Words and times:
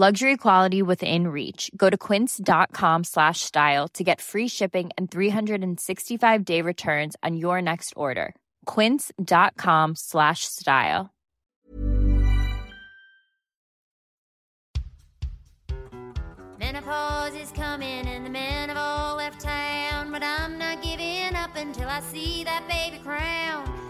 Luxury 0.00 0.36
quality 0.36 0.80
within 0.80 1.26
reach. 1.26 1.72
Go 1.76 1.90
to 1.90 1.98
quince.com 1.98 3.02
slash 3.02 3.40
style 3.40 3.88
to 3.94 4.04
get 4.04 4.20
free 4.20 4.46
shipping 4.46 4.90
and 4.96 5.10
365 5.10 6.44
day 6.44 6.62
returns 6.62 7.16
on 7.24 7.36
your 7.36 7.60
next 7.60 7.94
order. 7.96 8.36
Quince.com 8.66 9.96
slash 9.96 10.44
style. 10.44 11.10
Menopause 16.60 17.34
is 17.34 17.50
coming 17.50 18.06
and 18.06 18.24
the 18.24 18.30
men 18.30 18.68
have 18.68 18.78
all 18.78 19.16
left 19.16 19.40
town, 19.40 20.12
but 20.12 20.22
I'm 20.22 20.58
not 20.58 20.80
giving 20.80 21.34
up 21.34 21.56
until 21.56 21.88
I 21.88 21.98
see 22.02 22.44
that 22.44 22.68
baby 22.68 23.02
crown. 23.02 23.87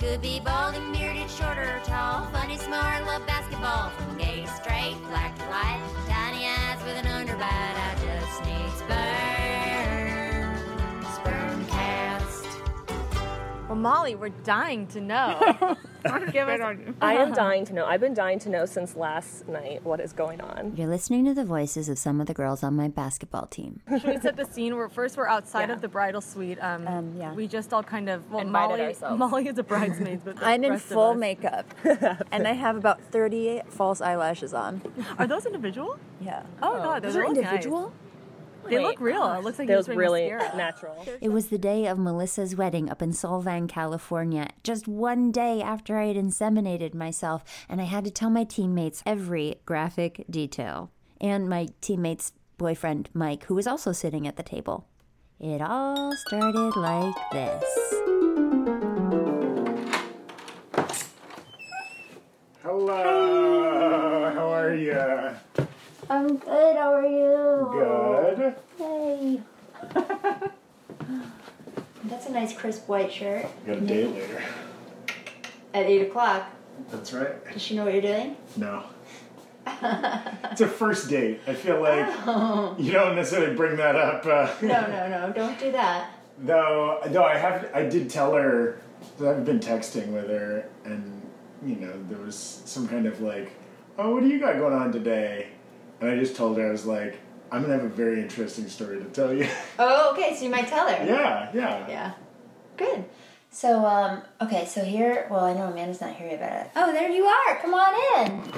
Could 0.00 0.22
be 0.22 0.40
balding, 0.40 0.90
bearded, 0.92 1.30
short 1.30 1.58
or 1.58 1.78
tall, 1.84 2.24
funny, 2.32 2.56
smart, 2.56 3.04
love 3.04 3.24
basketball, 3.26 3.90
from 3.90 4.16
gay 4.16 4.46
straight, 4.46 4.96
black 5.10 5.36
to 5.36 5.44
white, 5.44 5.78
tiny 6.08 6.46
eyes 6.46 6.82
with 6.84 6.96
an 6.96 7.04
underbite. 7.04 7.42
I 7.44 7.94
just 8.00 8.42
need 8.46 8.70
sperm, 8.78 9.39
Well, 13.70 13.78
Molly, 13.78 14.16
we're 14.16 14.30
dying 14.30 14.88
to 14.88 15.00
know. 15.00 15.38
Give 16.32 16.48
us, 16.48 16.76
I 17.00 17.14
am 17.14 17.32
dying 17.32 17.64
to 17.66 17.72
know. 17.72 17.86
I've 17.86 18.00
been 18.00 18.14
dying 18.14 18.40
to 18.40 18.48
know 18.48 18.66
since 18.66 18.96
last 18.96 19.46
night 19.46 19.84
what 19.84 20.00
is 20.00 20.12
going 20.12 20.40
on. 20.40 20.74
You're 20.76 20.88
listening 20.88 21.24
to 21.26 21.34
the 21.34 21.44
voices 21.44 21.88
of 21.88 21.96
some 21.96 22.20
of 22.20 22.26
the 22.26 22.34
girls 22.34 22.64
on 22.64 22.74
my 22.74 22.88
basketball 22.88 23.46
team. 23.46 23.80
should 23.88 24.02
we 24.06 24.18
set 24.18 24.36
the 24.36 24.44
scene 24.44 24.76
where 24.76 24.88
first 24.88 25.16
we're 25.16 25.28
outside 25.28 25.70
of 25.70 25.82
the 25.82 25.86
bridal 25.86 26.20
suite? 26.20 26.58
Um, 26.60 27.14
yeah. 27.16 27.32
We 27.32 27.46
just 27.46 27.72
all 27.72 27.84
kind 27.84 28.08
of 28.08 28.28
well, 28.32 28.40
Invited 28.40 28.68
Molly. 28.70 28.82
ourselves. 28.82 29.18
Molly 29.20 29.46
is 29.46 29.56
a 29.56 29.62
bridesmaid, 29.62 30.22
but 30.24 30.34
the 30.40 30.46
I'm 30.46 30.64
in 30.64 30.72
rest 30.72 30.86
of 30.86 30.90
full 30.90 31.10
us- 31.12 31.18
makeup, 31.18 31.72
and 32.32 32.48
I 32.48 32.54
have 32.54 32.74
about 32.74 33.00
30 33.12 33.62
false 33.68 34.00
eyelashes 34.00 34.52
on. 34.52 34.82
Are 35.16 35.28
those 35.28 35.46
individual? 35.46 35.96
Yeah. 36.20 36.42
Oh, 36.60 36.74
god, 36.78 37.02
those, 37.04 37.14
Those 37.14 37.22
are 37.22 37.28
look 37.28 37.36
nice. 37.36 37.44
individual? 37.44 37.92
They 38.68 38.78
look 38.78 39.00
real. 39.00 39.24
It 39.32 39.42
looks 39.42 39.58
like 39.58 39.68
That 39.68 39.74
you 39.74 39.76
was 39.78 39.86
just 39.86 39.96
really 39.98 40.30
mascara. 40.30 40.56
natural. 40.56 41.06
It 41.20 41.30
was 41.30 41.48
the 41.48 41.58
day 41.58 41.86
of 41.86 41.98
Melissa's 41.98 42.54
wedding 42.54 42.88
up 42.90 43.02
in 43.02 43.10
Solvang, 43.10 43.68
California, 43.68 44.48
just 44.62 44.86
one 44.86 45.32
day 45.32 45.60
after 45.60 45.98
I 45.98 46.06
had 46.06 46.16
inseminated 46.16 46.94
myself, 46.94 47.44
and 47.68 47.80
I 47.80 47.84
had 47.84 48.04
to 48.04 48.10
tell 48.10 48.30
my 48.30 48.44
teammates 48.44 49.02
every 49.04 49.56
graphic 49.66 50.24
detail. 50.30 50.90
And 51.20 51.48
my 51.48 51.68
teammate's 51.80 52.32
boyfriend, 52.58 53.08
Mike, 53.14 53.44
who 53.44 53.54
was 53.54 53.66
also 53.66 53.92
sitting 53.92 54.26
at 54.26 54.36
the 54.36 54.42
table. 54.42 54.86
It 55.40 55.60
all 55.62 56.12
started 56.26 56.76
like 56.76 57.14
this. 57.32 57.64
Hello. 62.62 64.30
How 64.34 64.48
are 64.52 64.74
you? 64.74 64.92
I'm 66.10 66.38
good, 66.38 66.74
how 66.76 66.92
are 66.92 67.06
you? 67.06 67.68
Good. 67.72 68.56
Hey. 68.76 69.40
That's 72.04 72.26
a 72.26 72.32
nice 72.32 72.52
crisp 72.52 72.88
white 72.88 73.12
shirt. 73.12 73.46
Got 73.64 73.76
a 73.76 73.80
date 73.80 74.12
later. 74.12 74.42
At 75.72 75.86
8 75.86 76.08
o'clock. 76.08 76.50
That's 76.90 77.12
right. 77.12 77.52
Does 77.52 77.62
she 77.62 77.76
know 77.76 77.84
what 77.84 77.92
you're 77.92 78.02
doing? 78.02 78.36
No. 78.56 78.82
it's 80.50 80.60
a 80.62 80.66
first 80.66 81.08
date. 81.08 81.42
I 81.46 81.54
feel 81.54 81.80
like 81.80 82.08
you 82.80 82.90
don't 82.90 83.14
necessarily 83.14 83.54
bring 83.54 83.76
that 83.76 83.94
up. 83.94 84.26
Uh, 84.26 84.52
No, 84.62 84.80
no, 84.88 85.08
no, 85.08 85.32
don't 85.32 85.60
do 85.60 85.70
that. 85.70 86.10
Though, 86.40 87.00
no, 87.12 87.22
I 87.22 87.36
have. 87.36 87.70
I 87.72 87.84
did 87.84 88.10
tell 88.10 88.34
her. 88.34 88.80
that 89.18 89.28
I've 89.36 89.44
been 89.44 89.60
texting 89.60 90.08
with 90.08 90.28
her, 90.28 90.64
and 90.84 91.22
you 91.64 91.76
know, 91.76 91.92
there 92.08 92.18
was 92.18 92.34
some 92.64 92.88
kind 92.88 93.04
of 93.06 93.20
like, 93.20 93.52
"Oh, 93.98 94.14
what 94.14 94.22
do 94.22 94.28
you 94.28 94.40
got 94.40 94.56
going 94.56 94.72
on 94.72 94.90
today?" 94.90 95.48
And 96.00 96.10
I 96.10 96.16
just 96.18 96.34
told 96.36 96.56
her 96.58 96.66
I 96.68 96.70
was 96.72 96.86
like, 96.86 97.18
"I'm 97.52 97.62
gonna 97.62 97.74
have 97.74 97.84
a 97.84 97.88
very 97.88 98.20
interesting 98.22 98.68
story 98.68 98.98
to 98.98 99.04
tell 99.04 99.32
you." 99.34 99.46
Oh, 99.78 100.12
okay, 100.12 100.34
so 100.34 100.44
you 100.44 100.50
might 100.50 100.68
tell 100.68 100.88
her. 100.88 101.04
yeah, 101.04 101.50
yeah. 101.54 101.88
Yeah. 101.88 102.12
Good. 102.76 103.04
So, 103.50 103.84
um, 103.84 104.22
okay, 104.40 104.64
so 104.64 104.82
here, 104.84 105.26
well, 105.30 105.44
I 105.44 105.52
know 105.54 105.64
Amanda's 105.64 106.00
not 106.00 106.14
here 106.14 106.28
yet, 106.28 106.40
but, 106.74 106.80
oh, 106.80 106.92
there 106.92 107.10
you 107.10 107.24
are. 107.24 107.58
Come 107.60 107.74
on 107.74 107.92
in. 107.94 108.30
Hi, 108.38 108.52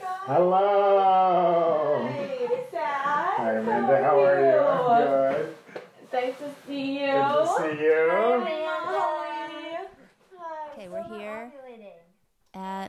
guys. 0.00 0.26
Hello. 0.26 2.08
Hey 2.12 2.48
Sad. 2.70 2.80
Hi, 2.82 3.52
Amanda. 3.54 4.02
How 4.02 4.24
are 4.24 4.38
you? 4.40 4.52
Good. 5.04 5.54
Nice 6.12 6.38
to 6.38 6.48
see 6.66 7.00
you. 7.00 7.06
Good 7.06 7.44
to 7.44 7.46
see 7.58 7.84
you. 7.84 8.08
Hi, 10.38 10.72
okay, 10.72 10.88
we're 10.88 11.18
here 11.18 11.52
at 12.54 12.88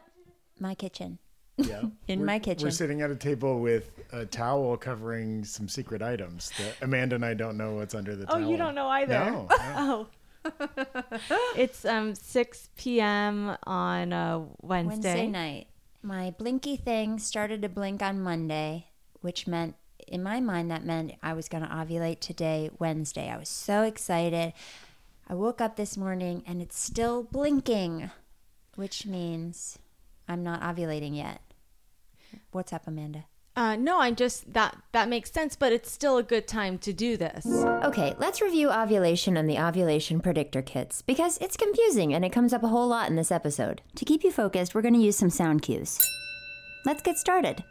my 0.60 0.76
kitchen. 0.76 1.18
Yeah. 1.58 1.82
In 2.08 2.20
We're- 2.20 2.26
my 2.28 2.40
kitchen. 2.40 2.66
We're 2.66 2.72
sitting 2.72 3.02
at 3.02 3.10
a 3.12 3.16
table 3.16 3.60
with 3.60 4.00
a 4.12 4.26
towel 4.26 4.78
covering 4.78 5.44
some 5.44 5.68
secret 5.68 6.02
items 6.02 6.52
that 6.58 6.76
Amanda 6.82 7.16
and 7.16 7.26
I 7.26 7.34
don't 7.34 7.58
know 7.58 7.76
what's 7.76 7.96
under 7.96 8.16
the 8.16 8.26
Oh, 8.26 8.36
towel. 8.38 8.46
Oh, 8.46 8.50
you 8.52 8.58
don't 8.58 8.76
know 8.76 8.88
either. 8.88 9.14
No. 9.14 9.48
Oh. 9.60 10.08
it's 11.58 11.84
um 11.84 12.16
6 12.16 12.70
p.m. 12.78 13.58
on 13.66 14.14
uh, 14.14 14.40
Wednesday. 14.62 15.10
Wednesday 15.10 15.28
night. 15.28 15.68
My 16.02 16.32
blinky 16.32 16.78
thing 16.78 17.20
started 17.20 17.62
to 17.64 17.70
blink 17.70 18.02
on 18.02 18.22
Monday, 18.22 18.86
which 19.20 19.46
meant, 19.46 19.76
in 20.08 20.24
my 20.24 20.40
mind, 20.40 20.72
that 20.72 20.86
meant 20.86 21.16
I 21.22 21.34
was 21.34 21.50
going 21.50 21.64
to 21.64 21.70
ovulate 21.70 22.22
today, 22.22 22.70
Wednesday. 22.80 23.30
I 23.30 23.36
was 23.38 23.50
so 23.50 23.82
excited. 23.84 24.54
I 25.28 25.34
woke 25.34 25.60
up 25.60 25.76
this 25.76 25.98
morning 25.98 26.44
and 26.48 26.62
it's 26.62 26.80
still 26.80 27.24
blinking, 27.24 28.10
which 28.76 29.06
means 29.06 29.78
I'm 30.30 30.44
not 30.44 30.62
ovulating 30.62 31.18
yet. 31.18 31.42
What's 32.52 32.74
up, 32.74 32.88
Amanda? 32.88 33.26
Uh, 33.56 33.76
no, 33.76 33.98
I 33.98 34.12
just 34.12 34.54
that 34.54 34.78
that 34.92 35.10
makes 35.10 35.32
sense, 35.32 35.56
but 35.56 35.74
it's 35.74 35.92
still 35.92 36.18
a 36.18 36.24
good 36.24 36.48
time 36.48 36.78
to 36.78 36.94
do 36.94 37.18
this. 37.18 37.44
Okay, 37.46 38.16
let's 38.20 38.40
review 38.40 38.70
ovulation 38.70 39.36
and 39.36 39.50
the 39.50 39.58
ovulation 39.58 40.20
predictor 40.22 40.62
kits 40.62 41.02
because 41.02 41.40
it's 41.40 41.58
confusing 41.58 42.14
and 42.14 42.24
it 42.24 42.32
comes 42.32 42.54
up 42.54 42.62
a 42.62 42.68
whole 42.68 42.88
lot 42.88 43.10
in 43.10 43.16
this 43.16 43.32
episode. 43.32 43.82
To 43.96 44.06
keep 44.06 44.24
you 44.24 44.32
focused, 44.32 44.76
we're 44.76 44.84
going 44.84 44.94
to 44.94 45.00
use 45.00 45.18
some 45.18 45.32
sound 45.32 45.64
cues. 45.64 45.98
Let's 46.86 47.02
get 47.02 47.18
started. 47.18 47.64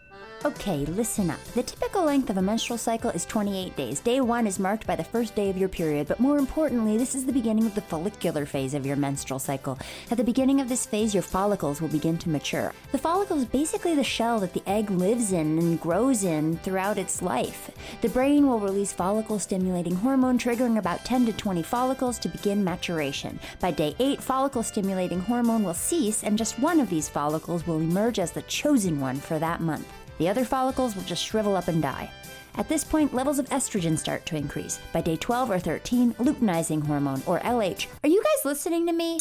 Okay, 0.45 0.85
listen 0.85 1.31
up. 1.31 1.43
The 1.55 1.63
typical 1.63 2.05
length 2.05 2.31
of 2.31 2.37
a 2.37 2.43
menstrual 2.43 2.79
cycle 2.79 3.11
is 3.11 3.25
28 3.25 3.75
days. 3.75 4.01
Day 4.01 4.21
one 4.21 4.47
is 4.47 4.61
marked 4.61 4.87
by 4.87 4.95
the 4.95 5.03
first 5.03 5.35
day 5.35 5.51
of 5.51 5.57
your 5.57 5.69
period, 5.69 6.07
but 6.07 6.21
more 6.21 6.39
importantly, 6.39 6.99
this 6.99 7.15
is 7.15 7.25
the 7.25 7.33
beginning 7.33 7.67
of 7.67 7.75
the 7.75 7.81
follicular 7.81 8.45
phase 8.47 8.75
of 8.75 8.87
your 8.87 8.97
menstrual 8.97 9.41
cycle. 9.41 9.79
At 10.11 10.19
the 10.19 10.25
beginning 10.25 10.61
of 10.61 10.69
this 10.69 10.87
phase, 10.87 11.15
your 11.15 11.23
follicles 11.23 11.81
will 11.81 11.89
begin 11.89 12.17
to 12.19 12.29
mature. 12.29 12.73
The 12.93 12.99
follicle 12.99 13.39
is 13.39 13.47
basically 13.47 13.95
the 13.95 14.05
shell 14.05 14.39
that 14.41 14.53
the 14.53 14.63
egg 14.69 14.91
lives 14.91 15.33
in 15.33 15.59
and 15.59 15.81
grows 15.81 16.23
in 16.23 16.59
throughout 16.59 16.99
its 16.99 17.23
life. 17.23 17.71
The 18.03 18.11
brain 18.11 18.47
will 18.47 18.61
release 18.61 18.93
follicle 18.93 19.39
stimulating 19.39 19.97
hormone, 19.97 20.39
triggering 20.39 20.79
about 20.79 21.05
10 21.05 21.27
to 21.27 21.33
20 21.33 21.63
follicles 21.63 22.19
to 22.21 22.29
begin 22.29 22.63
maturation. 22.63 23.41
By 23.59 23.71
day 23.71 23.97
8, 23.99 24.23
follicle 24.23 24.63
stimulating 24.63 25.21
hormone 25.21 25.65
will 25.65 25.75
cease, 25.75 26.23
and 26.23 26.39
just 26.39 26.59
one 26.61 26.79
of 26.79 26.91
these 26.91 27.09
follicles 27.09 27.67
will 27.67 27.81
emerge 27.81 28.19
as 28.19 28.33
the 28.33 28.43
chosen 28.43 29.01
one 29.01 29.17
for 29.17 29.39
that 29.39 29.61
month. 29.61 29.91
The 30.19 30.28
other 30.28 30.44
follicles 30.44 30.97
will 30.97 31.03
just 31.03 31.25
shrivel 31.25 31.56
up 31.56 31.69
and 31.69 31.82
die. 31.82 32.10
At 32.57 32.68
this 32.68 32.84
point, 32.84 33.13
levels 33.13 33.39
of 33.39 33.48
estrogen 33.51 33.98
start 33.98 34.24
to 34.27 34.36
increase. 34.36 34.78
By 34.92 35.03
day 35.03 35.16
12 35.16 35.51
or 35.51 35.59
13, 35.59 36.15
luteinizing 36.15 36.86
hormone, 36.86 37.22
or 37.27 37.39
LH. 37.41 37.86
Are 38.03 38.09
you 38.09 38.22
guys 38.22 38.45
listening 38.45 38.86
to 38.86 38.92
me? 38.92 39.18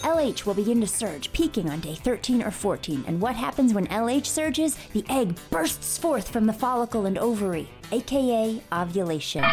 LH 0.00 0.46
will 0.46 0.54
begin 0.54 0.80
to 0.80 0.86
surge, 0.86 1.32
peaking 1.32 1.68
on 1.68 1.80
day 1.80 1.94
13 1.94 2.42
or 2.42 2.50
14. 2.50 3.04
And 3.06 3.20
what 3.20 3.36
happens 3.36 3.74
when 3.74 3.86
LH 3.88 4.26
surges? 4.26 4.76
The 4.92 5.04
egg 5.10 5.36
bursts 5.50 5.98
forth 5.98 6.28
from 6.28 6.46
the 6.46 6.52
follicle 6.52 7.06
and 7.06 7.18
ovary, 7.18 7.68
aka 7.92 8.62
ovulation. 8.72 9.44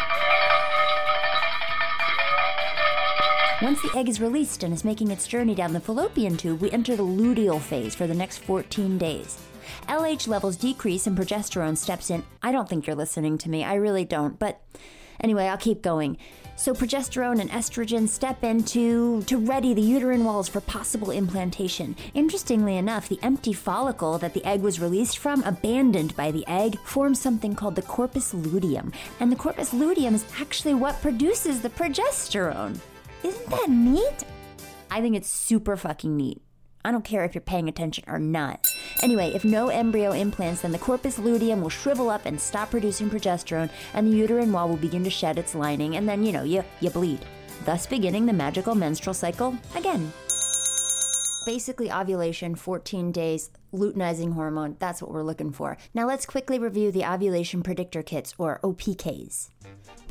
Once 3.61 3.81
the 3.81 3.97
egg 3.97 4.09
is 4.09 4.19
released 4.19 4.63
and 4.63 4.73
is 4.73 4.83
making 4.83 5.09
its 5.11 5.27
journey 5.27 5.55
down 5.55 5.73
the 5.73 5.79
fallopian 5.79 6.35
tube, 6.35 6.61
we 6.61 6.71
enter 6.71 6.95
the 6.95 7.03
luteal 7.03 7.61
phase 7.61 7.95
for 7.95 8.07
the 8.07 8.13
next 8.13 8.39
14 8.39 8.97
days. 8.97 9.37
LH 9.87 10.27
levels 10.27 10.57
decrease 10.57 11.07
and 11.07 11.17
progesterone 11.17 11.77
steps 11.77 12.09
in. 12.09 12.23
I 12.41 12.51
don't 12.51 12.69
think 12.69 12.87
you're 12.87 12.95
listening 12.95 13.37
to 13.39 13.49
me, 13.49 13.63
I 13.63 13.75
really 13.75 14.05
don't, 14.05 14.39
but 14.39 14.61
Anyway, 15.23 15.45
I'll 15.45 15.57
keep 15.57 15.81
going. 15.81 16.17
So 16.55 16.73
progesterone 16.73 17.41
and 17.41 17.49
estrogen 17.49 18.07
step 18.07 18.43
in 18.43 18.63
to, 18.65 19.23
to 19.23 19.37
ready 19.37 19.73
the 19.73 19.81
uterine 19.81 20.23
walls 20.23 20.47
for 20.47 20.61
possible 20.61 21.09
implantation. 21.09 21.95
Interestingly 22.13 22.77
enough, 22.77 23.09
the 23.09 23.19
empty 23.23 23.53
follicle 23.53 24.17
that 24.19 24.33
the 24.33 24.45
egg 24.45 24.61
was 24.61 24.79
released 24.79 25.17
from, 25.17 25.41
abandoned 25.43 26.15
by 26.15 26.29
the 26.29 26.45
egg, 26.47 26.77
forms 26.83 27.19
something 27.19 27.55
called 27.55 27.75
the 27.75 27.81
corpus 27.81 28.33
luteum. 28.33 28.91
And 29.19 29.31
the 29.31 29.35
corpus 29.35 29.73
luteum 29.73 30.13
is 30.13 30.25
actually 30.39 30.75
what 30.75 31.01
produces 31.01 31.61
the 31.61 31.69
progesterone. 31.69 32.77
Isn't 33.23 33.49
that 33.49 33.69
neat? 33.69 34.23
I 34.91 35.01
think 35.01 35.15
it's 35.15 35.29
super 35.29 35.75
fucking 35.75 36.15
neat. 36.15 36.41
I 36.85 36.91
don't 36.91 37.05
care 37.05 37.23
if 37.23 37.33
you're 37.33 37.41
paying 37.41 37.69
attention 37.69 38.03
or 38.07 38.19
not. 38.19 38.67
Anyway, 39.01 39.31
if 39.33 39.45
no 39.45 39.69
embryo 39.69 40.11
implants, 40.11 40.61
then 40.61 40.71
the 40.71 40.77
corpus 40.77 41.17
luteum 41.17 41.61
will 41.61 41.69
shrivel 41.69 42.09
up 42.09 42.25
and 42.25 42.39
stop 42.39 42.71
producing 42.71 43.09
progesterone, 43.09 43.69
and 43.93 44.07
the 44.07 44.15
uterine 44.15 44.51
wall 44.51 44.67
will 44.67 44.77
begin 44.77 45.03
to 45.03 45.09
shed 45.09 45.37
its 45.37 45.55
lining, 45.55 45.95
and 45.95 46.07
then, 46.07 46.23
you 46.23 46.31
know, 46.31 46.43
you, 46.43 46.63
you 46.81 46.89
bleed. 46.89 47.19
Thus 47.65 47.87
beginning 47.87 48.25
the 48.25 48.33
magical 48.33 48.75
menstrual 48.75 49.13
cycle 49.13 49.57
again. 49.75 50.11
Basically, 51.45 51.91
ovulation, 51.91 52.55
14 52.55 53.11
days, 53.11 53.49
luteinizing 53.73 54.33
hormone, 54.33 54.77
that's 54.79 55.01
what 55.01 55.11
we're 55.11 55.23
looking 55.23 55.51
for. 55.51 55.77
Now, 55.93 56.07
let's 56.07 56.25
quickly 56.25 56.59
review 56.59 56.91
the 56.91 57.05
ovulation 57.05 57.63
predictor 57.63 58.01
kits, 58.01 58.33
or 58.37 58.59
OPKs. 58.63 59.49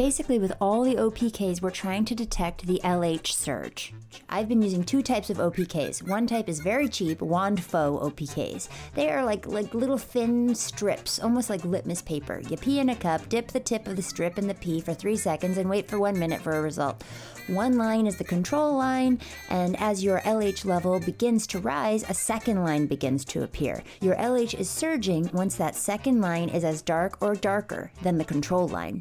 Basically, 0.03 0.41
with 0.41 0.53
all 0.61 0.83
the 0.83 0.97
OPKs, 0.97 1.63
we're 1.63 1.71
trying 1.71 2.05
to 2.07 2.15
detect 2.17 2.67
the 2.67 2.81
LH 2.83 3.29
surge. 3.29 3.95
I've 4.29 4.49
been 4.49 4.61
using 4.61 4.83
two 4.83 5.01
types 5.01 5.31
of 5.31 5.37
OPKs. 5.37 6.03
One 6.09 6.27
type 6.27 6.49
is 6.49 6.59
very 6.59 6.89
cheap, 6.89 7.21
Wondfo 7.21 8.03
OPKs. 8.03 8.69
They 8.95 9.13
are 9.13 9.25
like, 9.25 9.47
like 9.47 9.75
little 9.75 9.99
thin 9.99 10.57
strips, 10.57 11.21
almost 11.21 11.49
like 11.49 11.65
litmus 11.65 12.03
paper. 12.03 12.43
You 12.49 12.57
pee 12.57 12.81
in 12.81 12.89
a 12.89 12.97
cup, 12.97 13.29
dip 13.29 13.53
the 13.53 13.61
tip 13.61 13.87
of 13.87 13.95
the 13.95 14.03
strip 14.03 14.39
in 14.39 14.49
the 14.49 14.55
pee 14.55 14.81
for 14.81 14.93
three 14.93 15.17
seconds, 15.17 15.57
and 15.57 15.71
wait 15.71 15.89
for 15.89 16.01
one 16.01 16.19
minute 16.19 16.41
for 16.41 16.59
a 16.59 16.63
result. 16.63 17.05
One 17.47 17.79
line 17.79 18.09
is 18.09 18.17
the 18.17 18.25
control 18.25 18.77
line, 18.77 19.21
and 19.51 19.79
as 19.79 20.03
your 20.03 20.19
LH 20.23 20.65
level 20.65 20.99
begins 20.99 21.47
to 21.47 21.61
rise, 21.61 22.03
a 22.11 22.15
second 22.15 22.65
line 22.65 22.87
begins 22.87 23.25
to 23.27 23.45
appear. 23.45 23.85
Your 24.01 24.17
LH 24.17 24.59
is 24.59 24.69
surging 24.69 25.31
once 25.33 25.55
that 25.59 25.77
second 25.77 26.21
line 26.21 26.49
is 26.49 26.65
as 26.65 26.83
dark 26.83 27.23
or 27.23 27.37
darker 27.37 27.93
than 28.03 28.19
the 28.19 28.25
control 28.25 28.67
line. 28.67 29.01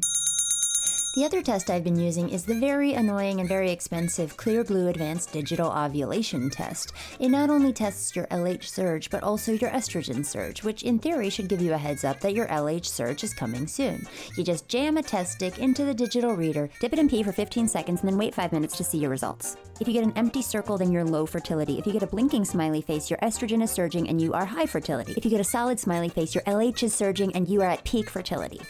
The 1.14 1.26
other 1.26 1.42
test 1.42 1.68
I've 1.68 1.84
been 1.84 2.00
using 2.00 2.30
is 2.30 2.46
the 2.46 2.58
very 2.58 2.94
annoying 2.94 3.40
and 3.40 3.48
very 3.48 3.70
expensive 3.70 4.38
Clearblue 4.38 4.88
Advanced 4.88 5.30
Digital 5.30 5.70
Ovulation 5.70 6.48
Test. 6.48 6.94
It 7.18 7.28
not 7.28 7.50
only 7.50 7.70
tests 7.70 8.16
your 8.16 8.26
LH 8.28 8.64
surge, 8.64 9.10
but 9.10 9.22
also 9.22 9.52
your 9.52 9.68
estrogen 9.68 10.24
surge, 10.24 10.64
which 10.64 10.84
in 10.84 10.98
theory 10.98 11.28
should 11.28 11.48
give 11.48 11.60
you 11.60 11.74
a 11.74 11.76
heads 11.76 12.04
up 12.04 12.20
that 12.20 12.32
your 12.32 12.46
LH 12.46 12.86
surge 12.86 13.24
is 13.24 13.34
coming 13.34 13.66
soon. 13.66 14.06
You 14.38 14.44
just 14.44 14.68
jam 14.68 14.96
a 14.96 15.02
test 15.02 15.32
stick 15.32 15.58
into 15.58 15.84
the 15.84 15.92
digital 15.92 16.34
reader, 16.34 16.70
dip 16.80 16.94
it 16.94 16.98
in 16.98 17.10
pee 17.10 17.22
for 17.22 17.32
15 17.32 17.68
seconds, 17.68 18.00
and 18.00 18.08
then 18.08 18.16
wait 18.16 18.34
5 18.34 18.50
minutes 18.50 18.78
to 18.78 18.84
see 18.84 18.96
your 18.96 19.10
results. 19.10 19.58
If 19.80 19.88
you 19.88 19.92
get 19.92 20.04
an 20.04 20.14
empty 20.16 20.40
circle, 20.40 20.78
then 20.78 20.90
you're 20.90 21.04
low 21.04 21.26
fertility. 21.26 21.78
If 21.78 21.86
you 21.86 21.92
get 21.92 22.02
a 22.02 22.06
blinking 22.06 22.46
smiley 22.46 22.80
face, 22.80 23.10
your 23.10 23.18
estrogen 23.18 23.62
is 23.62 23.70
surging 23.70 24.08
and 24.08 24.18
you 24.18 24.32
are 24.32 24.46
high 24.46 24.64
fertility. 24.64 25.12
If 25.14 25.26
you 25.26 25.30
get 25.30 25.42
a 25.42 25.44
solid 25.44 25.78
smiley 25.78 26.08
face, 26.08 26.34
your 26.34 26.44
LH 26.44 26.84
is 26.84 26.94
surging 26.94 27.36
and 27.36 27.46
you 27.46 27.60
are 27.60 27.68
at 27.68 27.84
peak 27.84 28.08
fertility. 28.08 28.62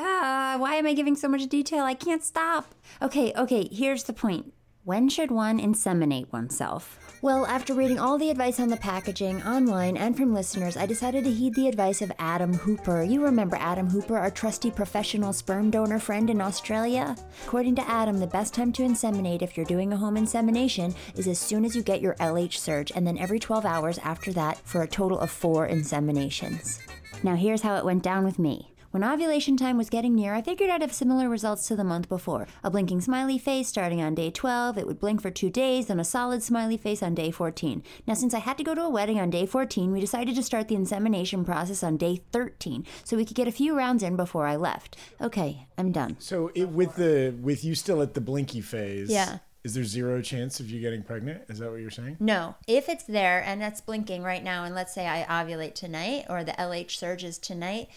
Ah, 0.00 0.54
why 0.58 0.76
am 0.76 0.86
I 0.86 0.94
giving 0.94 1.16
so 1.16 1.26
much 1.26 1.48
detail? 1.48 1.84
I 1.84 1.94
can't 1.94 2.22
stop. 2.22 2.72
Okay, 3.02 3.32
okay, 3.36 3.68
here's 3.72 4.04
the 4.04 4.12
point. 4.12 4.54
When 4.84 5.08
should 5.08 5.32
one 5.32 5.58
inseminate 5.58 6.32
oneself? 6.32 7.18
Well, 7.20 7.44
after 7.46 7.74
reading 7.74 7.98
all 7.98 8.16
the 8.16 8.30
advice 8.30 8.60
on 8.60 8.68
the 8.68 8.76
packaging, 8.76 9.42
online, 9.42 9.96
and 9.96 10.16
from 10.16 10.32
listeners, 10.32 10.76
I 10.76 10.86
decided 10.86 11.24
to 11.24 11.32
heed 11.32 11.56
the 11.56 11.66
advice 11.66 12.00
of 12.00 12.12
Adam 12.20 12.54
Hooper. 12.54 13.02
You 13.02 13.24
remember 13.24 13.56
Adam 13.56 13.88
Hooper, 13.88 14.16
our 14.16 14.30
trusty 14.30 14.70
professional 14.70 15.32
sperm 15.32 15.70
donor 15.70 15.98
friend 15.98 16.30
in 16.30 16.40
Australia? 16.40 17.16
According 17.44 17.74
to 17.74 17.90
Adam, 17.90 18.18
the 18.18 18.26
best 18.28 18.54
time 18.54 18.72
to 18.74 18.82
inseminate 18.82 19.42
if 19.42 19.56
you're 19.56 19.66
doing 19.66 19.92
a 19.92 19.96
home 19.96 20.16
insemination 20.16 20.94
is 21.16 21.26
as 21.26 21.40
soon 21.40 21.64
as 21.64 21.74
you 21.74 21.82
get 21.82 22.00
your 22.00 22.14
LH 22.14 22.56
surge, 22.56 22.92
and 22.94 23.04
then 23.04 23.18
every 23.18 23.40
12 23.40 23.66
hours 23.66 23.98
after 23.98 24.32
that 24.32 24.58
for 24.64 24.82
a 24.82 24.88
total 24.88 25.18
of 25.18 25.28
four 25.28 25.68
inseminations. 25.68 26.78
Now, 27.24 27.34
here's 27.34 27.62
how 27.62 27.74
it 27.76 27.84
went 27.84 28.04
down 28.04 28.24
with 28.24 28.38
me. 28.38 28.70
When 28.90 29.04
ovulation 29.04 29.58
time 29.58 29.76
was 29.76 29.90
getting 29.90 30.14
near, 30.14 30.32
I 30.32 30.40
figured 30.40 30.70
I'd 30.70 30.80
have 30.80 30.94
similar 30.94 31.28
results 31.28 31.68
to 31.68 31.76
the 31.76 31.84
month 31.84 32.08
before. 32.08 32.46
A 32.64 32.70
blinking 32.70 33.02
smiley 33.02 33.36
face 33.36 33.68
starting 33.68 34.00
on 34.00 34.14
day 34.14 34.30
12, 34.30 34.78
it 34.78 34.86
would 34.86 34.98
blink 34.98 35.20
for 35.20 35.30
two 35.30 35.50
days, 35.50 35.88
then 35.88 36.00
a 36.00 36.04
solid 36.04 36.42
smiley 36.42 36.78
face 36.78 37.02
on 37.02 37.14
day 37.14 37.30
14. 37.30 37.82
Now, 38.06 38.14
since 38.14 38.32
I 38.32 38.38
had 38.38 38.56
to 38.56 38.64
go 38.64 38.74
to 38.74 38.80
a 38.80 38.88
wedding 38.88 39.20
on 39.20 39.28
day 39.28 39.44
14, 39.44 39.92
we 39.92 40.00
decided 40.00 40.34
to 40.36 40.42
start 40.42 40.68
the 40.68 40.74
insemination 40.74 41.44
process 41.44 41.82
on 41.82 41.98
day 41.98 42.22
13 42.32 42.86
so 43.04 43.18
we 43.18 43.26
could 43.26 43.36
get 43.36 43.46
a 43.46 43.52
few 43.52 43.76
rounds 43.76 44.02
in 44.02 44.16
before 44.16 44.46
I 44.46 44.56
left. 44.56 44.96
Okay, 45.20 45.66
I'm 45.76 45.92
done. 45.92 46.16
So 46.18 46.50
it, 46.54 46.70
with 46.70 46.96
the 46.96 47.34
with 47.42 47.66
you 47.66 47.74
still 47.74 48.00
at 48.00 48.14
the 48.14 48.22
blinky 48.22 48.62
phase, 48.62 49.10
Yeah. 49.10 49.40
Is 49.64 49.74
there 49.74 49.84
zero 49.84 50.22
chance 50.22 50.60
of 50.60 50.70
you 50.70 50.80
getting 50.80 51.02
pregnant? 51.02 51.42
Is 51.48 51.58
that 51.58 51.70
what 51.70 51.80
you're 51.80 51.90
saying? 51.90 52.16
No, 52.20 52.54
if 52.66 52.88
it's 52.88 53.04
there 53.04 53.42
and 53.44 53.62
it's 53.62 53.82
blinking 53.82 54.22
right 54.22 54.42
now, 54.42 54.64
and 54.64 54.74
let's 54.74 54.94
say 54.94 55.06
I 55.06 55.24
ovulate 55.28 55.74
tonight 55.74 56.24
or 56.30 56.42
the 56.42 56.52
LH 56.52 56.92
surges 56.92 57.36
tonight, 57.38 57.88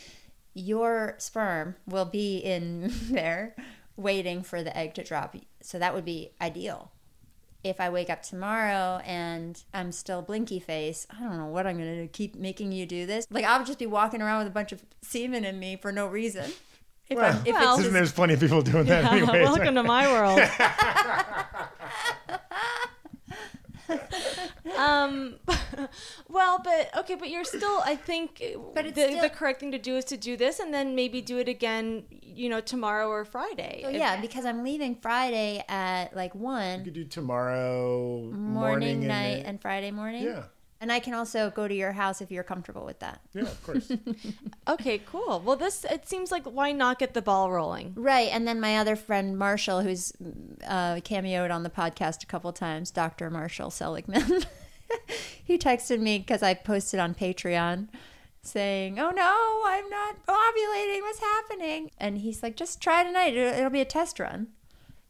your 0.54 1.16
sperm 1.18 1.76
will 1.86 2.06
be 2.06 2.38
in 2.38 2.92
there 3.10 3.56
waiting 3.96 4.44
for 4.44 4.64
the 4.64 4.76
egg 4.76 4.94
to 4.96 5.04
drop. 5.04 5.36
So 5.62 5.80
that 5.80 5.94
would 5.94 6.06
be 6.06 6.32
ideal. 6.42 6.92
If 7.64 7.80
I 7.80 7.90
wake 7.92 8.10
up 8.10 8.24
tomorrow 8.24 9.02
and 9.06 9.62
I'm 9.72 9.92
still 9.92 10.24
blinky 10.24 10.60
face, 10.60 11.06
I 11.16 11.20
don't 11.22 11.38
know 11.38 11.46
what 11.46 11.68
I'm 11.68 11.78
going 11.78 11.90
to 11.94 12.02
do. 12.02 12.08
Keep 12.08 12.36
making 12.36 12.72
you 12.72 12.88
do 12.88 13.06
this? 13.06 13.28
Like, 13.30 13.46
I'll 13.46 13.64
just 13.64 13.78
be 13.78 13.86
walking 13.86 14.20
around 14.22 14.40
with 14.40 14.48
a 14.48 14.52
bunch 14.52 14.72
of 14.72 14.84
semen 15.04 15.46
in 15.46 15.60
me 15.60 15.76
for 15.76 15.92
no 15.92 16.08
reason. 16.08 16.52
If, 17.08 17.18
Well, 17.18 17.36
I'm, 17.36 17.46
if 17.46 17.54
Well- 17.54 17.74
it's 17.76 17.82
Isn't 17.82 17.94
there's 17.94 18.12
plenty 18.12 18.34
of 18.34 18.40
people 18.40 18.64
doing 18.64 18.86
that 18.86 19.14
anyway? 19.14 19.44
Welcome 19.44 19.76
to 19.76 19.84
my 19.84 20.12
world. 20.12 20.40
um, 24.78 25.36
well, 26.30 26.60
but 26.64 26.90
okay, 27.00 27.16
but 27.16 27.30
you're 27.30 27.44
still. 27.44 27.82
I 27.86 27.96
think. 27.96 28.42
But 28.74 28.86
it's 28.86 28.96
the, 28.96 29.08
still- 29.10 29.22
the 29.22 29.30
correct 29.30 29.60
thing 29.60 29.72
to 29.72 29.80
do 29.80 29.96
is 29.98 30.06
to 30.06 30.18
do 30.18 30.38
this, 30.38 30.60
and 30.60 30.74
then 30.74 30.96
maybe 30.96 31.22
do 31.22 31.38
it 31.40 31.48
again. 31.48 32.04
You 32.22 32.50
know, 32.50 32.62
tomorrow 32.62 33.08
or 33.10 33.26
Friday. 33.26 33.84
Oh, 33.86 33.90
If- 33.90 33.96
yeah, 33.96 34.22
because 34.22 34.46
I'm 34.46 34.64
leaving 34.64 34.96
Friday 34.96 35.64
at 35.68 36.16
like 36.16 36.34
one. 36.36 36.80
You 36.80 36.86
could 36.86 36.94
do 36.94 37.04
tomorrow 37.06 38.22
morning, 38.22 38.34
morning, 38.54 39.08
night, 39.08 39.38
and, 39.40 39.46
and 39.48 39.62
Friday 39.62 39.92
morning. 39.92 40.24
yeah, 40.24 40.44
And 40.82 40.92
I 40.92 41.00
can 41.00 41.14
also 41.14 41.52
go 41.52 41.68
to 41.68 41.74
your 41.76 41.92
house 41.92 42.22
if 42.22 42.32
you're 42.32 42.44
comfortable 42.44 42.84
with 42.84 42.98
that. 43.00 43.22
yeah, 43.34 43.44
of 43.44 43.64
course. 43.64 43.92
Okay, 44.68 45.00
cool. 45.06 45.42
Well, 45.46 45.56
this 45.56 45.86
it 45.86 46.08
seems 46.08 46.32
like 46.32 46.44
why 46.46 46.72
not 46.72 46.98
get 46.98 47.14
the 47.14 47.22
ball 47.22 47.52
rolling? 47.52 47.94
Right. 47.96 48.30
And 48.32 48.48
then 48.48 48.60
my 48.60 48.78
other 48.78 48.96
friend, 48.96 49.38
Marshall, 49.38 49.82
who's 49.82 50.12
uh, 50.66 50.96
cameoed 50.96 51.54
on 51.54 51.64
the 51.64 51.70
podcast 51.70 52.24
a 52.24 52.26
couple 52.26 52.52
times, 52.54 52.90
Dr. 52.90 53.30
Marshall 53.30 53.70
Seligman, 53.70 54.44
he 55.44 55.58
texted 55.58 56.00
me 56.00 56.20
because 56.20 56.42
I 56.42 56.54
posted 56.54 57.00
on 57.00 57.14
Patreon 57.16 57.90
saying, 58.42 59.00
Oh 59.00 59.10
no, 59.12 59.62
I'm 59.66 59.90
not 59.90 60.16
ovulating. 60.26 61.02
What's 61.02 61.20
happening? 61.20 61.92
And 62.00 62.18
he's 62.20 62.42
like, 62.42 62.56
Just 62.56 62.82
try 62.82 63.04
tonight. 63.04 63.36
It'll, 63.36 63.58
it'll 63.60 63.70
be 63.70 63.82
a 63.82 63.86
test 63.86 64.20
run. 64.20 64.48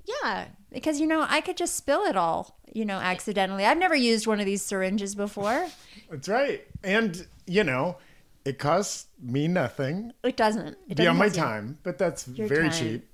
Yeah. 0.05 0.47
Because, 0.71 0.99
you 0.99 1.07
know, 1.07 1.25
I 1.29 1.41
could 1.41 1.57
just 1.57 1.75
spill 1.75 2.01
it 2.03 2.15
all, 2.15 2.57
you 2.73 2.85
know, 2.85 2.97
accidentally. 2.97 3.65
I've 3.65 3.77
never 3.77 3.95
used 3.95 4.25
one 4.27 4.39
of 4.39 4.45
these 4.45 4.61
syringes 4.61 5.15
before. 5.15 5.67
That's 6.09 6.27
right. 6.29 6.63
And 6.83 7.25
you 7.47 7.63
know, 7.63 7.97
it 8.45 8.57
costs 8.59 9.07
me 9.21 9.47
nothing. 9.47 10.13
It 10.23 10.37
doesn't. 10.37 10.77
It 10.89 10.95
Be 10.97 11.07
on 11.07 11.17
doesn't 11.17 11.19
my 11.19 11.25
cost 11.25 11.35
you- 11.37 11.43
time, 11.43 11.77
but 11.83 11.97
that's 11.97 12.27
Your 12.29 12.47
very 12.47 12.69
time. 12.69 12.79
cheap. 12.79 13.09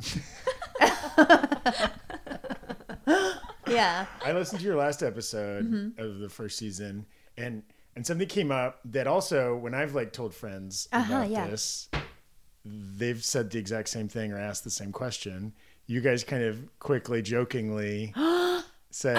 Yeah. 3.70 4.06
I 4.24 4.32
listened 4.32 4.62
to 4.62 4.65
your 4.65 4.77
last 4.77 5.03
episode 5.03 5.65
Mm-hmm. 5.70 6.01
of 6.01 6.20
the 6.20 6.29
first 6.29 6.58
season, 6.58 7.06
and 7.38 7.63
and 7.98 8.06
something 8.08 8.27
came 8.27 8.50
up 8.51 8.79
that 8.86 9.08
also 9.08 9.58
when 9.58 9.74
I've 9.74 9.94
like 9.94 10.13
told 10.13 10.34
friends 10.34 10.88
Uh-huh, 10.94 11.13
about 11.13 11.29
yeah. 11.29 11.48
this, 11.48 11.89
they've 12.63 13.22
said 13.24 13.50
the 13.51 13.60
exact 13.60 13.89
same 13.89 14.08
thing 14.08 14.32
or 14.32 14.38
asked 14.38 14.63
the 14.63 14.70
same 14.70 14.91
question. 14.94 15.53
You 15.88 16.01
guys 16.01 16.24
kind 16.24 16.44
of 16.44 16.60
quickly, 16.79 17.22
jokingly 17.22 18.13
said, 18.91 19.17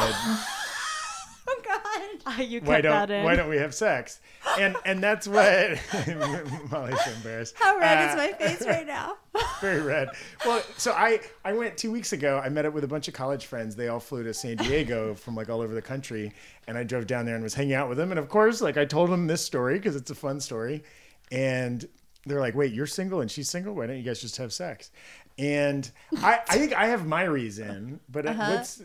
Oh, 1.50 1.62
God. 1.64 1.82
Ah, 2.26 2.40
you 2.42 2.60
"Why 2.60 2.82
kept 2.82 2.92
that 2.92 3.06
don't 3.08 3.18
in. 3.18 3.24
Why 3.24 3.36
don't 3.36 3.48
we 3.48 3.56
have 3.56 3.74
sex?" 3.74 4.20
And 4.58 4.76
and 4.84 5.02
that's 5.02 5.26
what 5.26 5.78
Molly's 6.70 7.02
so 7.02 7.10
embarrassed. 7.12 7.54
How 7.58 7.78
red 7.78 8.06
Uh, 8.06 8.10
is 8.10 8.16
my 8.16 8.32
face 8.36 8.66
right 8.66 8.86
now? 8.86 9.16
very 9.62 9.80
red. 9.80 10.10
Well, 10.44 10.62
so 10.76 10.92
I 10.92 11.20
I 11.44 11.54
went 11.54 11.78
two 11.78 11.90
weeks 11.90 12.12
ago. 12.12 12.38
I 12.44 12.50
met 12.50 12.66
up 12.66 12.74
with 12.74 12.84
a 12.84 12.88
bunch 12.88 13.08
of 13.08 13.14
college 13.14 13.46
friends. 13.46 13.74
They 13.76 13.88
all 13.88 14.00
flew 14.00 14.22
to 14.24 14.34
San 14.34 14.56
Diego 14.56 15.14
from 15.22 15.34
like 15.36 15.48
all 15.48 15.62
over 15.62 15.74
the 15.74 15.80
country, 15.82 16.32
and 16.66 16.76
I 16.76 16.84
drove 16.84 17.06
down 17.06 17.24
there 17.24 17.34
and 17.34 17.42
was 17.42 17.54
hanging 17.54 17.74
out 17.74 17.88
with 17.88 17.96
them. 17.96 18.10
And 18.10 18.18
of 18.18 18.28
course, 18.28 18.60
like 18.60 18.76
I 18.76 18.84
told 18.84 19.08
them 19.10 19.26
this 19.26 19.42
story 19.42 19.74
because 19.78 19.96
it's 19.96 20.10
a 20.10 20.14
fun 20.14 20.38
story, 20.40 20.84
and 21.32 21.88
they're 22.26 22.40
like, 22.40 22.54
"Wait, 22.54 22.74
you're 22.74 22.86
single 22.86 23.22
and 23.22 23.30
she's 23.30 23.48
single? 23.48 23.74
Why 23.74 23.86
don't 23.86 23.96
you 23.96 24.02
guys 24.02 24.20
just 24.20 24.36
have 24.36 24.52
sex?" 24.52 24.90
And 25.38 25.90
I 26.16 26.40
I 26.48 26.58
think 26.58 26.72
I 26.72 26.86
have 26.86 27.06
my 27.06 27.24
reason, 27.24 28.00
but 28.08 28.26
uh 28.26 28.30
Uh-huh. 28.30 28.52
what's 28.56 28.82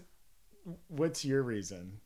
what's 0.88 1.25
your 1.25 1.41
reason? 1.43 2.00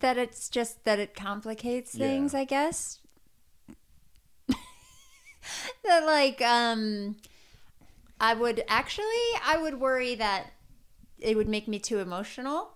that 0.00 0.16
it's 0.16 0.48
just 0.48 0.84
that 0.84 1.00
it 1.00 1.16
complicates 1.16 1.96
Yeah. 1.96 2.06
things 2.06 2.32
i 2.32 2.44
guess 2.44 3.00
that 5.84 6.06
like 6.06 6.40
um 6.42 7.16
I 8.22 8.34
would 8.34 8.62
actually, 8.68 9.06
I 9.42 9.56
would 9.60 9.80
worry 9.80 10.14
that 10.16 10.52
it 11.18 11.38
would 11.38 11.48
make 11.48 11.66
me 11.66 11.78
too 11.78 12.00
emotional. 12.00 12.72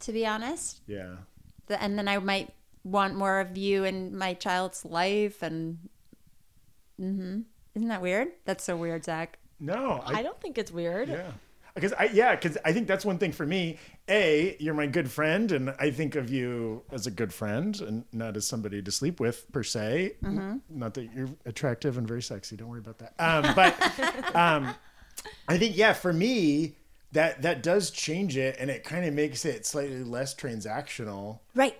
To 0.00 0.12
be 0.12 0.26
honest, 0.26 0.82
Yeah. 0.86 1.16
The- 1.68 1.82
and 1.82 1.96
then 1.98 2.06
I 2.06 2.18
might 2.18 2.52
want 2.84 3.14
more 3.16 3.40
of 3.40 3.56
you 3.56 3.84
in 3.84 4.14
my 4.14 4.34
child's 4.34 4.84
life, 4.84 5.42
and 5.42 5.88
mm-hmm. 7.00 7.40
isn't 7.74 7.88
that 7.88 8.02
weird? 8.02 8.28
That's 8.44 8.62
so 8.62 8.76
weird, 8.76 9.04
Zach. 9.06 9.38
No, 9.60 10.02
I 10.04 10.22
don't 10.22 10.40
think 10.40 10.58
it's 10.58 10.70
weird. 10.72 11.08
Yeah. 11.08 11.30
Because 11.74 11.92
I 11.94 12.04
yeah, 12.04 12.36
because 12.36 12.56
I 12.64 12.72
think 12.72 12.86
that's 12.86 13.04
one 13.04 13.18
thing 13.18 13.32
for 13.32 13.44
me. 13.44 13.78
A, 14.08 14.56
you're 14.60 14.74
my 14.74 14.86
good 14.86 15.10
friend, 15.10 15.50
and 15.50 15.74
I 15.80 15.90
think 15.90 16.14
of 16.14 16.30
you 16.30 16.82
as 16.92 17.08
a 17.08 17.10
good 17.10 17.32
friend, 17.34 17.80
and 17.80 18.04
not 18.12 18.36
as 18.36 18.46
somebody 18.46 18.80
to 18.80 18.92
sleep 18.92 19.18
with 19.18 19.50
per 19.50 19.64
se. 19.64 20.14
Mm-hmm. 20.22 20.58
Not 20.70 20.94
that 20.94 21.12
you're 21.12 21.30
attractive 21.46 21.98
and 21.98 22.06
very 22.06 22.22
sexy. 22.22 22.54
Don't 22.56 22.68
worry 22.68 22.78
about 22.78 22.98
that. 22.98 23.14
Um, 23.18 23.54
but 23.56 23.74
um, 24.36 24.72
I 25.48 25.58
think 25.58 25.76
yeah, 25.76 25.94
for 25.94 26.12
me, 26.12 26.76
that 27.10 27.42
that 27.42 27.64
does 27.64 27.90
change 27.90 28.36
it, 28.36 28.56
and 28.60 28.70
it 28.70 28.84
kind 28.84 29.04
of 29.04 29.12
makes 29.12 29.44
it 29.44 29.66
slightly 29.66 30.04
less 30.04 30.32
transactional. 30.32 31.40
Right. 31.56 31.76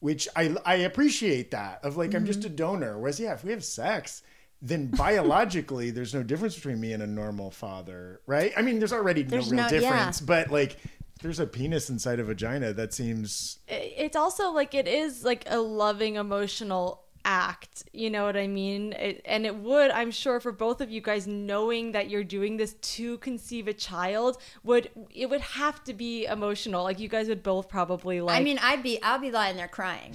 Which 0.00 0.26
I 0.34 0.56
I 0.64 0.74
appreciate 0.76 1.52
that 1.52 1.84
of 1.84 1.96
like 1.96 2.14
I'm 2.16 2.26
just 2.26 2.40
Mm-hmm. 2.40 2.52
a 2.52 2.56
donor. 2.56 2.98
Whereas 2.98 3.20
yeah, 3.20 3.34
if 3.34 3.44
we 3.44 3.52
have 3.52 3.64
sex. 3.64 4.22
Then 4.62 4.86
biologically, 4.86 5.90
there's 5.90 6.14
no 6.14 6.22
difference 6.22 6.54
between 6.56 6.80
me 6.80 6.92
and 6.92 7.02
a 7.02 7.06
normal 7.06 7.50
father, 7.50 8.20
right? 8.26 8.52
I 8.56 8.62
mean, 8.62 8.78
there's 8.78 8.92
already 8.92 9.22
There's 9.22 9.52
no 9.52 9.64
real 9.64 9.70
no- 9.70 9.78
yeah. 9.78 9.90
difference, 9.92 10.20
but 10.20 10.50
like, 10.50 10.76
there's 11.22 11.40
a 11.40 11.46
penis 11.46 11.90
inside 11.90 12.20
a 12.20 12.24
vagina. 12.24 12.72
That 12.72 12.92
seems 12.94 13.58
It's 13.68 14.16
also 14.16 14.50
like 14.52 14.74
it 14.74 14.88
is 14.88 15.24
like 15.24 15.44
a 15.46 15.58
loving 15.58 16.16
emotional 16.16 17.02
act. 17.24 17.84
You 17.92 18.08
know 18.10 18.24
what 18.24 18.36
I 18.36 18.46
mean? 18.46 18.92
It, 18.92 19.22
and 19.24 19.44
it 19.46 19.56
would, 19.56 19.90
I'm 19.90 20.10
sure, 20.10 20.40
for 20.40 20.52
both 20.52 20.80
of 20.80 20.90
you 20.90 21.00
guys, 21.00 21.26
knowing 21.26 21.92
that 21.92 22.08
you're 22.08 22.24
doing 22.24 22.56
this 22.56 22.74
to 22.74 23.18
conceive 23.18 23.66
a 23.68 23.74
child, 23.74 24.38
would 24.62 24.90
it 25.14 25.28
would 25.28 25.40
have 25.42 25.82
to 25.84 25.92
be 25.92 26.24
emotional. 26.26 26.84
Like 26.84 26.98
you 26.98 27.08
guys 27.08 27.28
would 27.28 27.42
both 27.42 27.68
probably 27.68 28.20
like. 28.20 28.38
I 28.40 28.42
mean, 28.42 28.58
I'd 28.62 28.82
be, 28.82 29.02
I'll 29.02 29.18
be 29.18 29.30
lying 29.30 29.56
there 29.56 29.68
crying. 29.68 30.14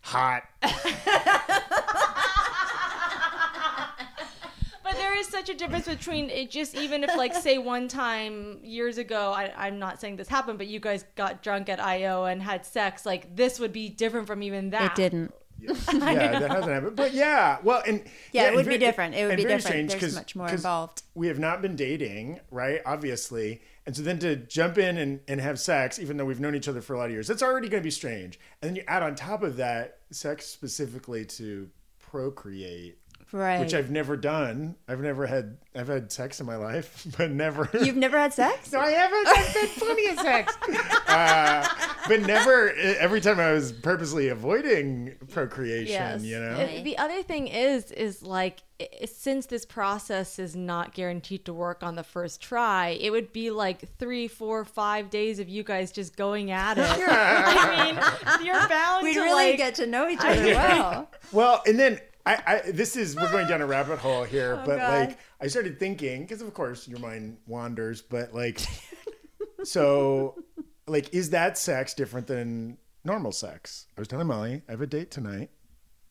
hot. 0.00 0.44
But 4.82 4.96
there 4.96 5.16
is 5.18 5.28
such 5.44 5.54
a 5.54 5.58
difference 5.58 5.86
between 5.86 6.30
it 6.30 6.50
just 6.50 6.74
even 6.74 7.04
if 7.04 7.14
like 7.16 7.34
say 7.34 7.58
one 7.58 7.88
time 7.88 8.58
years 8.62 8.98
ago, 8.98 9.32
I, 9.32 9.52
I'm 9.56 9.78
not 9.78 10.00
saying 10.00 10.16
this 10.16 10.28
happened, 10.28 10.58
but 10.58 10.66
you 10.66 10.80
guys 10.80 11.04
got 11.16 11.42
drunk 11.42 11.68
at 11.68 11.80
IO 11.80 12.24
and 12.24 12.42
had 12.42 12.64
sex, 12.64 13.04
like 13.04 13.34
this 13.36 13.58
would 13.60 13.72
be 13.72 13.88
different 13.88 14.26
from 14.26 14.42
even 14.42 14.70
that. 14.70 14.92
It 14.98 15.02
didn't. 15.02 15.34
yeah, 15.60 15.72
that 15.92 16.50
hasn't 16.50 16.72
happened. 16.72 16.96
But 16.96 17.12
yeah, 17.14 17.58
well, 17.62 17.82
and 17.86 18.02
Yeah, 18.32 18.44
it 18.44 18.46
and 18.48 18.56
would 18.56 18.66
be 18.66 18.78
different. 18.78 19.14
It 19.14 19.26
would 19.26 19.36
be 19.36 19.42
very 19.44 19.56
different. 19.56 19.62
strange 19.90 19.90
There's 19.92 20.02
'cause- 20.02 20.14
much 20.14 20.36
more 20.36 20.48
involved. 20.48 21.02
We 21.14 21.28
have 21.28 21.38
not 21.38 21.62
been 21.62 21.76
dating, 21.76 22.40
right? 22.50 22.80
Obviously, 22.86 23.60
and 23.86 23.94
so 23.96 24.02
then 24.02 24.18
to 24.20 24.36
jump 24.36 24.78
in 24.78 24.96
and, 24.96 25.20
and 25.28 25.40
have 25.40 25.60
sex, 25.60 25.98
even 25.98 26.16
though 26.16 26.24
we've 26.24 26.40
known 26.40 26.54
each 26.54 26.68
other 26.68 26.80
for 26.80 26.94
a 26.94 26.98
lot 26.98 27.06
of 27.06 27.10
years, 27.12 27.28
that's 27.28 27.42
already 27.42 27.68
going 27.68 27.82
to 27.82 27.86
be 27.86 27.90
strange. 27.90 28.38
And 28.62 28.70
then 28.70 28.76
you 28.76 28.82
add 28.88 29.02
on 29.02 29.14
top 29.14 29.42
of 29.42 29.56
that 29.58 29.98
sex 30.10 30.46
specifically 30.46 31.24
to 31.26 31.68
procreate. 32.00 32.98
Right. 33.32 33.58
Which 33.58 33.74
I've 33.74 33.90
never 33.90 34.16
done. 34.16 34.76
I've 34.88 35.00
never 35.00 35.26
had. 35.26 35.56
I've 35.74 35.88
had 35.88 36.12
sex 36.12 36.38
in 36.40 36.46
my 36.46 36.54
life, 36.56 37.04
but 37.18 37.30
never. 37.32 37.68
You've 37.72 37.96
never 37.96 38.16
had 38.18 38.32
sex? 38.32 38.70
No, 38.72 38.78
I 38.80 38.90
haven't. 38.90 39.26
I've 39.26 39.46
had 39.46 39.68
plenty 39.70 40.06
of 40.06 40.18
sex, 40.20 40.54
uh, 41.08 41.68
but 42.06 42.20
never. 42.22 42.70
Every 42.74 43.20
time 43.20 43.40
I 43.40 43.52
was 43.52 43.72
purposely 43.72 44.28
avoiding 44.28 45.14
procreation, 45.30 45.92
Yes. 45.92 46.22
you 46.22 46.38
know. 46.38 46.50
And 46.56 46.86
the 46.86 46.96
other 46.98 47.22
thing 47.22 47.48
is, 47.48 47.90
is 47.90 48.22
like, 48.22 48.62
i- 48.80 48.88
since 49.06 49.46
this 49.46 49.66
process 49.66 50.38
is 50.38 50.54
not 50.54 50.94
guaranteed 50.94 51.44
to 51.46 51.52
work 51.54 51.82
on 51.82 51.96
the 51.96 52.04
first 52.04 52.40
try, 52.40 52.90
it 53.00 53.10
would 53.10 53.32
be 53.32 53.50
like 53.50 53.96
three, 53.98 54.28
four, 54.28 54.64
five 54.64 55.10
days 55.10 55.38
of 55.40 55.48
you 55.48 55.62
guys 55.64 55.90
just 55.92 56.16
going 56.16 56.50
at 56.52 56.78
it. 56.78 56.84
I 56.86 58.36
mean, 58.38 58.46
you're 58.46 58.68
bound 58.68 59.02
We'd 59.04 59.14
to 59.14 59.20
really 59.20 59.50
like, 59.50 59.56
get 59.56 59.74
to 59.76 59.86
know 59.86 60.08
each 60.08 60.20
other 60.20 60.44
well. 60.54 61.10
Well, 61.32 61.62
and 61.66 61.78
then 61.78 61.98
I, 62.26 62.42
I 62.66 62.70
this 62.70 62.96
is 62.96 63.14
we're 63.16 63.30
going 63.30 63.46
down 63.46 63.60
a 63.60 63.66
rabbit 63.66 63.98
hole 63.98 64.24
here, 64.24 64.56
but 64.66 64.76
God. 64.78 65.08
like 65.08 65.18
I 65.40 65.46
started 65.48 65.78
thinking 65.78 66.22
because 66.22 66.40
of 66.42 66.52
course 66.54 66.88
your 66.88 66.98
mind 66.98 67.36
wanders, 67.46 68.00
but 68.02 68.34
like 68.34 68.60
so 69.64 70.42
like 70.86 71.12
is 71.14 71.30
that 71.30 71.58
sex 71.58 71.94
different 71.94 72.26
than 72.26 72.78
normal 73.04 73.32
sex? 73.32 73.86
I 73.96 74.00
was 74.00 74.08
telling 74.08 74.26
Molly 74.26 74.62
I 74.68 74.72
have 74.72 74.80
a 74.80 74.86
date 74.86 75.10
tonight. 75.10 75.50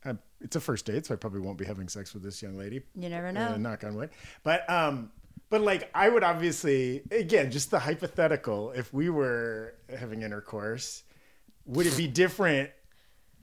Uh, 0.06 0.16
it's 0.42 0.56
a 0.56 0.60
first 0.60 0.86
date, 0.86 1.06
so 1.06 1.14
I 1.14 1.18
probably 1.18 1.40
won't 1.40 1.58
be 1.58 1.66
having 1.66 1.88
sex 1.88 2.14
with 2.14 2.24
this 2.24 2.42
young 2.42 2.58
lady. 2.58 2.82
You 2.96 3.10
never 3.10 3.28
Uh, 3.28 3.32
know. 3.32 3.56
knock 3.58 3.84
on 3.84 3.96
wood. 3.96 4.10
But 4.44 4.70
um, 4.70 5.12
but 5.50 5.62
like 5.62 5.90
I 5.96 6.10
would 6.10 6.24
obviously 6.24 7.04
again 7.12 7.52
just 7.52 7.72
the 7.72 7.80
hypothetical. 7.80 8.72
If 8.72 8.94
we 8.94 9.10
were 9.10 9.76
having 9.98 10.22
intercourse, 10.22 11.04
would 11.66 11.86
it 11.88 11.96
be 11.98 12.08
different? 12.08 12.70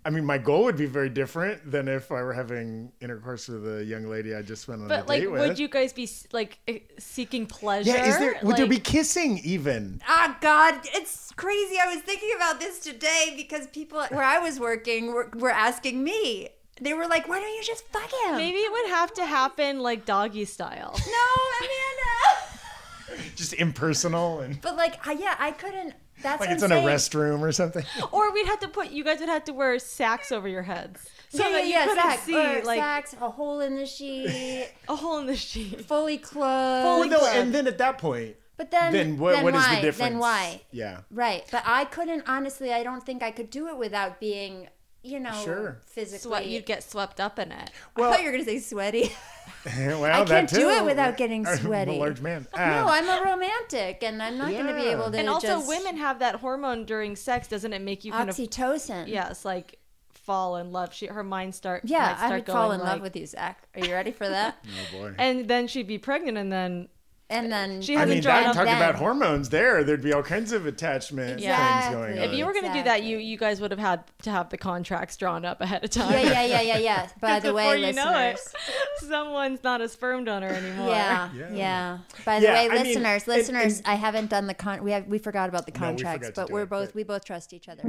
I 0.05 0.11
mean, 0.11 0.25
my 0.25 0.39
goal 0.39 0.65
would 0.65 0.77
be 0.79 0.87
very 0.87 1.11
different 1.11 1.71
than 1.71 1.87
if 1.87 2.11
I 2.11 2.23
were 2.23 2.33
having 2.33 2.91
intercourse 3.01 3.49
with 3.49 3.81
a 3.81 3.85
young 3.85 4.07
lady 4.09 4.35
I 4.35 4.41
just 4.41 4.67
went 4.67 4.81
on 4.81 4.87
a 4.87 4.89
But 4.89 5.09
like, 5.09 5.21
date 5.21 5.27
with. 5.29 5.41
would 5.41 5.59
you 5.59 5.69
guys 5.69 5.93
be 5.93 6.09
like 6.33 6.59
eh, 6.67 6.79
seeking 6.99 7.47
pleasure? 7.47 7.91
yeah, 7.91 8.07
is 8.07 8.19
there 8.19 8.37
would 8.43 8.57
there 8.57 8.67
be 8.67 8.79
kissing 8.81 9.39
even? 9.45 10.01
Ah, 10.09 10.39
God, 10.41 10.81
it's 10.95 11.33
crazy. 11.33 11.77
I 11.79 11.93
was 11.95 12.03
thinking 12.03 12.31
about 12.35 12.61
this 12.61 12.79
today 12.81 13.35
because 13.37 13.67
people 13.69 14.03
where 14.11 14.25
I 14.25 14.39
was 14.39 14.59
working 14.59 15.13
were, 15.13 15.31
were 15.37 15.51
asking 15.51 16.03
me. 16.03 16.49
They 16.81 16.95
were 16.95 17.07
like, 17.07 17.29
"Why 17.29 17.41
don't 17.41 17.55
you 17.55 17.63
just 17.63 17.85
fuck 17.89 18.11
him?" 18.25 18.37
Maybe 18.37 18.57
it 18.57 18.73
would 18.73 18.89
have 18.89 19.13
to 19.15 19.27
happen 19.27 19.81
like 19.81 20.07
doggy 20.07 20.47
style. 20.47 20.99
No, 20.99 21.67
Amanda. 21.67 23.27
Just 23.37 23.53
impersonal 23.55 24.41
and 24.41 24.61
but 24.63 24.77
like, 24.77 25.07
I, 25.07 25.13
yeah, 25.13 25.35
I 25.39 25.51
couldn't. 25.51 25.95
That's 26.23 26.41
like 26.41 26.49
what 26.49 26.51
it's 26.51 26.63
I'm 26.63 26.73
in 26.73 26.79
a 26.79 26.87
restroom 26.87 27.41
or 27.41 27.53
something. 27.53 27.85
Or 28.13 28.33
we'd 28.33 28.47
have 28.47 28.61
to 28.61 28.69
put 28.69 28.91
you 28.91 29.05
guys 29.05 29.21
would 29.21 29.29
have 29.29 29.45
to 29.45 29.53
wear 29.53 29.79
sacks 29.79 30.33
over 30.33 30.49
your 30.49 30.63
heads 30.63 31.09
so 31.31 31.39
yeah, 31.39 31.49
yeah, 31.49 31.53
that 31.53 31.65
you 31.65 31.71
yeah, 31.71 31.87
couldn't 31.87 32.03
sack, 32.03 32.19
see 32.21 32.37
or 32.37 32.65
like 32.65 32.79
sacks, 32.81 33.13
a 33.21 33.31
hole 33.31 33.61
in 33.61 33.77
the 33.77 33.87
sheet, 33.87 34.69
a 34.89 34.97
hole 34.97 35.19
in 35.19 35.27
the 35.27 35.37
sheet. 35.37 35.85
fully 35.85 36.19
clothed. 36.19 36.85
Well, 36.85 37.09
no, 37.09 37.25
and 37.27 37.55
then 37.55 37.69
at 37.69 37.79
that 37.79 37.99
point, 37.99 38.37
but 38.57 38.73
then, 38.73 38.93
then 38.93 39.19
what, 39.19 39.33
then 39.35 39.45
what 39.45 39.55
is 39.55 39.63
why? 39.63 39.77
the 39.77 39.81
difference? 39.81 40.11
Then 40.11 40.19
why? 40.19 40.63
Yeah. 40.73 41.01
Right, 41.11 41.45
but 41.53 41.63
I 41.65 41.85
couldn't 41.85 42.25
honestly. 42.27 42.73
I 42.73 42.83
don't 42.83 43.05
think 43.05 43.23
I 43.23 43.31
could 43.31 43.49
do 43.49 43.69
it 43.69 43.77
without 43.77 44.19
being, 44.19 44.69
you 45.03 45.19
know, 45.21 45.33
Sure. 45.45 45.79
physically. 45.87 46.19
Sweat, 46.19 46.47
you'd 46.47 46.67
get 46.67 46.83
swept 46.83 47.21
up 47.21 47.39
in 47.39 47.53
it. 47.53 47.71
I 47.97 48.01
thought 48.01 48.21
you 48.21 48.27
were 48.27 48.33
gonna 48.33 48.45
say 48.45 48.59
sweaty. 48.59 49.13
well, 49.65 50.05
I 50.23 50.25
can't 50.25 50.49
do 50.49 50.61
too. 50.61 50.69
it 50.69 50.85
without 50.85 51.17
getting 51.17 51.47
I'm 51.47 51.57
sweaty. 51.59 51.97
a 51.97 51.99
large 51.99 52.21
man. 52.21 52.47
no, 52.57 52.63
Um, 52.63 52.87
I'm 52.89 53.09
a 53.09 53.23
romantic, 53.31 54.03
and 54.03 54.23
I'm 54.23 54.39
not 54.39 54.51
gonna 54.53 54.75
be 54.75 54.89
able 54.89 55.11
to. 55.11 55.19
And 55.19 55.29
also, 55.29 55.47
just- 55.49 55.69
women 55.69 55.97
have 55.97 56.19
that 56.21 56.37
hormone 56.37 56.85
during 56.85 57.17
sex, 57.17 57.49
doesn't 57.49 57.73
it? 57.73 57.81
Make 57.83 58.05
you 58.05 58.13
kind 58.13 58.29
of 58.31 58.37
oxytocin. 58.37 59.09
yes, 59.09 59.45
like 59.45 59.79
fall 60.13 60.57
in 60.57 60.71
love. 60.71 60.93
She 60.93 61.07
her 61.07 61.25
mind 61.25 61.55
start 61.55 61.83
yeah. 61.85 61.99
might 62.01 62.11
I 62.13 62.17
start 62.17 62.33
would 62.33 62.45
going 62.45 62.57
fall 62.59 62.73
in 62.73 62.81
like, 62.81 62.89
love 62.91 63.01
with 63.03 63.17
you, 63.17 63.27
Zach. 63.27 63.67
Are 63.75 63.85
you 63.85 63.93
ready 63.93 64.11
for 64.13 64.29
that? 64.29 64.65
oh 64.67 64.99
boy. 64.99 65.15
and 65.19 65.49
then 65.49 65.67
she'd 65.67 65.87
be 65.89 65.99
pregnant, 65.99 66.37
and 66.39 66.53
then 66.53 66.89
and 67.31 67.51
then 67.51 67.81
She 67.81 67.97
I 67.97 68.01
hasn't 68.01 68.17
mean, 68.17 68.23
drawn 68.23 68.43
that, 68.43 68.49
up- 68.51 68.55
talk 68.57 68.65
then- 68.67 68.77
about 68.77 68.97
hormones. 68.97 69.49
There, 69.49 69.83
there'd 69.85 70.03
be 70.03 70.13
all 70.13 70.23
kinds 70.23 70.53
of 70.53 70.67
attachment 70.67 71.39
Exactly. 71.41 71.83
things 71.95 71.95
going 71.97 72.19
on. 72.19 72.25
if 72.25 72.33
you 72.39 72.45
were 72.45 72.53
going 72.53 72.65
to 72.67 72.73
do 72.73 72.83
that, 72.85 73.03
you 73.03 73.17
you 73.19 73.39
guys 73.39 73.61
would 73.61 73.71
have 73.71 73.81
had 73.81 74.05
to 74.23 74.31
have 74.31 74.51
the 74.51 74.59
contracts 74.59 75.17
drawn 75.17 75.45
up 75.45 75.61
ahead 75.61 75.83
of 75.85 75.91
time. 75.91 76.13
Yeah, 76.13 76.43
yeah, 76.43 76.45
yeah, 76.45 76.61
yeah, 76.63 76.79
yeah. 76.79 77.09
By 77.21 77.41
the 77.41 77.49
Before 77.49 77.55
way, 77.55 77.77
you 77.81 77.87
listeners. 77.87 78.05
know 78.05 78.19
it, 78.19 78.41
someone's 79.09 79.63
not 79.65 79.81
a 79.81 79.89
sperm 79.89 80.25
donor 80.25 80.49
anymore. 80.49 80.89
Yeah, 80.89 81.31
Yeah. 81.35 81.53
yeah, 81.53 81.99
By 82.25 82.41
the 82.41 82.47
Yeah, 82.47 82.53
way, 82.55 82.67
I 82.67 82.69
mean, 82.75 82.85
listeners, 82.87 83.23
and- 83.23 83.37
listeners, 83.37 83.79
and- 83.79 83.87
I 83.87 83.95
haven't 83.95 84.31
done 84.31 84.47
the 84.47 84.55
con. 84.55 84.83
We 84.83 84.93
have 84.93 85.07
we 85.07 85.19
forgot 85.19 85.49
about 85.49 85.67
the 85.67 85.73
contracts, 85.73 86.27
forgot 86.29 86.35
to 86.47 86.47
but 86.49 86.51
we're 86.53 86.63
it, 86.63 86.69
both 86.71 86.89
but- 86.89 86.95
we 86.95 87.03
both 87.05 87.25
trust 87.25 87.53
each 87.53 87.69
other. 87.69 87.83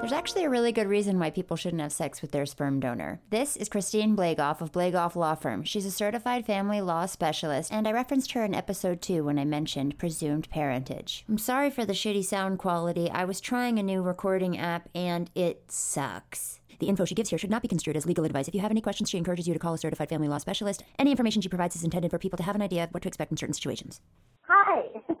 There's 0.00 0.12
actually 0.12 0.44
a 0.44 0.50
really 0.50 0.72
good 0.72 0.86
reason 0.88 1.18
why 1.18 1.30
people 1.30 1.56
shouldn't 1.56 1.82
have 1.82 1.92
sex 1.92 2.22
with 2.22 2.32
their 2.32 2.46
sperm 2.46 2.80
donor. 2.80 3.20
This 3.30 3.56
is 3.56 3.68
Christine 3.68 4.16
Blagoff 4.16 4.60
of 4.60 4.72
Blagoff 4.72 5.14
Law 5.14 5.34
Firm. 5.34 5.62
She's 5.64 5.84
a 5.86 5.90
certified 5.90 6.46
family 6.46 6.80
law 6.80 7.06
specialist, 7.06 7.70
and 7.72 7.86
I 7.86 7.92
referenced 7.92 8.32
her 8.32 8.44
in 8.44 8.54
episode 8.54 8.79
two 8.80 9.24
when 9.24 9.38
I 9.38 9.44
mentioned 9.44 9.98
presumed 9.98 10.48
parentage. 10.50 11.24
I'm 11.28 11.38
sorry 11.38 11.70
for 11.70 11.84
the 11.84 11.92
shitty 11.92 12.24
sound 12.24 12.58
quality. 12.58 13.10
I 13.10 13.24
was 13.24 13.40
trying 13.40 13.78
a 13.78 13.82
new 13.82 14.02
recording 14.02 14.58
app, 14.58 14.88
and 14.94 15.30
it 15.34 15.64
sucks. 15.68 16.60
The 16.80 16.88
info 16.88 17.04
she 17.04 17.14
gives 17.14 17.28
here 17.28 17.38
should 17.38 17.50
not 17.50 17.62
be 17.62 17.68
construed 17.68 17.96
as 17.96 18.06
legal 18.06 18.24
advice. 18.24 18.48
If 18.48 18.54
you 18.54 18.62
have 18.62 18.70
any 18.70 18.80
questions, 18.80 19.10
she 19.10 19.18
encourages 19.18 19.46
you 19.46 19.52
to 19.52 19.60
call 19.60 19.74
a 19.74 19.78
certified 19.78 20.08
family 20.08 20.28
law 20.28 20.38
specialist. 20.38 20.82
Any 20.98 21.10
information 21.10 21.42
she 21.42 21.48
provides 21.48 21.76
is 21.76 21.84
intended 21.84 22.10
for 22.10 22.18
people 22.18 22.38
to 22.38 22.42
have 22.42 22.56
an 22.56 22.62
idea 22.62 22.84
of 22.84 22.90
what 22.90 23.02
to 23.02 23.08
expect 23.08 23.30
in 23.30 23.36
certain 23.36 23.52
situations. 23.52 24.00
Hi. 24.42 24.82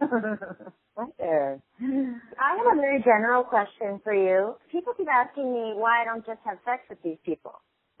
Hi 0.96 1.06
there. 1.18 1.60
I 1.80 2.56
have 2.56 2.78
a 2.78 2.80
very 2.80 3.02
general 3.02 3.44
question 3.44 4.00
for 4.02 4.14
you. 4.14 4.56
People 4.72 4.94
keep 4.96 5.08
asking 5.08 5.52
me 5.52 5.72
why 5.74 6.00
I 6.02 6.04
don't 6.04 6.24
just 6.24 6.40
have 6.44 6.58
sex 6.64 6.82
with 6.88 7.02
these 7.02 7.18
people. 7.24 7.60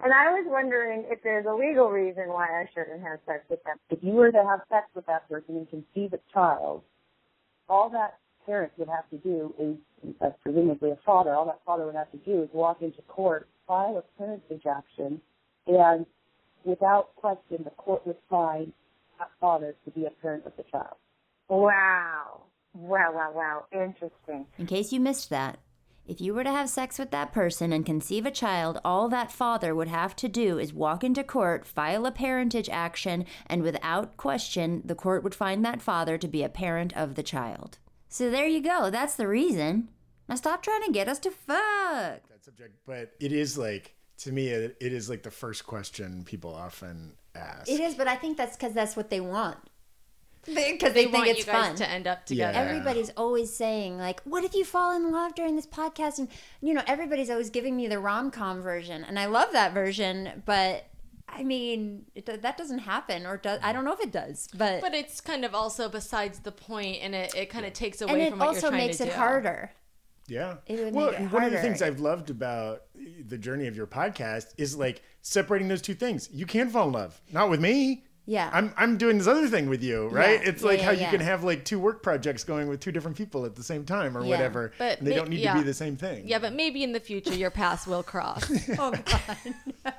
and 0.00 0.12
I 0.12 0.30
was 0.30 0.44
wondering 0.46 1.04
if 1.08 1.22
there's 1.22 1.46
a 1.46 1.54
legal 1.54 1.90
reason 1.90 2.28
why 2.28 2.46
I 2.46 2.68
shouldn't 2.74 3.02
have 3.02 3.18
sex 3.26 3.44
with 3.48 3.62
them. 3.64 3.76
If 3.90 3.98
you 4.02 4.12
were 4.12 4.30
to 4.30 4.44
have 4.44 4.60
sex 4.68 4.86
with 4.94 5.06
that 5.06 5.28
person 5.28 5.56
and 5.56 5.68
conceive 5.68 6.12
a 6.12 6.20
child, 6.32 6.82
all 7.68 7.90
that 7.90 8.18
parent 8.46 8.72
would 8.78 8.88
have 8.88 9.08
to 9.10 9.18
do 9.18 9.54
is, 9.58 10.14
uh, 10.20 10.30
presumably 10.42 10.90
a 10.90 10.98
father, 11.04 11.34
all 11.34 11.46
that 11.46 11.60
father 11.66 11.84
would 11.86 11.94
have 11.94 12.10
to 12.12 12.18
do 12.18 12.42
is 12.42 12.48
walk 12.52 12.82
into 12.82 13.02
court, 13.02 13.48
file 13.66 13.98
a 13.98 14.18
parentage 14.18 14.66
action, 14.66 15.20
and 15.66 16.06
without 16.64 17.14
question, 17.16 17.58
the 17.64 17.70
court 17.70 18.06
would 18.06 18.16
find 18.30 18.72
that 19.18 19.30
father 19.40 19.74
to 19.84 19.90
be 19.90 20.06
a 20.06 20.10
parent 20.22 20.46
of 20.46 20.52
the 20.56 20.64
child. 20.70 20.96
Wow. 21.48 22.42
Wow, 22.74 23.12
wow, 23.12 23.32
wow. 23.34 23.64
Interesting. 23.72 24.46
In 24.58 24.66
case 24.66 24.92
you 24.92 25.00
missed 25.00 25.30
that, 25.30 25.58
if 26.08 26.22
you 26.22 26.32
were 26.32 26.42
to 26.42 26.50
have 26.50 26.70
sex 26.70 26.98
with 26.98 27.10
that 27.10 27.32
person 27.32 27.70
and 27.70 27.84
conceive 27.84 28.24
a 28.24 28.30
child, 28.30 28.80
all 28.82 29.10
that 29.10 29.30
father 29.30 29.74
would 29.74 29.88
have 29.88 30.16
to 30.16 30.28
do 30.28 30.58
is 30.58 30.72
walk 30.72 31.04
into 31.04 31.22
court, 31.22 31.66
file 31.66 32.06
a 32.06 32.10
parentage 32.10 32.70
action, 32.70 33.26
and 33.46 33.62
without 33.62 34.16
question, 34.16 34.80
the 34.86 34.94
court 34.94 35.22
would 35.22 35.34
find 35.34 35.62
that 35.64 35.82
father 35.82 36.16
to 36.16 36.26
be 36.26 36.42
a 36.42 36.48
parent 36.48 36.96
of 36.96 37.14
the 37.14 37.22
child. 37.22 37.76
So 38.08 38.30
there 38.30 38.46
you 38.46 38.62
go. 38.62 38.88
That's 38.88 39.16
the 39.16 39.28
reason. 39.28 39.90
Now 40.28 40.36
stop 40.36 40.62
trying 40.62 40.82
to 40.84 40.92
get 40.92 41.08
us 41.08 41.18
to 41.20 41.30
fuck. 41.30 42.26
that 42.28 42.42
subject, 42.42 42.76
but 42.86 43.12
it 43.20 43.32
is 43.32 43.58
like 43.58 43.94
to 44.18 44.32
me, 44.32 44.48
it, 44.48 44.76
it 44.80 44.92
is 44.92 45.08
like 45.08 45.22
the 45.22 45.30
first 45.30 45.66
question 45.66 46.24
people 46.24 46.54
often 46.54 47.12
ask. 47.34 47.70
It 47.70 47.80
is, 47.80 47.94
but 47.94 48.08
I 48.08 48.16
think 48.16 48.36
that's 48.36 48.56
because 48.56 48.72
that's 48.72 48.96
what 48.96 49.10
they 49.10 49.20
want. 49.20 49.58
Because 50.44 50.54
They 50.54 50.72
they, 50.72 51.02
think 51.04 51.12
want 51.14 51.28
it's 51.28 51.40
you 51.40 51.44
guys 51.44 51.66
fun. 51.68 51.76
to 51.76 51.90
end 51.90 52.06
up 52.06 52.24
together. 52.24 52.52
Yeah. 52.52 52.64
Everybody's 52.64 53.10
always 53.16 53.54
saying 53.54 53.98
like, 53.98 54.20
"What 54.22 54.44
if 54.44 54.54
you 54.54 54.64
fall 54.64 54.96
in 54.96 55.10
love 55.10 55.34
during 55.34 55.56
this 55.56 55.66
podcast?" 55.66 56.18
And 56.18 56.28
you 56.62 56.72
know, 56.74 56.82
everybody's 56.86 57.28
always 57.30 57.50
giving 57.50 57.76
me 57.76 57.86
the 57.86 57.98
rom 57.98 58.30
com 58.30 58.62
version, 58.62 59.04
and 59.04 59.18
I 59.18 59.26
love 59.26 59.52
that 59.52 59.74
version. 59.74 60.42
But 60.46 60.86
I 61.28 61.42
mean, 61.42 62.06
it, 62.14 62.24
that 62.42 62.56
doesn't 62.56 62.78
happen, 62.80 63.26
or 63.26 63.36
does 63.36 63.60
I 63.62 63.72
don't 63.72 63.84
know 63.84 63.92
if 63.92 64.00
it 64.00 64.10
does, 64.12 64.48
but, 64.54 64.80
But 64.80 64.94
it's 64.94 65.20
kind 65.20 65.44
of 65.44 65.54
also 65.54 65.88
besides 65.88 66.38
the 66.40 66.52
point, 66.52 66.98
and 67.02 67.14
it, 67.14 67.34
it 67.34 67.50
kind 67.50 67.66
of 67.66 67.74
takes 67.74 68.00
away 68.00 68.12
and 68.14 68.22
it 68.22 68.30
from 68.30 68.38
what 68.38 68.48
also 68.48 68.60
you're 68.62 68.70
trying 68.70 68.86
makes 68.86 68.98
to 68.98 69.04
it 69.04 69.10
do. 69.10 69.16
harder. 69.16 69.70
Yeah. 70.26 70.56
It 70.66 70.84
would 70.84 70.94
well, 70.94 71.10
make 71.10 71.20
it 71.20 71.32
one 71.32 71.44
of 71.44 71.52
the 71.52 71.58
things 71.58 71.80
I've 71.82 72.00
loved 72.00 72.28
about 72.30 72.82
eh, 72.98 73.22
the 73.26 73.38
journey 73.38 73.66
of 73.66 73.76
your 73.76 73.86
podcast 73.86 74.52
is 74.58 74.76
like 74.76 75.02
separating 75.22 75.68
those 75.68 75.80
two 75.82 75.94
things. 75.94 76.28
You 76.32 76.44
can 76.46 76.68
fall 76.68 76.86
in 76.86 76.92
love, 76.92 77.20
not 77.32 77.48
with 77.50 77.60
me. 77.60 78.04
Yeah. 78.30 78.50
I'm 78.52 78.74
I'm 78.76 78.98
doing 78.98 79.16
this 79.16 79.26
other 79.26 79.48
thing 79.48 79.70
with 79.70 79.82
you, 79.82 80.08
right? 80.08 80.38
Yeah. 80.42 80.48
It's 80.50 80.62
like 80.62 80.80
yeah, 80.80 80.84
how 80.84 80.90
you 80.90 81.06
can 81.06 81.20
have 81.20 81.44
like 81.44 81.64
two 81.64 81.80
work 81.80 82.02
projects 82.02 82.44
going 82.44 82.68
with 82.68 82.78
two 82.78 82.92
different 82.92 83.16
people 83.16 83.46
at 83.46 83.56
the 83.56 83.62
same 83.62 83.86
time 83.86 84.18
or 84.18 84.22
whatever. 84.22 84.72
But 84.76 85.00
they 85.00 85.12
ma- 85.12 85.16
don't 85.16 85.30
need 85.30 85.42
to 85.44 85.54
be 85.54 85.62
the 85.62 85.72
same 85.72 85.96
thing. 85.96 86.28
Yeah, 86.28 86.38
but 86.38 86.52
maybe 86.52 86.84
in 86.84 86.92
the 86.92 87.00
future 87.00 87.32
your 87.34 87.50
paths 87.50 87.86
will 87.86 88.02
cross. 88.02 88.44
oh 88.78 88.90
God! 88.90 89.54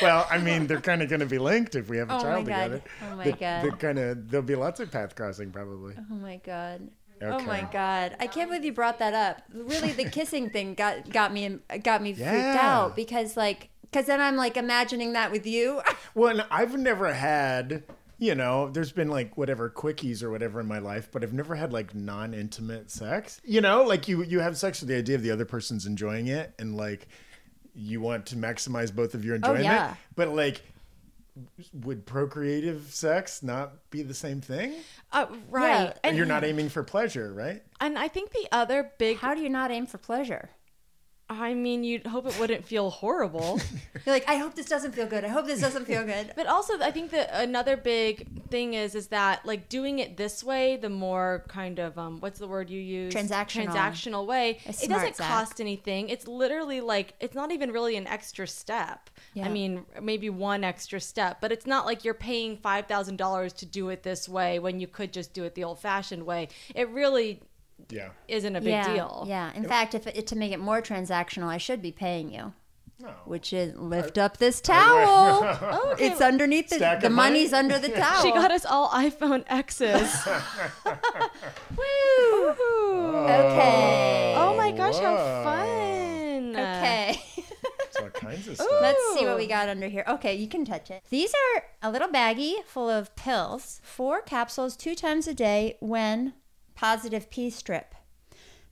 Well, 0.00 0.24
I 0.30 0.38
mean, 0.38 0.66
they're 0.68 0.80
kind 0.80 1.02
of 1.02 1.08
going 1.08 1.20
to 1.20 1.26
be 1.26 1.38
linked 1.38 1.74
if 1.74 1.88
we 1.88 1.96
have 1.96 2.08
a 2.08 2.16
Oh 2.16 2.20
child 2.20 2.44
together. 2.44 2.82
Oh 3.10 3.16
my 3.16 3.24
They- 3.24 3.32
God. 3.32 3.64
They're 3.64 3.70
kind 3.72 3.98
of 3.98 4.30
there'll 4.30 4.46
be 4.46 4.54
lots 4.54 4.78
of 4.78 4.92
path 4.92 5.16
crossing 5.16 5.50
probably. 5.50 5.94
Oh 5.98 6.14
my 6.14 6.36
God! 6.36 6.88
Oh 7.22 7.40
my 7.40 7.66
God! 7.72 8.14
I 8.20 8.28
can't 8.28 8.48
believe 8.50 8.64
you 8.64 8.72
brought 8.72 9.00
that 9.00 9.14
up. 9.14 9.42
Really, 9.52 9.90
the 9.92 10.08
kissing 10.10 10.50
thing 10.50 10.74
got 10.74 11.10
got 11.10 11.32
me 11.32 11.58
got 11.82 12.02
me 12.02 12.12
freaked 12.12 12.30
Yeah. 12.30 12.58
out 12.60 12.94
because 12.94 13.36
like 13.36 13.70
because 13.94 14.08
then 14.08 14.20
I'm 14.20 14.34
like 14.34 14.56
imagining 14.56 15.12
that 15.12 15.30
with 15.30 15.46
you. 15.46 15.80
Well, 16.16 16.30
and 16.30 16.46
I've 16.48 16.78
never 16.78 17.12
had, 17.12 17.82
you 18.18 18.36
know, 18.36 18.70
there's 18.70 18.92
been 18.92 19.08
like 19.08 19.36
whatever 19.36 19.68
quickies 19.68 20.22
or 20.22 20.30
whatever 20.30 20.60
in 20.60 20.66
my 20.68 20.78
life, 20.78 21.08
but 21.10 21.24
I've 21.24 21.32
never 21.32 21.56
had 21.56 21.72
like 21.72 21.92
non-intimate 21.92 22.88
sex. 22.92 23.40
You 23.44 23.60
know, 23.60 23.82
like 23.82 24.06
you 24.06 24.22
you 24.22 24.38
have 24.38 24.56
sex 24.56 24.78
with 24.78 24.88
the 24.88 24.94
idea 24.94 25.16
of 25.16 25.22
the 25.22 25.32
other 25.32 25.44
person's 25.44 25.86
enjoying 25.86 26.28
it 26.28 26.54
and 26.60 26.76
like 26.76 27.08
you 27.74 28.00
want 28.00 28.26
to 28.26 28.36
maximize 28.36 28.94
both 28.94 29.14
of 29.14 29.24
your 29.24 29.34
enjoyment. 29.34 29.62
Oh, 29.62 29.64
yeah. 29.64 29.94
But 30.14 30.28
like 30.28 30.62
would 31.72 32.06
procreative 32.06 32.94
sex 32.94 33.42
not 33.42 33.90
be 33.90 34.02
the 34.02 34.14
same 34.14 34.40
thing? 34.40 34.72
Uh, 35.10 35.26
right. 35.50 35.86
Yeah. 35.86 35.92
And, 36.04 36.16
You're 36.16 36.26
not 36.26 36.44
aiming 36.44 36.68
for 36.68 36.84
pleasure, 36.84 37.32
right? 37.32 37.60
and 37.80 37.98
I 37.98 38.06
think 38.06 38.30
the 38.30 38.46
other 38.52 38.92
big, 38.98 39.18
How 39.18 39.34
do 39.34 39.40
you 39.40 39.48
not 39.48 39.72
aim 39.72 39.86
for 39.86 39.98
pleasure? 39.98 40.50
I 41.28 41.54
mean, 41.54 41.84
you'd 41.84 42.06
hope 42.06 42.26
it 42.26 42.38
wouldn't 42.38 42.66
feel 42.66 42.90
horrible. 42.90 43.58
You're 44.06 44.14
like, 44.14 44.28
I 44.28 44.36
hope 44.36 44.54
this 44.54 44.66
doesn't 44.66 44.92
feel 44.92 45.06
good. 45.06 45.24
I 45.24 45.28
hope 45.28 45.46
this 45.46 45.60
doesn't 45.60 45.86
feel 45.86 46.04
good. 46.04 46.32
But 46.36 46.46
also, 46.46 46.78
I 46.80 46.90
think 46.90 47.10
that 47.12 47.30
another 47.32 47.78
big 47.78 48.48
thing 48.50 48.74
is 48.74 48.94
is 48.94 49.06
that 49.08 49.44
like 49.46 49.70
doing 49.70 50.00
it 50.00 50.18
this 50.18 50.44
way, 50.44 50.76
the 50.76 50.90
more 50.90 51.44
kind 51.48 51.78
of 51.78 51.96
um, 51.98 52.20
what's 52.20 52.38
the 52.38 52.46
word 52.46 52.68
you 52.68 52.80
use? 52.80 53.14
Transactional. 53.14 53.66
Transactional 53.68 54.26
way. 54.26 54.58
It 54.66 54.88
doesn't 54.88 55.16
Zach. 55.16 55.28
cost 55.28 55.60
anything. 55.62 56.10
It's 56.10 56.28
literally 56.28 56.82
like 56.82 57.14
it's 57.20 57.34
not 57.34 57.50
even 57.52 57.72
really 57.72 57.96
an 57.96 58.06
extra 58.06 58.46
step. 58.46 59.08
Yeah. 59.32 59.46
I 59.46 59.48
mean, 59.48 59.86
maybe 60.02 60.28
one 60.28 60.62
extra 60.62 61.00
step, 61.00 61.38
but 61.40 61.52
it's 61.52 61.66
not 61.66 61.86
like 61.86 62.04
you're 62.04 62.12
paying 62.12 62.58
five 62.58 62.86
thousand 62.86 63.16
dollars 63.16 63.54
to 63.54 63.66
do 63.66 63.88
it 63.88 64.02
this 64.02 64.28
way 64.28 64.58
when 64.58 64.78
you 64.78 64.86
could 64.86 65.10
just 65.10 65.32
do 65.32 65.44
it 65.44 65.54
the 65.54 65.64
old-fashioned 65.64 66.24
way. 66.26 66.48
It 66.74 66.90
really 66.90 67.40
Yeah. 67.94 68.08
isn't 68.28 68.56
a 68.56 68.60
big 68.60 68.70
yeah, 68.70 68.92
deal. 68.92 69.24
Yeah. 69.28 69.52
In 69.54 69.64
fact, 69.64 69.94
if 69.94 70.06
it, 70.06 70.26
to 70.26 70.36
make 70.36 70.52
it 70.52 70.58
more 70.58 70.82
transactional, 70.82 71.46
I 71.46 71.58
should 71.58 71.80
be 71.80 71.92
paying 71.92 72.32
you. 72.32 72.52
No. 73.00 73.08
Which 73.24 73.52
is 73.52 73.76
lift 73.76 74.18
up 74.18 74.38
this 74.38 74.60
towel. 74.60 75.42
Oh, 75.62 75.92
okay. 75.92 76.06
It's 76.10 76.20
underneath 76.20 76.68
the, 76.70 76.76
Stack 76.76 77.00
the 77.00 77.06
of 77.06 77.12
money? 77.12 77.30
money's 77.30 77.52
under 77.52 77.78
the 77.78 77.88
towel. 78.02 78.22
She 78.22 78.30
got 78.30 78.50
us 78.50 78.64
all 78.64 78.88
iPhone 78.88 79.44
X's. 79.48 80.26
Woo! 81.76 82.50
Okay. 83.24 84.34
Oh 84.36 84.54
my 84.56 84.72
gosh, 84.72 84.98
how 84.98 85.16
fun! 85.44 86.50
Okay. 86.50 87.20
All 88.00 88.10
kinds 88.10 88.48
of 88.48 88.56
stuff. 88.56 88.68
Let's 88.80 89.00
see 89.14 89.24
what 89.24 89.36
we 89.36 89.46
got 89.46 89.68
under 89.68 89.88
here. 89.88 90.04
Okay, 90.08 90.34
you 90.34 90.48
can 90.48 90.64
touch 90.64 90.90
it. 90.90 91.02
These 91.10 91.32
are 91.32 91.64
a 91.82 91.90
little 91.90 92.08
baggie 92.08 92.64
full 92.66 92.90
of 92.90 93.14
pills, 93.16 93.80
four 93.82 94.20
capsules 94.20 94.76
two 94.76 94.94
times 94.94 95.26
a 95.28 95.34
day 95.34 95.76
when 95.80 96.34
positive 96.74 97.30
P 97.30 97.50
strip. 97.50 97.94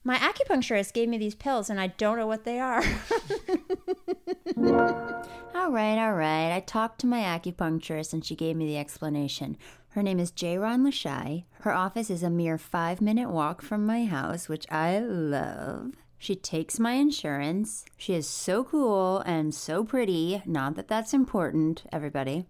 My 0.05 0.17
acupuncturist 0.17 0.91
gave 0.91 1.07
me 1.07 1.17
these 1.17 1.35
pills 1.35 1.69
and 1.69 1.79
I 1.79 1.87
don't 1.87 2.17
know 2.17 2.27
what 2.27 2.43
they 2.43 2.59
are. 2.59 2.83
all 5.55 5.71
right, 5.71 5.97
all 5.97 6.13
right. 6.13 6.53
I 6.53 6.61
talked 6.65 6.99
to 7.01 7.07
my 7.07 7.21
acupuncturist 7.21 8.11
and 8.11 8.25
she 8.25 8.35
gave 8.35 8.57
me 8.57 8.65
the 8.65 8.77
explanation. 8.77 9.55
Her 9.89 10.03
name 10.03 10.19
is 10.19 10.31
Jayron 10.31 10.81
Lashai. 10.81 11.45
Her 11.61 11.71
office 11.71 12.09
is 12.09 12.21
a 12.21 12.29
mere 12.29 12.57
five 12.57 12.99
minute 12.99 13.29
walk 13.29 13.61
from 13.61 13.85
my 13.85 14.03
house, 14.03 14.49
which 14.49 14.65
I 14.69 14.99
love. 14.99 15.93
She 16.17 16.35
takes 16.35 16.79
my 16.79 16.93
insurance. 16.93 17.85
She 17.95 18.13
is 18.13 18.27
so 18.27 18.63
cool 18.65 19.19
and 19.19 19.53
so 19.53 19.83
pretty. 19.83 20.41
Not 20.45 20.75
that 20.75 20.87
that's 20.87 21.13
important, 21.13 21.83
everybody. 21.93 22.45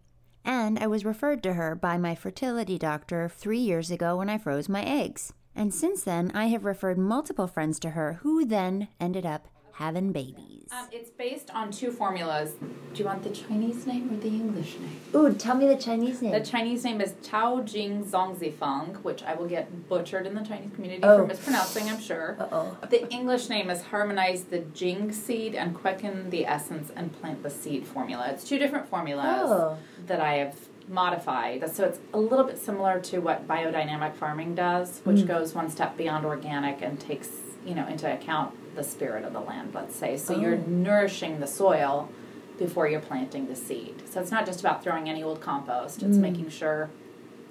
And 0.46 0.80
I 0.80 0.88
was 0.88 1.06
referred 1.06 1.44
to 1.44 1.54
her 1.54 1.76
by 1.76 1.98
my 1.98 2.16
fertility 2.16 2.78
doctor 2.78 3.30
three 3.30 3.60
years 3.60 3.92
ago 3.92 4.18
when 4.18 4.30
I 4.30 4.38
froze 4.38 4.70
my 4.70 4.84
eggs. 4.84 5.34
And 5.56 5.74
since 5.74 6.04
then, 6.04 6.32
I 6.34 6.48
have 6.48 6.66
referred 6.66 6.98
multiple 6.98 7.48
friends 7.48 7.80
to 7.80 7.92
her 7.92 8.14
who 8.24 8.46
then 8.46 8.88
ended 9.00 9.26
up 9.26 9.48
having 9.74 10.12
babies. 10.12 10.70
Um, 10.72 10.88
it's 10.92 11.10
based 11.10 11.50
on 11.52 11.72
two 11.72 11.92
formulas. 11.92 12.54
Do 12.94 13.00
you 13.00 13.06
want 13.06 13.24
the 13.24 13.32
Chinese 13.32 13.88
name 13.88 14.12
or 14.12 14.18
the 14.18 14.28
English 14.28 14.78
name? 14.80 15.00
Ooh, 15.16 15.34
tell 15.34 15.56
me 15.56 15.68
the 15.68 15.76
Chinese 15.78 16.22
name. 16.22 16.32
The 16.32 16.42
Chinese 16.46 16.84
name 16.84 17.02
is 17.02 17.14
Tao 17.24 17.62
Jing 17.62 18.04
Zongzifeng, 18.06 18.98
which 19.04 19.24
I 19.24 19.34
will 19.34 19.48
get 19.48 19.90
butchered 19.90 20.28
in 20.28 20.36
the 20.36 20.44
Chinese 20.44 20.72
community 20.76 21.02
Oh. 21.04 21.18
for 21.18 21.28
mispronouncing, 21.28 21.90
I'm 21.90 22.00
sure. 22.00 22.38
Uh-oh. 22.40 22.78
The 22.90 23.08
English 23.12 23.50
name 23.50 23.70
is 23.72 23.82
Harmonize 23.84 24.44
the 24.46 24.60
Jing 24.60 25.12
seed 25.12 25.56
and 25.56 25.76
Quicken 25.76 26.30
the 26.30 26.46
essence 26.46 26.92
and 26.96 27.12
plant 27.20 27.42
the 27.42 27.50
seed 27.50 27.88
formula. 27.88 28.28
It's 28.30 28.44
two 28.44 28.60
different 28.60 28.88
formulas 28.88 29.50
Oh. 29.50 29.78
that 30.06 30.20
I 30.20 30.36
have 30.36 30.56
modified. 30.88 31.70
So 31.74 31.86
it's 31.86 32.00
a 32.14 32.20
little 32.20 32.46
bit 32.46 32.58
similar 32.58 33.00
to 33.02 33.20
what 33.20 33.48
biodynamic 33.48 34.16
farming 34.16 34.56
does, 34.56 35.02
which 35.04 35.18
Mm. 35.22 35.28
goes 35.28 35.56
one 35.56 35.70
step 35.70 35.98
beyond 35.98 36.26
organic 36.26 36.82
and 36.82 37.00
takes, 37.00 37.30
you 37.66 37.74
know, 37.76 37.88
into 37.88 38.12
account 38.12 38.54
the 38.76 38.84
spirit 38.84 39.24
of 39.24 39.34
the 39.34 39.40
land, 39.40 39.72
let's 39.74 39.96
say. 39.96 40.18
So 40.18 40.38
you're 40.38 40.56
Oh. 40.56 40.64
nourishing 40.68 41.40
the 41.40 41.48
soil 41.48 42.10
before 42.58 42.88
you're 42.88 43.00
planting 43.00 43.48
the 43.48 43.56
seed. 43.56 44.04
So 44.10 44.20
it's 44.20 44.32
not 44.32 44.46
just 44.46 44.60
about 44.60 44.84
throwing 44.84 45.10
any 45.10 45.24
old 45.24 45.42
compost. 45.42 46.04
It's 46.04 46.18
Mm. 46.18 46.22
making 46.22 46.50
sure 46.50 46.90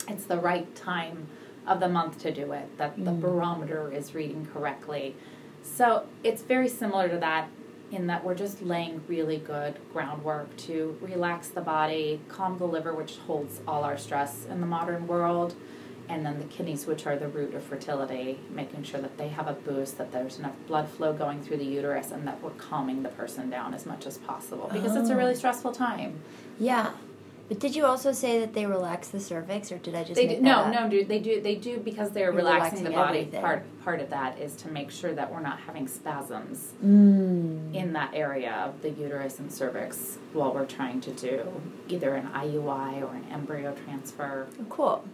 it's 0.08 0.24
the 0.24 0.38
right 0.38 0.72
time 0.74 1.26
of 1.66 1.78
the 1.80 1.88
month 1.88 2.18
to 2.22 2.32
do 2.32 2.52
it, 2.52 2.76
that 2.78 2.96
the 2.96 3.10
Mm. 3.12 3.20
barometer 3.20 3.90
is 3.92 4.14
reading 4.14 4.46
correctly. 4.52 5.14
So 5.62 6.04
it's 6.24 6.42
very 6.42 6.68
similar 6.68 7.08
to 7.08 7.18
that 7.18 7.46
in 7.92 8.06
that 8.06 8.24
we're 8.24 8.34
just 8.34 8.62
laying 8.62 9.02
really 9.06 9.36
good 9.36 9.76
groundwork 9.92 10.56
to 10.56 10.96
relax 11.00 11.48
the 11.48 11.60
body, 11.60 12.20
calm 12.28 12.58
the 12.58 12.64
liver, 12.64 12.94
which 12.94 13.18
holds 13.18 13.60
all 13.68 13.84
our 13.84 13.98
stress 13.98 14.46
in 14.50 14.60
the 14.60 14.66
modern 14.66 15.06
world, 15.06 15.54
and 16.08 16.26
then 16.26 16.38
the 16.38 16.46
kidneys, 16.46 16.86
which 16.86 17.06
are 17.06 17.16
the 17.16 17.28
root 17.28 17.54
of 17.54 17.62
fertility, 17.62 18.40
making 18.50 18.82
sure 18.82 19.00
that 19.00 19.16
they 19.18 19.28
have 19.28 19.46
a 19.46 19.52
boost, 19.52 19.98
that 19.98 20.10
there's 20.10 20.38
enough 20.38 20.54
blood 20.66 20.88
flow 20.88 21.12
going 21.12 21.42
through 21.42 21.58
the 21.58 21.64
uterus, 21.64 22.10
and 22.10 22.26
that 22.26 22.42
we're 22.42 22.50
calming 22.50 23.02
the 23.02 23.08
person 23.10 23.50
down 23.50 23.74
as 23.74 23.86
much 23.86 24.06
as 24.06 24.18
possible 24.18 24.68
because 24.72 24.96
it's 24.96 25.10
a 25.10 25.14
oh. 25.14 25.16
really 25.16 25.34
stressful 25.34 25.72
time. 25.72 26.20
Yeah. 26.58 26.92
But 27.52 27.60
did 27.60 27.76
you 27.76 27.84
also 27.84 28.12
say 28.12 28.40
that 28.40 28.54
they 28.54 28.64
relax 28.64 29.08
the 29.08 29.20
cervix, 29.20 29.70
or 29.70 29.76
did 29.76 29.94
I 29.94 30.04
just 30.04 30.14
They 30.14 30.26
make 30.26 30.38
do, 30.38 30.42
that 30.44 30.48
no, 30.48 30.60
up? 30.60 30.72
no, 30.84 30.88
dude. 30.88 31.06
They 31.06 31.18
do. 31.18 31.42
They 31.42 31.54
do 31.56 31.76
because 31.80 32.10
they're 32.12 32.28
You're 32.28 32.32
relaxing, 32.32 32.82
relaxing 32.82 32.84
the 32.84 32.90
body. 32.92 33.18
everything. 33.18 33.40
Part 33.42 33.84
part 33.84 34.00
of 34.00 34.08
that 34.08 34.38
is 34.38 34.56
to 34.56 34.68
make 34.70 34.90
sure 34.90 35.12
that 35.12 35.30
we're 35.30 35.40
not 35.42 35.60
having 35.60 35.86
spasms 35.86 36.72
Mm. 36.82 37.74
in 37.74 37.92
that 37.92 38.12
area 38.14 38.52
of 38.64 38.80
the 38.80 38.88
uterus 38.88 39.38
and 39.38 39.52
cervix 39.52 40.16
while 40.32 40.54
we're 40.54 40.64
trying 40.64 41.02
to 41.02 41.10
do 41.10 41.60
either 41.88 42.14
an 42.14 42.28
IUI 42.32 43.02
or 43.02 43.14
an 43.14 43.26
embryo 43.30 43.74
transfer. 43.84 44.46
Cool. 44.70 45.04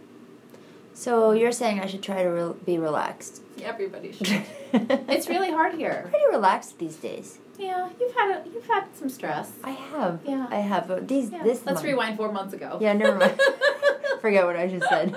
So 0.93 1.31
you're 1.31 1.51
saying 1.51 1.81
I 1.81 1.87
should 1.87 2.01
try 2.03 2.23
to 2.23 2.29
re- 2.29 2.53
be 2.65 2.77
relaxed? 2.77 3.41
Everybody 3.61 4.11
should. 4.13 4.43
it's 4.71 5.27
really 5.27 5.51
hard 5.51 5.73
here. 5.73 6.07
Pretty 6.09 6.27
relaxed 6.31 6.79
these 6.79 6.95
days. 6.95 7.39
Yeah, 7.59 7.89
you've 7.99 8.15
had 8.15 8.31
a, 8.37 8.49
you've 8.49 8.65
had 8.65 8.85
some 8.95 9.09
stress. 9.09 9.51
I 9.63 9.71
have. 9.71 10.21
Yeah. 10.25 10.47
I 10.49 10.55
have. 10.57 10.85
Oh, 10.89 10.95
but 10.95 11.07
these 11.07 11.29
Yeah. 11.29 11.43
this 11.43 11.65
Let's 11.65 11.75
month- 11.77 11.83
rewind 11.83 12.17
four 12.17 12.31
months 12.31 12.53
ago. 12.53 12.77
Yeah, 12.81 12.93
never 12.93 13.17
mind. 13.17 13.39
Forget 14.21 14.45
what 14.45 14.55
I 14.55 14.67
just 14.67 14.87
said. 14.89 15.15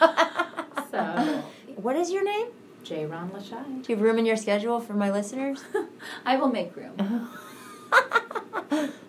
So, 0.90 1.42
What 1.76 1.96
is 1.96 2.10
your 2.10 2.24
name? 2.24 2.46
J. 2.82 3.04
Ron 3.04 3.28
Lashai. 3.30 3.82
Do 3.84 3.92
you 3.92 3.96
have 3.96 4.00
room 4.00 4.18
in 4.18 4.24
your 4.24 4.36
schedule 4.36 4.80
for 4.80 4.94
my 4.94 5.10
listeners? 5.10 5.62
I 6.24 6.36
will 6.36 6.48
make 6.48 6.74
room. 6.74 6.94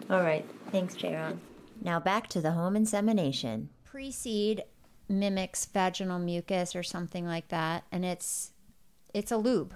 All 0.10 0.22
right. 0.22 0.46
Thanks, 0.72 0.96
Jaron. 0.96 1.38
Now 1.82 2.00
back 2.00 2.28
to 2.30 2.42
the 2.42 2.52
home 2.52 2.76
insemination. 2.76 3.70
Pre-seed 3.86 4.63
mimics 5.08 5.65
vaginal 5.65 6.20
mucus 6.20 6.76
or 6.76 6.84
something 6.84 7.26
like 7.26 7.48
that, 7.50 7.84
and 7.92 8.04
it's 8.04 8.52
it's 9.13 9.32
a 9.32 9.38
lube, 9.38 9.74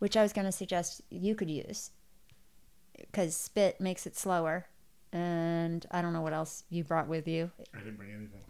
which 0.00 0.16
I 0.16 0.22
was 0.22 0.32
going 0.32 0.46
to 0.46 0.52
suggest 0.52 1.00
you 1.10 1.34
could 1.34 1.50
use 1.50 1.90
because 2.98 3.36
spit 3.36 3.80
makes 3.80 4.06
it 4.06 4.16
slower. 4.16 4.66
And 5.12 5.86
I 5.92 6.02
don't 6.02 6.12
know 6.12 6.22
what 6.22 6.32
else 6.32 6.64
you 6.70 6.82
brought 6.82 7.06
with 7.06 7.28
you. 7.28 7.50
I 7.72 7.78
didn't 7.78 7.96
bring 7.96 8.10
anything. 8.10 8.40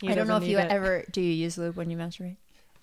He 0.00 0.08
I 0.10 0.14
don't 0.14 0.26
know 0.26 0.36
if 0.36 0.44
you 0.44 0.58
it. 0.58 0.70
ever 0.70 1.04
do 1.12 1.20
you 1.20 1.30
use 1.32 1.56
lube 1.56 1.76
when 1.76 1.88
you 1.88 1.96
masturbate. 1.96 2.36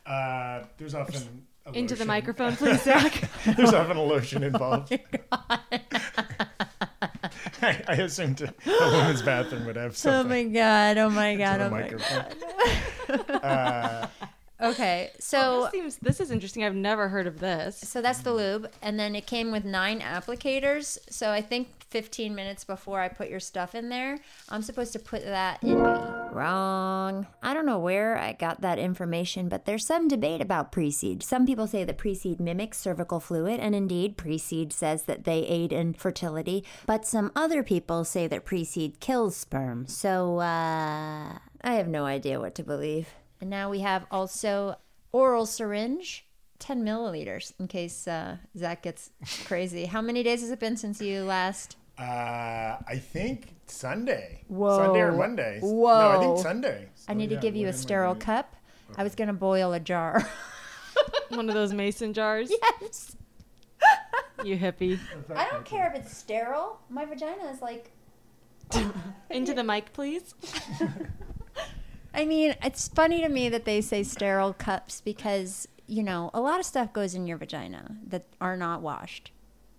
Uh, 0.06 0.63
there's 0.77 0.95
often 0.95 1.45
a 1.65 1.71
into 1.73 1.95
the 1.95 2.06
microphone, 2.06 2.56
please, 2.58 2.82
Zach. 2.82 3.30
There's 3.56 3.73
often 3.73 3.97
a 3.97 4.04
lotion 4.04 4.43
Oh 4.43 4.47
involved. 4.47 4.97
I, 7.62 7.84
I 7.88 7.93
assumed 7.95 8.41
a 8.41 8.54
woman's 8.65 9.21
bathroom 9.21 9.65
would 9.67 9.75
have 9.75 9.95
Oh 10.06 10.23
my 10.23 10.43
god! 10.45 10.97
Oh 10.97 11.10
my 11.10 11.36
god! 11.36 11.60
the 11.60 11.65
Oh 11.65 11.69
my 11.69 11.82
microphone. 11.82 12.25
Uh, 13.43 14.08
Okay, 14.62 15.10
so 15.19 15.63
this 15.63 15.71
seems 15.71 15.95
this 15.97 16.19
is 16.19 16.32
interesting. 16.32 16.63
I've 16.63 16.76
never 16.76 17.10
heard 17.10 17.26
of 17.26 17.39
this. 17.39 17.78
So 17.78 18.02
that's 18.02 18.19
the 18.19 18.34
lube, 18.34 18.69
and 18.82 19.00
then 19.00 19.15
it 19.15 19.26
came 19.26 19.52
with 19.52 19.65
nine 19.65 20.02
applicators. 20.02 21.00
So 21.10 21.32
I 21.32 21.41
think 21.41 21.69
15 21.89 22.34
minutes 22.34 22.63
before 22.63 23.02
I 23.02 23.10
put 23.10 23.30
your 23.30 23.39
stuff 23.39 23.76
in 23.76 23.89
there, 23.89 24.19
I'm 24.50 24.62
supposed 24.62 24.93
to 24.93 25.00
put 25.00 25.26
that 25.26 25.62
in 25.63 25.82
me. 25.82 25.89
Wrong. 26.32 27.28
I 27.41 27.54
don't 27.54 27.65
know 27.65 27.80
where 27.80 28.17
I 28.17 28.34
got 28.34 28.62
that 28.62 28.80
information, 28.80 29.50
but 29.50 29.65
there's 29.65 29.86
some 29.86 30.08
debate 30.08 30.41
about 30.41 30.71
pre-seed. 30.71 31.24
Some 31.24 31.45
people 31.45 31.67
say 31.67 31.84
that 31.84 31.97
pre-seed 31.97 32.39
mimics 32.39 32.78
cervical 32.78 33.19
fluid, 33.19 33.60
and 33.60 33.76
indeed, 33.76 34.15
pre-seed 34.15 34.71
says 34.71 35.04
that 35.04 35.26
they 35.26 35.39
aid 35.39 35.74
in 35.74 35.93
fertility. 35.93 36.63
But 36.86 37.06
some 37.06 37.32
other 37.36 37.63
people 37.63 38.06
say 38.06 38.28
that 38.28 38.45
pre-seed 38.45 39.00
kills 39.00 39.36
sperm. 39.36 39.88
So 39.88 40.38
uh, 40.38 41.39
I 41.62 41.74
have 41.74 41.88
no 41.88 42.06
idea 42.06 42.39
what 42.39 42.56
to 42.56 42.63
believe. 42.63 43.10
And 43.41 43.49
now 43.49 43.69
we 43.69 43.80
have 43.80 44.06
also 44.12 44.75
oral 45.12 45.45
syringe 45.45 46.25
10 46.60 46.86
milliliters 46.86 47.54
in 47.60 47.67
case 47.67 48.08
uh, 48.08 48.38
Zach 48.58 48.84
gets 48.84 49.10
crazy. 49.45 49.86
How 49.86 50.01
many 50.01 50.21
days 50.23 50.41
has 50.41 50.51
it 50.51 50.60
been 50.60 50.77
since 50.77 51.01
you 51.01 51.23
last? 51.23 51.75
uh, 51.97 52.77
I 52.88 52.97
think 53.01 53.56
Sunday. 53.67 54.43
Whoa. 54.47 54.77
Sunday 54.77 54.99
or 55.01 55.12
Monday. 55.12 55.60
Whoa. 55.62 55.99
No, 55.99 56.17
I 56.17 56.19
think 56.19 56.38
Sunday. 56.39 56.88
I 57.08 57.12
So, 57.12 57.13
need 57.17 57.30
to 57.32 57.36
give 57.38 57.56
you 57.56 57.67
a 57.67 57.73
sterile 57.73 58.13
doing? 58.13 58.21
cup. 58.21 58.56
I 58.97 59.04
was 59.04 59.15
going 59.15 59.27
to 59.27 59.34
boil 59.34 59.73
a 59.73 59.80
jar. 59.80 60.27
One 61.30 61.47
of 61.49 61.56
those 61.56 61.73
mason 61.73 62.13
jars. 62.13 62.51
yes. 62.82 63.15
You 64.43 64.58
hippie. 64.58 64.99
I 65.36 65.47
don't 65.49 65.65
care 65.65 65.91
if 65.93 65.99
it's 66.01 66.15
sterile. 66.17 66.80
My 66.89 67.06
vagina 67.06 67.49
is 67.51 67.62
like. 67.62 67.91
Into 69.30 69.54
the 69.54 69.63
mic, 69.63 69.93
please. 69.93 70.34
I 72.13 72.26
mean, 72.26 72.56
it's 72.63 72.88
funny 72.88 73.21
to 73.21 73.30
me 73.30 73.50
that 73.50 73.65
they 73.65 73.82
say 73.82 74.04
sterile 74.04 74.54
cups 74.54 75.02
because, 75.02 75.67
you 75.88 76.04
know, 76.04 76.30
a 76.34 76.41
lot 76.41 76.60
of 76.60 76.65
stuff 76.65 76.91
goes 76.93 77.15
in 77.15 77.26
your 77.28 77.38
vagina 77.38 77.95
that 78.08 78.26
are 78.41 78.58
not 78.58 78.82
washed. 78.82 79.32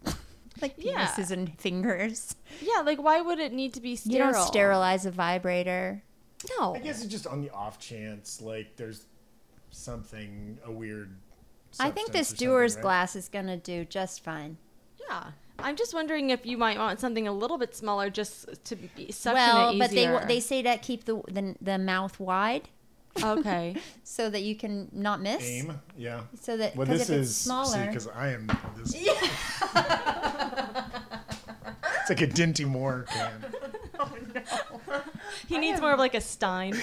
like 0.63 0.75
Yeah. 0.79 1.07
penises 1.07 1.31
and 1.31 1.59
fingers. 1.59 2.37
Yeah, 2.61 2.81
like 2.81 3.03
why 3.03 3.21
would 3.21 3.39
it 3.39 3.53
need 3.53 3.75
to 3.75 3.81
be 3.81 3.97
sterile? 3.97 4.29
You 4.29 4.33
don't 4.33 4.47
sterilize 4.47 5.05
a 5.07 5.11
vibrator. 5.11 6.03
No. 6.59 6.75
I 6.75 6.79
guess 6.79 7.03
it's 7.03 7.13
just 7.13 7.27
on 7.27 7.43
the 7.43 7.51
off 7.51 7.79
chance, 7.79 8.41
like 8.41 8.77
there's 8.77 9.07
something 9.71 10.59
a 10.65 10.73
weird. 10.73 11.17
I 11.81 11.91
think 11.91 12.09
substance 12.09 12.31
this 12.31 12.43
or 12.43 12.45
Dewar's 12.45 12.75
right? 12.77 12.83
glass 12.83 13.17
is 13.17 13.29
going 13.29 13.47
to 13.47 13.57
do 13.57 13.85
just 13.85 14.23
fine. 14.25 14.57
Yeah. 15.09 15.31
I'm 15.63 15.77
just 15.77 15.95
wondering 15.95 16.31
if 16.31 16.45
you 16.47 16.59
might 16.59 16.79
want 16.79 17.01
something 17.01 17.27
a 17.29 17.33
little 17.33 17.59
bit 17.59 17.75
smaller 17.75 18.11
just 18.11 18.65
to 18.65 18.77
be 18.77 19.13
suction 19.13 19.35
well, 19.35 19.71
it 19.71 19.79
but 19.79 19.91
they 19.91 20.19
they 20.27 20.41
say 20.41 20.63
that 20.63 20.83
keep 20.83 21.05
the, 21.05 21.23
the 21.29 21.55
the 21.61 21.79
mouth 21.79 22.19
wide 22.21 22.69
okay. 23.23 23.77
so 24.05 24.31
that 24.31 24.43
you 24.43 24.55
can 24.57 24.89
not 24.93 25.21
miss. 25.21 25.43
Aim, 25.43 25.81
yeah. 25.97 26.23
So 26.41 26.57
that 26.57 26.77
Well, 26.77 26.87
because 26.87 27.01
this 27.01 27.11
if 27.11 27.19
it's 27.21 27.31
is 27.31 27.37
smaller, 27.37 27.87
because 27.87 28.09
I 28.09 28.29
am 28.29 28.47
this. 28.77 28.95
it's 28.95 29.09
like 32.09 32.21
a 32.21 32.27
Dinty 32.27 32.67
Moore 32.67 33.07
can. 33.09 33.33
Oh, 34.05 34.11
he 35.47 35.59
needs 35.59 35.81
more 35.81 35.93
of 35.93 35.99
like 36.01 36.15
a 36.15 36.21
Stein. 36.21 36.75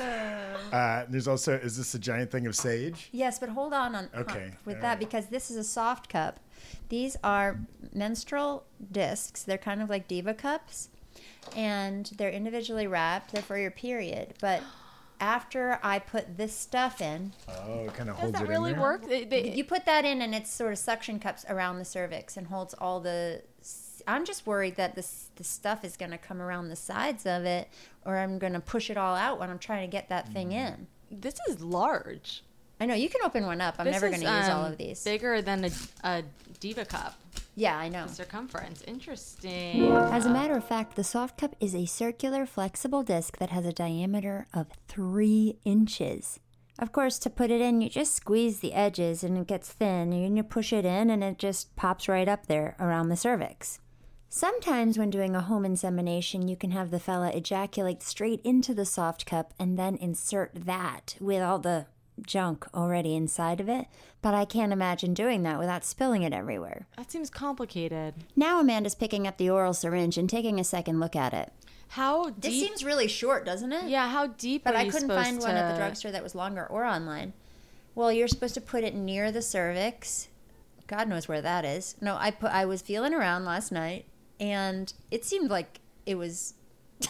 Uh, 0.00 1.04
there's 1.08 1.26
also 1.28 1.54
is 1.54 1.76
this 1.76 1.94
a 1.94 1.98
giant 1.98 2.30
thing 2.30 2.46
of 2.46 2.54
sage? 2.54 3.08
Yes, 3.12 3.38
but 3.38 3.48
hold 3.50 3.72
on 3.72 3.94
on 3.94 4.08
Okay, 4.16 4.52
with 4.64 4.76
all 4.76 4.82
that 4.82 4.88
right. 4.90 4.98
because 4.98 5.26
this 5.26 5.50
is 5.50 5.56
a 5.56 5.64
soft 5.64 6.08
cup. 6.08 6.40
These 6.88 7.16
are 7.24 7.58
menstrual 7.92 8.64
discs. 8.92 9.42
They're 9.42 9.58
kind 9.58 9.82
of 9.82 9.88
like 9.90 10.06
diva 10.08 10.34
cups, 10.34 10.88
and 11.56 12.06
they're 12.16 12.30
individually 12.30 12.86
wrapped. 12.86 13.32
They're 13.32 13.42
for 13.42 13.58
your 13.58 13.70
period. 13.70 14.34
But 14.40 14.62
after 15.20 15.78
I 15.82 15.98
put 15.98 16.36
this 16.36 16.54
stuff 16.54 17.00
in, 17.00 17.32
Oh, 17.48 17.80
it 17.84 17.94
kind 17.94 18.08
of 18.08 18.16
Does 18.16 18.22
holds 18.22 18.32
that 18.38 18.42
it 18.44 18.48
really 18.48 18.70
in 18.70 18.76
there. 18.78 18.82
work? 18.82 19.06
They- 19.08 19.24
they- 19.24 19.50
you 19.54 19.64
put 19.64 19.84
that 19.86 20.04
in, 20.04 20.22
and 20.22 20.34
it's 20.34 20.50
sort 20.50 20.72
of 20.72 20.78
suction 20.78 21.18
cups 21.18 21.44
around 21.48 21.78
the 21.78 21.84
cervix 21.84 22.36
and 22.36 22.46
holds 22.46 22.74
all 22.74 23.00
the. 23.00 23.42
I'm 24.06 24.24
just 24.24 24.46
worried 24.46 24.76
that 24.76 24.94
this 24.94 25.30
the 25.36 25.44
stuff 25.44 25.84
is 25.84 25.96
going 25.96 26.10
to 26.12 26.18
come 26.18 26.40
around 26.42 26.68
the 26.68 26.76
sides 26.76 27.26
of 27.26 27.44
it, 27.44 27.68
or 28.04 28.18
I'm 28.18 28.38
going 28.38 28.52
to 28.54 28.60
push 28.60 28.90
it 28.90 28.96
all 28.96 29.14
out 29.16 29.38
when 29.40 29.50
I'm 29.50 29.58
trying 29.58 29.88
to 29.88 29.90
get 29.90 30.08
that 30.08 30.28
Mm. 30.28 30.32
thing 30.32 30.52
in. 30.52 30.86
this 31.10 31.38
is 31.48 31.60
large. 31.60 32.42
I 32.80 32.86
know 32.86 32.94
you 32.94 33.08
can 33.10 33.20
open 33.24 33.44
one 33.44 33.60
up. 33.60 33.74
I'm 33.78 33.84
This 33.84 33.92
never 33.94 34.08
going 34.08 34.22
to 34.22 34.26
use 34.38 34.48
all 34.48 34.64
um, 34.64 34.72
of 34.72 34.78
these. 34.78 35.04
Bigger 35.04 35.42
than 35.42 35.66
a, 35.66 35.70
a 36.02 36.22
diva 36.60 36.84
cup 36.86 37.14
Yeah, 37.54 37.76
I 37.76 37.88
know. 37.90 38.06
circumference. 38.06 38.82
Interesting. 38.86 39.94
As 40.10 40.24
a 40.24 40.30
matter 40.30 40.56
of 40.56 40.64
fact, 40.64 40.96
the 40.96 41.04
soft 41.04 41.36
cup 41.36 41.54
is 41.60 41.74
a 41.74 41.84
circular, 41.84 42.46
flexible 42.46 43.02
disc 43.02 43.36
that 43.38 43.50
has 43.50 43.66
a 43.66 43.72
diameter 43.72 44.46
of 44.54 44.68
three 44.88 45.58
inches. 45.64 46.40
Of 46.78 46.92
course, 46.92 47.18
to 47.18 47.28
put 47.28 47.50
it 47.50 47.60
in, 47.60 47.82
you 47.82 47.90
just 47.90 48.14
squeeze 48.14 48.60
the 48.60 48.72
edges 48.72 49.22
and 49.22 49.36
it 49.36 49.46
gets 49.46 49.70
thin, 49.70 50.14
and 50.14 50.36
you 50.38 50.42
push 50.42 50.72
it 50.72 50.86
in, 50.86 51.10
and 51.10 51.22
it 51.22 51.38
just 51.38 51.76
pops 51.76 52.08
right 52.08 52.28
up 52.28 52.46
there 52.46 52.76
around 52.80 53.10
the 53.10 53.16
cervix. 53.16 53.80
Sometimes, 54.32 54.96
when 54.96 55.10
doing 55.10 55.34
a 55.34 55.40
home 55.40 55.64
insemination, 55.64 56.46
you 56.46 56.54
can 56.54 56.70
have 56.70 56.92
the 56.92 57.00
fella 57.00 57.30
ejaculate 57.30 58.00
straight 58.00 58.40
into 58.44 58.72
the 58.72 58.84
soft 58.84 59.26
cup 59.26 59.52
and 59.58 59.76
then 59.76 59.96
insert 59.96 60.52
that 60.54 61.16
with 61.20 61.42
all 61.42 61.58
the 61.58 61.86
junk 62.24 62.64
already 62.72 63.16
inside 63.16 63.58
of 63.60 63.68
it. 63.68 63.86
But 64.22 64.34
I 64.34 64.44
can't 64.44 64.72
imagine 64.72 65.14
doing 65.14 65.42
that 65.42 65.58
without 65.58 65.84
spilling 65.84 66.22
it 66.22 66.32
everywhere. 66.32 66.86
That 66.96 67.10
seems 67.10 67.28
complicated. 67.28 68.14
Now 68.36 68.60
Amanda's 68.60 68.94
picking 68.94 69.26
up 69.26 69.36
the 69.36 69.50
oral 69.50 69.74
syringe 69.74 70.16
and 70.16 70.30
taking 70.30 70.60
a 70.60 70.64
second 70.64 71.00
look 71.00 71.16
at 71.16 71.34
it. 71.34 71.52
How 71.88 72.26
deep? 72.30 72.40
This 72.42 72.52
seems 72.52 72.84
really 72.84 73.08
short, 73.08 73.44
doesn't 73.44 73.72
it? 73.72 73.88
yeah, 73.88 74.08
how 74.10 74.28
deep 74.28 74.62
But 74.62 74.76
are 74.76 74.78
I 74.78 74.90
couldn't 74.90 75.08
find 75.08 75.40
to... 75.40 75.46
one 75.48 75.56
at 75.56 75.72
the 75.72 75.76
drugstore 75.76 76.12
that 76.12 76.22
was 76.22 76.36
longer 76.36 76.66
or 76.66 76.84
online. 76.84 77.32
Well, 77.96 78.12
you're 78.12 78.28
supposed 78.28 78.54
to 78.54 78.60
put 78.60 78.84
it 78.84 78.94
near 78.94 79.32
the 79.32 79.42
cervix. 79.42 80.28
God 80.86 81.08
knows 81.08 81.26
where 81.26 81.42
that 81.42 81.64
is. 81.64 81.96
No, 82.00 82.16
I 82.16 82.30
put 82.30 82.52
I 82.52 82.64
was 82.64 82.80
feeling 82.80 83.12
around 83.12 83.44
last 83.44 83.72
night 83.72 84.06
and 84.40 84.92
it 85.10 85.24
seemed 85.24 85.50
like 85.50 85.80
it 86.06 86.16
was 86.16 86.54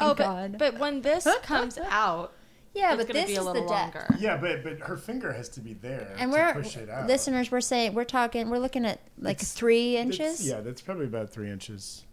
Oh, 0.00 0.14
God. 0.14 0.52
but, 0.52 0.72
but 0.72 0.78
when 0.80 1.02
this 1.02 1.26
comes 1.42 1.76
out, 1.78 2.32
Yeah, 2.74 2.94
it's 2.94 2.98
but 3.04 3.08
gonna 3.08 3.20
this 3.26 3.30
be 3.30 3.36
a 3.36 3.40
is 3.40 3.44
little 3.46 3.62
the 3.64 3.68
depth. 3.68 3.94
longer. 3.94 4.16
Yeah, 4.18 4.36
but 4.38 4.62
but 4.62 4.78
her 4.80 4.96
finger 4.96 5.32
has 5.32 5.48
to 5.50 5.60
be 5.60 5.74
there 5.74 6.14
And 6.18 6.32
to 6.32 6.38
we're 6.38 6.52
push 6.54 6.76
it 6.76 6.88
out. 6.88 7.06
listeners, 7.06 7.50
we're 7.50 7.60
saying 7.60 7.94
we're 7.94 8.04
talking 8.04 8.48
we're 8.48 8.58
looking 8.58 8.84
at 8.86 9.00
like 9.18 9.36
It's- 9.36 9.52
three 9.52 9.96
inches. 9.96 10.46
yeah, 10.46 10.60
that's 10.60 10.80
probably 10.80 11.06
about 11.06 11.30
three 11.30 11.50
inches. 11.50 12.04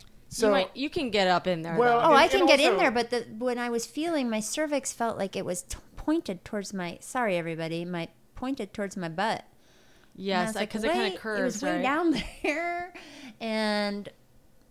you, 0.00 0.06
So 0.30 0.50
might, 0.50 0.74
you 0.76 0.90
can 0.90 1.10
get 1.10 1.28
up 1.28 1.46
in 1.46 1.62
there. 1.62 1.76
Well, 1.76 1.98
though. 2.00 2.06
Oh, 2.06 2.10
And- 2.10 2.18
I 2.18 2.22
and 2.24 2.30
can 2.32 2.46
get 2.46 2.58
in 2.60 2.76
there, 2.78 2.90
but 2.90 3.10
the, 3.10 3.20
when 3.38 3.58
I 3.58 3.68
was 3.70 3.86
feeling, 3.86 4.28
my 4.30 4.40
cervix 4.40 4.92
felt 4.92 5.18
like 5.18 5.36
it 5.36 5.44
was 5.44 5.62
t- 5.62 5.78
pointed 5.96 6.44
towards 6.44 6.72
my. 6.74 6.98
Sorry, 7.00 7.36
everybody, 7.36 7.84
my 7.84 8.08
pointed 8.34 8.72
towards 8.74 8.96
my 8.96 9.08
butt. 9.08 9.44
Yes, 10.14 10.48
was 10.48 10.56
like, 10.56 10.68
because 10.68 10.84
it 10.84 10.92
kind 10.92 11.14
of 11.14 11.20
curves, 11.20 11.40
It 11.40 11.44
was 11.44 11.62
way 11.62 11.76
right? 11.76 11.82
down 11.82 12.14
there, 12.42 12.92
and 13.40 14.08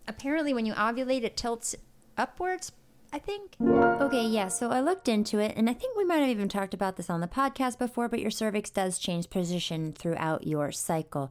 apparently, 0.07 0.53
when 0.53 0.65
you 0.65 0.73
ovulate, 0.73 1.23
it 1.23 1.35
tilts 1.37 1.75
upwards. 2.17 2.71
I 3.13 3.19
think. 3.19 3.57
Okay, 3.59 4.25
yeah. 4.25 4.47
So 4.47 4.69
I 4.71 4.79
looked 4.79 5.09
into 5.09 5.37
it, 5.39 5.53
and 5.57 5.69
I 5.69 5.73
think 5.73 5.97
we 5.97 6.05
might 6.05 6.19
have 6.19 6.29
even 6.29 6.47
talked 6.47 6.73
about 6.73 6.95
this 6.95 7.09
on 7.09 7.19
the 7.19 7.27
podcast 7.27 7.77
before. 7.77 8.07
But 8.07 8.21
your 8.21 8.31
cervix 8.31 8.69
does 8.69 8.97
change 8.97 9.29
position 9.29 9.91
throughout 9.91 10.47
your 10.47 10.71
cycle. 10.71 11.29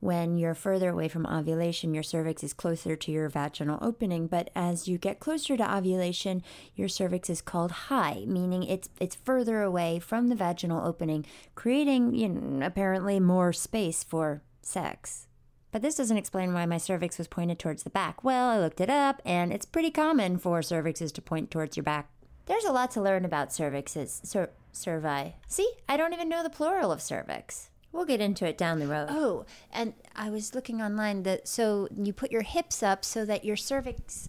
When 0.00 0.36
you're 0.36 0.54
further 0.54 0.90
away 0.90 1.08
from 1.08 1.26
ovulation, 1.26 1.94
your 1.94 2.02
cervix 2.02 2.44
is 2.44 2.52
closer 2.52 2.96
to 2.96 3.10
your 3.10 3.28
vaginal 3.28 3.78
opening, 3.80 4.26
but 4.26 4.50
as 4.54 4.86
you 4.86 4.98
get 4.98 5.20
closer 5.20 5.56
to 5.56 5.76
ovulation, 5.76 6.42
your 6.74 6.88
cervix 6.88 7.30
is 7.30 7.40
called 7.40 7.72
high, 7.72 8.24
meaning 8.26 8.62
it's 8.62 8.88
it's 9.00 9.16
further 9.16 9.62
away 9.62 9.98
from 9.98 10.28
the 10.28 10.34
vaginal 10.34 10.86
opening, 10.86 11.24
creating, 11.54 12.14
you 12.14 12.28
know, 12.28 12.66
apparently 12.66 13.18
more 13.18 13.52
space 13.52 14.04
for 14.04 14.42
sex. 14.60 15.26
But 15.72 15.82
this 15.82 15.96
doesn't 15.96 16.16
explain 16.16 16.54
why 16.54 16.66
my 16.66 16.78
cervix 16.78 17.18
was 17.18 17.28
pointed 17.28 17.58
towards 17.58 17.82
the 17.82 17.90
back. 17.90 18.22
Well, 18.22 18.48
I 18.48 18.58
looked 18.58 18.80
it 18.80 18.90
up, 18.90 19.20
and 19.24 19.52
it's 19.52 19.66
pretty 19.66 19.90
common 19.90 20.38
for 20.38 20.60
cervixes 20.60 21.12
to 21.14 21.22
point 21.22 21.50
towards 21.50 21.76
your 21.76 21.84
back. 21.84 22.10
There's 22.46 22.64
a 22.64 22.72
lot 22.72 22.92
to 22.92 23.02
learn 23.02 23.24
about 23.24 23.50
cervixes. 23.50 24.24
Cer- 24.24 24.52
cervi. 24.72 25.34
See, 25.48 25.70
I 25.88 25.96
don't 25.96 26.12
even 26.12 26.28
know 26.28 26.42
the 26.42 26.50
plural 26.50 26.92
of 26.92 27.02
cervix. 27.02 27.70
We'll 27.92 28.04
get 28.04 28.20
into 28.20 28.46
it 28.46 28.58
down 28.58 28.78
the 28.78 28.86
road. 28.86 29.08
Oh, 29.10 29.46
and 29.72 29.94
I 30.14 30.28
was 30.28 30.54
looking 30.54 30.82
online 30.82 31.22
that 31.22 31.48
so 31.48 31.88
you 31.96 32.12
put 32.12 32.30
your 32.30 32.42
hips 32.42 32.82
up 32.82 33.04
so 33.04 33.24
that 33.24 33.44
your 33.44 33.56
cervix 33.56 34.28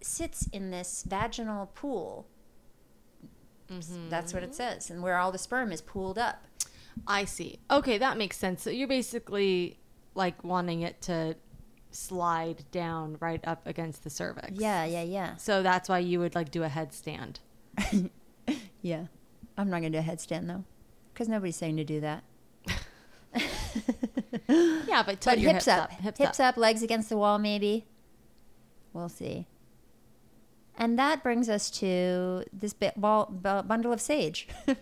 sits 0.00 0.48
in 0.52 0.70
this 0.70 1.04
vaginal 1.06 1.66
pool. 1.66 2.26
That's 4.10 4.34
what 4.34 4.42
it 4.42 4.50
mm-hmm. 4.50 4.54
says, 4.54 4.90
and 4.90 5.02
where 5.02 5.16
all 5.16 5.32
the 5.32 5.38
sperm 5.38 5.72
is 5.72 5.80
pooled 5.80 6.18
up. 6.18 6.44
I 7.06 7.24
see. 7.24 7.60
Okay, 7.70 7.96
that 7.98 8.18
makes 8.18 8.36
sense. 8.36 8.62
So 8.62 8.68
you're 8.70 8.88
basically 8.88 9.78
like 10.14 10.44
wanting 10.44 10.82
it 10.82 11.00
to 11.02 11.36
slide 11.90 12.64
down 12.70 13.16
right 13.20 13.40
up 13.46 13.66
against 13.66 14.04
the 14.04 14.10
cervix. 14.10 14.50
Yeah, 14.52 14.84
yeah, 14.84 15.02
yeah. 15.02 15.36
So 15.36 15.62
that's 15.62 15.88
why 15.88 16.00
you 16.00 16.18
would 16.20 16.34
like 16.34 16.50
do 16.50 16.64
a 16.64 16.68
headstand. 16.68 17.36
Yeah. 18.82 19.06
I'm 19.56 19.70
not 19.70 19.80
going 19.80 19.92
to 19.92 20.02
do 20.02 20.06
a 20.06 20.12
headstand 20.12 20.48
though, 20.48 20.64
because 21.12 21.28
nobody's 21.28 21.56
saying 21.56 21.76
to 21.76 21.84
do 21.84 22.00
that. 22.00 22.24
Yeah, 24.48 25.02
but 25.04 25.20
But 25.24 25.38
your 25.38 25.52
hips, 25.52 25.68
up. 25.68 25.92
Hips, 25.92 26.40
up. 26.40 26.56
legs 26.56 26.82
against 26.82 27.08
the 27.08 27.16
wall, 27.16 27.38
maybe. 27.38 27.86
We'll 28.92 29.08
see. 29.08 29.46
And 30.76 30.98
that 30.98 31.22
brings 31.22 31.48
us 31.48 31.70
to 31.72 32.44
this 32.52 32.72
bit, 32.72 32.98
ball, 33.00 33.26
bu- 33.30 33.62
bundle 33.62 33.92
of 33.92 34.00
sage. 34.00 34.48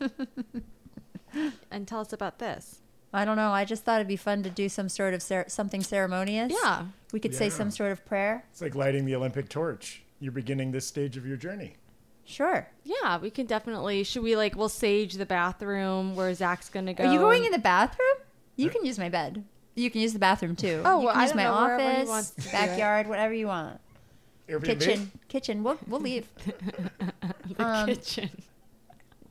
And 1.70 1.86
tell 1.86 2.00
us 2.00 2.12
about 2.12 2.40
this. 2.40 2.80
I 3.12 3.24
don't 3.24 3.36
know. 3.36 3.52
I 3.52 3.64
just 3.64 3.84
thought 3.84 3.96
it'd 4.00 4.08
be 4.08 4.16
fun 4.16 4.42
to 4.42 4.50
do 4.50 4.68
some 4.68 4.88
sort 4.88 5.14
of 5.14 5.22
cer- 5.22 5.44
something 5.48 5.82
ceremonious. 5.82 6.52
Yeah. 6.52 6.86
We 7.12 7.20
could 7.20 7.34
say 7.34 7.50
some 7.50 7.70
sort 7.70 7.92
of 7.92 8.04
prayer. 8.04 8.44
It's 8.50 8.60
like 8.60 8.74
lighting 8.74 9.04
the 9.04 9.14
Olympic 9.14 9.48
torch. 9.48 10.02
You're 10.18 10.32
beginning 10.32 10.72
this 10.72 10.86
stage 10.86 11.16
of 11.16 11.24
your 11.26 11.36
journey. 11.36 11.76
Sure. 12.24 12.68
Yeah, 12.84 13.18
we 13.18 13.30
can 13.30 13.46
definitely. 13.46 14.02
Should 14.04 14.22
we 14.22 14.36
like? 14.36 14.56
We'll 14.56 14.68
sage 14.68 15.14
the 15.14 15.26
bathroom 15.26 16.14
where 16.16 16.32
Zach's 16.34 16.68
gonna 16.68 16.94
go. 16.94 17.04
Are 17.04 17.12
you 17.12 17.18
going 17.18 17.44
in 17.44 17.52
the 17.52 17.58
bathroom? 17.58 18.16
You 18.60 18.70
can 18.70 18.84
use 18.84 18.98
my 18.98 19.08
bed. 19.08 19.44
You 19.74 19.90
can 19.90 20.00
use 20.00 20.12
the 20.12 20.18
bathroom 20.18 20.56
too. 20.56 20.82
Oh, 20.84 21.00
you 21.00 21.06
well, 21.06 21.14
can 21.14 21.20
I 21.20 21.22
use 21.24 21.30
don't 21.32 21.36
my 21.36 21.44
know, 21.44 21.52
office, 21.52 22.08
wants 22.08 22.30
to 22.30 22.40
do 22.42 22.48
it. 22.48 22.52
backyard, 22.52 23.06
whatever 23.06 23.32
you 23.32 23.46
want. 23.46 23.80
Airbnb? 24.48 24.64
Kitchen, 24.64 25.10
kitchen. 25.28 25.62
We'll 25.62 25.78
we'll 25.86 26.00
leave. 26.00 26.28
the 27.56 27.64
um, 27.64 27.86
kitchen? 27.86 28.30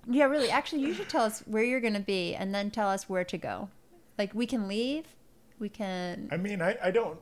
Yeah, 0.09 0.25
really. 0.25 0.49
Actually, 0.49 0.81
you 0.83 0.93
should 0.93 1.09
tell 1.09 1.23
us 1.23 1.43
where 1.45 1.63
you're 1.63 1.81
going 1.81 1.93
to 1.93 1.99
be, 1.99 2.35
and 2.35 2.55
then 2.55 2.71
tell 2.71 2.87
us 2.89 3.07
where 3.09 3.23
to 3.25 3.37
go. 3.37 3.69
Like 4.17 4.33
we 4.33 4.45
can 4.45 4.67
leave. 4.67 5.05
We 5.59 5.69
can. 5.69 6.29
I 6.31 6.37
mean, 6.37 6.61
I, 6.61 6.77
I 6.81 6.91
don't 6.91 7.19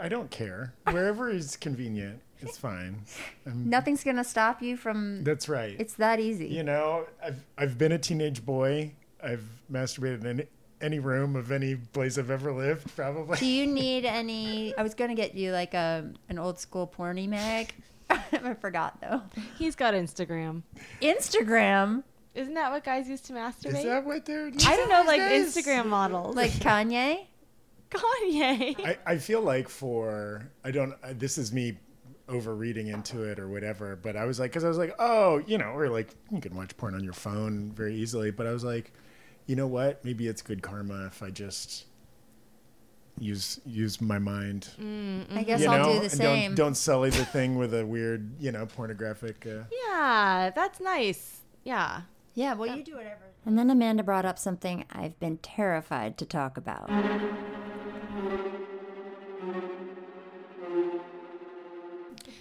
I 0.00 0.08
don't 0.08 0.30
care. 0.30 0.74
Wherever 0.90 1.28
is 1.38 1.56
convenient, 1.56 2.20
it's 2.40 2.56
fine. 2.58 3.02
I'm- 3.46 3.68
Nothing's 3.68 4.02
going 4.02 4.16
to 4.16 4.24
stop 4.24 4.62
you 4.62 4.76
from. 4.76 5.22
that's 5.22 5.48
right. 5.48 5.76
It's 5.78 5.94
that 5.94 6.18
easy. 6.20 6.48
you 6.48 6.62
know, 6.62 7.06
I've 7.22 7.44
I've 7.56 7.78
been 7.78 7.92
a 7.92 7.98
teenage 7.98 8.44
boy. 8.44 8.92
I've 9.22 9.44
masturbated 9.70 10.24
in 10.24 10.46
any 10.80 10.98
room 10.98 11.36
of 11.36 11.50
any 11.52 11.76
place 11.76 12.18
I've 12.18 12.30
ever 12.30 12.52
lived, 12.52 12.94
probably. 12.96 13.38
Do 13.38 13.46
you 13.46 13.66
need 13.82 14.04
any? 14.04 14.76
I 14.76 14.82
was 14.82 14.94
going 14.94 15.10
to 15.10 15.16
get 15.16 15.34
you 15.34 15.52
like 15.52 15.74
a 15.74 16.10
an 16.28 16.38
old 16.38 16.58
school 16.58 16.86
porny 16.86 17.28
mag. 17.28 17.74
I 18.10 18.54
forgot 18.54 19.00
though. 19.00 19.22
He's 19.58 19.74
got 19.76 19.94
Instagram. 19.94 20.62
Instagram, 21.02 22.02
Isn't 22.34 22.54
that 22.54 22.70
what 22.70 22.84
guys 22.84 23.08
used 23.08 23.26
to 23.26 23.32
masturbate? 23.34 23.78
Is 23.78 23.84
that 23.84 24.04
what 24.04 24.24
they're 24.24 24.46
I 24.66 24.76
don't 24.76 24.88
know, 24.88 25.02
like 25.06 25.20
Guys? 25.20 25.54
Instagram 25.54 25.86
models, 25.86 26.34
like 26.34 26.50
Kanye. 26.52 27.26
Kanye. 27.90 28.74
I, 28.86 28.98
I 29.06 29.16
feel 29.18 29.40
like 29.40 29.68
for 29.68 30.50
I 30.64 30.70
don't 30.70 30.92
uh, 31.02 31.14
this 31.16 31.38
is 31.38 31.52
me 31.52 31.78
over 32.28 32.54
reading 32.54 32.88
into 32.88 33.22
it 33.22 33.38
or 33.38 33.48
whatever 33.48 33.96
but 33.96 34.14
I 34.14 34.26
was 34.26 34.38
like 34.38 34.50
because 34.50 34.62
I 34.62 34.68
was 34.68 34.76
like 34.76 34.94
oh 34.98 35.42
you 35.46 35.56
know 35.56 35.70
or 35.70 35.88
like 35.88 36.10
you 36.30 36.40
can 36.42 36.54
watch 36.54 36.76
porn 36.76 36.94
on 36.94 37.02
your 37.02 37.14
phone 37.14 37.72
very 37.74 37.94
easily 37.94 38.30
but 38.30 38.46
I 38.46 38.52
was 38.52 38.62
like 38.62 38.92
you 39.48 39.56
know 39.56 39.66
what 39.66 40.04
maybe 40.04 40.28
it's 40.28 40.40
good 40.42 40.62
karma 40.62 41.06
if 41.06 41.20
I 41.24 41.30
just 41.30 41.86
use 43.18 43.60
use 43.66 44.00
my 44.00 44.20
mind 44.20 44.68
I 45.34 45.42
guess 45.42 45.60
you 45.60 45.68
I'll 45.68 45.78
know 45.78 45.92
do 45.94 45.98
the 45.98 46.02
and 46.04 46.12
same. 46.12 46.50
don't 46.50 46.54
don't 46.54 46.74
sully 46.76 47.10
the 47.10 47.24
thing 47.24 47.58
with 47.58 47.74
a 47.74 47.84
weird 47.84 48.40
you 48.40 48.52
know 48.52 48.64
pornographic 48.66 49.44
uh, 49.44 49.64
yeah, 49.72 50.50
that's 50.54 50.78
nice. 50.80 51.40
Yeah. 51.64 52.02
Yeah, 52.34 52.54
well, 52.54 52.76
you 52.76 52.84
do 52.84 52.94
whatever. 52.94 53.24
And 53.44 53.58
then 53.58 53.68
Amanda 53.68 54.04
brought 54.04 54.24
up 54.24 54.38
something 54.38 54.84
I've 54.92 55.18
been 55.18 55.38
terrified 55.38 56.16
to 56.18 56.24
talk 56.26 56.56
about. 56.56 56.88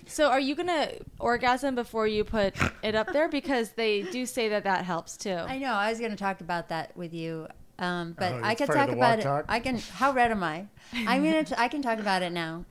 So 0.08 0.30
are 0.30 0.40
you 0.40 0.56
gonna 0.56 0.92
orgasm 1.20 1.76
before 1.76 2.08
you 2.08 2.24
put 2.24 2.56
it 2.82 2.96
up 2.96 3.12
there 3.14 3.28
because 3.30 3.72
they 3.72 4.04
do 4.04 4.26
say 4.26 4.50
that 4.50 4.64
that 4.64 4.86
helps 4.86 5.18
too. 5.18 5.32
I 5.36 5.58
know. 5.60 5.74
I 5.74 5.90
was 5.90 6.00
going 6.00 6.12
to 6.12 6.18
talk 6.18 6.42
about 6.42 6.70
that 6.70 6.96
with 6.96 7.14
you, 7.14 7.48
um, 7.80 8.16
but 8.18 8.34
Oh, 8.34 8.40
I 8.44 8.56
can 8.56 8.68
could 8.68 8.74
part 8.76 8.88
talk 8.88 8.96
about 8.96 9.20
it. 9.20 9.24
talk? 9.24 9.46
I 9.50 9.60
can. 9.60 9.78
How 9.78 10.12
red 10.14 10.32
am 10.32 10.44
I? 10.44 10.68
I'm 10.94 11.24
gonna. 11.24 11.44
T- 11.44 11.56
I 11.58 11.68
can 11.68 11.82
talk 11.82 12.00
about 12.00 12.22
it 12.24 12.32
now. 12.32 12.66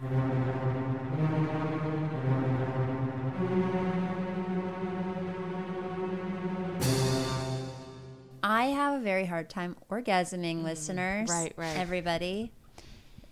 I 8.42 8.66
have 8.66 9.01
a 9.01 9.03
very 9.03 9.27
hard 9.27 9.51
time 9.51 9.77
orgasming, 9.90 10.62
listeners. 10.62 11.29
right, 11.29 11.53
right. 11.57 11.77
Everybody. 11.77 12.53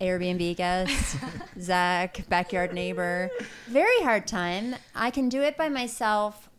Airbnb 0.04 0.56
guest, 0.56 1.16
Zach, 1.60 2.28
backyard 2.28 2.72
neighbor. 2.74 3.30
Very 3.68 4.00
hard 4.02 4.26
time. 4.26 4.74
I 4.94 5.10
can 5.10 5.28
do 5.28 5.40
it 5.40 5.56
by 5.56 5.68
myself 5.68 6.50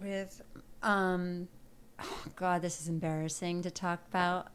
with, 0.00 0.40
um, 0.82 1.48
oh 2.00 2.24
God, 2.36 2.62
this 2.62 2.80
is 2.80 2.88
embarrassing 2.88 3.62
to 3.62 3.70
talk 3.70 4.00
about. 4.08 4.48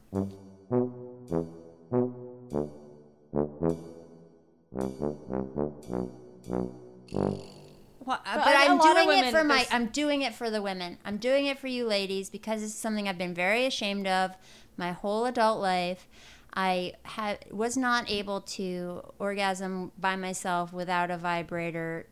Well, 8.03 8.19
uh, 8.25 8.35
but, 8.37 8.47
I- 8.47 8.65
a 8.65 8.69
I'm 8.71 8.79
doing 8.79 9.19
it 9.19 9.31
for 9.31 9.43
my. 9.43 9.55
there's- 9.57 9.69
I'm 9.71 9.87
doing 9.87 10.21
it 10.21 10.33
for 10.33 10.49
the 10.49 10.61
women. 10.61 10.97
I'm 11.05 11.17
doing 11.17 11.45
it 11.45 11.59
for 11.59 11.67
you 11.67 11.85
ladies 11.85 12.29
because 12.29 12.63
it's 12.63 12.73
something 12.73 13.07
I've 13.07 13.17
been 13.17 13.33
very 13.33 13.65
ashamed 13.65 14.07
of 14.07 14.31
my 14.77 14.91
whole 14.91 15.25
adult 15.25 15.59
life. 15.61 16.07
I 16.53 16.93
had 17.03 17.45
was 17.49 17.77
not 17.77 18.09
able 18.09 18.41
to 18.41 19.01
orgasm 19.19 19.91
by 19.97 20.15
myself 20.15 20.73
without 20.73 21.09
a 21.09 21.17
vibrator 21.17 22.07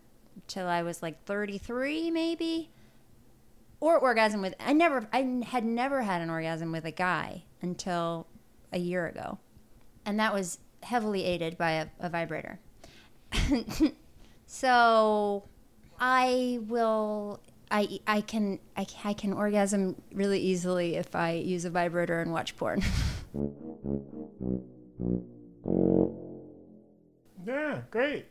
till 0.48 0.68
I 0.68 0.82
was 0.82 1.02
like 1.02 1.24
33, 1.26 2.10
maybe. 2.12 2.70
Or 3.82 3.98
orgasm 3.98 4.42
with 4.42 4.56
I 4.60 4.74
never 4.74 5.08
I 5.14 5.44
had 5.46 5.64
never 5.64 6.02
had 6.02 6.22
an 6.22 6.30
orgasm 6.30 6.72
with 6.72 6.86
a 6.86 6.92
guy 6.92 7.44
until 7.62 8.28
a 8.72 8.80
year 8.80 9.08
ago, 9.08 9.40
and 10.06 10.20
that 10.20 10.34
was 10.34 10.60
heavily 10.84 11.24
aided 11.24 11.58
by 11.58 11.72
a, 11.72 11.88
a 12.00 12.10
vibrator. 12.10 12.60
so 14.46 15.44
I 16.00 16.60
will. 16.68 17.40
I, 17.72 18.00
I 18.08 18.22
can 18.22 18.60
I, 18.76 18.86
I 19.04 19.14
can 19.14 19.32
orgasm 19.32 20.02
really 20.12 20.40
easily 20.40 20.96
if 20.96 21.16
I 21.16 21.34
use 21.34 21.66
a 21.66 21.70
vibrator 21.70 22.20
and 22.20 22.34
watch 22.34 22.58
porn. 22.58 22.82
yeah 27.46 27.82
great 27.90 28.26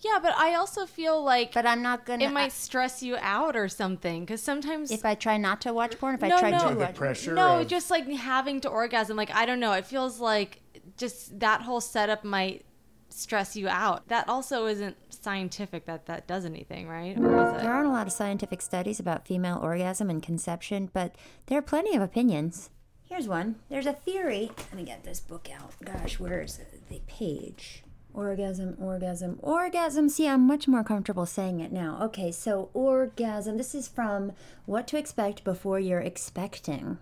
Yeah, 0.00 0.18
but 0.22 0.34
I 0.36 0.54
also 0.54 0.86
feel 0.86 1.22
like 1.22 1.52
but 1.52 1.66
I'm 1.66 1.82
not 1.82 2.06
gonna. 2.06 2.24
it 2.24 2.30
might 2.32 2.52
stress 2.52 3.02
you 3.02 3.16
out 3.20 3.56
or 3.56 3.68
something 3.68 4.24
because 4.24 4.42
sometimes 4.42 4.90
if 4.90 5.04
I 5.04 5.14
try 5.14 5.36
not 5.36 5.60
to 5.62 5.72
watch 5.74 5.98
porn, 5.98 6.14
if 6.14 6.22
I 6.22 6.30
try 6.38 6.50
no. 6.50 6.68
to 6.70 6.74
The 6.74 6.80
watch 6.80 6.94
pressure 6.94 7.34
no, 7.34 7.60
of- 7.60 7.68
just 7.68 7.90
like 7.90 8.08
having 8.08 8.60
to 8.62 8.68
orgasm. 8.68 9.16
Like 9.16 9.30
I 9.34 9.44
don't 9.44 9.60
know. 9.60 9.72
It 9.72 9.86
feels 9.86 10.18
like 10.18 10.62
just 10.96 11.38
that 11.40 11.60
whole 11.62 11.80
setup 11.82 12.24
might 12.24 12.64
stress 13.10 13.54
you 13.54 13.68
out. 13.68 14.08
That 14.08 14.28
also 14.28 14.66
isn't 14.66 14.96
scientific. 15.10 15.84
That 15.84 16.06
that 16.06 16.26
does 16.26 16.44
anything, 16.46 16.88
right? 16.88 17.16
Or 17.18 17.46
is 17.46 17.52
There 17.52 17.60
it? 17.60 17.66
aren't 17.66 17.86
a 17.88 17.92
lot 17.92 18.06
of 18.06 18.12
scientific 18.14 18.62
studies 18.62 18.98
about 18.98 19.26
female 19.26 19.58
orgasm 19.62 20.08
and 20.08 20.22
conception, 20.22 20.88
but 20.92 21.14
there 21.46 21.58
are 21.58 21.62
plenty 21.62 21.94
of 21.94 22.00
opinions. 22.02 22.70
Here's 23.14 23.28
one. 23.28 23.54
There's 23.68 23.86
a 23.86 23.92
theory. 23.92 24.50
Let 24.58 24.74
me 24.74 24.82
get 24.82 25.04
this 25.04 25.20
book 25.20 25.48
out. 25.56 25.70
Gosh, 25.84 26.18
where 26.18 26.42
is 26.42 26.58
the 26.90 27.00
page? 27.06 27.84
Orgasm, 28.12 28.76
orgasm, 28.80 29.38
orgasm. 29.40 30.08
See, 30.08 30.26
I'm 30.26 30.44
much 30.44 30.66
more 30.66 30.82
comfortable 30.82 31.24
saying 31.24 31.60
it 31.60 31.70
now. 31.70 32.00
Okay, 32.02 32.32
so 32.32 32.70
orgasm. 32.74 33.56
This 33.56 33.72
is 33.72 33.86
from 33.86 34.32
What 34.66 34.88
to 34.88 34.98
Expect 34.98 35.44
Before 35.44 35.78
You're 35.78 36.00
Expecting. 36.00 36.98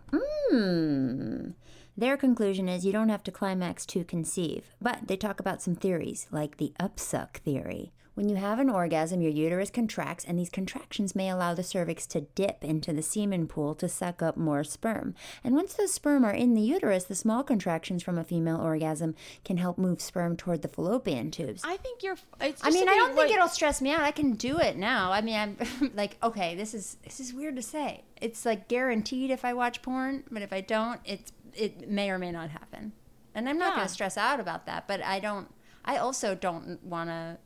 Mmm. 0.52 1.54
Their 1.96 2.18
conclusion 2.18 2.68
is 2.68 2.84
you 2.84 2.92
don't 2.92 3.08
have 3.08 3.24
to 3.24 3.30
climax 3.30 3.86
to 3.86 4.04
conceive, 4.04 4.64
but 4.82 5.08
they 5.08 5.16
talk 5.16 5.40
about 5.40 5.62
some 5.62 5.74
theories, 5.74 6.26
like 6.30 6.58
the 6.58 6.74
upsuck 6.78 7.36
theory. 7.38 7.94
When 8.14 8.28
you 8.28 8.36
have 8.36 8.58
an 8.58 8.68
orgasm, 8.68 9.22
your 9.22 9.30
uterus 9.32 9.70
contracts, 9.70 10.24
and 10.24 10.38
these 10.38 10.50
contractions 10.50 11.14
may 11.16 11.30
allow 11.30 11.54
the 11.54 11.62
cervix 11.62 12.06
to 12.08 12.20
dip 12.34 12.62
into 12.62 12.92
the 12.92 13.00
semen 13.02 13.46
pool 13.46 13.74
to 13.76 13.88
suck 13.88 14.20
up 14.20 14.36
more 14.36 14.62
sperm. 14.64 15.14
And 15.42 15.54
once 15.54 15.72
those 15.72 15.94
sperm 15.94 16.22
are 16.22 16.32
in 16.34 16.52
the 16.54 16.60
uterus, 16.60 17.04
the 17.04 17.14
small 17.14 17.42
contractions 17.42 18.02
from 18.02 18.18
a 18.18 18.24
female 18.24 18.60
orgasm 18.60 19.14
can 19.44 19.56
help 19.56 19.78
move 19.78 20.02
sperm 20.02 20.36
toward 20.36 20.60
the 20.60 20.68
fallopian 20.68 21.30
tubes. 21.30 21.62
I 21.64 21.78
think 21.78 22.02
you're. 22.02 22.16
It's 22.40 22.60
I 22.62 22.68
mean, 22.70 22.86
I 22.88 22.96
don't 22.96 23.14
think 23.14 23.30
it'll 23.30 23.48
stress 23.48 23.80
me 23.80 23.90
out. 23.92 24.02
I 24.02 24.10
can 24.10 24.32
do 24.34 24.58
it 24.58 24.76
now. 24.76 25.10
I 25.10 25.22
mean, 25.22 25.36
I'm 25.36 25.56
like, 25.94 26.18
okay, 26.22 26.54
this 26.54 26.74
is 26.74 26.98
this 27.04 27.18
is 27.18 27.32
weird 27.32 27.56
to 27.56 27.62
say. 27.62 28.04
It's 28.20 28.44
like 28.44 28.68
guaranteed 28.68 29.30
if 29.30 29.42
I 29.44 29.54
watch 29.54 29.80
porn, 29.80 30.24
but 30.30 30.42
if 30.42 30.52
I 30.52 30.60
don't, 30.60 31.00
it's 31.06 31.32
it 31.54 31.88
may 31.88 32.10
or 32.10 32.18
may 32.18 32.30
not 32.30 32.50
happen. 32.50 32.92
And 33.34 33.48
I'm 33.48 33.56
not 33.58 33.70
Yeah. 33.72 33.76
going 33.76 33.88
to 33.88 33.92
stress 33.94 34.18
out 34.18 34.38
about 34.38 34.66
that. 34.66 34.86
But 34.86 35.02
I 35.02 35.18
don't. 35.18 35.48
I 35.84 35.96
also 35.96 36.34
don't 36.34 36.82
want 36.84 37.08
to 37.08 37.38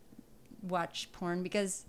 watch 0.71 1.11
porn 1.13 1.43
because 1.43 1.85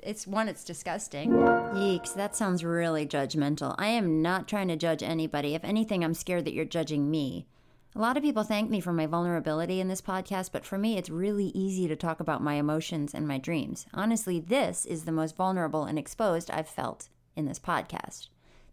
it's 0.00 0.26
one, 0.26 0.48
it's 0.48 0.64
disgusting. 0.64 1.30
Yeeks, 1.30 2.14
that 2.14 2.34
sounds 2.34 2.64
really 2.64 3.06
judgmental. 3.06 3.74
I 3.78 3.86
am 3.88 4.20
not 4.20 4.48
trying 4.48 4.68
to 4.68 4.76
judge 4.76 5.02
anybody. 5.02 5.54
If 5.54 5.64
anything, 5.64 6.02
I'm 6.02 6.14
scared 6.14 6.44
that 6.44 6.54
you're 6.54 6.64
judging 6.64 7.10
me. 7.10 7.46
A 7.94 8.00
lot 8.00 8.16
of 8.16 8.22
people 8.22 8.42
thank 8.42 8.70
me 8.70 8.80
for 8.80 8.92
my 8.92 9.06
vulnerability 9.06 9.78
in 9.78 9.88
this 9.88 10.00
podcast, 10.00 10.50
but 10.50 10.64
for 10.64 10.78
me, 10.78 10.96
it's 10.96 11.10
really 11.10 11.48
easy 11.48 11.86
to 11.88 11.94
talk 11.94 12.20
about 12.20 12.42
my 12.42 12.54
emotions 12.54 13.12
and 13.12 13.28
my 13.28 13.36
dreams. 13.36 13.86
Honestly, 13.92 14.40
this 14.40 14.86
is 14.86 15.04
the 15.04 15.12
most 15.12 15.36
vulnerable 15.36 15.84
and 15.84 15.98
exposed 15.98 16.50
I've 16.50 16.68
felt 16.68 17.08
in 17.36 17.44
this 17.44 17.58
podcast. 17.58 18.28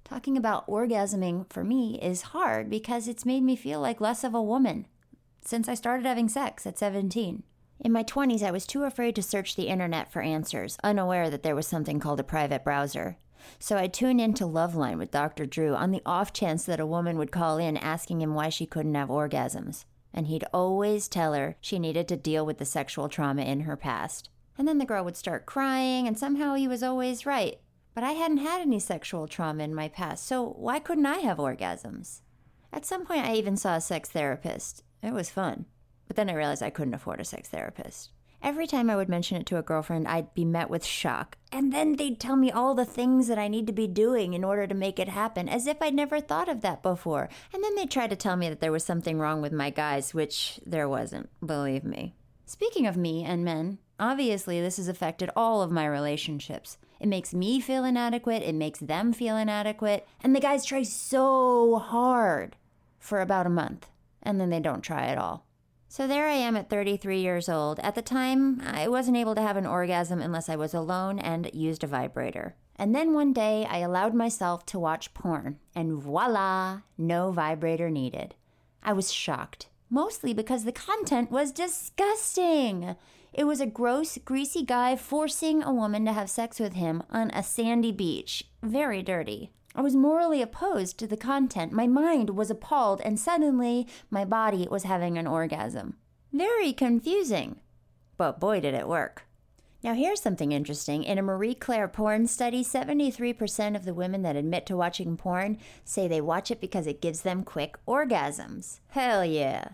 Talking 0.06 0.38
about 0.38 0.66
orgasming 0.68 1.52
for 1.52 1.64
me 1.64 2.00
is 2.02 2.22
hard 2.22 2.70
because 2.70 3.08
it's 3.08 3.26
made 3.26 3.44
me 3.44 3.56
feel 3.56 3.82
like 3.82 4.02
less 4.02 4.24
of 4.24 4.34
a 4.34 4.42
woman 4.42 4.88
since 5.44 5.68
I 5.68 5.74
started 5.74 6.06
having 6.06 6.30
sex 6.30 6.66
at 6.66 6.80
17. 6.80 7.44
In 7.82 7.94
my 7.94 8.04
20s, 8.04 8.44
I 8.44 8.52
was 8.52 8.68
too 8.68 8.84
afraid 8.84 9.16
to 9.16 9.24
search 9.24 9.56
the 9.56 9.68
internet 9.68 10.12
for 10.12 10.22
answers, 10.22 10.78
unaware 10.84 11.30
that 11.30 11.44
there 11.44 11.56
was 11.56 11.66
something 11.66 11.98
called 12.00 12.20
a 12.20 12.26
private 12.26 12.66
browser. 12.66 13.18
So 13.58 13.78
I 13.78 13.88
tuned 13.88 14.20
into 14.20 14.44
Loveline 14.44 14.98
with 14.98 15.12
Dr. 15.12 15.46
Drew 15.46 15.76
on 15.76 15.92
the 15.92 16.02
off 16.06 16.34
chance 16.34 16.66
that 16.66 16.82
a 16.82 16.86
woman 16.86 17.18
would 17.18 17.32
call 17.32 17.58
in 17.58 17.78
asking 17.78 18.22
him 18.22 18.34
why 18.34 18.50
she 18.50 18.66
couldn't 18.66 18.96
have 18.96 19.08
orgasms. 19.08 19.86
And 20.14 20.28
he'd 20.28 20.44
always 20.54 21.08
tell 21.08 21.34
her 21.34 21.56
she 21.62 21.80
needed 21.80 22.10
to 22.10 22.18
deal 22.18 22.46
with 22.46 22.58
the 22.58 22.66
sexual 22.66 23.08
trauma 23.08 23.44
in 23.44 23.62
her 23.62 23.78
past. 23.78 24.30
And 24.58 24.68
then 24.68 24.78
the 24.78 24.86
girl 24.86 25.06
would 25.06 25.16
start 25.16 25.46
crying, 25.46 26.06
and 26.06 26.20
somehow 26.20 26.56
he 26.56 26.68
was 26.68 26.84
always 26.84 27.26
right. 27.26 27.60
But 27.96 28.04
I 28.04 28.12
hadn't 28.12 28.40
had 28.40 28.60
any 28.60 28.80
sexual 28.80 29.26
trauma 29.26 29.64
in 29.64 29.74
my 29.74 29.88
past, 29.88 30.28
so 30.28 30.44
why 30.58 30.80
couldn't 30.80 31.06
I 31.06 31.20
have 31.20 31.38
orgasms? 31.38 32.22
At 32.74 32.86
some 32.86 33.06
point, 33.06 33.26
I 33.26 33.36
even 33.36 33.56
saw 33.56 33.76
a 33.76 33.82
sex 33.82 34.10
therapist. 34.10 34.84
It 35.02 35.14
was 35.14 35.30
fun. 35.30 35.66
But 36.10 36.18
then 36.18 36.30
I 36.30 36.34
realized 36.34 36.62
I 36.62 36.72
couldn't 36.72 36.96
afford 36.96 37.22
a 37.22 37.24
sex 37.24 37.48
therapist. 37.48 38.10
Every 38.42 38.68
time 38.68 38.90
I 38.90 38.96
would 38.96 39.10
mention 39.10 39.38
it 39.38 39.46
to 39.48 39.58
a 39.58 39.62
girlfriend, 39.62 40.08
I'd 40.08 40.34
be 40.34 40.44
met 40.44 40.70
with 40.70 40.84
shock. 40.84 41.38
And 41.52 41.72
then 41.72 41.98
they'd 41.98 42.20
tell 42.20 42.36
me 42.36 42.52
all 42.52 42.74
the 42.74 42.86
things 42.86 43.28
that 43.28 43.38
I 43.38 43.48
need 43.48 43.68
to 43.68 43.74
be 43.74 43.86
doing 43.86 44.34
in 44.34 44.44
order 44.44 44.66
to 44.66 44.74
make 44.74 44.98
it 44.98 45.10
happen, 45.10 45.48
as 45.48 45.68
if 45.68 45.82
I'd 45.82 45.94
never 45.94 46.20
thought 46.20 46.50
of 46.50 46.62
that 46.62 46.82
before. 46.82 47.30
And 47.54 47.64
then 47.64 47.76
they'd 47.76 47.92
try 47.92 48.08
to 48.08 48.16
tell 48.16 48.38
me 48.38 48.50
that 48.50 48.60
there 48.60 48.72
was 48.72 48.84
something 48.84 49.20
wrong 49.20 49.42
with 49.42 49.52
my 49.52 49.70
guys, 49.70 50.14
which 50.14 50.60
there 50.66 50.90
wasn't, 50.90 51.30
believe 51.46 51.84
me. 51.84 52.16
Speaking 52.46 52.88
of 52.88 52.98
me 52.98 53.24
and 53.24 53.46
men, 53.46 53.78
obviously 54.00 54.60
this 54.60 54.78
has 54.78 54.88
affected 54.88 55.30
all 55.36 55.62
of 55.62 55.70
my 55.70 55.86
relationships. 55.86 56.78
It 57.00 57.08
makes 57.08 57.34
me 57.34 57.60
feel 57.60 57.84
inadequate, 57.84 58.42
it 58.42 58.56
makes 58.56 58.80
them 58.80 59.14
feel 59.14 59.38
inadequate, 59.38 60.08
and 60.24 60.36
the 60.36 60.40
guys 60.40 60.66
try 60.66 60.84
so 60.84 61.78
hard 61.78 62.56
for 62.98 63.22
about 63.22 63.46
a 63.46 63.52
month, 63.52 63.90
and 64.24 64.40
then 64.40 64.50
they 64.50 64.60
don't 64.60 64.82
try 64.82 65.06
at 65.08 65.18
all. 65.18 65.46
So 65.92 66.06
there 66.06 66.28
I 66.28 66.34
am 66.34 66.56
at 66.56 66.70
33 66.70 67.20
years 67.20 67.50
old. 67.50 67.80
At 67.80 67.96
the 67.96 68.04
time, 68.04 68.62
I 68.62 68.88
wasn't 68.88 69.18
able 69.18 69.34
to 69.34 69.42
have 69.42 69.58
an 69.58 69.66
orgasm 69.66 70.22
unless 70.22 70.48
I 70.48 70.56
was 70.56 70.76
alone 70.76 71.18
and 71.18 71.50
used 71.52 71.84
a 71.84 71.88
vibrator. 71.88 72.54
And 72.76 72.94
then 72.94 73.16
one 73.16 73.34
day, 73.34 73.66
I 73.68 73.80
allowed 73.80 74.14
myself 74.14 74.68
to 74.68 74.78
watch 74.78 75.16
porn, 75.16 75.58
and 75.74 76.00
voila, 76.00 76.82
no 76.96 77.32
vibrator 77.32 77.90
needed. 77.90 78.36
I 78.84 78.94
was 78.94 79.12
shocked, 79.12 79.68
mostly 79.90 80.32
because 80.32 80.64
the 80.64 80.72
content 80.72 81.32
was 81.32 81.52
disgusting. 81.52 82.96
It 83.34 83.46
was 83.46 83.60
a 83.60 83.66
gross, 83.66 84.20
greasy 84.24 84.64
guy 84.64 84.96
forcing 84.96 85.64
a 85.64 85.74
woman 85.74 86.06
to 86.06 86.14
have 86.14 86.30
sex 86.30 86.60
with 86.60 86.74
him 86.74 87.02
on 87.10 87.32
a 87.32 87.42
sandy 87.42 87.92
beach. 87.92 88.46
Very 88.62 89.02
dirty. 89.02 89.50
I 89.80 89.82
was 89.82 89.96
morally 89.96 90.42
opposed 90.42 91.00
to 91.00 91.08
the 91.08 91.16
content. 91.16 91.72
My 91.72 91.88
mind 91.88 92.32
was 92.32 92.52
appalled, 92.52 93.00
and 93.00 93.18
suddenly 93.18 93.88
my 94.10 94.26
body 94.26 94.68
was 94.70 94.84
having 94.84 95.18
an 95.18 95.26
orgasm. 95.26 95.96
Very 96.34 96.74
confusing. 96.74 97.62
But 98.18 98.42
boy, 98.42 98.60
did 98.60 98.74
it 98.74 98.90
work. 98.90 99.24
Now, 99.82 99.94
here's 99.94 100.22
something 100.22 100.52
interesting. 100.52 101.06
In 101.06 101.18
a 101.18 101.22
Marie 101.22 101.56
Claire 101.56 101.88
porn 101.88 102.28
study, 102.28 102.62
73% 102.62 103.78
of 103.78 103.86
the 103.86 103.94
women 103.94 104.22
that 104.24 104.36
admit 104.36 104.66
to 104.66 104.76
watching 104.76 105.16
porn 105.16 105.58
say 105.86 106.10
they 106.10 106.20
watch 106.20 106.52
it 106.52 106.60
because 106.60 106.86
it 106.86 107.02
gives 107.02 107.22
them 107.22 107.46
quick 107.46 107.78
orgasms. 107.88 108.82
Hell 108.90 109.24
yeah. 109.24 109.70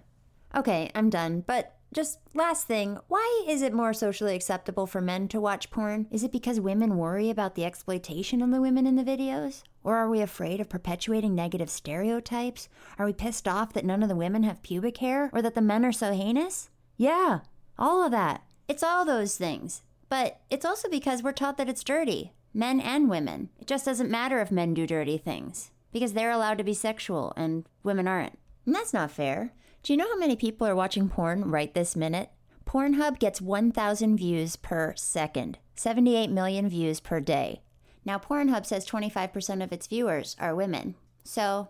Okay, 0.55 0.91
I'm 0.93 1.09
done. 1.09 1.43
But 1.47 1.77
just 1.91 2.19
last 2.35 2.67
thing, 2.67 2.99
why 3.07 3.45
is 3.47 3.63
it 3.63 3.73
more 3.73 3.91
socially 3.91 4.35
acceptable 4.35 4.85
for 4.85 5.01
men 5.01 5.27
to 5.29 5.41
watch 5.41 5.71
porn? 5.71 6.05
Is 6.11 6.23
it 6.23 6.31
because 6.31 6.59
women 6.59 6.95
worry 6.95 7.31
about 7.31 7.55
the 7.55 7.65
exploitation 7.65 8.43
of 8.43 8.51
the 8.51 8.61
women 8.61 8.85
in 8.85 8.97
the 8.97 9.03
videos? 9.03 9.63
Or 9.85 9.97
are 9.97 10.09
we 10.09 10.19
afraid 10.19 10.59
of 10.59 10.67
perpetuating 10.67 11.35
negative 11.35 11.69
stereotypes? 11.69 12.67
Are 12.97 13.05
we 13.05 13.13
pissed 13.13 13.47
off 13.47 13.71
that 13.73 13.85
none 13.85 14.01
of 14.01 14.09
the 14.09 14.15
women 14.15 14.41
have 14.41 14.63
pubic 14.63 14.97
hair? 14.97 15.29
Or 15.31 15.43
that 15.43 15.53
the 15.53 15.61
men 15.61 15.85
are 15.85 15.91
so 15.91 16.11
heinous? 16.11 16.71
Yeah, 16.97 17.41
all 17.77 18.03
of 18.03 18.09
that. 18.09 18.41
It's 18.67 18.81
all 18.81 19.05
those 19.05 19.37
things. 19.37 19.83
But 20.09 20.41
it's 20.49 20.65
also 20.65 20.89
because 20.89 21.21
we're 21.21 21.33
taught 21.33 21.57
that 21.57 21.69
it's 21.69 21.83
dirty, 21.83 22.33
men 22.51 22.79
and 22.81 23.11
women. 23.11 23.49
It 23.59 23.67
just 23.67 23.85
doesn't 23.85 24.09
matter 24.09 24.41
if 24.41 24.49
men 24.49 24.73
do 24.73 24.87
dirty 24.87 25.19
things, 25.19 25.69
because 25.93 26.13
they're 26.13 26.31
allowed 26.31 26.57
to 26.57 26.63
be 26.63 26.73
sexual 26.73 27.31
and 27.37 27.65
women 27.83 28.07
aren't. 28.07 28.39
And 28.65 28.73
that's 28.73 28.93
not 28.93 29.11
fair. 29.11 29.53
Do 29.83 29.93
you 29.93 29.97
know 29.97 30.09
how 30.09 30.17
many 30.17 30.35
people 30.35 30.65
are 30.65 30.75
watching 30.75 31.09
porn 31.09 31.51
right 31.51 31.71
this 31.75 31.95
minute? 31.95 32.31
Pornhub 32.65 33.19
gets 33.19 33.39
1,000 33.39 34.17
views 34.17 34.55
per 34.55 34.95
second, 34.95 35.59
78 35.75 36.31
million 36.31 36.67
views 36.67 36.99
per 36.99 37.19
day. 37.19 37.61
Now, 38.05 38.19
Pornhub 38.19 38.65
says 38.65 38.85
25% 38.85 39.63
of 39.63 39.71
its 39.73 39.87
viewers 39.87 40.35
are 40.39 40.55
women. 40.55 40.95
So, 41.23 41.69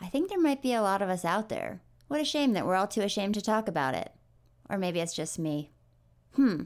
I 0.00 0.06
think 0.06 0.28
there 0.28 0.40
might 0.40 0.62
be 0.62 0.72
a 0.72 0.82
lot 0.82 1.02
of 1.02 1.10
us 1.10 1.24
out 1.24 1.48
there. 1.50 1.80
What 2.08 2.20
a 2.20 2.24
shame 2.24 2.54
that 2.54 2.66
we're 2.66 2.74
all 2.74 2.86
too 2.86 3.02
ashamed 3.02 3.34
to 3.34 3.42
talk 3.42 3.68
about 3.68 3.94
it. 3.94 4.12
Or 4.70 4.78
maybe 4.78 5.00
it's 5.00 5.14
just 5.14 5.38
me. 5.38 5.70
Hmm. 6.34 6.62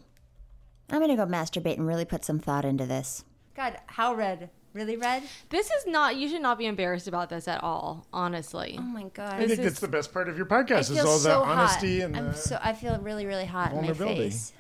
I'm 0.91 1.01
gonna 1.01 1.17
go 1.17 1.27
masturbate 1.27 1.79
and 1.79 1.87
really 1.87 2.05
put 2.05 2.25
some 2.25 2.39
thought 2.39 2.65
into 2.65 2.85
this. 2.87 3.25
God, 3.57 3.79
how 3.87 4.15
red? 4.15 4.51
Really 4.75 4.97
red? 4.97 5.23
This 5.51 5.71
is 5.71 5.87
not. 5.87 6.17
You 6.17 6.29
should 6.29 6.43
not 6.43 6.59
be 6.59 6.67
embarrassed 6.67 7.09
about 7.09 7.29
this 7.29 7.49
at 7.49 7.63
all. 7.63 8.07
Honestly. 8.13 8.77
Oh 8.79 8.83
my 8.83 9.05
god. 9.05 9.35
I 9.35 9.47
think 9.47 9.61
that's 9.61 9.81
the 9.81 9.89
best 9.89 10.13
part 10.13 10.29
of 10.29 10.37
your 10.37 10.47
podcast 10.47 10.91
I 10.91 10.95
is 10.95 10.99
all 11.01 11.19
the 11.19 11.25
so 11.25 11.43
honesty 11.43 12.01
hot. 12.01 12.07
and 12.07 12.17
I'm 12.17 12.27
the 12.27 12.35
so 12.35 12.59
I 12.63 12.73
feel 12.73 12.99
really 12.99 13.27
really 13.27 13.47
hot 13.47 13.71
in 13.73 13.77
my 13.79 13.83
vulnerability. 13.89 14.31
face. 14.31 14.53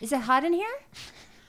Is 0.00 0.12
it 0.12 0.20
hot 0.20 0.44
in 0.44 0.52
here? 0.52 0.74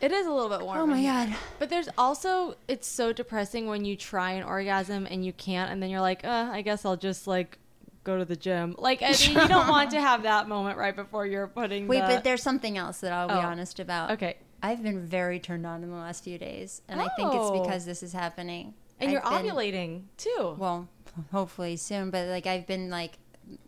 It 0.01 0.11
is 0.11 0.27
a 0.27 0.31
little 0.31 0.49
bit 0.49 0.61
warm. 0.61 0.77
Oh 0.79 0.85
my. 0.85 1.01
God. 1.01 1.35
But 1.57 1.69
there's 1.69 1.89
also 1.97 2.55
it's 2.67 2.87
so 2.87 3.13
depressing 3.13 3.67
when 3.67 3.85
you 3.85 3.95
try 3.95 4.31
an 4.31 4.43
orgasm 4.43 5.07
and 5.09 5.25
you 5.25 5.33
can't, 5.33 5.71
and 5.71 5.81
then 5.81 5.89
you're 5.89 6.01
like, 6.01 6.23
uh, 6.25 6.49
I 6.51 6.61
guess 6.61 6.85
I'll 6.85 6.97
just 6.97 7.27
like 7.27 7.57
go 8.03 8.17
to 8.19 8.25
the 8.25 8.35
gym. 8.35 8.75
Like, 8.77 9.01
I 9.01 9.11
mean, 9.11 9.31
you 9.41 9.47
don't 9.47 9.67
want 9.67 9.91
to 9.91 10.01
have 10.01 10.23
that 10.23 10.47
moment 10.47 10.77
right 10.77 10.95
before 10.95 11.25
you're 11.25 11.47
putting. 11.47 11.87
Wait, 11.87 12.01
the- 12.01 12.07
but 12.07 12.23
there's 12.23 12.43
something 12.43 12.77
else 12.77 12.99
that 12.99 13.11
I'll 13.13 13.27
be 13.29 13.33
Oh. 13.33 13.39
honest 13.39 13.79
about. 13.79 14.11
Okay. 14.11 14.37
I've 14.61 14.81
been 14.83 15.05
very 15.05 15.39
turned 15.39 15.65
on 15.65 15.83
in 15.83 15.89
the 15.89 15.95
last 15.97 16.23
few 16.23 16.37
days, 16.37 16.81
and 16.87 16.99
I 16.99 17.07
think 17.15 17.33
it's 17.33 17.45
Oh. 17.45 17.61
because 17.63 17.85
this 17.85 18.03
is 18.03 18.13
happening. 18.13 18.73
and 18.99 19.11
you're 19.11 19.21
been- 19.21 19.31
ovulating 19.31 20.03
too. 20.17 20.55
Well, 20.57 20.87
hopefully 21.31 21.77
soon, 21.77 22.11
but 22.11 22.27
like 22.29 22.45
I've 22.47 22.65
been 22.67 22.89
like, 22.89 23.17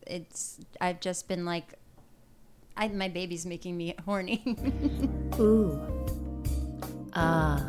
it's 0.05 0.59
I've 0.81 0.99
just 0.99 1.27
been 1.27 1.45
like, 1.45 1.73
I 2.77 2.87
my 2.89 3.09
baby's 3.09 3.45
making 3.45 3.75
me 3.77 3.95
horny. 4.05 4.41
Ooh. 5.39 6.05
Ah. 7.19 7.65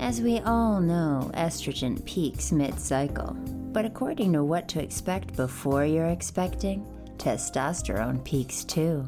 As 0.00 0.20
we 0.20 0.40
all 0.40 0.80
know, 0.80 1.30
estrogen 1.34 2.04
peaks 2.04 2.50
mid 2.50 2.80
cycle. 2.80 3.34
But 3.72 3.84
according 3.84 4.32
to 4.32 4.42
what 4.42 4.66
to 4.68 4.82
expect 4.82 5.36
before 5.36 5.84
you're 5.84 6.08
expecting, 6.08 6.84
testosterone 7.18 8.24
peaks 8.24 8.64
too. 8.64 9.06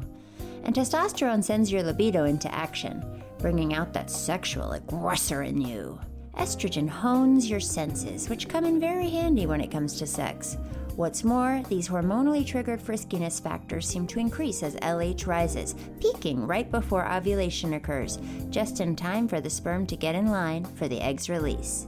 And 0.63 0.73
testosterone 0.73 1.43
sends 1.43 1.69
your 1.69 1.83
libido 1.83 2.23
into 2.23 2.53
action, 2.55 3.03
bringing 3.37 3.73
out 3.73 3.91
that 3.91 4.09
sexual 4.09 4.71
aggressor 4.71 5.43
in 5.43 5.59
you. 5.59 5.99
Estrogen 6.37 6.87
hones 6.87 7.49
your 7.49 7.59
senses, 7.59 8.29
which 8.29 8.47
come 8.47 8.63
in 8.63 8.79
very 8.79 9.09
handy 9.09 9.45
when 9.45 9.59
it 9.59 9.71
comes 9.71 9.97
to 9.97 10.07
sex. 10.07 10.55
What's 10.99 11.23
more, 11.23 11.63
these 11.69 11.87
hormonally 11.87 12.45
triggered 12.45 12.81
friskiness 12.81 13.41
factors 13.41 13.87
seem 13.87 14.05
to 14.07 14.19
increase 14.19 14.61
as 14.63 14.75
LH 14.75 15.27
rises, 15.27 15.73
peaking 16.01 16.45
right 16.45 16.69
before 16.69 17.09
ovulation 17.09 17.75
occurs, 17.75 18.19
just 18.49 18.81
in 18.81 18.97
time 18.97 19.25
for 19.25 19.39
the 19.39 19.49
sperm 19.49 19.87
to 19.87 19.95
get 19.95 20.13
in 20.13 20.27
line 20.27 20.65
for 20.65 20.89
the 20.89 20.99
egg's 20.99 21.29
release. 21.29 21.87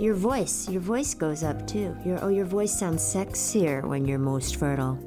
Your 0.00 0.14
voice, 0.14 0.68
your 0.68 0.80
voice 0.80 1.14
goes 1.14 1.44
up 1.44 1.64
too. 1.68 1.96
Your 2.04 2.18
oh, 2.24 2.28
your 2.28 2.44
voice 2.44 2.76
sounds 2.76 3.04
sexier 3.04 3.84
when 3.84 4.04
you're 4.04 4.18
most 4.18 4.56
fertile. 4.56 4.98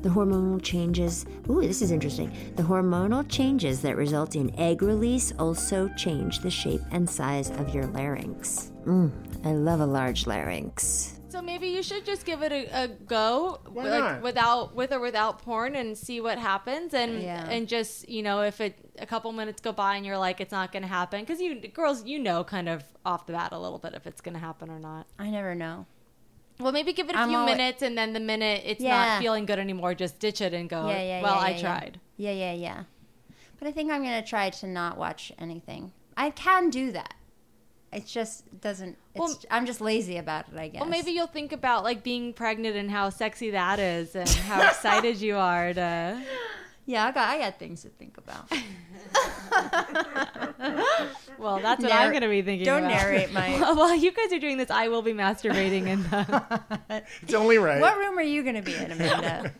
The 0.00 0.08
hormonal 0.08 0.60
changes. 0.60 1.24
Ooh, 1.48 1.60
this 1.60 1.80
is 1.80 1.92
interesting. 1.92 2.32
The 2.56 2.64
hormonal 2.64 3.24
changes 3.28 3.82
that 3.82 3.94
result 3.94 4.34
in 4.34 4.52
egg 4.58 4.82
release 4.82 5.32
also 5.38 5.88
change 5.96 6.40
the 6.40 6.50
shape 6.50 6.82
and 6.90 7.08
size 7.08 7.50
of 7.50 7.72
your 7.72 7.86
larynx. 7.86 8.72
Mm, 8.84 9.12
I 9.44 9.52
love 9.52 9.78
a 9.78 9.86
large 9.86 10.26
larynx. 10.26 11.20
So 11.32 11.40
maybe 11.40 11.68
you 11.68 11.82
should 11.82 12.04
just 12.04 12.26
give 12.26 12.42
it 12.42 12.52
a, 12.52 12.84
a 12.84 12.88
go, 12.88 13.58
Why 13.72 13.84
like 13.88 14.00
not? 14.00 14.22
without 14.22 14.74
with 14.74 14.92
or 14.92 15.00
without 15.00 15.40
porn, 15.40 15.74
and 15.74 15.96
see 15.96 16.20
what 16.20 16.36
happens, 16.38 16.92
and 16.92 17.22
Yeah. 17.22 17.48
and 17.48 17.66
just 17.66 18.06
you 18.06 18.22
know 18.22 18.42
if 18.42 18.60
it 18.60 18.74
a 18.98 19.06
couple 19.06 19.32
minutes 19.32 19.62
go 19.62 19.72
by 19.72 19.96
and 19.96 20.04
you're 20.04 20.18
like 20.18 20.42
it's 20.42 20.52
not 20.52 20.72
going 20.72 20.82
to 20.82 20.88
happen 20.88 21.20
because 21.20 21.40
you 21.40 21.54
girls 21.68 22.04
you 22.04 22.18
know 22.18 22.44
kind 22.44 22.68
of 22.68 22.84
off 23.06 23.26
the 23.26 23.32
bat 23.32 23.50
a 23.52 23.58
little 23.58 23.78
bit 23.78 23.94
if 23.94 24.06
it's 24.06 24.20
going 24.20 24.34
to 24.34 24.40
happen 24.40 24.68
or 24.68 24.78
not. 24.78 25.06
I 25.18 25.30
never 25.30 25.54
know. 25.54 25.86
Well, 26.60 26.70
maybe 26.70 26.92
give 26.92 27.08
it 27.08 27.16
a 27.16 27.18
I'm 27.20 27.30
few 27.30 27.38
alwa- 27.38 27.50
minutes, 27.50 27.80
and 27.80 27.96
then 27.96 28.12
the 28.12 28.20
minute 28.20 28.62
it's 28.66 28.82
Yeah. 28.82 28.96
not 29.14 29.22
feeling 29.22 29.46
good 29.46 29.58
anymore, 29.58 29.94
just 29.94 30.18
ditch 30.20 30.42
it 30.42 30.52
and 30.52 30.68
go. 30.68 30.86
yeah, 30.90 31.02
yeah, 31.02 31.22
well, 31.22 31.36
yeah, 31.36 31.40
I 31.40 31.48
yeah, 31.48 31.56
yeah. 31.56 31.62
tried. 31.62 32.00
Yeah, 32.18 32.32
yeah, 32.32 32.52
yeah. 32.52 32.84
But 33.58 33.68
I 33.68 33.72
think 33.72 33.90
I'm 33.90 34.02
gonna 34.02 34.22
try 34.22 34.50
to 34.50 34.66
not 34.66 34.98
watch 34.98 35.32
anything. 35.38 35.92
I 36.14 36.28
can 36.28 36.68
do 36.68 36.92
that. 36.92 37.14
It 37.92 38.06
just 38.06 38.60
doesn't. 38.60 38.96
It's, 39.14 39.20
Well- 39.20 39.38
I'm 39.50 39.66
just 39.66 39.80
lazy 39.80 40.16
about 40.16 40.46
it. 40.52 40.58
I 40.58 40.68
guess. 40.68 40.80
Well, 40.80 40.88
maybe 40.88 41.10
you'll 41.12 41.26
think 41.26 41.52
about 41.52 41.84
like 41.84 42.02
being 42.02 42.32
pregnant 42.32 42.74
and 42.76 42.90
how 42.90 43.10
sexy 43.10 43.50
that 43.50 43.78
is, 43.78 44.14
and 44.16 44.28
how 44.28 44.62
excited 44.68 45.20
you 45.20 45.36
are 45.36 45.74
to. 45.74 46.22
Yeah, 46.86 47.06
I 47.06 47.12
got. 47.12 47.28
I 47.28 47.38
got 47.38 47.58
things 47.58 47.82
to 47.82 47.88
think 47.90 48.16
about. 48.18 48.50
Well, 51.38 51.58
that's 51.60 51.82
what 51.82 51.88
Narr- 51.90 52.02
I'm 52.02 52.10
going 52.10 52.22
to 52.22 52.28
be 52.28 52.42
thinking. 52.42 52.68
About. 52.68 52.80
Don't 52.80 52.90
about. 52.90 53.02
narrate 53.02 53.32
my- 53.32 53.58
While 53.74 53.96
you 53.96 54.12
guys 54.12 54.32
are 54.32 54.38
doing 54.38 54.58
this, 54.58 54.70
I 54.70 54.88
will 54.88 55.02
be 55.02 55.12
masturbating 55.12 55.86
in 55.86 56.02
the. 56.04 57.02
It's 57.22 57.34
only 57.34 57.58
right. 57.58 57.80
What 57.80 57.98
room 57.98 58.16
are 58.18 58.22
you 58.22 58.42
gonna 58.44 58.62
be 58.62 58.74
in, 58.74 58.92
Amanda? 58.92 59.52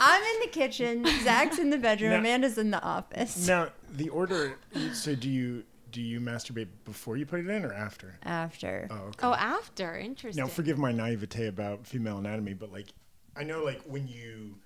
I'm 0.00 0.22
in 0.22 0.40
the 0.40 0.48
kitchen. 0.50 1.06
Zach's 1.22 1.58
in 1.58 1.70
the 1.70 1.78
bedroom. 1.78 2.10
No. 2.10 2.18
Amanda's 2.18 2.58
in 2.58 2.70
the 2.70 2.82
office. 2.82 3.46
Now 3.46 3.68
the 3.92 4.08
order. 4.08 4.58
So 4.94 5.14
do 5.14 5.28
you 5.30 5.62
do 5.90 6.02
you 6.02 6.20
masturbate 6.20 6.68
before 6.84 7.16
you 7.16 7.26
put 7.26 7.40
it 7.40 7.48
in 7.48 7.64
or 7.64 7.72
after? 7.72 8.18
After. 8.22 8.88
Oh, 8.90 8.94
okay. 8.94 9.18
Oh, 9.22 9.34
after 9.34 9.96
interesting. 9.96 10.42
Now, 10.42 10.48
forgive 10.48 10.78
my 10.78 10.92
naivete 10.92 11.46
about 11.46 11.86
female 11.86 12.18
anatomy, 12.18 12.54
but 12.54 12.72
like, 12.72 12.88
I 13.36 13.44
know 13.44 13.64
like 13.64 13.82
when 13.82 14.08
you 14.08 14.56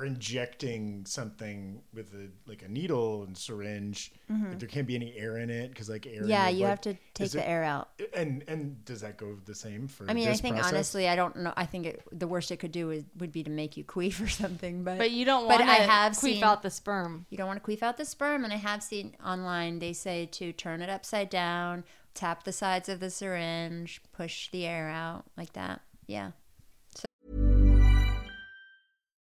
are 0.00 0.04
injecting 0.06 1.04
something 1.06 1.82
with 1.92 2.12
a 2.14 2.28
like 2.46 2.62
a 2.62 2.68
needle 2.68 3.22
and 3.24 3.36
syringe, 3.36 4.12
like, 4.28 4.38
mm-hmm. 4.38 4.58
there 4.58 4.68
can't 4.68 4.86
be 4.86 4.94
any 4.94 5.14
air 5.16 5.36
in 5.38 5.50
it 5.50 5.68
because 5.70 5.88
like 5.88 6.06
air. 6.06 6.24
Yeah, 6.24 6.48
you 6.48 6.60
blood- 6.60 6.68
have 6.70 6.80
to 6.82 6.94
take 7.14 7.26
is 7.26 7.32
the 7.32 7.40
it- 7.40 7.48
air 7.50 7.62
out. 7.62 7.90
And 8.14 8.42
and 8.48 8.84
does 8.84 9.02
that 9.02 9.16
go 9.16 9.36
the 9.44 9.54
same 9.54 9.88
for? 9.88 10.08
I 10.08 10.14
mean, 10.14 10.28
I 10.28 10.34
think 10.34 10.56
process? 10.56 10.72
honestly, 10.72 11.08
I 11.08 11.16
don't 11.16 11.36
know. 11.36 11.52
I 11.56 11.66
think 11.66 11.86
it, 11.86 12.02
the 12.12 12.26
worst 12.26 12.50
it 12.50 12.56
could 12.58 12.72
do 12.72 12.90
is, 12.90 13.04
would 13.18 13.32
be 13.32 13.42
to 13.42 13.50
make 13.50 13.76
you 13.76 13.84
queef 13.84 14.22
or 14.24 14.28
something. 14.28 14.84
But 14.84 14.98
but 14.98 15.10
you 15.10 15.24
don't 15.24 15.46
but 15.46 15.60
want 15.60 15.70
to 15.70 15.70
I 15.70 15.86
have 15.86 16.12
queef 16.12 16.16
seen- 16.16 16.44
out 16.44 16.62
the 16.62 16.70
sperm. 16.70 17.26
you 17.30 17.36
don't 17.36 17.46
want 17.46 17.62
to 17.62 17.70
queef 17.70 17.82
out 17.82 17.96
the 17.96 18.04
sperm. 18.04 18.44
And 18.44 18.52
I 18.52 18.56
have 18.56 18.82
seen 18.82 19.14
online 19.24 19.78
they 19.78 19.92
say 19.92 20.26
to 20.32 20.52
turn 20.52 20.80
it 20.82 20.88
upside 20.90 21.30
down, 21.30 21.84
tap 22.14 22.44
the 22.44 22.52
sides 22.52 22.88
of 22.88 23.00
the 23.00 23.10
syringe, 23.10 24.00
push 24.12 24.50
the 24.50 24.66
air 24.66 24.88
out 24.88 25.24
like 25.36 25.52
that. 25.52 25.82
Yeah. 26.06 26.30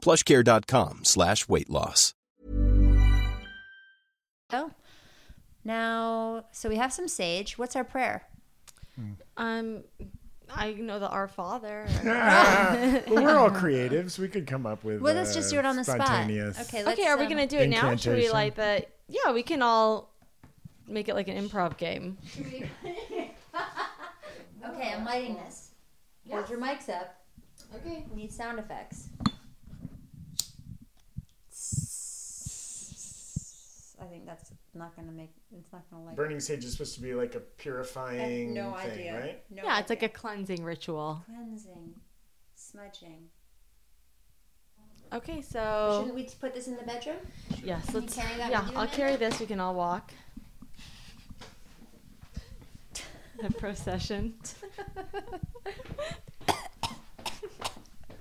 plushcare.com 0.00 1.00
slash 1.04 1.48
weight 1.48 1.70
loss. 1.70 2.14
Oh. 4.52 4.72
Now, 5.64 6.46
so 6.52 6.68
we 6.68 6.76
have 6.76 6.92
some 6.92 7.06
sage. 7.06 7.58
What's 7.58 7.76
our 7.76 7.84
prayer? 7.84 8.26
Um, 9.36 9.84
I 10.52 10.72
know 10.72 10.98
the 10.98 11.08
Our 11.08 11.28
Father. 11.28 11.86
well, 12.04 13.02
we're 13.08 13.36
all 13.36 13.50
creatives. 13.50 14.18
We 14.18 14.28
could 14.28 14.46
come 14.46 14.66
up 14.66 14.84
with. 14.84 15.00
Well, 15.00 15.14
let's 15.14 15.34
just 15.34 15.50
do 15.50 15.58
it 15.58 15.64
on 15.64 15.76
the 15.76 15.84
spot. 15.84 16.24
Okay, 16.24 16.42
let's. 16.42 16.72
okay, 16.72 17.06
are 17.06 17.16
we 17.16 17.24
um, 17.24 17.30
gonna 17.30 17.46
do 17.46 17.58
it 17.58 17.68
now? 17.68 17.94
Should 17.96 18.14
we 18.14 18.26
Incantation. 18.26 18.32
like 18.32 18.54
the? 18.56 18.86
Yeah, 19.08 19.32
we 19.32 19.42
can 19.42 19.62
all 19.62 20.12
make 20.86 21.08
it 21.08 21.14
like 21.14 21.28
an 21.28 21.48
improv 21.48 21.76
game. 21.76 22.18
Okay, 24.62 24.92
I'm 24.94 25.04
lighting 25.04 25.36
this. 25.36 25.70
Hold 26.30 26.48
your 26.48 26.58
mics 26.58 26.88
up. 26.88 27.16
Okay. 27.74 28.04
We 28.10 28.22
need 28.22 28.32
sound 28.32 28.58
effects. 28.58 29.08
Think 34.10 34.26
that's 34.26 34.52
not 34.74 34.94
gonna 34.96 35.12
make. 35.12 35.32
It's 35.56 35.72
not 35.72 35.88
gonna 35.90 36.04
like. 36.04 36.16
Burning 36.16 36.40
sage 36.40 36.64
is 36.64 36.72
supposed 36.72 36.94
to 36.96 37.00
be 37.00 37.14
like 37.14 37.34
a 37.34 37.40
purifying 37.40 38.52
no 38.54 38.72
thing, 38.74 38.90
idea. 38.92 39.18
right? 39.20 39.42
No 39.50 39.62
yeah, 39.64 39.78
it's 39.80 39.90
like 39.90 40.02
a 40.02 40.08
cleansing 40.08 40.62
ritual. 40.64 41.22
cleansing, 41.26 41.94
smudging. 42.54 43.28
Okay, 45.12 45.40
so 45.42 45.98
Shouldn't 46.00 46.14
we 46.14 46.28
put 46.40 46.54
this 46.54 46.68
in 46.68 46.76
the 46.76 46.84
bedroom? 46.84 47.16
yes, 47.64 47.84
Can 47.86 48.00
let's. 48.02 48.14
carry 48.14 48.36
that 48.36 48.50
Yeah, 48.50 48.62
with 48.62 48.72
you, 48.72 48.78
I'll 48.78 48.86
carry 48.86 49.16
this. 49.16 49.40
We 49.40 49.46
can 49.46 49.58
all 49.60 49.74
walk. 49.74 50.12
The 53.42 53.50
procession. 53.54 54.34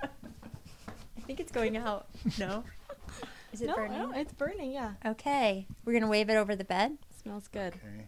I 0.07 1.21
think 1.27 1.39
it's 1.41 1.51
going 1.51 1.75
out. 1.77 2.07
No. 2.39 2.63
Is 3.51 3.61
it 3.61 3.67
No, 3.67 3.75
burning? 3.75 3.97
no, 3.97 4.11
it's 4.11 4.33
burning. 4.33 4.71
Yeah, 4.71 4.93
Okay, 5.05 5.67
we're 5.85 5.93
gonna 5.93 6.07
wave 6.09 6.29
it 6.29 6.35
over 6.35 6.55
the 6.55 6.63
bed. 6.63 6.97
smells 7.21 7.47
good. 7.47 7.73
Okay. 7.75 8.07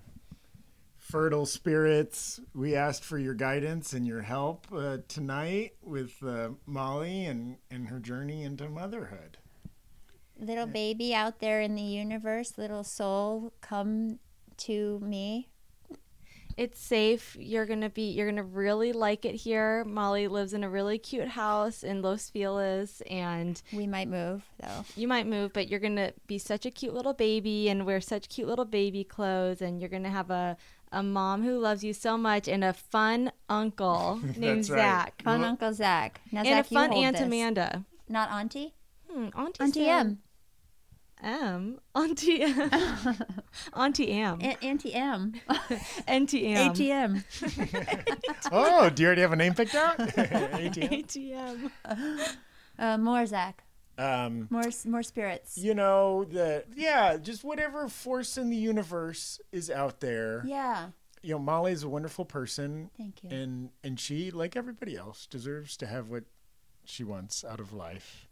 Fertile 0.97 1.45
spirits, 1.45 2.39
we 2.53 2.75
asked 2.75 3.03
for 3.03 3.17
your 3.17 3.33
guidance 3.33 3.91
and 3.91 4.07
your 4.07 4.21
help 4.21 4.67
uh, 4.71 4.97
tonight 5.07 5.73
with 5.81 6.13
uh, 6.23 6.49
Molly 6.65 7.25
and, 7.25 7.57
and 7.69 7.87
her 7.89 7.99
journey 7.99 8.43
into 8.43 8.69
motherhood. 8.69 9.37
Little 10.39 10.67
baby 10.67 11.13
out 11.13 11.39
there 11.39 11.59
in 11.59 11.75
the 11.75 11.81
universe, 11.81 12.57
little 12.57 12.83
soul, 12.83 13.51
come 13.61 14.19
to 14.57 14.99
me. 14.99 15.49
It's 16.61 16.79
safe. 16.79 17.35
You're 17.39 17.65
gonna 17.65 17.89
be. 17.89 18.11
You're 18.11 18.29
gonna 18.29 18.43
really 18.43 18.93
like 18.93 19.25
it 19.25 19.33
here. 19.33 19.83
Molly 19.83 20.27
lives 20.27 20.53
in 20.53 20.63
a 20.63 20.69
really 20.69 20.99
cute 20.99 21.29
house 21.29 21.83
in 21.83 22.03
Los 22.03 22.29
Feliz, 22.29 23.01
and 23.09 23.59
We 23.73 23.87
might 23.87 24.07
move 24.07 24.43
though. 24.61 24.85
you 24.95 25.07
might 25.07 25.25
move, 25.25 25.53
but 25.53 25.69
you're 25.69 25.79
gonna 25.79 26.13
be 26.27 26.37
such 26.37 26.67
a 26.67 26.69
cute 26.71 26.93
little 26.93 27.13
baby 27.13 27.67
and 27.69 27.83
wear 27.87 27.99
such 27.99 28.29
cute 28.29 28.47
little 28.47 28.65
baby 28.65 29.03
clothes, 29.03 29.59
and 29.59 29.79
you're 29.81 29.89
gonna 29.89 30.11
have 30.11 30.29
a 30.29 30.55
a 30.91 31.01
mom 31.01 31.41
who 31.43 31.57
loves 31.57 31.83
you 31.83 31.93
so 31.93 32.15
much 32.15 32.47
and 32.47 32.63
a 32.63 32.73
fun 32.73 33.31
uncle 33.49 34.19
named 34.37 34.65
That's 34.65 34.69
right. 34.69 34.77
Zach 34.79 35.21
Fun 35.23 35.43
Uncle 35.43 35.73
Zach. 35.73 36.21
Now, 36.31 36.41
and 36.41 36.47
Zach, 36.49 36.65
a 36.65 36.73
fun 36.75 36.89
you 36.91 36.95
hold 36.95 37.05
Aunt 37.05 37.17
this. 37.17 37.25
Amanda. 37.25 37.85
Not 38.07 38.29
Auntie. 38.29 38.75
Hmm, 39.09 39.29
Auntie, 39.35 39.63
Auntie 39.63 39.79
said 39.85 39.89
M. 40.05 40.19
M. 41.23 41.79
Auntie 41.95 42.41
M. 42.41 42.69
Auntie 43.73 44.11
M. 44.11 44.39
A- 44.41 44.63
Auntie 44.65 44.93
M. 44.93 45.33
Auntie 46.07 46.47
M. 46.47 46.73
ATM. 46.73 47.23
Oh, 48.51 48.89
do 48.89 49.01
you 49.03 49.07
already 49.07 49.21
have 49.21 49.31
a 49.31 49.35
name 49.35 49.53
picked 49.53 49.75
out? 49.75 49.97
ATM. 49.97 51.71
ATM. 51.85 52.35
Uh, 52.77 52.97
more 52.97 53.25
Zach. 53.25 53.63
Um, 53.97 54.47
More 54.49 54.63
more 54.85 55.03
spirits. 55.03 55.57
you 55.57 55.75
know 55.75 56.23
that 56.31 56.65
yeah, 56.75 57.17
just 57.17 57.43
whatever 57.43 57.87
force 57.87 58.37
in 58.37 58.49
the 58.49 58.55
universe 58.57 59.39
is 59.51 59.69
out 59.69 59.99
there. 59.99 60.43
Yeah. 60.45 60.87
You 61.21 61.33
know, 61.35 61.39
Molly's 61.39 61.83
a 61.83 61.89
wonderful 61.89 62.25
person. 62.25 62.89
Thank 62.97 63.23
you. 63.23 63.29
And 63.29 63.69
and 63.83 63.99
she, 63.99 64.31
like 64.31 64.55
everybody 64.55 64.95
else, 64.97 65.27
deserves 65.27 65.77
to 65.77 65.85
have 65.85 66.09
what 66.09 66.23
she 66.83 67.03
wants 67.03 67.43
out 67.45 67.59
of 67.59 67.73
life. 67.73 68.27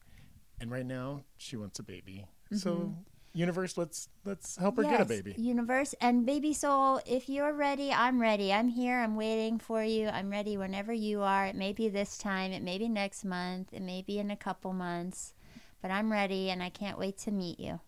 And 0.59 0.71
right 0.71 0.85
now, 0.85 1.23
she 1.37 1.55
wants 1.55 1.77
a 1.77 1.83
baby. 1.83 2.25
So, 2.51 2.93
universe, 3.33 3.77
let's 3.77 4.09
let's 4.25 4.57
help 4.57 4.77
her 4.77 4.83
get 4.83 5.01
a 5.01 5.05
Mm-hmm. 5.05 5.07
Baby. 5.09 5.35
Universe 5.37 5.93
and 6.01 6.25
baby 6.25 6.53
soul, 6.53 6.99
if 7.05 7.29
you're 7.29 7.53
ready, 7.53 7.91
I'm 7.93 8.19
ready. 8.19 8.51
I'm 8.51 8.67
here. 8.69 8.99
I'm 8.99 9.15
waiting 9.15 9.59
for 9.59 9.83
you. 9.83 10.07
I'm 10.07 10.29
ready 10.29 10.57
whenever 10.57 10.93
you 10.93 11.21
are. 11.21 11.45
It 11.45 11.55
may 11.55 11.73
be 11.73 11.89
this 11.89 12.17
time. 12.17 12.51
It 12.51 12.63
may 12.63 12.77
be 12.77 12.89
next 12.89 13.23
month. 13.23 13.73
It 13.73 13.81
may 13.81 14.01
be 14.01 14.19
in 14.19 14.31
a 14.31 14.35
couple 14.37 14.73
months. 14.73 15.33
But 15.81 15.91
I'm 15.91 16.11
ready 16.11 16.49
and 16.49 16.61
I 16.61 16.69
can't 16.69 16.97
wait 16.99 17.17
to 17.19 17.31
meet 17.31 17.59
you. 17.59 17.79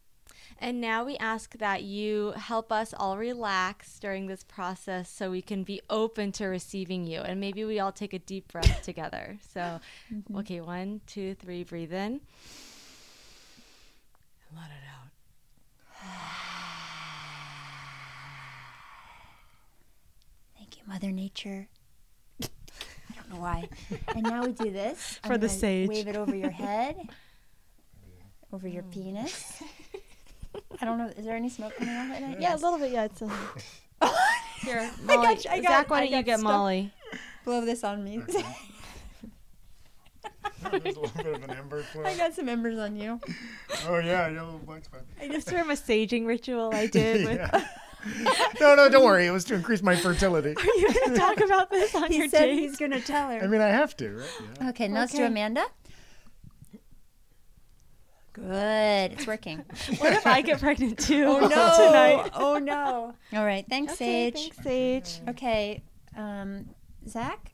And 0.60 0.80
now 0.80 1.04
we 1.04 1.18
ask 1.18 1.58
that 1.58 1.84
you 1.84 2.32
help 2.38 2.72
us 2.72 2.94
all 2.98 3.18
relax 3.18 3.98
during 4.00 4.28
this 4.28 4.44
process 4.44 5.10
so 5.10 5.32
we 5.32 5.42
can 5.42 5.64
be 5.64 5.82
open 5.90 6.32
to 6.34 6.46
receiving 6.46 7.06
you. 7.08 7.20
And 7.22 7.40
maybe 7.40 7.66
we 7.66 7.80
all 7.80 7.92
take 7.92 8.14
a 8.14 8.20
deep 8.20 8.52
breath 8.52 8.82
together. 8.84 9.40
So, 9.54 9.80
Mm-hmm. 10.14 10.38
okay, 10.38 10.62
one, 10.62 11.02
two, 11.08 11.34
three, 11.36 11.64
breathe 11.64 11.94
in. 11.94 12.22
And 14.52 14.60
let 14.60 14.70
it 14.70 14.84
out. 14.92 15.08
Thank 20.58 20.78
you, 20.78 20.84
Mother 20.88 21.12
Nature. 21.12 21.68
I 22.42 22.48
don't 23.16 23.30
know 23.30 23.40
why. 23.42 23.70
And 24.16 24.24
now 24.24 24.44
we 24.46 24.52
do 24.52 24.72
this. 24.72 25.20
For 25.24 25.38
the 25.38 25.48
gonna 25.48 25.50
sage. 25.50 25.90
Wave 25.90 26.08
it 26.08 26.16
over 26.16 26.36
your 26.36 26.50
head, 26.50 26.96
over 28.54 28.68
your 28.68 28.84
hmm. 28.84 28.90
penis. 28.90 29.62
I 30.82 30.86
don't 30.86 30.98
know. 30.98 31.08
Is 31.08 31.26
there 31.26 31.36
any 31.36 31.50
smoke 31.50 31.76
coming 31.78 31.96
off 31.96 32.20
it? 32.20 32.42
Yeah, 32.42 32.56
a 32.56 32.58
little 32.58 32.78
bit. 32.78 32.92
Yeah, 32.92 33.06
it's 33.06 33.22
a... 33.22 33.30
Here, 34.66 34.80
I 34.80 34.92
Molly. 35.06 35.28
got 35.28 35.46
you- 35.46 35.52
I 35.52 35.60
got- 35.62 35.72
Zach, 35.72 35.90
why 35.90 36.02
don't 36.02 36.12
you 36.12 36.24
get 36.24 36.40
stuff. 36.40 36.52
Molly? 36.52 36.92
Blow 37.46 37.64
this 37.64 37.84
on 37.84 38.04
me. 38.04 38.22
There's 40.72 40.96
a 40.96 41.00
little 41.00 41.08
bit 41.24 41.26
of 41.28 41.44
an 41.44 41.50
ember 41.52 41.84
flow. 41.84 42.04
I 42.06 42.16
got 42.18 42.34
some 42.34 42.48
embers 42.50 42.78
on 42.78 42.96
you. 42.96 43.20
Oh 43.88 43.98
yeah, 44.00 44.28
you 44.30 44.36
got 44.36 44.44
a 44.44 44.46
little 44.46 44.60
black 44.60 44.86
spot. 44.86 45.02
I 45.22 45.28
just 45.28 45.50
from 45.50 45.70
a 45.70 45.74
saging 45.74 46.26
ritual 46.26 46.72
I 46.74 46.88
did 46.88 47.26
with. 47.28 47.38
Yeah. 47.38 47.68
No, 48.60 48.74
no, 48.74 48.90
don't 48.90 49.04
worry. 49.06 49.28
It 49.28 49.32
was 49.32 49.44
to 49.46 49.54
increase 49.54 49.84
my 49.84 49.96
fertility. 49.96 50.56
Are 50.58 50.64
you 50.76 50.92
going 50.92 51.12
to 51.14 51.16
talk 51.20 51.40
about 51.40 51.70
this 51.70 51.94
on 51.94 52.10
He 52.10 52.18
your 52.18 52.30
said 52.30 52.46
date? 52.48 52.58
he's 52.58 52.76
going 52.78 52.90
to 52.90 53.00
tell 53.00 53.30
her. 53.30 53.40
I 53.40 53.46
mean, 53.46 53.62
I 53.62 53.68
have 53.68 53.96
to, 53.98 54.16
right? 54.18 54.30
Yeah. 54.60 54.70
Okay, 54.70 54.88
now 54.88 55.02
let's 55.02 55.14
do 55.14 55.24
Amanda. 55.24 55.64
Good. 58.34 59.12
It's 59.12 59.28
working. 59.28 59.60
What 60.00 60.14
if 60.14 60.26
I 60.26 60.42
get 60.42 60.60
pregnant 60.60 60.98
too? 60.98 61.26
Oh 61.28 61.40
no! 61.42 61.48
Tonight. 61.48 62.32
Oh 62.34 62.58
no! 62.58 63.14
All 63.38 63.46
right, 63.46 63.66
thanks, 63.70 63.94
Okay, 63.94 64.32
Sage. 64.32 64.50
thanks, 64.56 64.64
Sage. 64.64 65.22
Okay, 65.30 65.84
um, 66.18 66.70
Zach. 67.08 67.52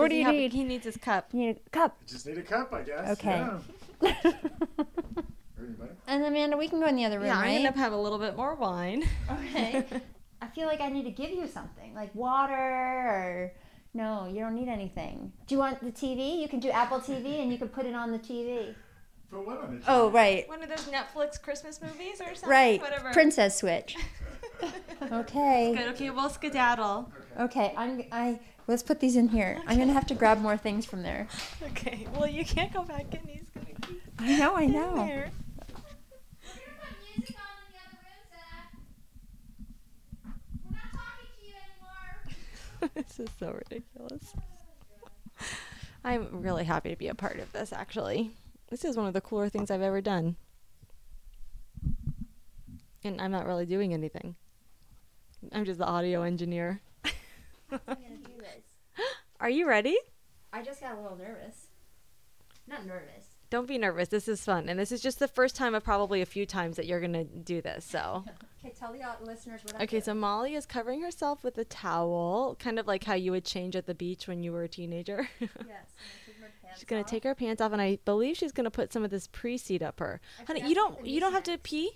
Does 0.00 0.02
what 0.04 0.08
do 0.10 0.14
he 0.14 0.20
you 0.20 0.26
have- 0.26 0.34
need? 0.34 0.52
He 0.52 0.64
needs 0.64 0.84
his 0.84 0.96
cup. 0.96 1.28
You 1.32 1.40
need 1.40 1.60
a 1.66 1.70
cup. 1.70 1.96
Just 2.06 2.26
need 2.26 2.38
a 2.38 2.42
cup, 2.42 2.72
I 2.72 2.82
guess. 2.82 3.10
Okay. 3.18 3.46
Yeah. 4.02 4.14
And 6.06 6.24
Amanda, 6.24 6.56
we 6.56 6.66
can 6.68 6.80
go 6.80 6.86
in 6.86 6.96
the 6.96 7.04
other 7.04 7.18
room, 7.18 7.26
Yeah, 7.28 7.36
I'm 7.38 7.42
right? 7.44 7.62
gonna 7.62 7.76
have 7.78 7.92
a 7.92 7.96
little 7.96 8.18
bit 8.18 8.36
more 8.36 8.54
wine. 8.56 9.04
Okay. 9.30 9.84
I 10.42 10.46
feel 10.48 10.66
like 10.66 10.80
I 10.80 10.88
need 10.88 11.04
to 11.04 11.10
give 11.10 11.30
you 11.30 11.46
something, 11.46 11.94
like 11.94 12.12
water 12.14 12.54
or. 12.54 13.52
No, 13.92 14.26
you 14.26 14.40
don't 14.40 14.54
need 14.54 14.68
anything. 14.68 15.32
Do 15.46 15.54
you 15.54 15.58
want 15.58 15.80
the 15.80 15.92
TV? 15.92 16.40
You 16.40 16.48
can 16.48 16.60
do 16.60 16.70
Apple 16.70 16.98
TV 16.98 17.42
and 17.42 17.52
you 17.52 17.58
can 17.58 17.68
put 17.68 17.84
it 17.86 17.94
on 17.94 18.10
the 18.10 18.18
TV. 18.18 18.74
Put 19.30 19.46
what 19.46 19.60
on 19.60 19.76
it? 19.76 19.82
Oh, 19.86 20.10
right. 20.10 20.48
One 20.48 20.62
of 20.62 20.68
those 20.68 20.86
Netflix 20.86 21.40
Christmas 21.40 21.80
movies 21.82 22.20
or 22.20 22.34
something. 22.34 22.48
Right. 22.48 22.80
Whatever. 22.80 23.12
Princess 23.12 23.58
Switch. 23.58 23.96
okay. 25.12 25.74
Good. 25.76 25.88
Okay, 25.94 26.10
we'll 26.10 26.30
skedaddle. 26.30 27.12
Okay, 27.38 27.74
I'm 27.76 28.02
I 28.10 28.40
let's 28.70 28.82
put 28.84 29.00
these 29.00 29.16
in 29.16 29.28
here. 29.28 29.58
I'm 29.66 29.78
gonna 29.78 29.92
have 29.92 30.06
to 30.06 30.14
grab 30.14 30.40
more 30.40 30.56
things 30.56 30.86
from 30.86 31.02
there. 31.02 31.26
Okay. 31.70 32.06
Well, 32.14 32.28
you 32.28 32.44
can't 32.44 32.72
go 32.72 32.84
back 32.84 33.12
in. 33.12 33.20
He's 33.26 33.50
gonna 33.50 33.66
keep 33.82 34.02
I 34.18 34.36
know, 34.38 34.56
I 34.56 34.66
know. 34.66 34.96
there. 34.96 35.30
this 42.94 43.20
is 43.20 43.28
so 43.38 43.50
ridiculous. 43.50 44.32
I'm 46.02 46.40
really 46.40 46.64
happy 46.64 46.88
to 46.90 46.96
be 46.96 47.08
a 47.08 47.14
part 47.14 47.38
of 47.38 47.52
this. 47.52 47.72
Actually, 47.72 48.30
this 48.70 48.84
is 48.84 48.96
one 48.96 49.06
of 49.06 49.12
the 49.12 49.20
cooler 49.20 49.48
things 49.50 49.70
I've 49.70 49.82
ever 49.82 50.00
done, 50.00 50.36
and 53.04 53.20
I'm 53.20 53.30
not 53.30 53.46
really 53.46 53.66
doing 53.66 53.92
anything. 53.92 54.34
I'm 55.52 55.64
just 55.64 55.78
the 55.78 55.86
audio 55.86 56.22
engineer. 56.22 56.80
I'm 57.04 57.80
gonna 57.86 58.16
do 58.24 58.32
this. 58.38 59.04
Are 59.40 59.48
you 59.48 59.66
ready? 59.66 59.96
I 60.52 60.62
just 60.62 60.82
got 60.82 60.98
a 60.98 61.00
little 61.00 61.16
nervous. 61.16 61.68
Not 62.68 62.84
nervous. 62.84 63.24
Don't 63.48 63.66
be 63.66 63.78
nervous. 63.78 64.08
This 64.08 64.28
is 64.28 64.44
fun, 64.44 64.68
and 64.68 64.78
this 64.78 64.92
is 64.92 65.00
just 65.00 65.18
the 65.18 65.26
first 65.26 65.56
time 65.56 65.74
of 65.74 65.82
probably 65.82 66.20
a 66.20 66.26
few 66.26 66.44
times 66.44 66.76
that 66.76 66.84
you're 66.84 67.00
gonna 67.00 67.24
do 67.24 67.62
this. 67.62 67.84
So. 67.84 68.24
Okay, 68.62 68.74
tell 68.78 68.92
the 68.92 69.02
uh, 69.02 69.14
listeners 69.22 69.62
what 69.64 69.80
I 69.80 69.84
Okay, 69.84 70.00
so 70.00 70.12
Molly 70.12 70.54
is 70.54 70.66
covering 70.66 71.00
herself 71.00 71.42
with 71.42 71.56
a 71.56 71.64
towel, 71.64 72.56
kind 72.58 72.78
of 72.78 72.86
like 72.86 73.04
how 73.04 73.14
you 73.14 73.30
would 73.32 73.46
change 73.46 73.74
at 73.74 73.86
the 73.86 73.94
beach 73.94 74.28
when 74.28 74.42
you 74.42 74.52
were 74.52 74.64
a 74.64 74.68
teenager. 74.68 75.26
Yes. 75.40 75.86
she's 76.74 76.84
gonna 76.84 77.02
take 77.02 77.24
her 77.24 77.34
pants 77.34 77.62
off, 77.62 77.72
and 77.72 77.80
I 77.80 77.98
believe 78.04 78.36
she's 78.36 78.52
gonna 78.52 78.70
put 78.70 78.92
some 78.92 79.02
of 79.02 79.10
this 79.10 79.28
pre-seed 79.28 79.82
up 79.82 79.98
her. 79.98 80.20
I 80.38 80.44
Honey, 80.44 80.68
you 80.68 80.74
don't 80.74 81.06
you 81.06 81.20
don't 81.20 81.32
have 81.32 81.44
to 81.44 81.56
pee. 81.56 81.92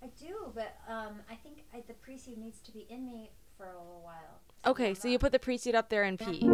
I 0.00 0.06
do, 0.16 0.52
but 0.54 0.78
um, 0.88 1.16
I 1.28 1.34
think 1.34 1.64
I, 1.74 1.82
the 1.88 1.94
pre-seed 1.94 2.38
needs 2.38 2.60
to 2.60 2.70
be 2.70 2.86
in 2.88 3.04
me 3.04 3.32
for 3.56 3.64
a 3.64 3.78
little 3.78 4.02
while. 4.02 4.40
Okay, 4.66 4.94
so 4.94 5.08
you 5.08 5.18
put 5.18 5.32
the 5.32 5.38
pre-seed 5.38 5.74
up 5.74 5.88
there 5.88 6.02
and 6.02 6.18
pee. 6.18 6.48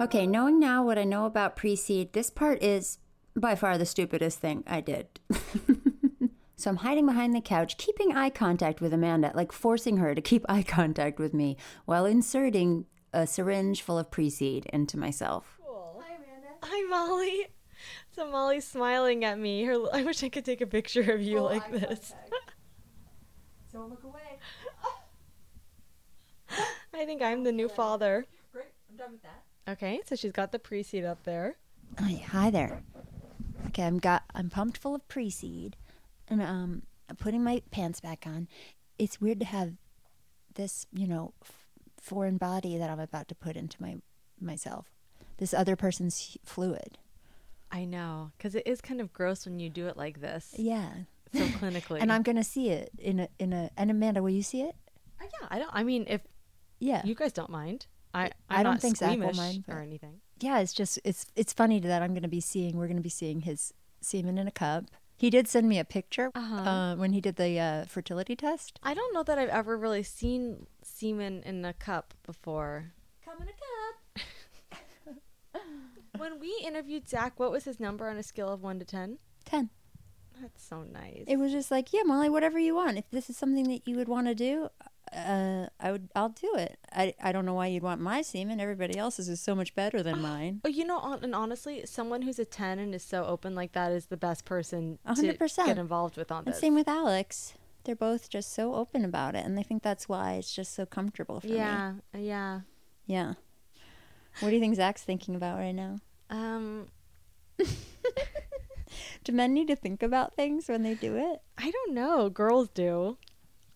Okay, 0.00 0.26
knowing 0.26 0.58
now 0.58 0.82
what 0.84 0.98
I 0.98 1.04
know 1.04 1.26
about 1.26 1.56
pre-seed, 1.56 2.12
this 2.12 2.30
part 2.30 2.62
is 2.62 2.98
by 3.36 3.54
far 3.54 3.78
the 3.78 3.86
stupidest 3.86 4.38
thing 4.38 4.64
I 4.66 4.80
did. 4.80 5.20
so 6.56 6.70
I'm 6.70 6.76
hiding 6.76 7.06
behind 7.06 7.34
the 7.34 7.40
couch, 7.40 7.76
keeping 7.76 8.16
eye 8.16 8.30
contact 8.30 8.80
with 8.80 8.92
Amanda, 8.92 9.32
like 9.34 9.52
forcing 9.52 9.98
her 9.98 10.14
to 10.14 10.20
keep 10.20 10.44
eye 10.48 10.62
contact 10.62 11.18
with 11.18 11.34
me 11.34 11.56
while 11.84 12.06
inserting 12.06 12.86
a 13.12 13.26
syringe 13.26 13.82
full 13.82 13.98
of 13.98 14.10
pre-seed 14.10 14.66
into 14.72 14.98
myself. 14.98 15.58
Hi, 15.62 16.14
Amanda. 16.14 16.48
Hi, 16.62 16.88
Molly. 16.88 17.48
So 18.12 18.30
Molly's 18.30 18.66
smiling 18.66 19.24
at 19.24 19.38
me. 19.38 19.64
Her, 19.64 19.78
I 19.92 20.02
wish 20.02 20.22
I 20.22 20.28
could 20.28 20.44
take 20.44 20.60
a 20.60 20.66
picture 20.66 21.12
of 21.12 21.22
you 21.22 21.40
like 21.40 21.70
this. 21.70 22.14
Don't 23.72 23.90
look 23.90 24.02
away. 24.04 24.38
I 26.94 27.04
think 27.04 27.22
I'm 27.22 27.44
the 27.44 27.52
new 27.52 27.68
father. 27.68 28.26
Great, 28.52 28.66
I'm 28.90 28.96
done 28.96 29.12
with 29.12 29.22
that. 29.22 29.72
Okay, 29.72 30.00
so 30.06 30.16
she's 30.16 30.32
got 30.32 30.52
the 30.52 30.58
pre-seed 30.58 31.04
up 31.04 31.22
there. 31.24 31.56
Hi, 31.98 32.22
hi 32.26 32.50
there. 32.50 32.82
Okay, 33.68 33.84
I'm 33.84 33.98
got 33.98 34.24
I'm 34.34 34.50
pumped 34.50 34.78
full 34.78 34.94
of 34.94 35.06
pre-seed, 35.08 35.76
and 36.28 36.42
um, 36.42 36.82
I'm 37.08 37.16
putting 37.16 37.44
my 37.44 37.62
pants 37.70 38.00
back 38.00 38.24
on. 38.26 38.48
It's 38.98 39.20
weird 39.20 39.40
to 39.40 39.46
have 39.46 39.74
this, 40.54 40.86
you 40.92 41.06
know, 41.06 41.32
f- 41.42 41.52
foreign 42.00 42.36
body 42.36 42.76
that 42.78 42.90
I'm 42.90 43.00
about 43.00 43.28
to 43.28 43.34
put 43.34 43.56
into 43.56 43.80
my 43.80 43.96
myself. 44.40 44.86
This 45.38 45.54
other 45.54 45.76
person's 45.76 46.36
fluid. 46.44 46.98
I 47.72 47.84
know, 47.84 48.32
because 48.36 48.54
it 48.56 48.66
is 48.66 48.80
kind 48.80 49.00
of 49.00 49.12
gross 49.12 49.46
when 49.46 49.60
you 49.60 49.70
do 49.70 49.86
it 49.86 49.96
like 49.96 50.20
this. 50.20 50.54
Yeah. 50.58 50.88
So 51.32 51.44
clinically. 51.46 51.98
And 52.00 52.12
I'm 52.12 52.22
gonna 52.22 52.42
see 52.44 52.70
it 52.70 52.90
in 52.98 53.20
a 53.20 53.28
in 53.38 53.52
a. 53.52 53.70
And 53.76 53.90
Amanda, 53.90 54.22
will 54.22 54.30
you 54.30 54.42
see 54.42 54.62
it? 54.62 54.74
Uh, 55.20 55.26
yeah, 55.40 55.48
I 55.50 55.58
don't. 55.60 55.70
I 55.72 55.84
mean, 55.84 56.04
if 56.08 56.22
Yeah. 56.80 57.02
you 57.04 57.14
guys 57.14 57.32
don't 57.32 57.50
mind, 57.50 57.86
I 58.12 58.24
I'm 58.24 58.60
I 58.60 58.62
don't 58.64 58.80
think 58.80 58.96
Zach 58.96 59.10
will 59.18 59.32
squeamish 59.32 59.36
mind, 59.36 59.64
or 59.68 59.78
anything. 59.80 60.20
Yeah, 60.40 60.58
it's 60.58 60.72
just 60.72 60.98
it's 61.04 61.26
it's 61.36 61.52
funny 61.52 61.78
that 61.80 62.02
I'm 62.02 62.12
gonna 62.14 62.26
be 62.28 62.40
seeing. 62.40 62.76
We're 62.76 62.88
gonna 62.88 63.00
be 63.00 63.08
seeing 63.10 63.42
his 63.42 63.72
semen 64.00 64.38
in 64.38 64.48
a 64.48 64.50
cup. 64.50 64.84
He 65.16 65.28
did 65.28 65.46
send 65.48 65.68
me 65.68 65.78
a 65.78 65.84
picture 65.84 66.30
Uh-huh. 66.34 66.56
uh, 66.70 66.96
when 66.96 67.12
he 67.12 67.20
did 67.20 67.36
the 67.36 67.58
uh, 67.60 67.84
fertility 67.84 68.34
test. 68.34 68.80
I 68.82 68.94
don't 68.94 69.12
know 69.12 69.22
that 69.22 69.38
I've 69.38 69.50
ever 69.50 69.76
really 69.76 70.02
seen 70.02 70.66
semen 70.82 71.42
in 71.44 71.62
a 71.66 71.74
cup 71.74 72.14
before. 72.24 72.92
Come 73.24 73.36
in 73.42 73.48
a 73.48 73.52
cup. 73.52 74.26
When 76.18 76.38
we 76.38 76.54
interviewed 76.66 77.08
Zach, 77.08 77.38
what 77.40 77.50
was 77.50 77.64
his 77.64 77.80
number 77.80 78.08
on 78.08 78.16
a 78.18 78.22
scale 78.22 78.48
of 78.52 78.62
one 78.62 78.78
to 78.78 78.84
ten? 78.84 79.18
Ten. 79.44 79.70
That's 80.40 80.62
so 80.62 80.82
nice. 80.82 81.24
It 81.26 81.36
was 81.38 81.50
just 81.52 81.70
like, 81.70 81.92
yeah, 81.92 82.02
Molly, 82.04 82.28
whatever 82.28 82.58
you 82.58 82.74
want. 82.74 82.98
If 82.98 83.10
this 83.10 83.30
is 83.30 83.36
something 83.38 83.64
that 83.68 83.86
you 83.88 83.96
would 83.96 84.08
want 84.08 84.26
to 84.26 84.34
do, 84.34 84.68
uh, 85.14 85.66
I 85.80 85.90
would, 85.92 86.08
I'll 86.14 86.28
do 86.30 86.54
it. 86.56 86.78
I, 86.92 87.14
I 87.22 87.32
don't 87.32 87.44
know 87.44 87.54
why 87.54 87.66
you'd 87.66 87.82
want 87.82 88.00
my 88.00 88.22
semen. 88.22 88.60
Everybody 88.60 88.96
else's 88.98 89.28
is 89.28 89.40
so 89.40 89.54
much 89.54 89.74
better 89.74 90.02
than 90.02 90.20
mine. 90.30 90.60
Oh, 90.64 90.68
you 90.68 90.84
know, 90.84 90.98
hon- 91.00 91.24
and 91.24 91.34
honestly, 91.34 91.84
someone 91.86 92.22
who's 92.22 92.38
a 92.38 92.44
ten 92.44 92.78
and 92.78 92.94
is 92.94 93.02
so 93.02 93.24
open 93.24 93.54
like 93.54 93.72
that 93.72 93.92
is 93.92 94.06
the 94.06 94.16
best 94.16 94.44
person 94.44 94.98
to 95.06 95.14
hundred 95.14 95.38
percent. 95.38 95.68
get 95.68 95.78
involved 95.78 96.16
with 96.16 96.30
on 96.30 96.44
And 96.44 96.48
this. 96.54 96.60
same 96.60 96.74
with 96.74 96.88
Alex. 96.88 97.54
They're 97.84 97.96
both 97.96 98.28
just 98.28 98.52
so 98.52 98.74
open 98.74 99.04
about 99.04 99.34
it, 99.34 99.44
and 99.44 99.58
I 99.58 99.62
think 99.62 99.82
that's 99.82 100.08
why 100.08 100.34
it's 100.34 100.54
just 100.54 100.74
so 100.74 100.84
comfortable 100.86 101.40
for 101.40 101.46
me. 101.48 101.56
yeah, 101.56 101.94
yeah. 102.16 102.60
Yeah. 103.06 103.34
What 104.40 104.50
do 104.50 104.54
you 104.54 104.60
think 104.60 104.76
Zach's 104.76 105.02
thinking 105.02 105.34
about 105.34 105.58
right 105.58 105.72
now? 105.74 105.96
Um, 106.28 106.86
Do 109.24 109.32
men 109.32 109.52
need 109.54 109.68
to 109.68 109.76
think 109.76 110.02
about 110.02 110.34
things 110.34 110.68
when 110.68 110.82
they 110.82 110.94
do 110.94 111.16
it? 111.16 111.40
I 111.58 111.70
don't 111.70 111.94
know. 111.94 112.28
Girls 112.30 112.68
do. 112.70 113.18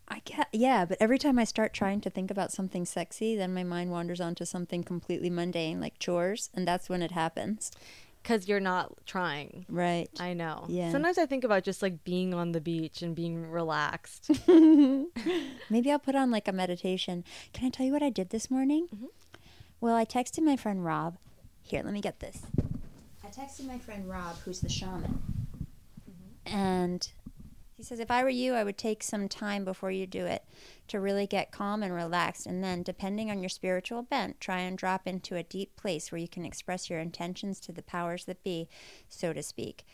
I 0.09 0.21
get, 0.25 0.49
yeah, 0.53 0.85
but 0.85 0.99
every 1.01 1.19
time 1.19 1.39
I 1.39 1.45
start 1.45 1.73
trying 1.73 2.01
to 2.03 2.11
think 2.11 2.31
about 2.31 2.53
something 2.53 2.85
sexy, 2.85 3.37
then 3.37 3.55
my 3.55 3.65
mind 3.65 3.91
wanders 3.91 4.21
onto 4.21 4.45
something 4.45 4.83
completely 4.83 5.31
mundane 5.31 5.81
like 5.81 5.99
chores, 5.99 6.51
and 6.55 6.69
that's 6.69 6.89
when 6.89 7.03
it 7.03 7.13
happens. 7.13 7.71
Because 8.23 8.49
you're 8.49 8.61
not 8.61 9.07
trying. 9.07 9.67
Right. 9.69 10.09
I 10.19 10.33
know. 10.33 10.65
Yeah. 10.67 10.91
Sometimes 10.91 11.19
I 11.19 11.27
think 11.27 11.45
about 11.45 11.63
just 11.63 11.83
like 11.83 12.05
being 12.05 12.33
on 12.33 12.53
the 12.53 12.61
beach 12.61 13.03
and 13.03 13.15
being 13.15 13.51
relaxed. 13.51 14.31
Maybe 14.49 15.93
I'll 15.93 15.99
put 15.99 16.15
on 16.15 16.31
like 16.31 16.49
a 16.49 16.53
meditation. 16.53 17.23
Can 17.53 17.67
I 17.67 17.69
tell 17.69 17.85
you 17.85 17.93
what 17.93 18.03
I 18.03 18.09
did 18.09 18.31
this 18.31 18.51
morning? 18.51 18.89
Mm-hmm. 18.95 19.07
Well, 19.79 19.95
I 19.95 20.07
texted 20.07 20.41
my 20.41 20.57
friend 20.57 20.83
Rob. 20.83 21.19
Here, 21.63 21.83
let 21.85 21.93
me 21.93 22.01
get 22.01 22.21
this. 22.21 22.41
I 23.23 23.27
texted 23.29 23.67
my 23.67 23.79
friend 23.79 24.09
Rob, 24.09 24.37
who's 24.39 24.61
the 24.61 24.71
shaman. 24.71 25.23
Mm-hmm. 26.11 26.57
And 26.57 27.13
He 27.77 27.83
says, 27.83 27.99
if 27.99 28.11
I 28.11 28.23
were 28.23 28.31
you, 28.31 28.55
I 28.55 28.63
would 28.63 28.79
take 28.79 29.03
some 29.03 29.29
time 29.29 29.65
before 29.65 29.91
you 29.91 30.07
do 30.07 30.27
it 30.27 30.45
to 30.89 31.01
really 31.01 31.27
get 31.27 31.51
calm 31.51 31.83
and 31.83 31.93
relaxed. 31.93 32.47
And 32.47 32.63
then, 32.63 32.83
depending 32.85 33.31
on 33.31 33.41
your 33.41 33.49
spiritual 33.49 34.03
bent, 34.03 34.41
try 34.41 34.61
and 34.61 34.79
drop 34.79 35.07
into 35.07 35.35
a 35.35 35.43
deep 35.43 35.75
place 35.75 36.13
where 36.13 36.21
you 36.21 36.29
can 36.29 36.45
express 36.45 36.89
your 36.89 37.01
intentions 37.01 37.59
to 37.61 37.73
the 37.73 37.83
powers 37.83 38.27
that 38.27 38.45
be, 38.45 38.69
so 39.09 39.33
to 39.33 39.43
speak. 39.43 39.85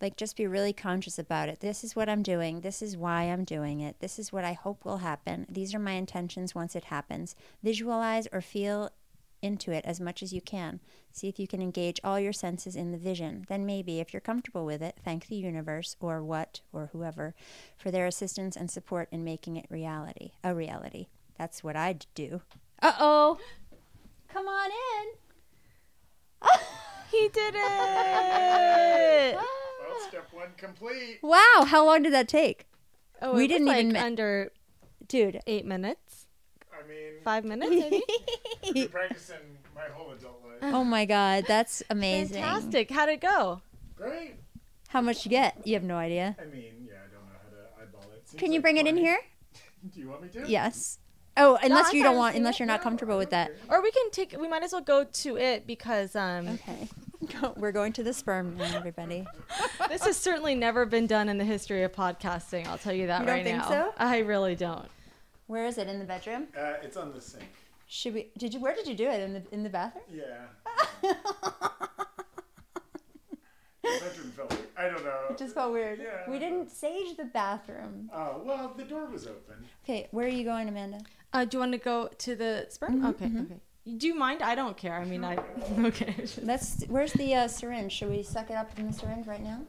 Like, 0.00 0.16
just 0.16 0.36
be 0.36 0.46
really 0.46 0.72
conscious 0.72 1.18
about 1.18 1.48
it. 1.48 1.60
This 1.60 1.82
is 1.82 1.96
what 1.96 2.08
I'm 2.08 2.22
doing. 2.22 2.60
This 2.60 2.80
is 2.80 2.96
why 2.96 3.24
I'm 3.24 3.44
doing 3.44 3.80
it. 3.80 3.98
This 3.98 4.18
is 4.18 4.32
what 4.32 4.44
I 4.44 4.52
hope 4.52 4.84
will 4.84 4.98
happen. 4.98 5.46
These 5.48 5.74
are 5.74 5.80
my 5.80 5.92
intentions 5.92 6.54
once 6.54 6.76
it 6.76 6.84
happens. 6.84 7.34
Visualize 7.62 8.28
or 8.30 8.40
feel 8.40 8.90
into 9.42 9.70
it 9.72 9.84
as 9.84 10.00
much 10.00 10.22
as 10.22 10.32
you 10.32 10.40
can. 10.40 10.80
See 11.12 11.28
if 11.28 11.38
you 11.38 11.46
can 11.46 11.62
engage 11.62 12.00
all 12.04 12.18
your 12.20 12.32
senses 12.32 12.76
in 12.76 12.92
the 12.92 12.98
vision. 12.98 13.44
Then 13.48 13.64
maybe, 13.66 14.00
if 14.00 14.12
you're 14.12 14.20
comfortable 14.20 14.64
with 14.66 14.82
it, 14.82 14.96
thank 15.04 15.26
the 15.26 15.36
universe 15.36 15.96
or 16.00 16.22
what 16.22 16.60
or 16.72 16.90
whoever 16.92 17.34
for 17.76 17.90
their 17.90 18.06
assistance 18.06 18.56
and 18.56 18.70
support 18.70 19.08
in 19.10 19.24
making 19.24 19.56
it 19.56 19.66
reality. 19.70 20.32
A 20.44 20.54
reality. 20.54 21.06
That's 21.38 21.62
what 21.64 21.76
I'd 21.76 22.06
do. 22.14 22.40
Uh 22.82 22.92
oh. 22.98 23.38
Come 24.28 24.46
on 24.48 24.70
in. 24.70 26.48
he 27.10 27.28
did 27.28 27.54
it. 27.56 29.38
Well, 29.88 30.08
step 30.08 30.28
one 30.32 30.48
complete. 30.56 31.20
Wow, 31.22 31.64
how 31.66 31.86
long 31.86 32.02
did 32.02 32.12
that 32.12 32.28
take? 32.28 32.66
Oh, 33.22 33.34
we 33.34 33.44
it 33.44 33.48
didn't 33.48 33.68
like 33.68 33.78
even 33.78 33.92
ma- 33.92 34.00
under 34.00 34.50
dude 35.06 35.40
eight 35.46 35.64
minutes. 35.64 36.25
I 36.84 36.88
mean, 36.88 37.12
Five 37.24 37.44
minutes, 37.52 37.70
maybe. 37.70 38.02
I've 38.66 38.74
been 38.74 38.88
practicing 38.88 39.36
my 39.74 39.82
whole 39.92 40.12
adult 40.12 40.42
life. 40.44 40.74
Oh 40.74 40.84
my 40.84 41.04
god, 41.04 41.44
that's 41.48 41.82
amazing. 41.90 42.42
Fantastic. 42.42 42.90
How'd 42.90 43.08
it 43.08 43.20
go? 43.20 43.60
Great. 43.96 44.34
How 44.88 45.00
much 45.00 45.24
you 45.24 45.30
get? 45.30 45.60
You 45.66 45.74
have 45.74 45.82
no 45.82 45.96
idea. 45.96 46.36
I 46.40 46.44
mean, 46.44 46.86
yeah, 46.88 46.94
I 46.94 47.12
don't 47.14 47.24
know 47.26 47.32
how 47.42 47.50
to 47.50 47.82
eyeball 47.82 48.12
it. 48.14 48.28
Seems 48.28 48.40
Can 48.40 48.52
you 48.52 48.58
like 48.58 48.62
bring 48.62 48.76
it 48.78 48.86
in 48.86 48.94
fun. 48.96 49.04
here? 49.04 49.18
Do 49.92 50.00
you 50.00 50.08
want 50.08 50.22
me 50.22 50.28
to? 50.28 50.48
Yes. 50.48 50.98
Oh, 51.38 51.58
unless 51.62 51.92
I 51.92 51.96
you 51.96 52.02
don't 52.02 52.14
I 52.14 52.16
want, 52.18 52.32
seen 52.32 52.40
unless 52.42 52.54
it. 52.54 52.58
you're 52.60 52.66
not 52.66 52.80
comfortable 52.80 53.18
with 53.18 53.28
that. 53.30 53.50
Or 53.68 53.82
we 53.82 53.90
can 53.90 54.10
take. 54.10 54.34
We 54.40 54.48
might 54.48 54.62
as 54.62 54.72
well 54.72 54.80
go 54.80 55.04
to 55.04 55.36
it 55.36 55.66
because 55.66 56.16
um. 56.16 56.48
Okay. 56.48 56.88
We're 57.56 57.72
going 57.72 57.92
to 57.94 58.02
the 58.04 58.12
sperm 58.12 58.56
room, 58.56 58.72
everybody. 58.74 59.26
this 59.88 60.04
has 60.04 60.16
certainly 60.16 60.54
never 60.54 60.86
been 60.86 61.06
done 61.08 61.28
in 61.28 61.38
the 61.38 61.44
history 61.44 61.82
of 61.82 61.90
podcasting. 61.92 62.66
I'll 62.68 62.78
tell 62.78 62.92
you 62.92 63.08
that 63.08 63.20
You 63.20 63.26
don't 63.26 63.34
right 63.34 63.44
think 63.44 63.58
now. 63.58 63.68
so? 63.68 63.94
I 63.98 64.18
really 64.18 64.54
don't. 64.54 64.86
Where 65.46 65.66
is 65.66 65.78
it? 65.78 65.88
In 65.88 65.98
the 65.98 66.04
bedroom? 66.04 66.48
Uh, 66.58 66.74
it's 66.82 66.96
on 66.96 67.12
the 67.12 67.20
sink. 67.20 67.44
Should 67.86 68.14
we? 68.14 68.30
Did 68.36 68.52
you? 68.54 68.60
Where 68.60 68.74
did 68.74 68.86
you 68.88 68.94
do 68.94 69.08
it? 69.08 69.20
In 69.20 69.32
the 69.34 69.42
in 69.52 69.62
the 69.62 69.70
bathroom? 69.70 70.04
Yeah. 70.12 70.46
the 71.02 71.16
bedroom 73.82 74.32
felt 74.36 74.50
weird. 74.50 74.66
I 74.76 74.88
don't 74.88 75.04
know. 75.04 75.20
It 75.30 75.38
just 75.38 75.54
felt 75.54 75.72
weird. 75.72 76.00
Yeah. 76.00 76.28
We 76.30 76.38
didn't 76.38 76.70
sage 76.70 77.16
the 77.16 77.24
bathroom. 77.24 78.10
Oh 78.12 78.42
well, 78.44 78.74
the 78.76 78.84
door 78.84 79.06
was 79.06 79.26
open. 79.26 79.64
Okay, 79.84 80.08
where 80.10 80.26
are 80.26 80.30
you 80.30 80.44
going, 80.44 80.68
Amanda? 80.68 80.98
Uh, 81.32 81.44
do 81.44 81.56
you 81.56 81.60
want 81.60 81.72
to 81.72 81.78
go 81.78 82.08
to 82.18 82.34
the 82.34 82.66
sperm? 82.70 83.02
Mhm, 83.02 83.08
okay. 83.10 83.26
mhm. 83.26 83.44
Okay. 83.46 83.60
Do 83.98 84.08
you 84.08 84.16
mind? 84.16 84.42
I 84.42 84.56
don't 84.56 84.76
care. 84.76 84.94
I 84.94 85.04
mean, 85.04 85.22
I. 85.24 85.38
Okay. 85.78 86.24
Let's. 86.42 86.82
Where's 86.88 87.12
the 87.12 87.34
uh, 87.34 87.46
syringe? 87.48 87.92
Should 87.92 88.10
we 88.10 88.24
suck 88.24 88.50
it 88.50 88.54
up 88.56 88.76
in 88.78 88.88
the 88.88 88.92
syringe 88.92 89.28
right 89.28 89.42
now? 89.42 89.60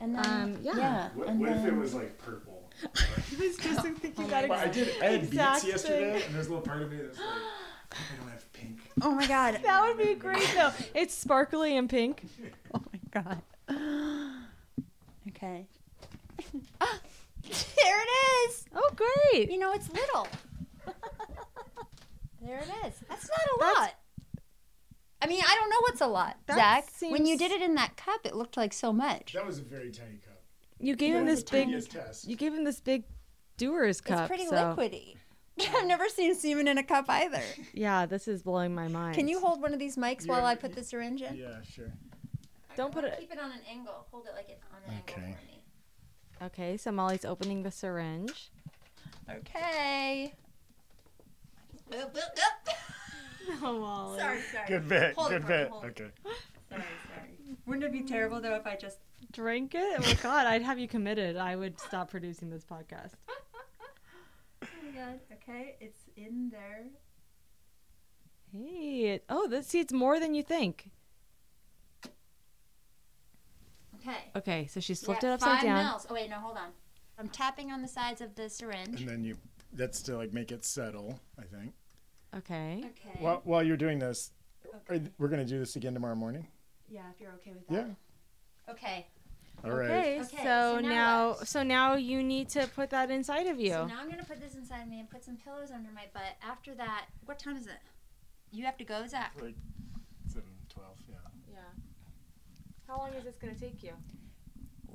And 0.00 0.16
then. 0.16 0.26
Um, 0.26 0.56
yeah. 0.60 0.76
Yeah. 0.76 1.08
What, 1.14 1.28
and 1.28 1.40
what 1.40 1.50
if 1.50 1.64
it 1.64 1.76
was 1.76 1.94
like 1.94 2.18
purple? 2.18 2.57
I 2.96 3.40
was 3.40 3.56
just 3.56 3.80
thinking 4.00 4.28
that 4.28 4.48
Well, 4.48 4.58
I 4.58 4.68
did. 4.68 4.88
I 5.02 5.06
had 5.06 5.14
exact 5.24 5.62
beets 5.64 5.72
yesterday, 5.72 6.12
thing. 6.14 6.22
and 6.26 6.34
there's 6.34 6.46
a 6.46 6.50
little 6.50 6.64
part 6.64 6.82
of 6.82 6.90
me 6.90 6.98
that's 6.98 7.18
like, 7.18 7.26
I 7.92 8.16
don't 8.20 8.30
have 8.30 8.52
pink. 8.52 8.78
Oh 9.02 9.10
my 9.12 9.26
god. 9.26 9.60
That 9.62 9.82
would 9.86 9.98
be 9.98 10.14
great 10.14 10.48
though. 10.54 10.72
It's 10.94 11.14
sparkly 11.14 11.76
and 11.76 11.88
pink. 11.88 12.24
Oh 12.74 12.82
my 12.92 13.00
god. 13.22 13.42
Okay. 15.28 15.66
Ah, 16.80 17.00
there 17.42 18.00
it 18.00 18.08
is. 18.48 18.64
Oh, 18.74 18.90
great. 18.96 19.50
You 19.50 19.58
know, 19.58 19.72
it's 19.72 19.88
little. 19.92 20.26
there 22.40 22.58
it 22.58 22.86
is. 22.86 22.94
That's 23.08 23.28
not 23.28 23.38
a 23.56 23.58
That's- 23.60 23.76
lot. 23.78 23.94
I 25.20 25.26
mean, 25.26 25.42
I 25.46 25.54
don't 25.56 25.68
know 25.68 25.80
what's 25.80 26.00
a 26.00 26.06
lot, 26.06 26.36
That 26.46 26.56
Zach. 26.56 27.10
When 27.10 27.26
you 27.26 27.36
did 27.36 27.50
it 27.50 27.60
in 27.60 27.74
that 27.74 27.96
cup, 27.96 28.20
it 28.24 28.36
looked 28.36 28.56
like 28.56 28.72
so 28.72 28.92
much. 28.92 29.32
That 29.32 29.44
was 29.44 29.58
a 29.58 29.62
very 29.62 29.90
tiny 29.90 30.18
cup. 30.24 30.27
You 30.80 30.96
gave 30.96 31.14
him 31.14 31.26
this 31.26 31.42
big. 31.42 31.68
test. 31.90 32.28
You 32.28 32.36
gave 32.36 32.54
him 32.54 32.64
this 32.64 32.80
big 32.80 33.04
doer's 33.56 34.00
cup. 34.00 34.20
it's 34.20 34.28
pretty 34.28 34.46
so- 34.46 34.54
liquidy. 34.76 35.14
I've 35.76 35.86
never 35.88 36.08
seen 36.08 36.36
semen 36.36 36.68
in 36.68 36.78
a 36.78 36.84
cup 36.84 37.06
either. 37.08 37.42
Yeah, 37.72 38.06
this 38.06 38.28
is 38.28 38.44
blowing 38.44 38.74
my 38.76 38.86
mind. 38.86 39.16
Can 39.16 39.26
you 39.26 39.40
hold 39.40 39.60
one 39.60 39.72
of 39.72 39.80
these 39.80 39.96
mics 39.96 40.24
while 40.26 40.44
I 40.46 40.54
put 40.54 40.72
the 40.72 40.84
syringe 40.84 41.20
in? 41.20 41.34
Yeah, 41.34 41.62
sure. 41.68 41.90
Don't 42.76 42.92
put 42.92 43.02
it. 43.02 43.16
Keep 43.18 43.32
it 43.32 43.40
on 43.40 43.50
an 43.50 43.58
angle. 43.68 44.06
Hold 44.12 44.26
it 44.26 44.34
like 44.36 44.48
it 44.50 44.60
on 44.72 44.78
an 44.94 45.00
Okay. 45.00 45.20
angle 45.20 45.36
for 45.40 45.46
me. 45.46 45.62
Okay, 46.46 46.76
so 46.76 46.92
Molly's 46.92 47.24
opening 47.24 47.64
the 47.64 47.72
syringe. 47.72 48.52
Okay. 49.28 50.32
Oh, 53.62 53.78
Molly. 53.80 54.18
Sorry, 54.20 54.40
sorry. 54.52 54.68
Good 54.68 54.88
bit. 54.88 55.14
Hold 55.14 55.32
it 55.32 55.40
Good 55.40 55.42
me, 55.42 55.48
bit. 55.48 55.68
hold 55.70 55.84
it. 55.84 55.88
Okay. 55.88 56.10
Sorry, 56.68 56.82
sorry. 57.08 57.17
Wouldn't 57.66 57.84
it 57.84 57.92
be 57.92 58.02
terrible 58.02 58.40
though 58.40 58.54
if 58.54 58.66
I 58.66 58.76
just 58.76 58.98
Drink 59.32 59.74
it? 59.74 60.00
Oh 60.00 60.02
my 60.02 60.14
god, 60.14 60.46
I'd 60.46 60.62
have 60.62 60.78
you 60.78 60.88
committed. 60.88 61.36
I 61.36 61.56
would 61.56 61.78
stop 61.80 62.10
producing 62.10 62.50
this 62.50 62.64
podcast. 62.64 63.12
Oh 64.62 64.66
my 64.84 64.90
god. 64.98 65.20
Okay, 65.32 65.76
it's 65.80 66.00
in 66.16 66.50
there. 66.50 66.84
Hey, 68.52 69.14
it, 69.14 69.24
oh, 69.28 69.46
this 69.48 69.66
see, 69.66 69.80
it's 69.80 69.92
more 69.92 70.18
than 70.18 70.34
you 70.34 70.42
think. 70.42 70.90
Okay. 73.96 74.16
Okay, 74.36 74.66
so 74.66 74.80
she's 74.80 75.02
You're 75.02 75.06
flipped 75.06 75.24
at 75.24 75.30
it 75.30 75.34
upside 75.34 75.56
five 75.56 75.62
down. 75.62 75.84
mils. 75.84 76.06
Oh 76.08 76.14
wait, 76.14 76.30
no, 76.30 76.36
hold 76.36 76.56
on. 76.56 76.70
I'm 77.18 77.28
tapping 77.28 77.72
on 77.72 77.82
the 77.82 77.88
sides 77.88 78.20
of 78.20 78.34
the 78.34 78.48
syringe. 78.48 79.00
And 79.00 79.08
then 79.08 79.24
you. 79.24 79.36
That's 79.72 80.00
to 80.02 80.16
like 80.16 80.32
make 80.32 80.50
it 80.50 80.64
settle. 80.64 81.20
I 81.38 81.42
think. 81.42 81.74
Okay. 82.34 82.84
Okay. 82.84 83.18
While 83.18 83.42
while 83.44 83.62
you're 83.62 83.76
doing 83.76 83.98
this, 83.98 84.30
are, 84.88 84.98
we're 85.18 85.28
gonna 85.28 85.44
do 85.44 85.58
this 85.58 85.76
again 85.76 85.92
tomorrow 85.92 86.14
morning. 86.14 86.46
Yeah, 86.90 87.02
if 87.14 87.20
you're 87.20 87.32
okay 87.32 87.52
with 87.52 87.66
that. 87.68 87.74
Yeah. 87.74 88.72
Okay. 88.72 89.06
All 89.64 89.72
right. 89.72 89.90
Okay, 89.90 90.20
Okay, 90.20 90.36
so, 90.36 90.76
so 90.76 90.80
now 90.80 90.88
now, 90.88 91.34
so 91.42 91.62
now 91.62 91.94
you 91.96 92.22
need 92.22 92.48
to 92.50 92.68
put 92.76 92.90
that 92.90 93.10
inside 93.10 93.46
of 93.48 93.58
you. 93.58 93.72
So 93.72 93.86
now 93.86 94.00
I'm 94.00 94.08
gonna 94.08 94.24
put 94.24 94.40
this 94.40 94.54
inside 94.54 94.88
me 94.88 95.00
and 95.00 95.10
put 95.10 95.24
some 95.24 95.36
pillows 95.36 95.70
under 95.72 95.90
my 95.92 96.04
butt. 96.14 96.36
After 96.42 96.74
that, 96.76 97.06
what 97.24 97.38
time 97.38 97.56
is 97.56 97.66
it? 97.66 97.80
You 98.52 98.64
have 98.64 98.76
to 98.78 98.84
go, 98.84 99.06
Zach. 99.06 99.32
Like 99.40 99.56
seven 100.26 100.48
twelve. 100.68 100.96
Yeah. 101.08 101.16
yeah. 101.52 101.58
How 102.86 102.98
long 102.98 103.12
is 103.14 103.24
this 103.24 103.36
gonna 103.36 103.54
take 103.54 103.82
you? 103.82 103.92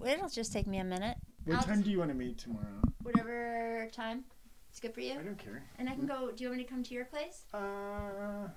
It'll 0.06 0.30
just 0.30 0.54
take 0.54 0.66
me 0.68 0.78
a 0.80 0.84
minute. 0.84 1.18
What 1.46 1.58
I'll 1.58 1.64
time 1.64 1.76
just- 1.76 1.86
do 1.86 1.92
you 1.92 2.00
want 2.00 2.12
to 2.12 2.16
meet 2.16 2.38
tomorrow? 2.38 2.82
Whatever 3.02 3.90
time. 3.92 4.24
It's 4.70 4.80
good 4.80 4.94
for 4.94 5.02
you. 5.02 5.14
I 5.14 5.18
don't 5.18 5.38
care. 5.38 5.64
And 5.78 5.88
I 5.90 5.94
can 5.94 6.08
go. 6.08 6.32
Do 6.32 6.42
you 6.44 6.50
want 6.50 6.58
me 6.58 6.64
to 6.64 6.70
come 6.70 6.84
to 6.84 6.94
your 6.96 7.06
place? 7.06 7.44
Uh, 7.54 8.48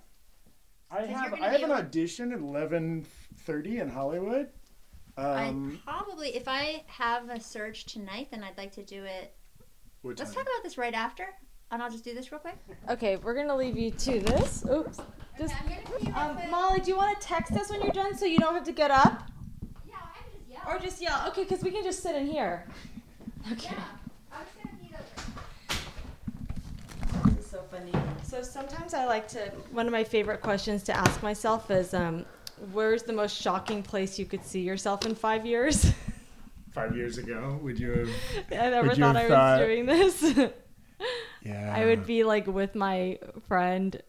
I 0.90 0.98
'Cause 0.98 1.08
you're 1.08 1.18
have 1.18 1.32
I 1.34 1.38
have 1.48 1.54
an 1.56 1.62
able- 1.64 1.72
audition 1.74 2.32
at 2.32 2.38
eleven 2.38 3.04
thirty 3.38 3.78
in 3.80 3.88
Hollywood. 3.88 4.50
Um, 5.18 5.80
I 5.86 5.90
probably, 5.90 6.36
if 6.36 6.46
I 6.46 6.84
have 6.88 7.28
a 7.30 7.40
surge 7.40 7.86
tonight, 7.86 8.28
then 8.30 8.44
I'd 8.44 8.56
like 8.58 8.72
to 8.72 8.82
do 8.84 9.02
it. 9.04 9.34
what 10.02 10.18
Let's 10.18 10.32
time? 10.34 10.44
talk 10.44 10.52
about 10.54 10.62
this 10.62 10.76
right 10.78 10.92
after, 10.94 11.26
and 11.70 11.82
I'll 11.82 11.90
just 11.90 12.04
do 12.04 12.12
this 12.14 12.30
real 12.30 12.38
quick. 12.38 12.56
Okay, 12.90 13.16
we're 13.16 13.34
gonna 13.34 13.56
leave 13.56 13.76
you 13.78 13.90
to 13.90 14.20
this. 14.20 14.62
Oops. 14.70 15.00
Just, 15.38 15.54
I'm 15.60 15.68
gonna 15.68 15.80
pee 15.98 16.06
real 16.06 16.16
um, 16.16 16.36
quick. 16.36 16.50
Molly, 16.50 16.80
do 16.80 16.90
you 16.90 16.96
want 16.96 17.18
to 17.20 17.26
text 17.26 17.52
us 17.54 17.70
when 17.70 17.80
you're 17.82 17.92
done 17.92 18.14
so 18.16 18.24
you 18.26 18.38
don't 18.38 18.54
have 18.54 18.64
to 18.64 18.72
get 18.72 18.90
up? 18.90 19.22
Yeah, 19.86 19.94
I 19.96 20.22
can 20.22 20.30
just 20.38 20.48
yell. 20.50 20.62
Or 20.68 20.78
just 20.78 21.00
yell. 21.02 21.24
Okay, 21.28 21.42
because 21.44 21.62
we 21.64 21.70
can 21.70 21.82
just 21.82 22.02
sit 22.02 22.14
in 22.14 22.26
here. 22.26 22.66
Okay. 23.52 23.70
Yeah, 23.72 23.84
I 24.32 24.38
was 24.38 24.48
gonna 24.62 24.76
pee 24.80 24.90
those. 24.92 25.10
This 27.34 27.44
is 27.44 27.50
so 27.50 27.55
funny. 27.70 27.92
So 28.22 28.42
sometimes 28.42 28.94
I 28.94 29.04
like 29.06 29.28
to. 29.28 29.40
One 29.72 29.86
of 29.86 29.92
my 29.92 30.04
favorite 30.04 30.40
questions 30.40 30.82
to 30.84 30.96
ask 30.96 31.22
myself 31.22 31.70
is, 31.70 31.94
um, 31.94 32.24
"Where's 32.72 33.02
the 33.02 33.12
most 33.12 33.40
shocking 33.40 33.82
place 33.82 34.18
you 34.18 34.26
could 34.26 34.44
see 34.44 34.60
yourself 34.60 35.06
in 35.06 35.14
five 35.14 35.46
years?" 35.46 35.92
Five 36.72 36.94
years 36.94 37.16
ago, 37.16 37.58
would 37.62 37.78
you 37.80 37.90
have? 37.90 38.08
I 38.52 38.68
never 38.68 38.94
thought 38.94 39.16
I 39.16 39.22
was 39.22 39.30
thought- 39.30 39.58
doing 39.60 39.86
this. 39.86 40.22
Yeah. 41.42 41.72
I 41.74 41.86
would 41.86 42.06
be 42.06 42.22
like 42.22 42.46
with 42.46 42.74
my 42.74 43.18
friend, 43.48 44.02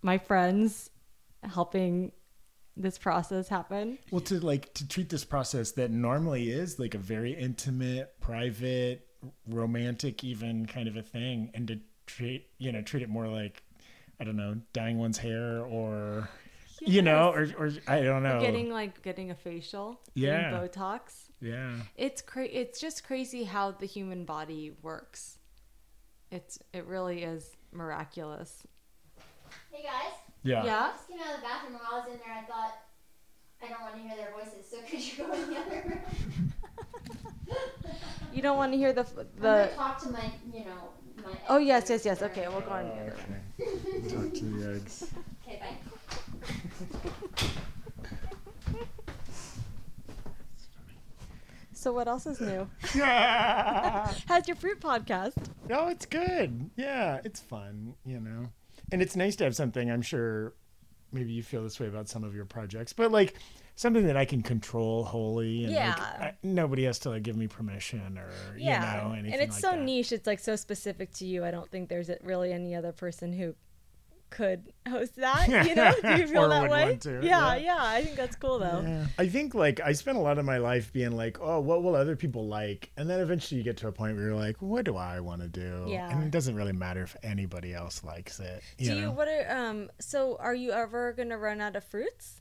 my 0.00 0.16
friends, 0.16 0.88
helping 1.42 2.12
this 2.78 2.96
process 2.96 3.48
happen. 3.48 3.98
Well, 4.10 4.22
to 4.22 4.40
like 4.40 4.72
to 4.74 4.88
treat 4.88 5.10
this 5.10 5.22
process 5.24 5.72
that 5.72 5.90
normally 5.90 6.48
is 6.48 6.78
like 6.78 6.94
a 6.94 6.98
very 6.98 7.32
intimate, 7.34 8.18
private, 8.20 9.06
romantic, 9.46 10.24
even 10.24 10.64
kind 10.64 10.88
of 10.88 10.96
a 10.96 11.02
thing, 11.02 11.50
and 11.52 11.68
to 11.68 11.78
treat 12.06 12.46
you 12.58 12.72
know 12.72 12.82
treat 12.82 13.02
it 13.02 13.08
more 13.08 13.26
like 13.28 13.62
I 14.20 14.24
don't 14.24 14.36
know, 14.36 14.56
dyeing 14.72 14.98
one's 14.98 15.18
hair 15.18 15.60
or 15.64 16.28
you 16.80 17.02
know, 17.02 17.30
or 17.32 17.48
or 17.58 17.70
I 17.88 18.00
don't 18.02 18.22
know, 18.22 18.40
Getting 18.40 18.70
like 18.70 19.02
getting 19.02 19.30
a 19.30 19.34
facial, 19.34 20.00
Yeah. 20.14 20.52
Botox. 20.52 21.28
yeah. 21.40 21.74
It's 21.96 22.22
cra- 22.22 22.44
It's 22.46 22.80
just 22.80 23.04
crazy 23.04 23.44
how 23.44 23.72
the 23.72 23.86
human 23.86 24.24
body 24.24 24.72
works. 24.82 25.38
It's 26.30 26.58
it 26.72 26.84
really 26.86 27.22
is 27.24 27.56
miraculous. 27.72 28.64
Hey 29.72 29.82
guys, 29.82 30.12
Yeah. 30.42 30.64
Yeah. 30.64 30.78
I 30.84 30.88
just 30.90 31.08
came 31.08 31.18
out 31.20 31.34
of 31.34 31.40
the 31.40 31.42
bathroom. 31.46 31.72
While 31.74 31.82
I 31.92 31.98
was 31.98 32.08
in 32.12 32.18
there, 32.18 32.36
I 32.38 32.42
thought 32.44 32.74
I 33.62 33.68
don't 33.68 33.80
want 33.82 33.94
to 33.96 34.00
hear 34.02 34.16
their 34.16 34.32
voices. 34.32 34.68
So 34.70 34.76
could 34.88 35.00
you 35.00 35.24
go 35.24 35.32
in 35.32 35.50
the 35.50 35.58
other 35.58 35.82
room? 35.88 36.52
You 38.32 38.42
don't 38.42 38.56
want 38.56 38.72
to 38.72 38.78
hear 38.78 38.92
the 38.92 39.04
the. 39.40 39.70
talk 39.76 40.02
to 40.02 40.10
my, 40.10 40.30
you 40.52 40.64
know, 40.64 40.74
my. 40.74 41.03
Oh 41.48 41.58
yes, 41.58 41.88
yes, 41.90 42.04
yes. 42.04 42.22
Okay, 42.22 42.46
we'll 42.48 42.60
go 42.60 42.70
on. 42.70 42.90
Talk 44.08 44.34
to 44.34 44.44
the 44.44 44.74
eggs. 44.74 45.04
Okay, 45.46 45.60
bye. 45.60 45.76
So 51.72 51.92
what 51.92 52.08
else 52.08 52.24
is 52.26 52.40
new? 52.40 52.66
Yeah. 52.94 54.10
How's 54.26 54.48
your 54.48 54.56
fruit 54.56 54.80
podcast? 54.80 55.34
No, 55.68 55.88
it's 55.88 56.06
good. 56.06 56.70
Yeah, 56.76 57.20
it's 57.24 57.40
fun, 57.40 57.94
you 58.06 58.20
know. 58.20 58.48
And 58.90 59.02
it's 59.02 59.16
nice 59.16 59.36
to 59.36 59.44
have 59.44 59.54
something, 59.54 59.90
I'm 59.90 60.00
sure 60.00 60.54
maybe 61.12 61.32
you 61.32 61.42
feel 61.42 61.62
this 61.62 61.78
way 61.78 61.88
about 61.88 62.08
some 62.08 62.24
of 62.24 62.34
your 62.34 62.46
projects, 62.46 62.94
but 62.94 63.12
like 63.12 63.34
something 63.76 64.06
that 64.06 64.16
I 64.16 64.24
can 64.24 64.42
control 64.42 65.04
wholly 65.04 65.64
and 65.64 65.74
like, 65.74 65.98
I, 65.98 66.34
nobody 66.42 66.84
has 66.84 67.00
to 67.00 67.10
like 67.10 67.22
give 67.22 67.36
me 67.36 67.48
permission 67.48 68.18
or 68.18 68.30
you 68.56 68.70
know 68.70 69.12
anything 69.12 69.32
and 69.32 69.42
it's 69.42 69.56
like 69.56 69.60
so 69.60 69.70
that. 69.72 69.82
niche. 69.82 70.12
It's 70.12 70.26
like 70.26 70.38
so 70.38 70.56
specific 70.56 71.12
to 71.14 71.26
you. 71.26 71.44
I 71.44 71.50
don't 71.50 71.70
think 71.70 71.88
there's 71.88 72.10
really 72.22 72.52
any 72.52 72.74
other 72.74 72.92
person 72.92 73.32
who 73.32 73.54
could 74.30 74.72
host 74.88 75.16
that. 75.16 75.48
You 75.48 75.74
know? 75.74 75.92
Do 76.02 76.20
you 76.20 76.26
feel 76.26 76.48
that 76.48 76.70
way? 76.70 76.98
yeah, 77.04 77.20
yeah. 77.20 77.56
yeah, 77.56 77.78
I 77.78 78.04
think 78.04 78.16
that's 78.16 78.36
cool 78.36 78.58
though. 78.58 78.82
Yeah. 78.86 79.06
I 79.18 79.28
think 79.28 79.54
like 79.54 79.80
I 79.80 79.92
spent 79.92 80.18
a 80.18 80.20
lot 80.20 80.38
of 80.38 80.44
my 80.44 80.58
life 80.58 80.92
being 80.92 81.16
like, 81.16 81.38
oh, 81.40 81.60
what 81.60 81.82
will 81.82 81.94
other 81.94 82.16
people 82.16 82.46
like? 82.46 82.90
And 82.96 83.08
then 83.08 83.20
eventually 83.20 83.58
you 83.58 83.64
get 83.64 83.76
to 83.78 83.88
a 83.88 83.92
point 83.92 84.16
where 84.16 84.26
you're 84.26 84.36
like, 84.36 84.56
what 84.60 84.84
do 84.84 84.96
I 84.96 85.20
want 85.20 85.42
to 85.42 85.48
do? 85.48 85.86
Yeah. 85.88 86.10
And 86.10 86.22
it 86.22 86.30
doesn't 86.30 86.54
really 86.54 86.72
matter 86.72 87.02
if 87.02 87.16
anybody 87.22 87.74
else 87.74 88.04
likes 88.04 88.40
it. 88.40 88.62
You 88.78 88.90
Do 88.90 88.94
know? 88.94 89.00
you 89.00 89.10
what 89.12 89.28
are 89.28 89.46
um 89.50 89.90
so 90.00 90.36
are 90.40 90.54
you 90.54 90.72
ever 90.72 91.12
gonna 91.12 91.38
run 91.38 91.60
out 91.60 91.76
of 91.76 91.84
fruits? 91.84 92.40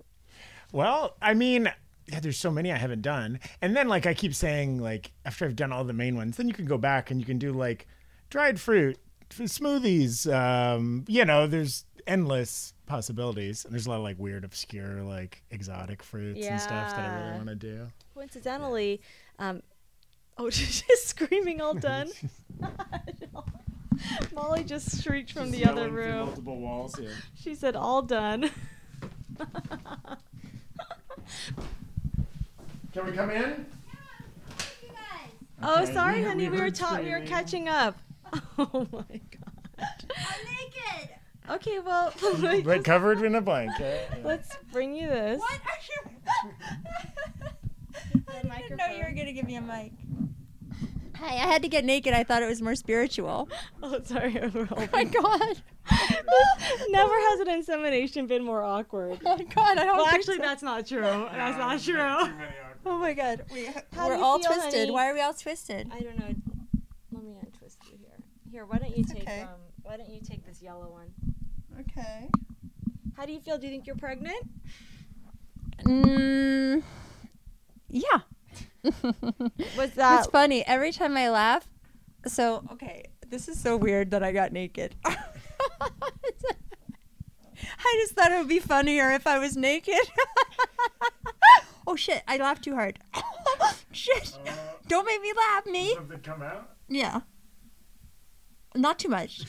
Well, 0.73 1.15
I 1.21 1.33
mean, 1.35 1.71
yeah, 2.07 2.19
there's 2.19 2.37
so 2.37 2.51
many 2.51 2.71
I 2.73 2.77
haven't 2.77 3.03
done. 3.03 3.39
And 3.61 3.77
then 3.77 3.87
like 3.87 4.05
I 4.05 4.13
keep 4.13 4.35
saying 4.35 4.81
like 4.81 5.11
after 5.23 5.45
I've 5.45 5.55
done 5.55 5.71
all 5.71 5.85
the 5.85 5.93
main 5.93 6.17
ones, 6.17 6.35
then 6.35 6.47
you 6.49 6.53
can 6.53 6.65
go 6.65 6.77
back 6.77 7.11
and 7.11 7.19
you 7.21 7.25
can 7.25 7.37
do 7.37 7.53
like 7.53 7.87
dried 8.29 8.59
fruit, 8.59 8.97
smoothies, 9.29 10.31
um, 10.33 11.05
you 11.07 11.23
know, 11.23 11.47
there's 11.47 11.85
endless 12.07 12.73
possibilities. 12.87 13.63
And 13.63 13.73
there's 13.73 13.85
a 13.85 13.89
lot 13.89 13.97
of 13.97 14.03
like 14.03 14.19
weird 14.19 14.43
obscure 14.43 15.03
like 15.03 15.43
exotic 15.51 16.03
fruits 16.03 16.45
and 16.45 16.59
stuff 16.59 16.89
that 16.95 16.99
I 16.99 17.19
really 17.21 17.37
want 17.37 17.47
to 17.47 17.55
do. 17.55 17.87
Coincidentally, 18.15 18.99
um 19.39 19.61
oh 20.37 20.49
she's 20.49 20.81
just 20.81 21.07
screaming 21.07 21.61
all 21.61 21.75
done. 21.75 22.09
Molly 24.33 24.63
just 24.63 25.03
shrieked 25.03 25.31
from 25.31 25.51
the 25.51 25.65
other 25.65 25.89
room. 25.89 26.25
multiple 26.25 26.59
walls 26.59 26.95
here. 26.95 27.11
She 27.35 27.53
said 27.53 27.75
all 27.75 28.01
done. 28.01 28.49
Can 32.93 33.05
we 33.05 33.11
come 33.11 33.29
in? 33.31 33.65
Oh, 35.65 35.83
Okay, 35.83 35.93
sorry, 35.93 36.19
we- 36.19 36.25
honey. 36.27 36.43
we 36.43 36.49
We 36.49 36.57
were 36.57 36.63
heard 36.65 36.75
ta- 36.75 36.99
we 37.01 37.09
were 37.09 37.21
catching 37.21 37.67
up. 37.69 37.97
Oh 38.57 38.87
my 38.91 39.19
god. 39.19 40.05
I'm 40.17 40.45
naked. 40.45 41.09
Okay, 41.49 41.79
well, 41.79 42.13
let 42.39 42.63
But 42.63 42.83
covered 42.83 43.21
in 43.21 43.35
a 43.35 43.41
blanket. 43.41 44.09
let's 44.23 44.49
bring 44.71 44.95
you 44.95 45.07
this. 45.07 45.39
What 45.39 45.51
are 45.51 45.79
you? 46.45 46.51
I 48.51 48.61
didn't 48.61 48.77
know 48.77 48.85
you 48.87 49.03
were 49.03 49.11
gonna 49.11 49.31
give 49.33 49.45
me 49.45 49.55
a 49.55 49.61
mic. 49.61 49.91
Hi, 51.23 51.35
I 51.35 51.47
had 51.47 51.61
to 51.61 51.69
get 51.69 51.85
naked. 51.85 52.13
I 52.13 52.25
thought 52.25 52.43
it 52.43 52.47
was 52.49 52.61
more 52.61 52.75
spiritual. 52.75 53.47
Oh, 53.81 53.99
sorry. 54.03 54.37
Oh 54.41 54.87
my 54.93 55.03
god. 55.05 55.61
Never 56.89 57.13
has 57.13 57.39
an 57.41 57.49
insemination 57.57 58.27
been 58.27 58.43
more 58.43 58.61
awkward. 58.63 59.19
Oh 59.25 59.37
my 59.37 59.43
god, 59.43 59.77
I 59.77 59.85
don't 59.85 59.97
Well, 59.97 60.05
actually, 60.07 60.37
so. 60.37 60.41
that's 60.41 60.63
not 60.63 60.85
true. 60.87 61.01
That's 61.01 61.57
not 61.57 61.81
true. 61.81 62.33
Oh 62.85 62.97
my 62.97 63.13
god, 63.13 63.43
we, 63.53 63.65
How 63.93 64.07
we're 64.07 64.13
do 64.15 64.19
you 64.19 64.25
all 64.25 64.39
feel, 64.39 64.51
twisted. 64.51 64.73
honey? 64.79 64.91
Why 64.91 65.09
are 65.09 65.13
we 65.13 65.21
all 65.21 65.33
twisted? 65.33 65.89
I 65.93 65.99
don't 65.99 66.17
know. 66.19 66.35
Let 67.11 67.23
me 67.23 67.35
untwist 67.41 67.77
you 67.89 67.97
here. 67.97 68.19
Here, 68.51 68.65
why 68.65 68.77
don't 68.79 68.97
you 68.97 69.03
take 69.05 69.23
okay. 69.23 69.41
um 69.41 69.49
why 69.83 69.95
don't 69.97 70.09
you 70.09 70.19
take 70.21 70.45
this 70.45 70.61
yellow 70.61 70.89
one? 70.89 71.13
Okay. 71.79 72.29
How 73.15 73.25
do 73.25 73.31
you 73.33 73.39
feel? 73.39 73.57
Do 73.57 73.67
you 73.67 73.71
think 73.71 73.87
you're 73.87 73.95
pregnant? 73.95 74.43
Mm, 75.83 76.83
yeah. 77.89 78.19
Was 78.83 79.91
that 79.95 80.19
It's 80.19 80.27
funny. 80.27 80.65
Every 80.65 80.91
time 80.91 81.15
I 81.15 81.29
laugh, 81.29 81.67
so 82.27 82.63
okay, 82.73 83.05
this 83.29 83.47
is 83.47 83.59
so 83.59 83.77
weird 83.77 84.11
that 84.11 84.23
I 84.23 84.31
got 84.31 84.51
naked. 84.51 84.95
I 85.05 85.19
just 88.01 88.13
thought 88.13 88.31
it 88.31 88.37
would 88.37 88.47
be 88.47 88.59
funnier 88.59 89.11
if 89.11 89.25
I 89.25 89.39
was 89.39 89.55
naked. 89.55 89.95
oh 91.87 91.95
shit! 91.95 92.23
I 92.27 92.37
laughed 92.37 92.63
too 92.63 92.75
hard. 92.75 92.99
shit! 93.91 94.37
Don't 94.87 95.05
make 95.05 95.21
me 95.21 95.31
laugh, 95.35 95.65
me. 95.65 95.93
Something 95.95 96.19
come 96.19 96.41
out? 96.41 96.69
Yeah. 96.89 97.21
Not 98.75 98.99
too 98.99 99.09
much. 99.09 99.43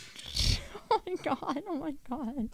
oh 0.91 1.01
my 1.07 1.15
god! 1.17 1.63
Oh 1.69 1.77
my 1.77 1.95
god! 2.09 2.51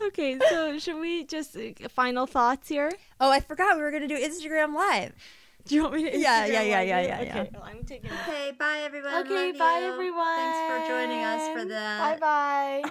Okay, 0.00 0.38
so 0.50 0.78
should 0.78 1.00
we 1.00 1.24
just 1.24 1.56
uh, 1.56 1.88
final 1.88 2.26
thoughts 2.26 2.68
here? 2.68 2.92
Oh, 3.18 3.30
I 3.30 3.40
forgot 3.40 3.76
we 3.76 3.82
were 3.82 3.90
gonna 3.90 4.06
do 4.06 4.16
Instagram 4.18 4.74
live. 4.74 5.14
Do 5.64 5.74
you 5.74 5.82
want 5.82 5.94
me 5.94 6.10
to? 6.10 6.18
Yeah, 6.18 6.44
Instagram 6.44 6.52
yeah, 6.52 6.62
yeah, 6.62 6.80
live 6.80 6.88
yeah, 6.88 7.00
yeah, 7.00 7.22
yeah. 7.22 7.40
Okay, 7.40 7.50
well, 7.54 7.62
I'm 7.64 7.84
taking. 7.84 8.10
Okay, 8.10 8.52
bye 8.58 8.80
everyone. 8.84 9.14
Okay, 9.26 9.48
Love 9.52 9.58
bye 9.58 9.78
you. 9.80 9.92
everyone. 9.92 10.36
Thanks 10.36 10.58
for 10.68 10.88
joining 10.92 11.22
us 11.22 11.48
for 11.60 11.64
that. 11.68 12.20
Bye 12.20 12.82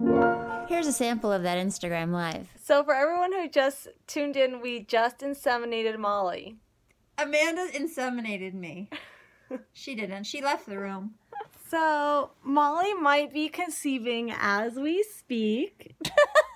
bye. 0.00 0.64
Here's 0.68 0.86
a 0.86 0.92
sample 0.92 1.32
of 1.32 1.42
that 1.42 1.58
Instagram 1.64 2.12
live. 2.12 2.48
so 2.62 2.84
for 2.84 2.94
everyone 2.94 3.32
who 3.32 3.48
just 3.48 3.88
tuned 4.06 4.36
in, 4.36 4.60
we 4.60 4.80
just 4.80 5.20
inseminated 5.20 5.98
Molly. 5.98 6.56
Amanda 7.16 7.66
inseminated 7.74 8.54
me. 8.54 8.88
she 9.72 9.94
didn't. 9.96 10.24
She 10.24 10.40
left 10.42 10.66
the 10.66 10.78
room. 10.78 11.14
So 11.68 12.30
Molly 12.44 12.94
might 12.94 13.32
be 13.32 13.48
conceiving 13.48 14.30
as 14.38 14.74
we 14.76 15.02
speak. 15.02 15.96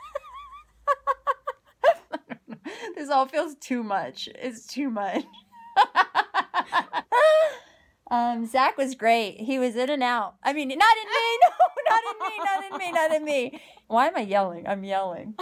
this 2.97 3.11
all 3.11 3.27
feels 3.27 3.55
too 3.57 3.83
much. 3.83 4.29
It's 4.35 4.67
too 4.67 4.91
much. 4.91 5.25
um, 8.11 8.47
Zach 8.47 8.77
was 8.77 8.95
great. 8.95 9.41
He 9.41 9.59
was 9.59 9.77
in 9.77 9.91
and 9.91 10.03
out. 10.03 10.35
I 10.43 10.53
mean, 10.53 10.69
not 10.69 10.97
in 11.03 11.09
me. 11.09 11.39
No, 11.91 11.97
not 11.99 12.15
in 12.15 12.19
me. 12.21 12.39
Not 12.39 12.65
in 12.65 12.79
me. 12.79 12.93
Not 12.93 13.13
in 13.13 13.25
me. 13.25 13.61
Why 13.89 14.07
am 14.07 14.17
I 14.17 14.21
yelling? 14.21 14.67
I'm 14.67 14.85
yelling. 14.85 15.35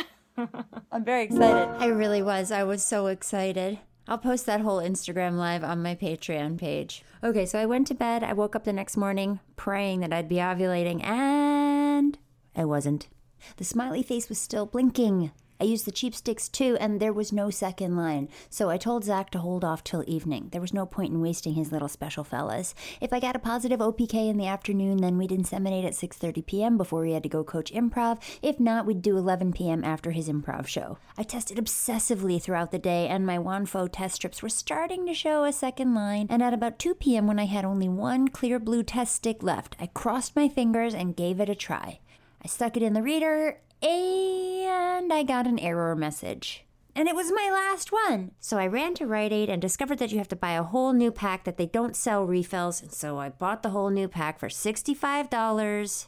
I'm 0.91 1.05
very 1.05 1.25
excited. 1.25 1.69
I 1.79 1.87
really 1.87 2.23
was. 2.23 2.51
I 2.51 2.65
was 2.65 2.83
so 2.83 3.07
excited. 3.07 3.79
I'll 4.09 4.19
post 4.19 4.47
that 4.47 4.63
whole 4.63 4.79
Instagram 4.79 5.37
live 5.37 5.63
on 5.63 5.83
my 5.83 5.95
Patreon 5.95 6.59
page. 6.59 7.05
Okay, 7.23 7.47
so 7.47 7.59
I 7.59 7.67
went 7.67 7.87
to 7.89 7.95
bed. 7.95 8.25
I 8.25 8.33
woke 8.33 8.57
up 8.57 8.65
the 8.65 8.73
next 8.73 8.97
morning 8.97 9.39
praying 9.55 10.01
that 10.01 10.13
I'd 10.13 10.29
be 10.29 10.37
ovulating, 10.37 11.05
and 11.05 12.19
I 12.57 12.65
wasn't. 12.65 13.09
The 13.57 13.65
smiley 13.65 14.03
face 14.03 14.29
was 14.29 14.39
still 14.39 14.67
blinking. 14.67 15.31
I 15.61 15.65
used 15.65 15.85
the 15.85 15.93
cheap 15.93 16.15
sticks 16.15 16.49
too, 16.49 16.79
and 16.81 16.99
there 16.99 17.13
was 17.13 17.33
no 17.33 17.51
second 17.51 17.95
line. 17.95 18.29
So 18.49 18.71
I 18.71 18.79
told 18.79 19.05
Zach 19.05 19.31
to 19.31 19.39
hold 19.39 19.63
off 19.63 19.85
till 19.85 20.03
evening. 20.07 20.49
There 20.53 20.61
was 20.61 20.73
no 20.73 20.87
point 20.87 21.13
in 21.13 21.21
wasting 21.21 21.53
his 21.55 21.71
little 21.71 21.89
special 21.89 22.25
fellas. 22.25 22.75
If 23.01 23.13
I 23.13 23.21
got 23.21 23.37
a 23.37 23.41
positive 23.41 23.81
OPK 23.81 24.31
in 24.31 24.39
the 24.39 24.47
afternoon, 24.47 24.99
then 24.99 25.19
we'd 25.19 25.31
inseminate 25.31 25.85
at 25.85 25.93
6:30 25.93 26.47
p.m. 26.47 26.79
before 26.79 27.05
he 27.05 27.13
had 27.13 27.23
to 27.25 27.29
go 27.29 27.45
coach 27.45 27.71
improv. 27.73 28.23
If 28.41 28.59
not, 28.59 28.87
we'd 28.87 29.03
do 29.03 29.19
11 29.19 29.53
p.m. 29.53 29.85
after 29.85 30.13
his 30.13 30.29
improv 30.29 30.67
show. 30.67 30.97
I 31.19 31.25
tested 31.25 31.59
obsessively 31.59 32.41
throughout 32.41 32.71
the 32.71 32.79
day, 32.79 33.07
and 33.09 33.27
my 33.27 33.37
Wondfo 33.37 33.89
test 33.93 34.15
strips 34.15 34.43
were 34.43 34.49
starting 34.49 35.07
to 35.07 35.15
show 35.15 35.45
a 35.45 35.53
second 35.53 35.95
line. 35.95 36.27
And 36.31 36.43
at 36.43 36.55
about 36.55 36.79
2 36.79 36.95
p.m., 36.95 37.27
when 37.27 37.39
I 37.39 37.45
had 37.45 37.67
only 37.67 37.89
one 37.89 38.29
Clearblue 38.29 38.85
test 38.87 39.15
stick 39.15 39.43
left, 39.43 39.77
I 39.79 39.89
crossed 39.89 40.35
my 40.35 40.49
fingers 40.49 40.95
and 40.95 41.17
gave 41.17 41.39
it 41.39 41.51
a 41.51 41.55
try. 41.55 42.01
I 42.43 42.49
stuck 42.49 42.77
it 42.79 42.83
in 42.83 42.95
the 42.95 43.03
reader, 43.03 43.61
and 43.83 45.13
I 45.13 45.23
got 45.23 45.47
an 45.47 45.59
error 45.59 45.95
message. 45.97 46.65
And 46.95 47.09
it 47.09 47.15
was 47.15 47.33
my 47.33 47.49
last 47.53 47.93
one. 47.93 48.33
So 48.41 48.59
I 48.59 48.67
ran 48.67 48.95
to 48.95 49.07
Rite 49.07 49.33
Aid 49.33 49.49
and 49.49 49.63
discovered 49.63 49.99
that 49.99 50.11
you 50.11 50.19
have 50.19 50.29
to 50.29 50.37
buy 50.37 50.53
a 50.53 50.63
whole 50.63 50.93
new 50.93 51.11
pack 51.11 51.45
that 51.45 51.57
they 51.57 51.67
don't 51.67 51.97
sell 51.97 52.25
refills. 52.25 52.83
And 52.83 52.93
so 52.93 53.19
I 53.19 53.29
bought 53.29 53.63
the 53.63 53.71
whole 53.71 53.91
new 53.91 54.09
pack 54.09 54.39
for 54.39 54.49
$65 54.49 56.07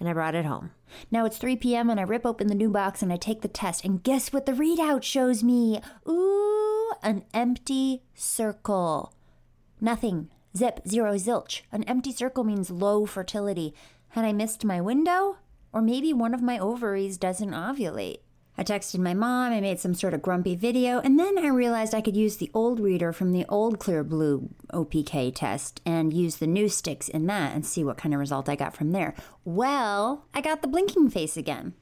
and 0.00 0.08
I 0.08 0.12
brought 0.12 0.34
it 0.34 0.44
home. 0.44 0.72
Now 1.10 1.24
it's 1.24 1.38
3 1.38 1.56
p.m. 1.56 1.88
and 1.88 1.98
I 1.98 2.02
rip 2.02 2.26
open 2.26 2.48
the 2.48 2.54
new 2.54 2.68
box 2.68 3.02
and 3.02 3.12
I 3.12 3.16
take 3.16 3.40
the 3.40 3.48
test. 3.48 3.84
And 3.84 4.02
guess 4.02 4.32
what 4.32 4.46
the 4.46 4.52
readout 4.52 5.02
shows 5.02 5.42
me? 5.42 5.80
Ooh, 6.08 6.92
an 7.02 7.24
empty 7.32 8.02
circle. 8.14 9.14
Nothing. 9.80 10.28
Zip, 10.56 10.80
zero, 10.86 11.14
zilch. 11.14 11.62
An 11.72 11.82
empty 11.84 12.12
circle 12.12 12.44
means 12.44 12.70
low 12.70 13.06
fertility. 13.06 13.74
Had 14.10 14.24
I 14.24 14.32
missed 14.32 14.64
my 14.64 14.80
window? 14.80 15.38
Or 15.74 15.82
maybe 15.82 16.12
one 16.12 16.34
of 16.34 16.40
my 16.40 16.56
ovaries 16.56 17.18
doesn't 17.18 17.50
ovulate. 17.50 18.20
I 18.56 18.62
texted 18.62 19.00
my 19.00 19.12
mom, 19.12 19.52
I 19.52 19.60
made 19.60 19.80
some 19.80 19.94
sort 19.94 20.14
of 20.14 20.22
grumpy 20.22 20.54
video, 20.54 21.00
and 21.00 21.18
then 21.18 21.36
I 21.36 21.48
realized 21.48 21.92
I 21.92 22.00
could 22.00 22.16
use 22.16 22.36
the 22.36 22.52
old 22.54 22.78
reader 22.78 23.12
from 23.12 23.32
the 23.32 23.44
old 23.48 23.80
Clearblue 23.80 24.50
OPK 24.72 25.34
test 25.34 25.80
and 25.84 26.12
use 26.12 26.36
the 26.36 26.46
new 26.46 26.68
sticks 26.68 27.08
in 27.08 27.26
that 27.26 27.52
and 27.52 27.66
see 27.66 27.82
what 27.82 27.96
kind 27.96 28.14
of 28.14 28.20
result 28.20 28.48
I 28.48 28.54
got 28.54 28.76
from 28.76 28.92
there. 28.92 29.16
Well, 29.44 30.26
I 30.32 30.40
got 30.40 30.62
the 30.62 30.68
blinking 30.68 31.10
face 31.10 31.36
again. 31.36 31.74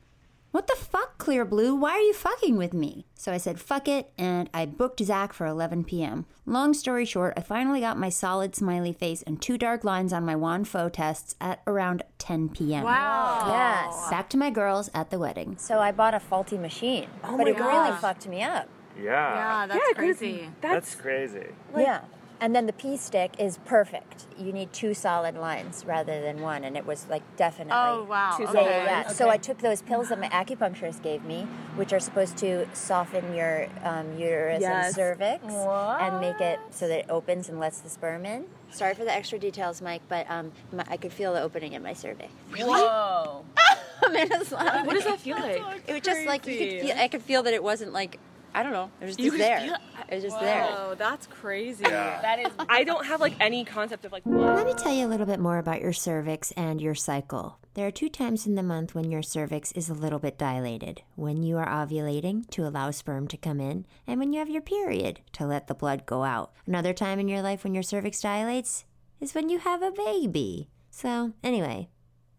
What 0.53 0.67
the 0.67 0.77
fuck, 0.77 1.17
Clearblue? 1.17 1.79
Why 1.79 1.93
are 1.93 2.01
you 2.01 2.13
fucking 2.13 2.59
with 2.59 2.75
me? 2.75 3.07
So 3.15 3.33
I 3.33 3.39
said, 3.39 3.59
fuck 3.59 3.89
it, 3.89 4.13
and 4.19 4.51
I 4.53 4.67
booked 4.67 5.03
Zach 5.03 5.33
for 5.33 5.47
11 5.47 5.85
p.m. 5.85 6.27
Long 6.45 6.75
story 6.75 7.07
short, 7.07 7.33
I 7.39 7.41
finally 7.41 7.81
got 7.81 7.97
my 7.99 8.11
solid 8.11 8.55
smiley 8.55 8.93
face 8.93 9.23
and 9.23 9.41
two 9.41 9.57
dark 9.57 9.83
lines 9.83 10.13
on 10.13 10.27
my 10.27 10.35
Wondfo 10.35 10.93
tests 10.93 11.37
at 11.41 11.63
around 11.67 12.03
10 12.19 12.51
p.m. 12.51 12.85
Wow. 12.85 13.45
Yes. 13.49 14.11
Back 14.11 14.29
to 14.31 14.37
my 14.37 14.51
girls 14.51 14.91
at 14.93 15.09
the 15.09 15.19
wedding. 15.19 15.57
So 15.59 15.79
I 15.79 15.91
bought 15.91 16.13
a 16.13 16.21
faulty 16.21 16.59
machine, 16.59 17.09
Oh 17.25 17.39
but 17.39 17.45
my 17.45 17.51
it 17.51 17.57
really 17.59 17.97
fucked 17.97 18.29
me 18.29 18.43
up. 18.43 18.69
Yeah. 18.99 19.05
Yeah, 19.05 19.67
that's 19.69 19.75
Yeah, 19.81 19.87
'cause 19.95 20.19
crazy. 20.19 20.51
That's, 20.61 20.95
crazy. 20.95 21.47
yeah. 21.75 22.03
And 22.43 22.57
then 22.57 22.67
the 22.67 22.73
pea 22.73 22.97
stick 22.97 23.35
is 23.39 23.59
perfect. 23.65 24.27
You 24.37 24.53
need 24.53 24.73
two 24.73 24.95
solid 24.95 25.37
lines 25.37 25.85
rather 25.87 26.21
than 26.21 26.41
one, 26.41 26.65
and 26.65 26.77
it 26.77 26.85
was 26.85 27.07
like 27.09 27.23
definitely. 27.37 27.73
Oh, 27.79 28.03
wow. 28.11 28.35
Two 28.37 28.43
Okay. 28.43 28.53
solid 28.53 28.67
yeah, 28.67 28.85
yeah. 29.03 29.09
So 29.09 29.31
I 29.31 29.37
took 29.37 29.59
those 29.59 29.81
pills 29.81 30.09
that 30.09 30.19
my 30.19 30.29
acupuncturist 30.29 31.03
gave 31.05 31.23
me, 31.25 31.47
which 31.77 31.93
are 31.93 32.01
supposed 32.01 32.37
to 32.39 32.67
soften 32.75 33.33
your 33.33 33.69
um, 33.85 34.19
uterus 34.19 34.61
Yes. 34.61 34.87
and 34.87 34.95
cervix 34.97 35.45
and 35.45 36.21
make 36.21 36.41
it 36.41 36.59
so 36.73 36.89
that 36.89 36.99
it 36.99 37.07
opens 37.09 37.49
and 37.49 37.61
lets 37.61 37.79
the 37.79 37.89
sperm 37.89 38.27
in. 38.27 38.47
Sorry 38.73 38.97
for 38.97 39.05
the 39.05 39.13
extra 39.13 39.39
details, 39.39 39.81
Mike, 39.81 40.03
but 40.09 40.29
um, 40.29 40.51
my, 40.73 40.85
I 40.89 40.97
could 40.97 41.13
feel 41.13 41.33
the 41.35 41.43
opening 41.43 41.75
in 41.75 41.83
my 41.85 41.93
cervix. 41.93 42.33
Really? 42.51 42.73
Whoa. 42.73 43.45
What 44.03 44.95
does 44.95 45.05
that 45.05 45.21
feel 45.21 45.37
like? 45.37 45.63
It 45.87 45.93
was 45.93 46.03
just 46.03 46.27
like 46.27 46.45
you 46.47 46.59
could 46.59 46.81
feel. 46.81 46.97
I 46.99 47.07
could 47.07 47.23
feel 47.23 47.45
that 47.45 47.55
it 47.55 47.63
wasn't 47.63 47.93
like 47.93 48.19
I 48.55 48.63
don't 48.63 48.73
know. 48.73 48.91
It 49.01 49.07
was 49.07 49.19
You 49.19 49.27
just 49.31 49.39
there. 49.39 49.61
feel- 49.61 49.77
It 50.09 50.15
was 50.17 50.25
just 50.25 50.41
there. 50.41 50.65
Whoa, 50.67 50.95
that's 50.99 51.27
crazy. 51.27 51.85
Yeah. 51.87 52.21
That 52.21 52.39
is. 52.41 52.53
I 52.69 52.85
don't 52.85 53.07
have 53.07 53.21
like 53.21 53.35
any 53.41 53.65
concept 53.65 54.05
of 54.05 54.13
like. 54.13 54.23
Let 54.27 54.67
me 54.67 54.75
tell 54.75 54.93
you 54.93 55.07
a 55.07 55.09
little 55.09 55.27
bit 55.27 55.41
more 55.41 55.59
about 55.59 55.81
your 55.81 55.93
cervix 55.95 56.53
and 56.53 56.81
your 56.81 56.95
cycle. 56.95 57.59
There 57.75 57.87
are 57.87 57.91
two 57.91 58.11
times 58.11 58.47
in 58.47 58.55
the 58.55 58.63
month 58.63 58.95
when 58.95 59.11
your 59.11 59.23
cervix 59.23 59.73
is 59.73 59.89
a 59.89 59.95
little 59.95 60.19
bit 60.19 60.37
dilated 60.37 61.03
when 61.15 61.43
you 61.43 61.57
are 61.57 61.67
ovulating 61.67 62.49
to 62.51 62.67
allow 62.67 62.91
sperm 62.91 63.27
to 63.29 63.39
come 63.39 63.61
in, 63.61 63.87
and 64.07 64.21
when 64.21 64.35
you 64.35 64.39
have 64.41 64.51
your 64.51 64.61
period 64.61 65.21
to 65.33 65.47
let 65.47 65.67
the 65.69 65.75
blood 65.75 66.05
go 66.05 66.23
out. 66.23 66.53
Another 66.67 66.93
time 66.93 67.19
in 67.19 67.29
your 67.29 67.41
life 67.41 67.65
when 67.65 67.73
your 67.73 67.83
cervix 67.83 68.21
dilates 68.21 68.85
is 69.21 69.35
when 69.35 69.49
you 69.49 69.59
have 69.61 69.81
a 69.83 69.91
baby. 69.93 70.69
So, 70.91 71.33
anyway, 71.43 71.89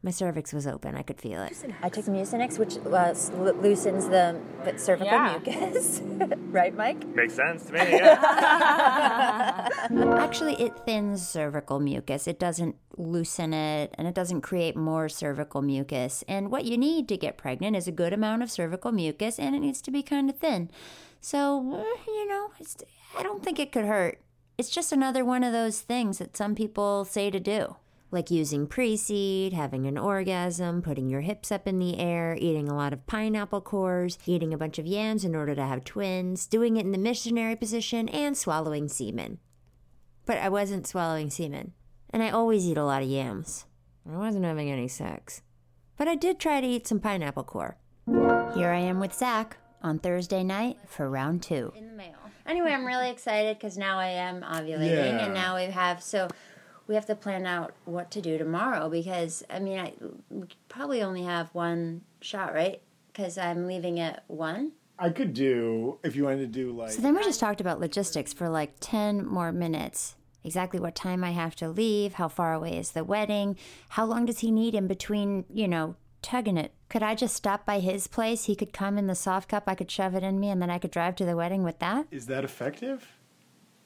my 0.04 0.12
cervix 0.12 0.52
was 0.52 0.68
open. 0.68 0.96
I 0.96 1.02
could 1.02 1.20
feel 1.20 1.42
it. 1.42 1.56
I 1.82 1.88
took 1.88 2.06
Mucinex, 2.06 2.60
which 2.60 2.76
uh, 2.78 3.14
lo- 3.42 3.54
loosens 3.62 4.10
the, 4.10 4.38
the 4.66 4.78
cervical 4.78 5.08
Yeah. 5.08 5.40
mucus. 5.46 6.02
right, 6.52 6.76
Mike? 6.76 7.08
Makes 7.16 7.36
sense 7.36 7.66
to 7.68 7.74
me. 7.74 7.80
Yeah. 8.04 9.70
Actually, 10.18 10.56
it 10.62 10.74
thins 10.86 11.28
cervical 11.28 11.80
mucus. 11.80 12.28
It 12.28 12.40
doesn't 12.40 12.76
loosen 12.98 13.54
it 13.54 13.94
and 13.98 14.08
it 14.08 14.14
doesn't 14.14 14.42
create 14.42 14.76
more 14.76 15.08
cervical 15.10 15.62
mucus. 15.62 16.24
And 16.28 16.52
what 16.52 16.66
you 16.66 16.78
need 16.78 17.08
to 17.10 17.18
get 17.18 17.38
pregnant 17.38 17.76
is 17.76 17.88
a 17.88 17.92
good 17.92 18.14
amount 18.14 18.44
of 18.44 18.52
cervical 18.52 18.92
mucus 18.92 19.40
and 19.40 19.56
it 19.56 19.60
needs 19.60 19.82
to 19.84 19.92
be 19.92 20.04
kind 20.04 20.30
of 20.30 20.38
thin. 20.38 20.70
So, 21.22 21.60
eh, 21.80 22.02
you 22.08 22.28
know, 22.28 22.52
it's, 22.60 22.76
I 23.18 23.24
don't 23.24 23.44
think 23.44 23.60
it 23.60 23.72
could 23.72 23.86
hurt. 23.86 24.20
It's 24.58 24.70
just 24.70 24.92
another 24.92 25.24
one 25.26 25.44
of 25.44 25.54
those 25.54 25.82
things 25.82 26.18
that 26.20 26.36
some 26.38 26.56
people 26.56 27.06
say 27.06 27.30
to 27.32 27.40
do. 27.40 27.76
Like 28.14 28.30
using 28.30 28.68
pre 28.68 28.96
seed, 28.96 29.54
having 29.54 29.88
an 29.88 29.98
orgasm, 29.98 30.84
putting 30.84 31.10
your 31.10 31.22
hips 31.22 31.52
up 31.52 31.68
in 31.68 31.80
the 31.80 31.98
air, 31.98 32.38
eating 32.40 32.70
a 32.70 32.76
lot 32.76 32.94
of 32.94 33.08
pineapple 33.08 33.62
cores, 33.62 34.20
eating 34.28 34.54
a 34.54 34.58
bunch 34.58 34.78
of 34.78 34.86
yams 34.86 35.26
in 35.26 35.36
order 35.36 35.56
to 35.56 35.66
have 35.66 35.84
twins, 35.84 36.46
doing 36.46 36.78
it 36.78 36.86
in 36.86 36.92
the 36.92 37.00
missionary 37.00 37.56
position, 37.56 38.08
and 38.10 38.38
swallowing 38.38 38.88
semen. 38.88 39.40
But 40.28 40.38
I 40.38 40.50
wasn't 40.50 40.86
swallowing 40.86 41.32
semen. 41.32 41.74
And 42.12 42.22
I 42.22 42.30
always 42.30 42.68
eat 42.68 42.78
a 42.78 42.86
lot 42.86 43.02
of 43.02 43.10
yams. 43.10 43.66
I 44.08 44.16
wasn't 44.16 44.46
having 44.46 44.70
any 44.70 44.88
sex. 44.88 45.42
But 45.98 46.08
I 46.08 46.14
did 46.14 46.38
try 46.40 46.62
to 46.62 46.68
eat 46.68 46.86
some 46.86 47.00
pineapple 47.00 47.46
core. 47.46 47.78
Here 48.06 48.70
I 48.70 48.80
am 48.80 49.00
with 49.00 49.16
Zach 49.16 49.58
on 49.82 49.98
Thursday 49.98 50.44
night 50.44 50.78
for 50.86 51.10
round 51.10 51.42
two. 51.42 51.74
In 51.76 51.88
the 51.88 51.94
mail. 51.94 52.14
Anyway, 52.46 52.70
I'm 52.72 52.86
really 52.86 53.10
excited 53.10 53.58
because 53.58 53.76
now 53.76 53.98
I 53.98 54.08
am 54.10 54.42
ovulating, 54.42 55.18
Yeah. 55.18 55.26
and 55.26 55.34
now 55.34 55.56
we 55.56 55.64
have 55.64 56.04
so 56.04 56.28
we 56.88 56.96
have 56.96 57.06
to 57.08 57.16
plan 57.16 57.46
out 57.46 57.74
what 57.86 58.12
to 58.12 58.22
do 58.22 58.38
tomorrow 58.38 58.90
because 58.90 59.44
I 59.50 59.60
mean 59.60 59.80
I 59.80 59.94
we 60.30 60.48
probably 60.70 61.02
only 61.02 61.24
have 61.24 61.50
one 61.54 62.02
shot, 62.22 62.54
right? 62.54 62.82
Because 63.12 63.38
I'm 63.38 63.68
leaving 63.68 64.00
at 64.00 64.24
one. 64.28 64.74
I 64.98 65.10
could 65.10 65.34
do 65.34 66.00
if 66.04 66.16
you 66.16 66.26
wanted 66.26 66.40
to 66.40 66.48
do 66.48 66.72
like 66.72 66.92
So 66.92 67.02
then 67.02 67.16
we 67.16 67.24
just 67.24 67.40
talked 67.40 67.62
about 67.62 67.80
logistics 67.80 68.34
for 68.34 68.50
like 68.50 68.76
10 68.80 69.26
more 69.26 69.52
minutes. 69.52 70.16
Exactly 70.44 70.80
what 70.80 70.94
time 70.94 71.24
I 71.24 71.32
have 71.32 71.56
to 71.58 71.70
leave, 71.70 72.16
how 72.16 72.28
far 72.28 72.54
away 72.54 72.78
is 72.78 72.92
the 72.92 73.04
wedding, 73.04 73.58
how 73.90 74.06
long 74.06 74.26
does 74.26 74.40
he 74.40 74.52
need 74.52 74.76
in 74.76 74.88
between, 74.88 75.46
you 75.54 75.70
know, 75.70 75.96
tugging 76.22 76.58
it. 76.58 76.74
Could 76.90 77.04
I 77.04 77.16
just 77.16 77.36
stop 77.36 77.66
by 77.66 77.80
his 77.80 78.08
place? 78.08 78.46
He 78.46 78.56
could 78.56 78.74
come 78.74 78.98
in 78.98 79.08
the 79.08 79.16
soft 79.16 79.50
cup, 79.50 79.64
I 79.68 79.76
could 79.76 79.92
shove 79.92 80.16
it 80.16 80.24
in 80.24 80.40
me, 80.40 80.50
and 80.50 80.62
then 80.62 80.70
I 80.70 80.80
could 80.80 80.92
drive 80.92 81.16
to 81.18 81.26
the 81.26 81.36
wedding 81.36 81.64
with 81.64 81.80
that? 81.80 82.08
Is 82.12 82.26
that 82.28 82.44
effective? 82.44 83.08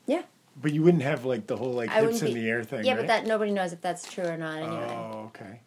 Yeah. 0.05 0.23
But 0.59 0.73
you 0.73 0.81
wouldn't 0.81 1.03
have 1.03 1.25
like 1.25 1.47
the 1.47 1.55
whole 1.55 1.73
like 1.73 1.89
I 1.89 2.01
hips 2.01 2.21
in 2.21 2.33
be- 2.33 2.41
the 2.41 2.49
air 2.49 2.63
thing, 2.63 2.83
Yeah, 2.83 2.93
right? 2.93 3.01
but 3.01 3.07
that 3.07 3.27
nobody 3.27 3.51
knows 3.51 3.73
if 3.73 3.81
that's 3.81 4.11
true 4.11 4.25
or 4.25 4.37
not 4.37 4.57
anyway. 4.57 4.87
Oh, 4.89 5.31
okay. 5.35 5.61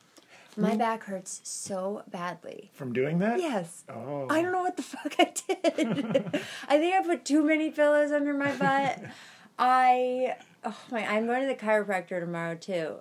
My 0.57 0.73
hmm. 0.73 0.79
back 0.79 1.05
hurts 1.05 1.41
so 1.45 2.03
badly. 2.11 2.71
From 2.75 2.93
doing 2.93 3.21
that? 3.21 3.39
Yes. 3.39 3.85
Oh. 3.89 4.27
I 4.29 4.43
don't 4.43 4.53
know 4.53 4.63
what 4.63 4.77
the 4.77 4.83
fuck 4.83 5.15
I 5.19 5.33
did. 5.47 6.41
I 6.69 6.79
think 6.79 6.95
I 6.95 7.03
put 7.05 7.25
too 7.25 7.45
many 7.45 7.71
pillows 7.71 8.11
under 8.11 8.35
my 8.35 8.53
butt. 8.57 9.01
I 9.59 10.37
oh 10.65 10.77
my 10.91 11.07
I'm 11.07 11.27
going 11.27 11.43
to 11.43 11.47
the 11.47 11.55
chiropractor 11.55 12.21
tomorrow 12.21 12.57
too. 12.57 12.97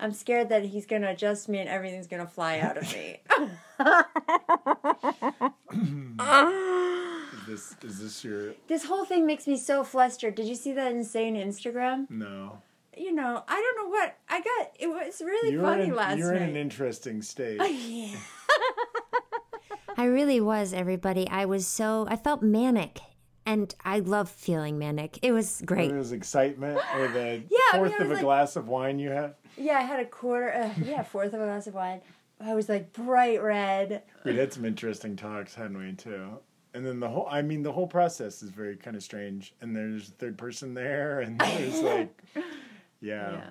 I'm 0.00 0.12
scared 0.12 0.48
that 0.48 0.64
he's 0.64 0.86
gonna 0.86 1.10
adjust 1.10 1.48
me 1.48 1.58
and 1.58 1.68
everything's 1.68 2.06
gonna 2.06 2.26
fly 2.26 2.58
out 2.58 2.78
of 2.78 2.90
me. 2.92 3.20
Is 7.48 7.76
this 7.80 7.90
is 7.92 8.00
this 8.00 8.24
your 8.24 8.54
this 8.68 8.84
whole 8.84 9.04
thing 9.04 9.26
makes 9.26 9.46
me 9.46 9.56
so 9.56 9.84
flustered. 9.84 10.34
Did 10.34 10.46
you 10.46 10.54
see 10.54 10.72
that 10.72 10.92
insane 10.92 11.36
Instagram? 11.36 12.08
no? 12.10 12.62
You 12.96 13.12
know, 13.12 13.42
I 13.48 13.54
don't 13.60 13.84
know 13.84 13.90
what 13.90 14.16
I 14.28 14.40
got. 14.40 14.70
It 14.78 14.86
was 14.86 15.20
really 15.20 15.50
you're 15.52 15.62
funny 15.62 15.84
in, 15.86 15.96
last 15.96 16.16
you're 16.16 16.32
in 16.32 16.42
an 16.44 16.56
interesting 16.56 17.22
state. 17.22 17.58
yeah. 17.60 18.16
I 19.96 20.04
really 20.04 20.40
was, 20.40 20.72
everybody. 20.72 21.28
I 21.28 21.44
was 21.44 21.66
so, 21.66 22.06
I 22.08 22.16
felt 22.16 22.42
manic. 22.42 23.00
And 23.46 23.74
I 23.84 23.98
love 23.98 24.30
feeling 24.30 24.78
manic. 24.78 25.18
It 25.22 25.32
was 25.32 25.60
great. 25.66 25.90
It 25.90 25.94
was 25.96 26.12
excitement 26.12 26.78
or 26.96 27.08
the 27.08 27.42
Yeah, 27.50 27.58
I 27.72 27.76
mean, 27.78 27.90
fourth 27.90 28.00
I 28.00 28.04
of 28.04 28.10
a 28.10 28.14
like- 28.14 28.22
glass 28.22 28.56
of 28.56 28.68
wine 28.68 28.98
you 28.98 29.10
had. 29.10 29.34
Yeah, 29.56 29.78
I 29.78 29.82
had 29.82 30.00
a 30.00 30.06
quarter. 30.06 30.52
Uh, 30.52 30.70
yeah, 30.82 31.02
fourth 31.02 31.34
of 31.34 31.40
a 31.40 31.44
glass 31.44 31.66
of 31.66 31.74
wine. 31.74 32.00
I 32.40 32.54
was 32.54 32.68
like 32.68 32.92
bright 32.92 33.42
red. 33.42 34.02
We 34.24 34.36
had 34.36 34.52
some 34.52 34.64
interesting 34.64 35.14
talks, 35.16 35.54
hadn't 35.54 35.78
we, 35.78 35.92
too? 35.92 36.38
And 36.74 36.84
then 36.84 36.98
the 37.00 37.08
whole, 37.08 37.28
I 37.30 37.40
mean, 37.42 37.62
the 37.62 37.72
whole 37.72 37.86
process 37.86 38.42
is 38.42 38.50
very 38.50 38.76
kind 38.76 38.96
of 38.96 39.02
strange. 39.02 39.54
And 39.60 39.74
there's 39.76 40.08
a 40.08 40.12
third 40.12 40.36
person 40.36 40.74
there, 40.74 41.20
and 41.24 41.38
there's 41.38 41.80
like, 41.80 42.20
yeah. 42.34 43.32
Yeah. 43.32 43.44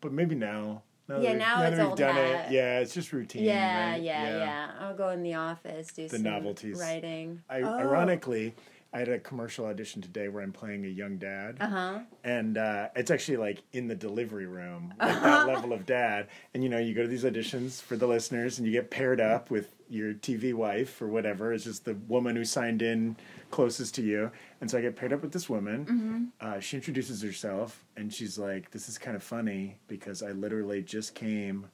But 0.00 0.12
maybe 0.12 0.34
now. 0.34 0.82
now 1.08 1.18
Yeah, 1.20 1.32
that- 1.32 1.38
now 1.38 1.58
that 1.60 1.72
it's 1.72 1.78
we've 1.80 1.88
old 1.88 1.98
done 1.98 2.14
hat. 2.14 2.46
it. 2.46 2.52
Yeah, 2.52 2.78
it's 2.80 2.94
just 2.94 3.12
routine. 3.12 3.44
Yeah, 3.44 3.90
right? 3.92 4.02
yeah, 4.02 4.36
yeah, 4.38 4.70
I'll 4.80 4.96
go 4.96 5.10
in 5.10 5.22
the 5.22 5.34
office, 5.34 5.88
do 5.88 6.04
The 6.08 6.16
some 6.16 6.22
novelties. 6.22 6.78
writing. 6.80 7.42
I, 7.50 7.60
Oh. 7.62 7.74
Ironically, 7.78 8.54
I 8.92 8.98
had 9.00 9.08
a 9.08 9.18
commercial 9.18 9.66
audition 9.66 10.00
today 10.02 10.28
where 10.28 10.42
I'm 10.42 10.52
playing 10.52 10.84
a 10.84 10.88
young 10.88 11.16
dad. 11.18 11.56
Uh 11.60 11.66
huh. 11.68 11.98
and 12.22 12.56
uh, 12.56 12.88
it's 12.94 13.10
actually 13.10 13.38
like 13.38 13.58
in 13.72 13.88
the 13.88 13.94
delivery 13.96 14.46
room, 14.46 14.94
like 15.00 15.20
that 15.22 15.46
level 15.48 15.72
of 15.72 15.84
dad. 15.84 16.28
And 16.54 16.62
you 16.62 16.68
know, 16.70 16.78
you 16.78 16.94
go 16.94 17.02
to 17.02 17.08
these 17.08 17.24
auditions 17.24 17.82
for 17.82 17.96
the 17.96 18.06
listeners, 18.06 18.58
and 18.58 18.66
you 18.66 18.72
get 18.72 18.90
paired 18.90 19.20
up 19.20 19.50
with 19.50 19.74
your 19.94 20.12
TV 20.14 20.52
wife 20.52 21.00
or 21.00 21.08
whatever. 21.08 21.52
is 21.52 21.64
just 21.64 21.84
the 21.84 21.94
woman 21.94 22.36
who 22.36 22.44
signed 22.44 22.82
in 22.82 23.16
closest 23.50 23.94
to 23.94 24.02
you. 24.02 24.30
And 24.60 24.70
so 24.70 24.76
I 24.78 24.80
get 24.82 24.96
paired 24.96 25.12
up 25.12 25.22
with 25.22 25.32
this 25.32 25.48
woman. 25.48 26.32
Mhm. 26.40 26.46
Uh, 26.46 26.60
she 26.60 26.76
introduces 26.76 27.22
herself, 27.22 27.84
and 27.96 28.12
she's 28.12 28.38
like, 28.38 28.70
"This 28.72 28.88
is 28.88 28.98
kind 28.98 29.16
of 29.16 29.22
funny 29.22 29.78
because 29.86 30.22
I 30.22 30.32
literally 30.32 30.82
just 30.82 31.14
came 31.14 31.66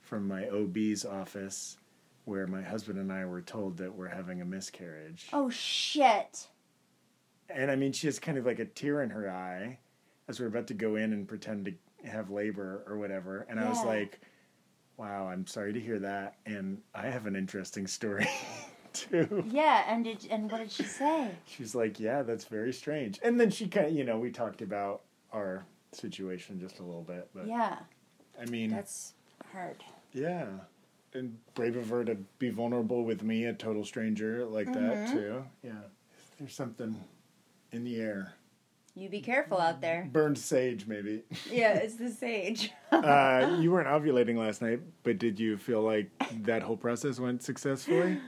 from 0.00 0.26
my 0.28 0.48
OB's 0.48 1.04
office." 1.04 1.78
Where 2.24 2.46
my 2.46 2.62
husband 2.62 3.00
and 3.00 3.12
I 3.12 3.24
were 3.24 3.42
told 3.42 3.78
that 3.78 3.96
we're 3.96 4.06
having 4.06 4.40
a 4.40 4.44
miscarriage. 4.44 5.28
Oh 5.32 5.50
shit. 5.50 6.46
And 7.50 7.68
I 7.68 7.74
mean, 7.74 7.90
she 7.92 8.06
has 8.06 8.20
kind 8.20 8.38
of 8.38 8.46
like 8.46 8.60
a 8.60 8.64
tear 8.64 9.02
in 9.02 9.10
her 9.10 9.28
eye 9.28 9.78
as 10.28 10.38
we're 10.38 10.46
about 10.46 10.68
to 10.68 10.74
go 10.74 10.94
in 10.94 11.12
and 11.12 11.26
pretend 11.26 11.64
to 11.64 11.74
have 12.08 12.30
labor 12.30 12.84
or 12.86 12.96
whatever. 12.96 13.44
And 13.48 13.58
I 13.58 13.68
was 13.68 13.84
like, 13.84 14.20
wow, 14.96 15.26
I'm 15.28 15.46
sorry 15.46 15.72
to 15.72 15.80
hear 15.80 15.98
that. 16.00 16.36
And 16.46 16.80
I 16.94 17.06
have 17.08 17.26
an 17.26 17.36
interesting 17.36 17.86
story 17.86 18.26
too. 18.92 19.44
Yeah, 19.48 19.84
and 19.88 20.04
did 20.04 20.26
and 20.30 20.50
what 20.50 20.58
did 20.58 20.70
she 20.72 20.84
say? 20.84 21.30
She's 21.46 21.74
like, 21.74 21.98
yeah, 22.00 22.22
that's 22.22 22.44
very 22.44 22.72
strange. 22.72 23.18
And 23.22 23.38
then 23.40 23.50
she 23.50 23.68
kind 23.68 23.86
of, 23.86 23.92
you 23.92 24.04
know, 24.04 24.18
we 24.18 24.30
talked 24.30 24.62
about 24.62 25.02
our 25.32 25.64
situation 25.92 26.58
just 26.60 26.78
a 26.78 26.82
little 26.82 27.02
bit. 27.02 27.28
But 27.34 27.46
Yeah, 27.46 27.78
I 28.40 28.44
mean, 28.46 28.70
that's 28.70 29.14
hard. 29.52 29.82
yeah. 30.12 30.46
And 31.14 31.36
brave 31.54 31.76
of 31.76 31.90
her 31.90 32.04
to 32.06 32.14
be 32.38 32.48
vulnerable 32.48 33.04
with 33.04 33.22
me, 33.22 33.44
a 33.44 33.52
total 33.52 33.84
stranger 33.84 34.46
like 34.46 34.66
that 34.72 35.08
Mhm. 35.08 35.12
too. 35.12 35.44
Yeah. 35.62 35.80
There's 36.38 36.54
something 36.54 36.96
in 37.70 37.84
the 37.84 38.00
air. 38.00 38.32
You 38.94 39.08
be 39.08 39.20
careful 39.20 39.58
out 39.58 39.80
there. 39.80 40.08
Burned 40.12 40.36
sage, 40.38 40.86
maybe. 40.86 41.22
Yeah, 41.50 41.74
it's 41.76 41.96
the 41.96 42.10
sage. 42.10 42.70
uh, 42.90 43.56
you 43.60 43.70
weren't 43.72 43.88
ovulating 43.88 44.36
last 44.36 44.60
night, 44.60 44.80
but 45.02 45.18
did 45.18 45.40
you 45.40 45.56
feel 45.56 45.80
like 45.82 46.10
that 46.42 46.62
whole 46.62 46.76
process 46.76 47.18
went 47.18 47.42
successfully? 47.42 48.18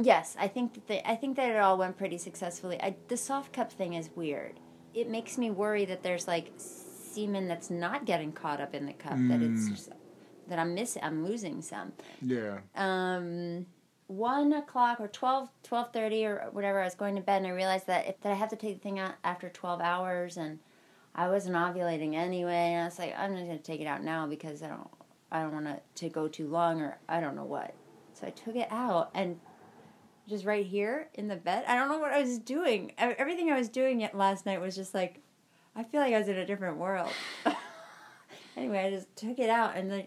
Yes, 0.00 0.36
I 0.38 0.48
think 0.48 0.74
that 0.74 0.86
they, 0.86 1.02
I 1.04 1.14
think 1.16 1.36
that 1.36 1.50
it 1.50 1.58
all 1.58 1.76
went 1.76 1.98
pretty 1.98 2.16
successfully. 2.18 2.80
I, 2.82 2.94
the 3.08 3.16
soft 3.16 3.52
cup 3.52 3.70
thing 3.72 3.94
is 3.94 4.08
weird. 4.14 4.60
It 4.94 5.10
makes 5.10 5.36
me 5.36 5.50
worry 5.50 5.84
that 5.84 6.02
there's 6.02 6.26
like 6.26 6.52
semen 6.56 7.46
that's 7.48 7.68
not 7.68 8.06
getting 8.06 8.32
caught 8.32 8.60
up 8.60 8.74
in 8.74 8.86
the 8.86 8.92
cup. 8.94 9.18
That 9.18 9.42
it's 9.42 9.62
Mm. 9.68 9.70
just, 9.70 9.88
that 10.48 10.58
I'm 10.58 10.74
missing. 10.74 11.02
I'm 11.04 11.24
losing 11.26 11.60
some. 11.60 11.92
Yeah. 12.22 12.60
um, 12.76 13.66
one 14.08 14.54
o'clock 14.54 15.00
or 15.00 15.06
12, 15.06 15.48
12.30 15.68 16.24
or 16.24 16.50
whatever, 16.50 16.80
I 16.80 16.84
was 16.84 16.94
going 16.94 17.14
to 17.14 17.20
bed 17.20 17.42
and 17.42 17.46
I 17.46 17.50
realized 17.50 17.86
that 17.86 18.08
if, 18.08 18.20
that 18.22 18.32
I 18.32 18.34
have 18.34 18.48
to 18.50 18.56
take 18.56 18.76
the 18.76 18.80
thing 18.80 18.98
out 18.98 19.14
after 19.22 19.48
12 19.48 19.80
hours 19.80 20.36
and 20.36 20.58
I 21.14 21.28
wasn't 21.28 21.56
ovulating 21.56 22.14
anyway. 22.14 22.72
And 22.72 22.82
I 22.82 22.84
was 22.86 22.98
like, 22.98 23.14
I'm 23.16 23.34
just 23.34 23.46
going 23.46 23.58
to 23.58 23.62
take 23.62 23.80
it 23.80 23.86
out 23.86 24.02
now 24.02 24.26
because 24.26 24.62
I 24.62 24.68
don't, 24.68 24.88
I 25.30 25.42
don't 25.42 25.52
want 25.52 25.68
it 25.68 25.82
to 25.96 26.08
go 26.08 26.26
too 26.26 26.48
long 26.48 26.80
or 26.80 26.98
I 27.08 27.20
don't 27.20 27.36
know 27.36 27.44
what. 27.44 27.74
So 28.14 28.26
I 28.26 28.30
took 28.30 28.56
it 28.56 28.68
out 28.70 29.10
and 29.14 29.38
just 30.26 30.46
right 30.46 30.64
here 30.64 31.08
in 31.14 31.28
the 31.28 31.36
bed, 31.36 31.64
I 31.68 31.76
don't 31.76 31.88
know 31.88 31.98
what 31.98 32.12
I 32.12 32.20
was 32.20 32.38
doing. 32.38 32.92
Everything 32.98 33.50
I 33.50 33.58
was 33.58 33.68
doing 33.68 34.00
yet 34.00 34.16
last 34.16 34.46
night 34.46 34.60
was 34.60 34.74
just 34.74 34.94
like, 34.94 35.20
I 35.76 35.84
feel 35.84 36.00
like 36.00 36.14
I 36.14 36.18
was 36.18 36.28
in 36.28 36.36
a 36.36 36.46
different 36.46 36.78
world. 36.78 37.10
anyway, 38.56 38.86
I 38.86 38.90
just 38.90 39.14
took 39.16 39.38
it 39.38 39.50
out 39.50 39.76
and 39.76 40.06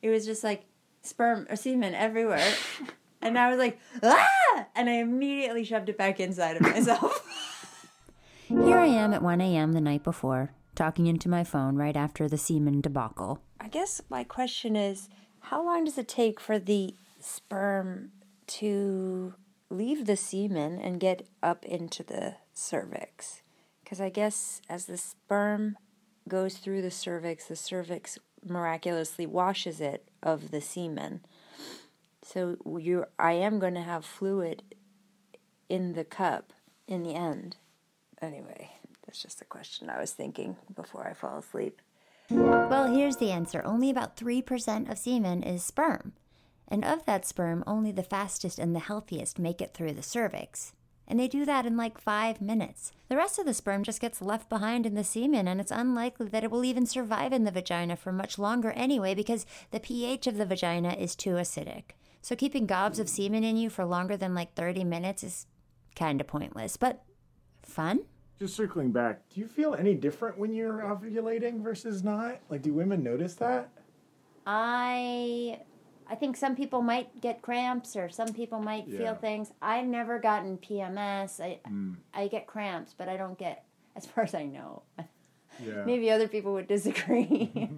it 0.00 0.08
was 0.08 0.24
just 0.24 0.42
like 0.42 0.64
sperm 1.02 1.46
or 1.50 1.56
semen 1.56 1.94
everywhere. 1.94 2.50
and 3.22 3.38
I 3.38 3.48
was 3.48 3.58
like, 3.58 3.78
ah! 4.02 4.66
And 4.74 4.90
I 4.90 4.94
immediately 4.94 5.64
shoved 5.64 5.88
it 5.88 5.96
back 5.96 6.20
inside 6.20 6.56
of 6.56 6.62
myself. 6.62 7.28
Here 8.48 8.78
I 8.78 8.86
am 8.86 9.14
at 9.14 9.22
1 9.22 9.40
a.m. 9.40 9.72
the 9.72 9.80
night 9.80 10.02
before, 10.02 10.52
talking 10.74 11.06
into 11.06 11.28
my 11.28 11.44
phone 11.44 11.76
right 11.76 11.96
after 11.96 12.28
the 12.28 12.36
semen 12.36 12.80
debacle. 12.80 13.40
I 13.60 13.68
guess 13.68 14.02
my 14.10 14.24
question 14.24 14.76
is 14.76 15.08
how 15.40 15.64
long 15.64 15.84
does 15.84 15.98
it 15.98 16.08
take 16.08 16.38
for 16.38 16.58
the 16.58 16.94
sperm 17.20 18.10
to 18.48 19.34
leave 19.70 20.06
the 20.06 20.16
semen 20.16 20.78
and 20.78 21.00
get 21.00 21.26
up 21.42 21.64
into 21.64 22.02
the 22.02 22.34
cervix? 22.52 23.42
Because 23.82 24.00
I 24.00 24.10
guess 24.10 24.60
as 24.68 24.86
the 24.86 24.98
sperm 24.98 25.76
goes 26.28 26.58
through 26.58 26.82
the 26.82 26.90
cervix, 26.90 27.46
the 27.46 27.56
cervix 27.56 28.18
miraculously 28.44 29.26
washes 29.26 29.80
it 29.80 30.08
of 30.22 30.50
the 30.50 30.60
semen. 30.60 31.20
So 32.24 32.56
you, 32.78 33.06
I 33.18 33.32
am 33.32 33.58
going 33.58 33.74
to 33.74 33.82
have 33.82 34.04
fluid 34.04 34.62
in 35.68 35.94
the 35.94 36.04
cup 36.04 36.52
in 36.86 37.02
the 37.02 37.14
end. 37.14 37.56
Anyway, 38.20 38.70
that's 39.04 39.20
just 39.20 39.40
a 39.40 39.46
question 39.46 39.90
I 39.90 40.00
was 40.00 40.12
thinking 40.12 40.56
before 40.74 41.06
I 41.06 41.14
fall 41.14 41.38
asleep. 41.38 41.80
Well, 42.30 42.92
here's 42.94 43.16
the 43.16 43.30
answer 43.30 43.62
only 43.64 43.90
about 43.90 44.16
3% 44.16 44.90
of 44.90 44.98
semen 44.98 45.42
is 45.42 45.62
sperm. 45.62 46.12
And 46.68 46.84
of 46.84 47.04
that 47.04 47.26
sperm, 47.26 47.64
only 47.66 47.92
the 47.92 48.02
fastest 48.02 48.58
and 48.58 48.74
the 48.74 48.80
healthiest 48.80 49.38
make 49.38 49.60
it 49.60 49.74
through 49.74 49.92
the 49.92 50.02
cervix. 50.02 50.72
And 51.06 51.20
they 51.20 51.28
do 51.28 51.44
that 51.44 51.66
in 51.66 51.76
like 51.76 52.00
five 52.00 52.40
minutes. 52.40 52.92
The 53.08 53.16
rest 53.16 53.38
of 53.38 53.44
the 53.44 53.52
sperm 53.52 53.82
just 53.82 54.00
gets 54.00 54.22
left 54.22 54.48
behind 54.48 54.86
in 54.86 54.94
the 54.94 55.04
semen, 55.04 55.46
and 55.46 55.60
it's 55.60 55.70
unlikely 55.70 56.28
that 56.28 56.44
it 56.44 56.50
will 56.50 56.64
even 56.64 56.86
survive 56.86 57.32
in 57.32 57.44
the 57.44 57.50
vagina 57.50 57.96
for 57.96 58.12
much 58.12 58.38
longer 58.38 58.70
anyway 58.70 59.14
because 59.14 59.44
the 59.72 59.80
pH 59.80 60.26
of 60.26 60.38
the 60.38 60.46
vagina 60.46 60.94
is 60.94 61.14
too 61.14 61.32
acidic. 61.32 61.90
So 62.22 62.36
keeping 62.36 62.66
gobs 62.66 62.98
of 63.00 63.08
semen 63.08 63.42
in 63.44 63.56
you 63.56 63.68
for 63.68 63.84
longer 63.84 64.16
than 64.16 64.34
like 64.34 64.54
30 64.54 64.84
minutes 64.84 65.22
is 65.24 65.46
kind 65.96 66.20
of 66.20 66.26
pointless, 66.28 66.76
but 66.76 67.02
fun? 67.62 68.00
Just 68.38 68.54
circling 68.56 68.92
back, 68.92 69.28
do 69.28 69.40
you 69.40 69.46
feel 69.46 69.74
any 69.74 69.94
different 69.94 70.38
when 70.38 70.52
you're 70.54 70.80
ovulating 70.82 71.60
versus 71.62 72.02
not? 72.02 72.38
Like, 72.48 72.62
do 72.62 72.72
women 72.72 73.02
notice 73.02 73.34
that? 73.36 73.68
I 74.46 75.60
I 76.08 76.14
think 76.16 76.36
some 76.36 76.56
people 76.56 76.82
might 76.82 77.20
get 77.20 77.42
cramps 77.42 77.96
or 77.96 78.08
some 78.08 78.32
people 78.34 78.60
might 78.60 78.86
Yeah. 78.88 78.98
feel 78.98 79.14
things. 79.14 79.52
I've 79.62 79.86
never 79.86 80.18
gotten 80.18 80.58
PMS. 80.58 81.40
I 81.40 81.60
Mm. 81.68 81.96
I 82.12 82.28
get 82.28 82.46
cramps, 82.46 82.94
but 82.96 83.08
I 83.08 83.16
don't 83.16 83.38
get 83.38 83.64
as 83.96 84.06
far 84.06 84.24
as 84.24 84.34
I 84.34 84.44
know. 84.44 84.82
Yeah. 85.64 85.84
Maybe 85.86 86.10
other 86.10 86.28
people 86.28 86.52
would 86.54 86.66
disagree. 86.66 87.50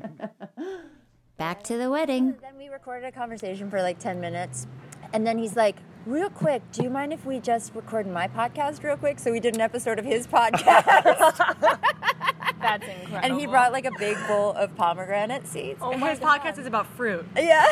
Back 1.36 1.62
to 1.64 1.76
the 1.76 1.90
wedding. 1.90 2.36
then 2.40 2.56
we 2.56 2.68
recorded 2.68 3.06
a 3.06 3.12
conversation 3.12 3.68
for 3.70 3.82
like 3.82 3.98
10 3.98 4.20
minutes. 4.20 4.66
And 5.12 5.26
then 5.26 5.38
he's 5.38 5.56
like, 5.56 5.76
Real 6.06 6.28
quick, 6.28 6.60
do 6.70 6.82
you 6.82 6.90
mind 6.90 7.14
if 7.14 7.24
we 7.24 7.40
just 7.40 7.74
record 7.74 8.06
my 8.06 8.28
podcast 8.28 8.82
real 8.82 8.96
quick? 8.98 9.18
So 9.18 9.32
we 9.32 9.40
did 9.40 9.54
an 9.54 9.62
episode 9.62 9.98
of 9.98 10.04
his 10.04 10.26
podcast. 10.26 10.84
That's 12.60 12.84
incredible. 12.86 13.18
and 13.22 13.40
he 13.40 13.46
brought 13.46 13.72
like 13.72 13.86
a 13.86 13.90
big 13.98 14.18
bowl 14.28 14.52
of 14.52 14.74
pomegranate 14.76 15.46
seeds. 15.46 15.78
Oh 15.80 15.96
my 15.96 16.10
His 16.10 16.18
podcast 16.30 16.58
is 16.58 16.66
about 16.66 16.86
fruit. 16.88 17.24
Yeah. 17.34 17.64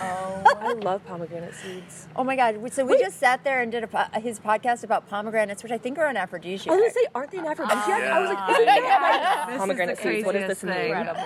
Oh, 0.00 0.42
I 0.60 0.72
love 0.74 1.04
pomegranate 1.06 1.54
seeds. 1.54 2.06
Oh 2.16 2.22
my 2.24 2.36
God! 2.36 2.72
So 2.72 2.84
we 2.84 2.98
just 2.98 3.18
sat 3.18 3.42
there 3.42 3.62
and 3.62 3.72
did 3.72 3.82
a, 3.84 3.86
po- 3.88 4.04
his 4.20 4.38
podcast 4.38 4.84
about 4.84 5.08
pomegranates, 5.08 5.62
which 5.62 5.72
I 5.72 5.78
think 5.78 5.98
are 5.98 6.06
an 6.06 6.16
aphrodisiac. 6.16 6.70
I 6.72 6.76
was 6.76 6.82
gonna 6.82 6.92
say, 6.92 7.06
aren't 7.14 7.30
they 7.32 7.38
an 7.38 7.46
aphrodisiac? 7.46 7.88
I 7.88 8.20
was 8.20 8.28
like, 8.28 8.50
isn't 8.50 8.68
oh 8.68 8.74
that 8.82 9.58
pomegranate 9.58 9.98
seeds? 9.98 10.26
what 10.26 10.36
is 10.36 10.42
does 10.46 10.60
this 10.60 10.64
mean? 10.64 10.86
Incredible. 10.86 11.22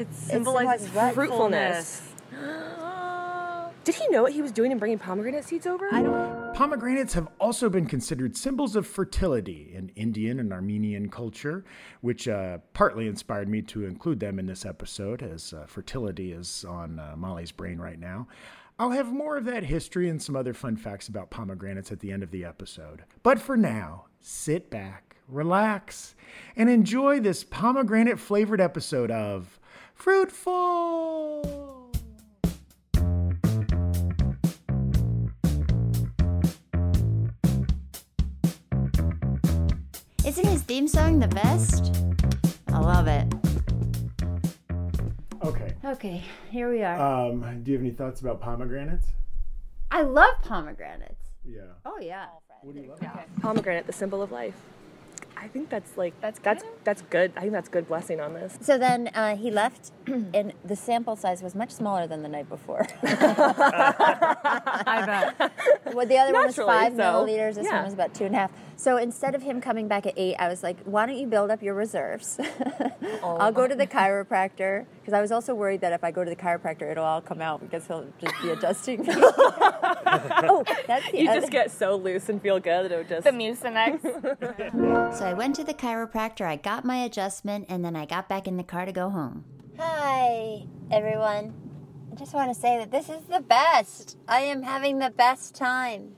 It 0.00 0.14
symbolizes 0.14 0.86
symbolizes 0.86 1.14
fruitfulness. 1.14 2.02
Did 3.84 3.94
he 3.94 4.08
know 4.08 4.22
what 4.22 4.32
he 4.32 4.40
was 4.40 4.50
doing 4.50 4.72
in 4.72 4.78
bringing 4.78 4.98
pomegranate 4.98 5.44
seeds 5.44 5.66
over? 5.66 5.92
I 5.92 6.02
don't. 6.02 6.54
Pomegranates 6.54 7.12
have 7.12 7.28
also 7.38 7.68
been 7.68 7.84
considered 7.84 8.34
symbols 8.34 8.76
of 8.76 8.86
fertility 8.86 9.70
in 9.74 9.90
Indian 9.96 10.40
and 10.40 10.54
Armenian 10.54 11.10
culture, 11.10 11.64
which 12.00 12.28
uh, 12.28 12.58
partly 12.72 13.08
inspired 13.08 13.48
me 13.48 13.60
to 13.62 13.84
include 13.84 14.20
them 14.20 14.38
in 14.38 14.46
this 14.46 14.64
episode, 14.64 15.22
as 15.22 15.52
uh, 15.52 15.66
fertility 15.66 16.32
is 16.32 16.64
on 16.64 16.98
uh, 16.98 17.14
Molly's 17.16 17.52
brain 17.52 17.78
right 17.78 17.98
now. 17.98 18.26
I'll 18.78 18.92
have 18.92 19.12
more 19.12 19.36
of 19.36 19.44
that 19.44 19.64
history 19.64 20.08
and 20.08 20.22
some 20.22 20.34
other 20.34 20.54
fun 20.54 20.76
facts 20.76 21.08
about 21.08 21.28
pomegranates 21.30 21.92
at 21.92 22.00
the 22.00 22.10
end 22.10 22.22
of 22.22 22.30
the 22.30 22.46
episode. 22.46 23.04
But 23.22 23.38
for 23.38 23.56
now, 23.56 24.06
sit 24.18 24.70
back, 24.70 25.16
relax, 25.28 26.14
and 26.56 26.70
enjoy 26.70 27.20
this 27.20 27.44
pomegranate 27.44 28.18
flavored 28.18 28.62
episode 28.62 29.10
of 29.10 29.59
Fruitful! 30.00 31.92
Isn't 40.24 40.46
his 40.46 40.62
theme 40.62 40.88
song 40.88 41.18
the 41.18 41.28
best? 41.28 41.94
I 42.68 42.78
love 42.78 43.08
it. 43.08 43.30
Okay. 45.44 45.74
Okay, 45.84 46.24
here 46.50 46.70
we 46.70 46.82
are. 46.82 46.98
Um, 46.98 47.62
do 47.62 47.70
you 47.70 47.76
have 47.76 47.84
any 47.84 47.92
thoughts 47.92 48.22
about 48.22 48.40
pomegranates? 48.40 49.08
I 49.90 50.00
love 50.00 50.40
pomegranates. 50.40 51.28
Yeah. 51.44 51.60
Oh 51.84 51.98
yeah. 52.00 52.28
What 52.62 52.74
do 52.74 52.80
you 52.80 52.88
love? 52.88 53.00
Pomegranate, 53.42 53.86
the 53.86 53.92
symbol 53.92 54.22
of 54.22 54.32
life. 54.32 54.54
I 55.42 55.48
think 55.48 55.70
that's 55.70 55.96
like 55.96 56.12
that's 56.20 56.38
that's 56.40 56.62
that's 56.84 57.00
good. 57.02 57.32
I 57.36 57.40
think 57.40 57.52
that's 57.52 57.68
good 57.70 57.88
blessing 57.88 58.20
on 58.20 58.34
this. 58.34 58.58
So 58.60 58.76
then 58.76 59.08
uh, 59.14 59.36
he 59.36 59.50
left, 59.50 59.90
and 60.06 60.52
the 60.64 60.76
sample 60.76 61.16
size 61.16 61.42
was 61.42 61.54
much 61.54 61.70
smaller 61.70 62.06
than 62.06 62.22
the 62.22 62.28
night 62.28 62.46
before. 62.48 62.86
I 63.02 63.14
bet. 65.38 65.52
Well, 65.94 66.06
the 66.06 66.18
other 66.18 66.32
one 66.34 66.46
was 66.46 66.56
five 66.56 66.92
so. 66.94 67.00
milliliters. 67.02 67.54
This 67.54 67.64
Yeah. 67.66 67.76
one 67.76 67.84
was 67.84 67.94
about 67.94 68.12
two 68.14 68.26
and 68.26 68.34
a 68.34 68.38
half. 68.38 68.52
So 68.80 68.96
instead 68.96 69.34
of 69.34 69.42
him 69.42 69.60
coming 69.60 69.88
back 69.88 70.06
at 70.06 70.14
eight, 70.16 70.36
I 70.38 70.48
was 70.48 70.62
like, 70.62 70.78
"Why 70.84 71.04
don't 71.04 71.18
you 71.18 71.26
build 71.26 71.50
up 71.50 71.62
your 71.62 71.74
reserves? 71.74 72.38
Oh 73.22 73.36
I'll 73.36 73.52
go 73.52 73.66
to 73.66 73.74
the 73.74 73.86
chiropractor 73.98 74.86
because 75.00 75.12
I 75.12 75.20
was 75.20 75.30
also 75.30 75.54
worried 75.54 75.82
that 75.82 75.92
if 75.92 76.02
I 76.02 76.10
go 76.10 76.24
to 76.24 76.30
the 76.30 76.36
chiropractor, 76.36 76.90
it'll 76.90 77.04
all 77.04 77.20
come 77.20 77.42
out 77.42 77.60
because 77.60 77.86
he'll 77.86 78.06
just 78.18 78.34
be 78.40 78.48
adjusting. 78.50 79.04
oh, 79.10 80.64
that's 80.86 81.10
the 81.10 81.18
You 81.18 81.28
other- 81.30 81.40
just 81.40 81.52
get 81.52 81.70
so 81.70 81.96
loose 81.96 82.30
and 82.30 82.40
feel 82.40 82.58
good 82.60 82.84
that 82.84 82.92
it 82.92 82.96
would 82.96 83.08
just 83.08 83.24
The 83.24 83.30
Mucinex. 83.30 84.00
So 85.18 85.26
I 85.26 85.34
went 85.34 85.54
to 85.56 85.64
the 85.64 85.74
chiropractor, 85.74 86.46
I 86.46 86.56
got 86.56 86.84
my 86.86 86.96
adjustment, 87.04 87.66
and 87.68 87.84
then 87.84 87.94
I 87.96 88.06
got 88.06 88.28
back 88.28 88.48
in 88.48 88.56
the 88.56 88.64
car 88.64 88.86
to 88.86 88.92
go 88.92 89.10
home. 89.10 89.44
Hi, 89.78 90.64
everyone. 90.90 91.52
I 92.10 92.14
just 92.14 92.32
want 92.32 92.54
to 92.54 92.58
say 92.58 92.78
that 92.78 92.90
this 92.90 93.10
is 93.10 93.22
the 93.28 93.40
best. 93.40 94.16
I 94.28 94.40
am 94.42 94.62
having 94.62 94.98
the 94.98 95.10
best 95.10 95.54
time. 95.54 96.12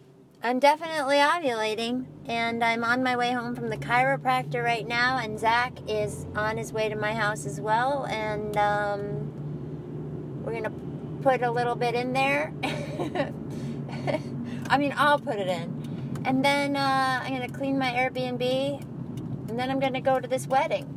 I'm 0.45 0.59
definitely 0.59 1.19
ovulating, 1.19 2.07
and 2.27 2.65
I'm 2.65 2.83
on 2.83 3.05
my 3.05 3.17
way 3.17 3.31
home 3.31 3.55
from 3.55 3.71
the 3.71 3.77
chiropractor 3.77 4.61
right 4.61 4.85
now, 4.85 5.19
and 5.19 5.39
Zach 5.39 5.73
is 5.87 6.27
on 6.35 6.57
his 6.57 6.73
way 6.73 6.89
to 6.89 6.97
my 6.97 7.15
house 7.15 7.47
as 7.47 7.61
well, 7.61 8.07
and 8.07 8.57
um, 8.57 10.43
we're 10.43 10.55
gonna 10.55 10.73
put 11.23 11.43
a 11.43 11.51
little 11.51 11.77
bit 11.77 11.95
in 11.95 12.13
there. 12.13 12.53
I 14.69 14.79
mean, 14.79 14.93
I'll 14.97 15.21
put 15.21 15.37
it 15.37 15.47
in, 15.47 16.21
and 16.25 16.45
then 16.45 16.75
uh, 16.75 17.21
I'm 17.23 17.33
gonna 17.33 17.49
clean 17.49 17.79
my 17.79 17.93
Airbnb, 17.93 18.81
and 19.49 19.57
then 19.57 19.71
I'm 19.71 19.79
gonna 19.79 20.01
go 20.01 20.19
to 20.19 20.27
this 20.27 20.49
wedding. 20.49 20.89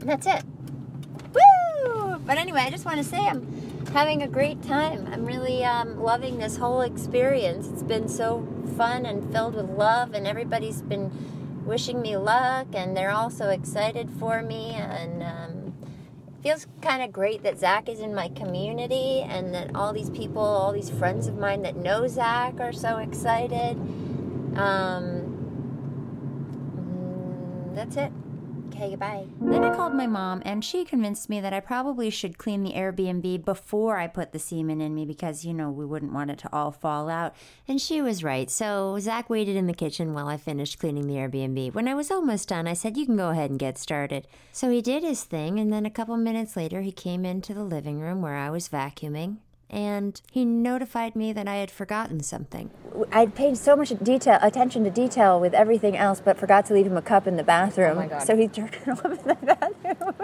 And 0.00 0.10
that's 0.10 0.26
it. 0.26 0.44
But 2.28 2.36
anyway, 2.36 2.60
I 2.60 2.70
just 2.70 2.84
want 2.84 2.98
to 2.98 3.04
say 3.04 3.26
I'm 3.26 3.86
having 3.94 4.22
a 4.22 4.28
great 4.28 4.62
time. 4.62 5.08
I'm 5.10 5.24
really 5.24 5.64
um, 5.64 5.98
loving 5.98 6.38
this 6.38 6.58
whole 6.58 6.82
experience. 6.82 7.68
It's 7.68 7.82
been 7.82 8.06
so 8.06 8.46
fun 8.76 9.06
and 9.06 9.32
filled 9.32 9.54
with 9.54 9.70
love, 9.70 10.12
and 10.12 10.26
everybody's 10.26 10.82
been 10.82 11.64
wishing 11.64 12.02
me 12.02 12.18
luck, 12.18 12.66
and 12.74 12.94
they're 12.94 13.10
all 13.10 13.30
so 13.30 13.48
excited 13.48 14.10
for 14.10 14.42
me. 14.42 14.72
And 14.72 15.22
um, 15.22 15.74
feels 16.42 16.66
kind 16.82 17.02
of 17.02 17.12
great 17.12 17.42
that 17.44 17.58
Zach 17.58 17.88
is 17.88 18.00
in 18.00 18.14
my 18.14 18.28
community 18.28 19.20
and 19.20 19.54
that 19.54 19.74
all 19.74 19.92
these 19.92 20.10
people, 20.10 20.42
all 20.42 20.72
these 20.72 20.90
friends 20.90 21.26
of 21.26 21.38
mine 21.38 21.62
that 21.62 21.76
know 21.76 22.06
Zach 22.06 22.60
are 22.60 22.72
so 22.72 22.98
excited. 22.98 23.76
Um, 24.56 25.34
mm, 26.76 27.74
that's 27.74 27.96
it. 27.96 28.12
Okay, 28.78 28.90
goodbye. 28.90 29.26
Then 29.40 29.64
I 29.64 29.74
called 29.74 29.94
my 29.94 30.06
mom, 30.06 30.40
and 30.44 30.64
she 30.64 30.84
convinced 30.84 31.28
me 31.28 31.40
that 31.40 31.52
I 31.52 31.58
probably 31.58 32.10
should 32.10 32.38
clean 32.38 32.62
the 32.62 32.74
Airbnb 32.74 33.44
before 33.44 33.96
I 33.96 34.06
put 34.06 34.30
the 34.30 34.38
semen 34.38 34.80
in 34.80 34.94
me 34.94 35.04
because, 35.04 35.44
you 35.44 35.52
know, 35.52 35.68
we 35.68 35.84
wouldn't 35.84 36.12
want 36.12 36.30
it 36.30 36.38
to 36.38 36.52
all 36.52 36.70
fall 36.70 37.08
out. 37.08 37.34
And 37.66 37.80
she 37.80 38.00
was 38.00 38.22
right. 38.22 38.48
So 38.48 38.96
Zach 39.00 39.28
waited 39.28 39.56
in 39.56 39.66
the 39.66 39.74
kitchen 39.74 40.14
while 40.14 40.28
I 40.28 40.36
finished 40.36 40.78
cleaning 40.78 41.08
the 41.08 41.14
Airbnb. 41.14 41.74
When 41.74 41.88
I 41.88 41.94
was 41.94 42.12
almost 42.12 42.50
done, 42.50 42.68
I 42.68 42.74
said, 42.74 42.96
You 42.96 43.04
can 43.04 43.16
go 43.16 43.30
ahead 43.30 43.50
and 43.50 43.58
get 43.58 43.78
started. 43.78 44.28
So 44.52 44.70
he 44.70 44.80
did 44.80 45.02
his 45.02 45.24
thing, 45.24 45.58
and 45.58 45.72
then 45.72 45.84
a 45.84 45.90
couple 45.90 46.16
minutes 46.16 46.56
later, 46.56 46.80
he 46.80 46.92
came 46.92 47.24
into 47.24 47.54
the 47.54 47.64
living 47.64 47.98
room 47.98 48.22
where 48.22 48.36
I 48.36 48.48
was 48.48 48.68
vacuuming. 48.68 49.38
And 49.70 50.20
he 50.32 50.44
notified 50.44 51.14
me 51.14 51.32
that 51.34 51.46
I 51.46 51.56
had 51.56 51.70
forgotten 51.70 52.22
something. 52.22 52.70
I'd 53.12 53.34
paid 53.34 53.58
so 53.58 53.76
much 53.76 53.90
detail, 54.02 54.38
attention 54.40 54.82
to 54.84 54.90
detail 54.90 55.38
with 55.38 55.52
everything 55.52 55.96
else, 55.96 56.22
but 56.24 56.38
forgot 56.38 56.64
to 56.66 56.74
leave 56.74 56.86
him 56.86 56.96
a 56.96 57.02
cup 57.02 57.26
in 57.26 57.36
the 57.36 57.42
bathroom. 57.42 57.92
Oh 57.98 58.00
my 58.00 58.06
God. 58.06 58.22
So 58.22 58.36
he 58.36 58.48
turned 58.48 58.74
it 58.86 58.88
off 58.88 59.04
in 59.04 59.10
the 59.12 59.34
bathroom. 59.34 60.14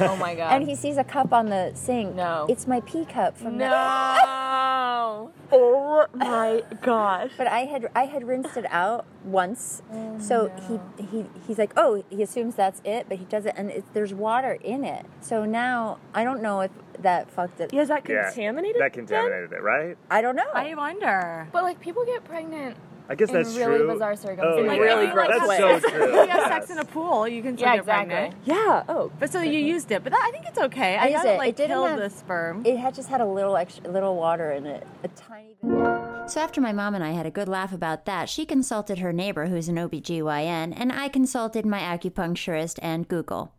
Oh 0.00 0.16
my 0.16 0.34
god. 0.34 0.52
And 0.52 0.68
he 0.68 0.74
sees 0.74 0.98
a 0.98 1.04
cup 1.04 1.32
on 1.32 1.46
the 1.46 1.72
sink. 1.74 2.14
No. 2.14 2.46
It's 2.48 2.66
my 2.66 2.80
pee 2.80 3.04
cup 3.06 3.38
from 3.38 3.58
the. 3.58 3.68
No. 3.68 5.30
oh 5.52 6.06
my 6.14 6.62
gosh. 6.82 7.30
But 7.36 7.46
I 7.46 7.60
had 7.60 7.90
I 7.94 8.04
had 8.04 8.26
rinsed 8.26 8.56
it 8.56 8.66
out 8.70 9.06
once, 9.24 9.82
Oh, 9.92 10.18
so 10.18 10.50
he 10.68 11.04
he 11.04 11.26
he's 11.46 11.58
like, 11.58 11.72
oh, 11.76 12.02
he 12.10 12.22
assumes 12.22 12.54
that's 12.54 12.80
it, 12.84 13.06
but 13.08 13.18
he 13.18 13.24
doesn't, 13.24 13.56
and 13.56 13.70
it, 13.70 13.84
there's 13.94 14.12
water 14.12 14.58
in 14.62 14.84
it. 14.84 15.06
So 15.20 15.44
now 15.44 15.98
I 16.14 16.24
don't 16.24 16.42
know 16.42 16.60
if 16.60 16.70
that 17.00 17.30
fucked 17.30 17.60
it. 17.60 17.72
Yeah, 17.72 17.82
is 17.82 17.88
that 17.88 18.08
Yeah, 18.08 18.24
contaminated? 18.26 18.80
That 18.80 18.92
contaminated 18.92 19.52
it, 19.52 19.62
right? 19.62 19.96
I 20.10 20.20
don't 20.22 20.36
know. 20.36 20.50
I 20.54 20.74
wonder. 20.74 21.48
But 21.52 21.62
like 21.64 21.80
people 21.80 22.04
get 22.04 22.24
pregnant. 22.24 22.76
I 23.08 23.14
guess 23.16 23.28
in 23.30 23.34
that's 23.34 23.56
really 23.56 23.78
true. 23.78 23.92
bizarre 23.92 24.12
Oh, 24.12 24.14
circumstances. 24.14 24.64
yeah. 24.64 24.72
Really 24.78 25.04
Like, 25.06 25.12
gross 25.14 25.28
That's 25.30 25.48
ways. 25.48 25.82
so 25.82 25.88
true. 25.90 26.04
If 26.20 26.26
you 26.26 26.28
have 26.30 26.46
sex 26.52 26.70
in 26.70 26.78
a 26.78 26.84
pool, 26.84 27.26
you 27.26 27.42
can 27.42 27.56
still 27.58 27.68
Yeah, 27.68 27.74
get 27.74 27.80
exactly. 27.80 28.14
pregnant. 28.14 28.34
Yeah. 28.44 28.84
Oh. 28.88 29.10
But 29.18 29.32
so 29.32 29.40
you 29.42 29.58
used 29.58 29.90
it, 29.90 30.04
but 30.04 30.12
that, 30.12 30.22
I 30.26 30.30
think 30.30 30.46
it's 30.46 30.58
okay. 30.58 30.96
I, 30.96 31.02
I 31.06 31.08
used 31.08 31.24
doubt 31.24 31.26
it. 31.32 31.34
it 31.34 31.38
like 31.38 31.48
It 31.50 31.56
didn't 31.56 31.70
killed 31.70 31.88
have- 31.90 31.98
the 31.98 32.10
sperm. 32.10 32.62
It 32.64 32.76
had 32.78 32.94
just 32.94 33.08
had 33.08 33.20
a 33.20 33.26
little 33.26 33.56
extra, 33.56 33.90
little 33.90 34.14
water 34.16 34.52
in 34.52 34.66
it, 34.66 34.86
a 35.02 35.08
tiny 35.08 35.56
bit. 35.60 36.30
So 36.30 36.40
after 36.40 36.60
my 36.60 36.72
mom 36.72 36.94
and 36.94 37.02
I 37.02 37.10
had 37.10 37.26
a 37.26 37.30
good 37.30 37.48
laugh 37.48 37.72
about 37.72 38.06
that, 38.06 38.28
she 38.28 38.46
consulted 38.46 39.00
her 39.00 39.12
neighbor 39.12 39.46
who's 39.46 39.68
an 39.68 39.76
OBGYN, 39.76 40.72
and 40.76 40.92
I 40.92 41.08
consulted 41.08 41.66
my 41.66 41.80
acupuncturist 41.80 42.78
and 42.80 43.08
Google. 43.08 43.52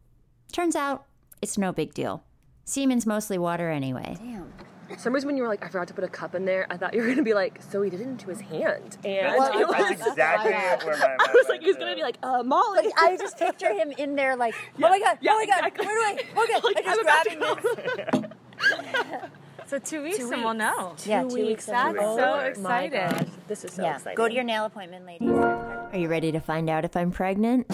Turns 0.54 0.76
out, 0.76 1.04
it's 1.42 1.58
no 1.58 1.74
big 1.74 1.94
deal. 1.94 2.24
Semen's 2.66 3.06
mostly 3.06 3.38
water 3.38 3.70
anyway. 3.70 4.18
For 4.90 4.98
some 5.00 5.14
reason 5.14 5.28
when 5.28 5.38
you 5.38 5.44
were 5.44 5.50
like, 5.50 5.64
I 5.66 5.70
forgot 5.70 5.88
to 5.88 5.94
put 5.94 6.04
a 6.04 6.08
cup 6.08 6.36
in 6.36 6.46
there, 6.46 6.68
I 6.70 6.78
thought 6.78 6.94
you 6.94 7.02
were 7.02 7.08
gonna 7.08 7.24
be 7.24 7.34
like, 7.34 7.62
so 7.62 7.82
he 7.82 7.90
did 7.90 8.00
it 8.02 8.04
into 8.08 8.30
his 8.30 8.42
hand. 8.42 8.98
And 9.04 9.40
That's, 9.42 9.56
it 9.56 9.68
that's 9.72 9.90
was- 10.00 10.08
exactly 10.08 10.52
where 10.52 10.98
my 10.98 11.16
I 11.20 11.34
was 11.34 11.50
like, 11.50 11.62
he 11.62 11.68
was 11.68 11.78
gonna 11.78 11.96
be 11.96 12.04
like, 12.04 12.18
uh, 12.22 12.44
Molly. 12.44 12.90
I 12.98 13.18
just 13.18 13.38
picture 13.40 13.74
him 13.74 13.92
in 13.98 14.16
there 14.16 14.36
like, 14.36 14.54
oh 14.78 14.80
my 14.80 15.00
god, 15.00 15.18
yeah, 15.22 15.32
oh 15.34 15.38
my 15.40 15.46
god, 15.46 15.66
exactly. 15.68 15.86
where 15.88 15.96
do 15.96 16.04
I, 16.04 16.44
okay, 16.44 16.54
Like, 16.64 16.78
I 16.78 16.82
just 16.84 17.00
I'm 17.00 17.00
about 17.00 17.24
grabbing 17.24 18.22
to 18.22 18.22
this. 18.22 19.30
So 19.66 19.80
two 19.80 20.04
weeks 20.04 20.18
Two 20.18 20.32
and 20.32 20.44
we'll 20.44 20.52
weeks. 20.54 20.60
know. 20.60 20.96
Yeah, 21.06 21.24
Two 21.24 21.30
two 21.30 21.36
weeks. 21.36 21.48
weeks. 21.48 21.66
That's 21.66 21.94
Two 21.94 22.00
so 22.00 22.06
Oh 22.06 22.62
my 22.62 22.84
excited. 22.84 22.92
gosh, 23.18 23.28
this 23.48 23.66
is 23.66 23.74
so 23.74 23.82
yeah, 23.82 23.96
exciting. 23.96 24.16
go 24.18 24.28
to 24.28 24.34
your 24.34 24.44
nail 24.44 24.66
appointment, 24.66 25.06
ladies. 25.08 25.30
Are 25.32 25.90
you 25.98 26.08
ready 26.08 26.32
to 26.32 26.40
find 26.40 26.70
out 26.70 26.86
if 26.86 26.96
I'm 26.96 27.12
pregnant? 27.12 27.66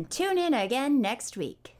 Then 0.00 0.08
tune 0.08 0.38
in 0.38 0.54
again 0.54 1.02
next 1.02 1.36
week. 1.36 1.76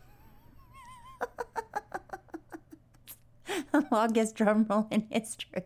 the 3.73 3.87
longest 3.91 4.35
drum 4.35 4.67
roll 4.69 4.89
in 4.91 5.07
history. 5.11 5.65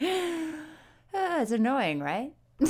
Ah, 1.14 1.42
it's 1.42 1.50
annoying, 1.50 2.00
right? 2.00 2.32
but 2.58 2.66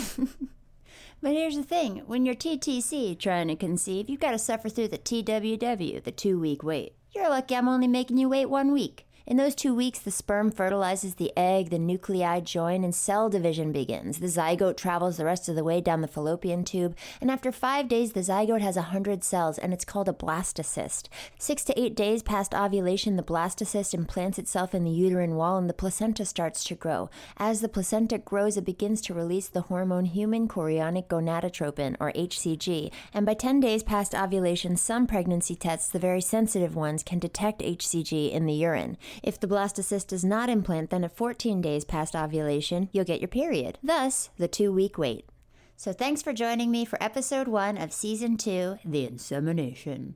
here's 1.23 1.55
the 1.55 1.63
thing 1.63 1.99
when 2.07 2.27
you're 2.27 2.35
TTC 2.35 3.17
trying 3.17 3.47
to 3.47 3.55
conceive, 3.55 4.11
you've 4.11 4.19
got 4.19 4.33
to 4.33 4.39
suffer 4.39 4.69
through 4.69 4.89
the 4.89 4.99
TWW, 4.99 6.03
the 6.03 6.11
two 6.11 6.41
week 6.41 6.65
wait. 6.65 6.97
You're 7.15 7.29
lucky 7.29 7.55
I'm 7.55 7.69
only 7.69 7.87
making 7.87 8.19
you 8.19 8.29
wait 8.29 8.47
one 8.47 8.73
week. 8.73 9.07
In 9.25 9.37
those 9.37 9.55
two 9.55 9.73
weeks, 9.73 10.01
the 10.01 10.11
sperm 10.11 10.51
fertilizes 10.51 11.15
the 11.15 11.33
egg, 11.37 11.71
the 11.71 11.79
nuclei 11.79 12.41
join, 12.41 12.83
and 12.83 12.93
cell 12.93 13.31
division 13.31 13.71
begins. 13.71 14.19
The 14.19 14.27
zygote 14.27 14.77
travels 14.77 15.17
the 15.17 15.25
rest 15.25 15.49
of 15.49 15.55
the 15.55 15.63
way 15.63 15.81
down 15.81 16.01
the 16.01 16.09
fallopian 16.09 16.65
tube, 16.65 16.97
and 17.21 17.31
after 17.31 17.53
five 17.53 17.87
days, 17.87 18.15
the 18.15 18.21
zygote 18.21 18.63
has 18.63 18.75
100 18.75 19.23
cells, 19.23 19.59
and 19.59 19.73
it's 19.73 19.85
called 19.85 20.09
a 20.09 20.13
blastocyst. 20.13 21.09
Six 21.39 21.63
to 21.65 21.81
eight 21.81 21.95
days 21.95 22.25
past 22.25 22.53
ovulation, 22.53 23.15
the 23.15 23.23
blastocyst 23.23 23.95
implants 23.95 24.41
itself 24.41 24.75
in 24.75 24.83
the 24.83 24.91
uterine 24.91 25.37
wall, 25.37 25.57
and 25.57 25.71
the 25.71 25.75
placenta 25.75 26.25
starts 26.25 26.65
to 26.65 26.75
grow. 26.75 27.09
As 27.37 27.61
the 27.61 27.69
placenta 27.69 28.19
grows, 28.19 28.57
it 28.57 28.65
begins 28.65 29.01
to 29.03 29.15
release 29.15 29.47
the 29.47 29.63
hormone 29.63 30.07
human 30.07 30.49
chorionic 30.49 31.07
gonadotropin, 31.07 31.97
or 32.01 32.11
HCG, 32.13 32.91
and 33.15 33.25
by 33.25 33.35
10 33.35 33.61
days 33.61 33.85
past 33.85 34.17
ovulation, 34.17 34.77
some 34.77 35.07
pregnancy 35.07 35.55
tests, 35.55 35.89
the 35.91 36.01
very 36.01 36.21
sensitive 36.21 36.75
ones, 36.75 37.05
can 37.05 37.21
detect 37.21 37.63
HCG 37.63 38.33
in 38.33 38.47
the 38.47 38.55
urine. 38.55 38.99
If 39.23 39.41
the 39.41 39.47
blastocyst 39.49 40.09
does 40.09 40.25
not 40.25 40.49
implant, 40.49 40.91
then 40.91 41.05
at 41.05 41.17
14 41.17 41.61
days 41.61 41.85
past 41.85 42.15
ovulation, 42.15 42.89
you'll 42.93 43.05
get 43.05 43.21
your 43.21 43.29
period. 43.29 43.79
Thus, 43.83 44.31
the 44.39 44.49
two 44.49 44.73
week 44.73 44.99
wait. 44.99 45.29
So 45.77 45.93
thanks 45.93 46.23
for 46.23 46.33
joining 46.33 46.71
me 46.71 46.85
for 46.85 47.03
episode 47.03 47.49
one 47.49 47.77
of 47.77 47.93
season 47.93 48.37
two, 48.37 48.79
The 48.85 49.05
Insemination. 49.05 50.15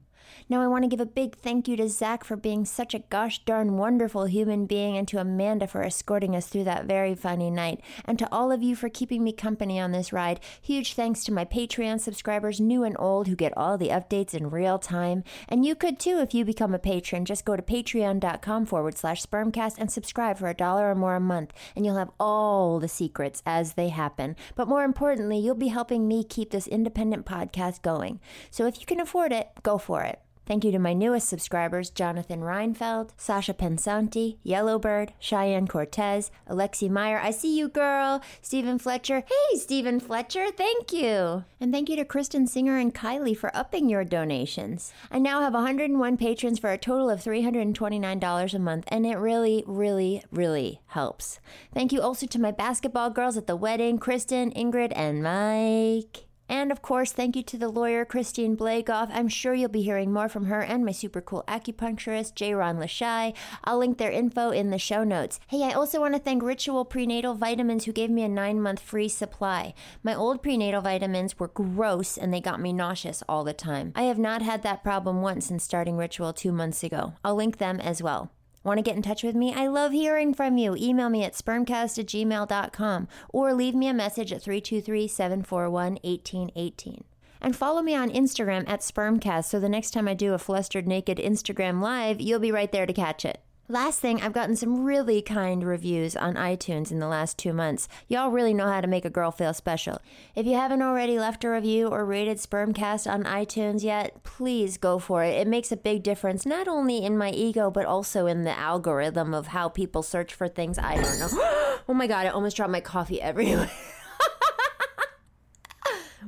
Now, 0.49 0.63
I 0.63 0.67
want 0.67 0.85
to 0.85 0.89
give 0.89 1.01
a 1.01 1.07
big 1.07 1.37
thank 1.37 1.69
you 1.69 1.77
to 1.77 1.89
Zach 1.89 2.25
for 2.25 2.37
being 2.37 2.65
such 2.65 2.95
a 2.95 3.01
gosh 3.01 3.45
darn 3.45 3.77
wonderful 3.77 4.27
human 4.27 4.67
being, 4.67 4.97
and 4.97 5.07
to 5.09 5.19
Amanda 5.19 5.67
for 5.67 5.83
escorting 5.83 6.37
us 6.37 6.47
through 6.47 6.65
that 6.65 6.87
very 6.87 7.15
funny 7.15 7.51
night, 7.51 7.81
and 8.05 8.19
to 8.19 8.29
all 8.33 8.53
of 8.53 8.63
you 8.63 8.77
for 8.77 8.89
keeping 8.89 9.25
me 9.25 9.33
company 9.33 9.81
on 9.81 9.93
this 9.93 10.13
ride. 10.13 10.41
Huge 10.61 10.95
thanks 10.95 11.25
to 11.25 11.33
my 11.33 11.45
Patreon 11.45 12.01
subscribers, 12.01 12.61
new 12.61 12.85
and 12.85 12.97
old, 12.99 13.29
who 13.29 13.37
get 13.37 13.57
all 13.57 13.79
the 13.79 13.89
updates 13.89 14.35
in 14.35 14.51
real 14.51 14.79
time. 14.79 15.25
And 15.49 15.65
you 15.65 15.75
could 15.75 15.99
too 15.99 16.19
if 16.19 16.35
you 16.35 16.45
become 16.45 16.75
a 16.75 16.79
patron. 16.79 17.25
Just 17.25 17.45
go 17.45 17.57
to 17.57 17.63
patreon.com 17.63 18.67
forward 18.67 18.97
slash 18.97 19.23
spermcast 19.23 19.77
and 19.79 19.91
subscribe 19.91 20.39
for 20.39 20.49
a 20.49 20.55
dollar 20.55 20.91
or 20.91 20.95
more 20.95 21.17
a 21.17 21.21
month, 21.21 21.53
and 21.75 21.85
you'll 21.85 21.97
have 21.97 22.11
all 22.19 22.79
the 22.79 22.89
secrets 22.89 23.43
as 23.47 23.75
they 23.75 23.89
happen. 23.89 24.37
But 24.55 24.69
more 24.69 24.85
importantly, 24.85 25.39
you'll 25.39 25.55
be 25.55 25.69
helping 25.69 26.09
me 26.09 26.25
keep 26.25 26.51
this 26.51 26.67
independent 26.67 27.27
podcast 27.27 27.83
going. 27.83 28.21
So 28.51 28.67
if 28.67 28.81
you 28.81 28.87
can 28.87 29.01
afford 29.01 29.33
it, 29.33 29.49
go 29.63 29.79
for 29.79 30.03
it. 30.03 30.16
Thank 30.47 30.63
you 30.63 30.71
to 30.71 30.79
my 30.79 30.93
newest 30.93 31.29
subscribers 31.29 31.91
Jonathan 31.91 32.41
Reinfeld, 32.41 33.11
Sasha 33.17 33.53
Pensanti, 33.53 34.37
Yellowbird, 34.45 35.13
Cheyenne 35.19 35.67
Cortez, 35.67 36.31
Alexi 36.49 36.89
Meyer, 36.89 37.19
I 37.19 37.33
see 37.33 37.59
you, 37.59 37.69
girl, 37.69 38.23
Stephen 38.43 38.79
Fletcher. 38.79 39.25
Hey, 39.27 39.59
Stephen 39.59 39.99
Fletcher, 39.99 40.53
thank 40.53 40.93
you. 40.93 41.45
And 41.61 41.73
thank 41.73 41.89
you 41.89 41.97
to 41.97 42.05
Kristen 42.05 42.47
Singer 42.47 42.79
and 42.79 42.95
Kylie 42.95 43.37
for 43.37 43.55
upping 43.57 43.89
your 43.89 44.05
donations. 44.05 44.93
I 45.11 45.19
now 45.19 45.41
have 45.41 45.55
101 45.55 46.17
patrons 46.17 46.61
for 46.61 46.71
a 46.71 46.79
total 46.79 47.11
of 47.11 47.21
$329 47.21 48.55
a 48.55 48.59
month, 48.61 48.85
and 48.87 49.05
it 49.05 49.17
really, 49.17 49.65
really, 49.67 50.23
really 50.31 50.81
helps. 50.87 51.41
Thank 51.75 51.93
you 51.93 52.01
also 52.01 52.27
to 52.29 52.41
my 52.41 52.53
basketball 52.53 53.11
girls 53.11 53.37
at 53.37 53.49
the 53.49 53.57
wedding, 53.57 53.99
Kristen, 53.99 54.53
Ingrid, 54.53 54.93
and 54.95 55.25
Mike. 55.25 56.26
And 56.49 56.71
of 56.71 56.83
course, 56.83 57.13
thank 57.13 57.37
you 57.37 57.43
to 57.43 57.59
the 57.59 57.69
lawyer 57.69 58.05
Christine 58.05 58.57
Blagoff. 58.57 59.11
I'm 59.13 59.29
sure 59.29 59.55
you'll 59.55 59.69
be 59.69 59.83
hearing 59.83 60.13
more 60.13 60.29
from 60.29 60.47
her 60.47 60.63
and 60.63 60.85
my 60.85 60.93
super 60.93 61.21
cool 61.21 61.45
acupuncturist, 61.49 62.35
J. 62.35 62.55
Ron 62.55 62.79
Lashai. 62.79 63.35
I'll 63.65 63.79
link 63.79 63.99
their 63.99 64.11
info 64.11 64.51
in 64.51 64.71
the 64.71 64.79
show 64.79 65.05
notes. 65.05 65.41
Hey, 65.49 65.65
I 65.65 65.73
also 65.73 66.01
want 66.01 66.15
to 66.15 66.21
thank 66.21 66.43
Ritual 66.43 66.85
Prenatal 66.85 67.35
Vitamins 67.35 67.85
who 67.85 67.93
gave 67.93 68.11
me 68.11 68.23
a 68.23 68.29
nine 68.29 68.61
month 68.61 68.81
free 68.81 69.09
supply. 69.09 69.75
My 70.03 70.15
old 70.15 70.43
prenatal 70.43 70.83
vitamins 70.83 71.39
were 71.39 71.49
gross 71.49 72.17
and 72.17 72.33
they 72.33 72.41
got 72.41 72.61
me 72.61 72.73
nauseous 72.73 73.23
all 73.29 73.45
the 73.45 73.53
time. 73.53 73.93
I 73.95 74.05
have 74.05 74.19
not 74.19 74.43
had 74.43 74.63
that 74.63 74.85
problem 74.85 75.23
once 75.23 75.47
since 75.47 75.65
starting 75.65 75.97
Ritual 75.97 76.33
two 76.33 76.53
months 76.53 76.83
ago. 76.83 77.15
I'll 77.25 77.35
link 77.35 77.59
them 77.59 77.81
as 77.81 78.03
well. 78.03 78.31
Want 78.67 78.79
to 78.79 78.83
get 78.83 78.97
in 78.97 79.03
touch 79.03 79.23
with 79.23 79.37
me? 79.37 79.55
I 79.55 79.69
love 79.69 79.93
hearing 79.93 80.35
from 80.35 80.59
you. 80.59 80.75
Email 80.77 81.09
me 81.09 81.23
at 81.23 81.35
spermcast 81.35 82.01
at 82.01 82.07
gmail.com 82.07 83.07
or 83.29 83.55
leave 83.55 83.77
me 83.77 83.87
a 83.87 83.95
message 83.95 84.33
at 84.33 84.43
323 84.43 85.07
741 85.07 85.93
1818. 86.03 87.05
And 87.41 87.55
follow 87.55 87.81
me 87.81 87.95
on 87.95 88.11
Instagram 88.11 88.69
at 88.69 88.81
spermcast 88.81 89.45
so 89.45 89.61
the 89.61 89.69
next 89.69 89.93
time 89.93 90.09
I 90.09 90.15
do 90.15 90.35
a 90.35 90.39
flustered 90.39 90.89
naked 90.89 91.19
Instagram 91.19 91.81
live, 91.81 92.21
you'll 92.21 92.41
be 92.41 92.51
right 92.51 92.73
there 92.73 92.87
to 92.87 92.93
catch 92.93 93.25
it. 93.25 93.41
Last 93.69 93.99
thing, 93.99 94.21
I've 94.21 94.33
gotten 94.33 94.55
some 94.55 94.85
really 94.85 95.21
kind 95.21 95.65
reviews 95.65 96.15
on 96.15 96.35
iTunes 96.35 96.93
in 96.93 97.01
the 97.01 97.09
last 97.09 97.37
two 97.37 97.53
months. 97.53 97.89
Y'all 98.07 98.31
really 98.31 98.55
know 98.55 98.69
how 98.69 98.81
to 98.81 98.87
make 98.87 99.05
a 99.05 99.11
girl 99.11 99.33
feel 99.33 99.53
special. 99.53 100.01
If 100.37 100.47
you 100.47 100.55
haven't 100.55 100.83
already 100.83 101.19
left 101.19 101.43
a 101.43 101.51
review 101.51 101.89
or 101.89 102.05
rated 102.05 102.39
Spermcast 102.39 103.11
on 103.11 103.25
iTunes 103.25 103.83
yet, 103.83 104.23
please 104.23 104.77
go 104.79 105.01
for 105.01 105.25
it. 105.25 105.35
It 105.35 105.49
makes 105.49 105.73
a 105.73 105.77
big 105.77 106.05
difference, 106.05 106.47
not 106.47 106.69
only 106.69 107.05
in 107.05 107.19
my 107.19 107.31
ego, 107.31 107.69
but 107.69 107.87
also 107.87 108.27
in 108.27 108.45
the 108.45 108.57
algorithm 108.57 109.35
of 109.35 109.49
how 109.49 109.69
people 109.69 110.05
search 110.05 110.33
for 110.33 110.47
things 110.47 110.79
I 110.79 110.95
don't 110.95 111.19
know. 111.19 111.29
oh 111.89 111.95
my 111.95 112.07
god, 112.07 112.27
I 112.27 112.31
almost 112.31 112.57
dropped 112.57 112.71
my 112.71 112.81
coffee 112.81 113.21
everywhere. 113.21 113.71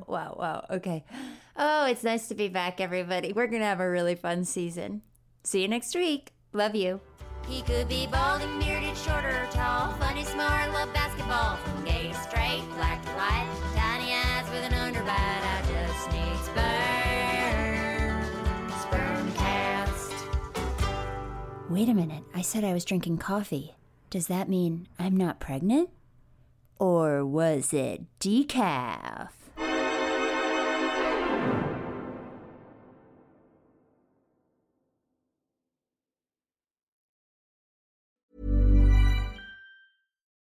wow, 0.08 0.34
wow, 0.36 0.66
okay. 0.70 1.04
Oh, 1.56 1.86
it's 1.86 2.02
nice 2.02 2.26
to 2.28 2.34
be 2.34 2.48
back, 2.48 2.80
everybody. 2.80 3.32
We're 3.32 3.46
gonna 3.46 3.64
have 3.64 3.80
a 3.80 3.88
really 3.88 4.16
fun 4.16 4.44
season. 4.44 5.02
See 5.44 5.62
you 5.62 5.68
next 5.68 5.94
week. 5.94 6.32
Love 6.52 6.74
you. 6.74 7.00
He 7.48 7.62
could 7.62 7.88
be 7.88 8.06
balding, 8.06 8.58
bearded, 8.58 8.96
short 8.96 9.24
or 9.24 9.48
tall. 9.50 9.92
Funny, 9.94 10.22
smart, 10.24 10.70
love 10.72 10.92
basketball. 10.92 11.56
From 11.56 11.84
gay 11.84 12.08
to 12.08 12.14
straight, 12.14 12.62
black 12.76 13.02
to 13.02 13.10
white. 13.12 13.48
Tiny 13.74 14.12
eyes 14.12 14.44
with 14.50 14.64
an 14.64 14.72
underbite. 14.72 15.08
I 15.08 15.62
just 15.72 16.10
need 16.12 16.36
sperm. 16.44 18.22
Sperm 18.82 19.32
cast. 19.32 20.12
Wait 21.70 21.88
a 21.88 21.94
minute. 21.94 22.22
I 22.34 22.42
said 22.42 22.64
I 22.64 22.74
was 22.74 22.84
drinking 22.84 23.16
coffee. 23.18 23.74
Does 24.10 24.26
that 24.26 24.48
mean 24.50 24.86
I'm 24.98 25.16
not 25.16 25.40
pregnant? 25.40 25.88
Or 26.78 27.24
was 27.24 27.72
it 27.72 28.02
decaf? 28.20 29.30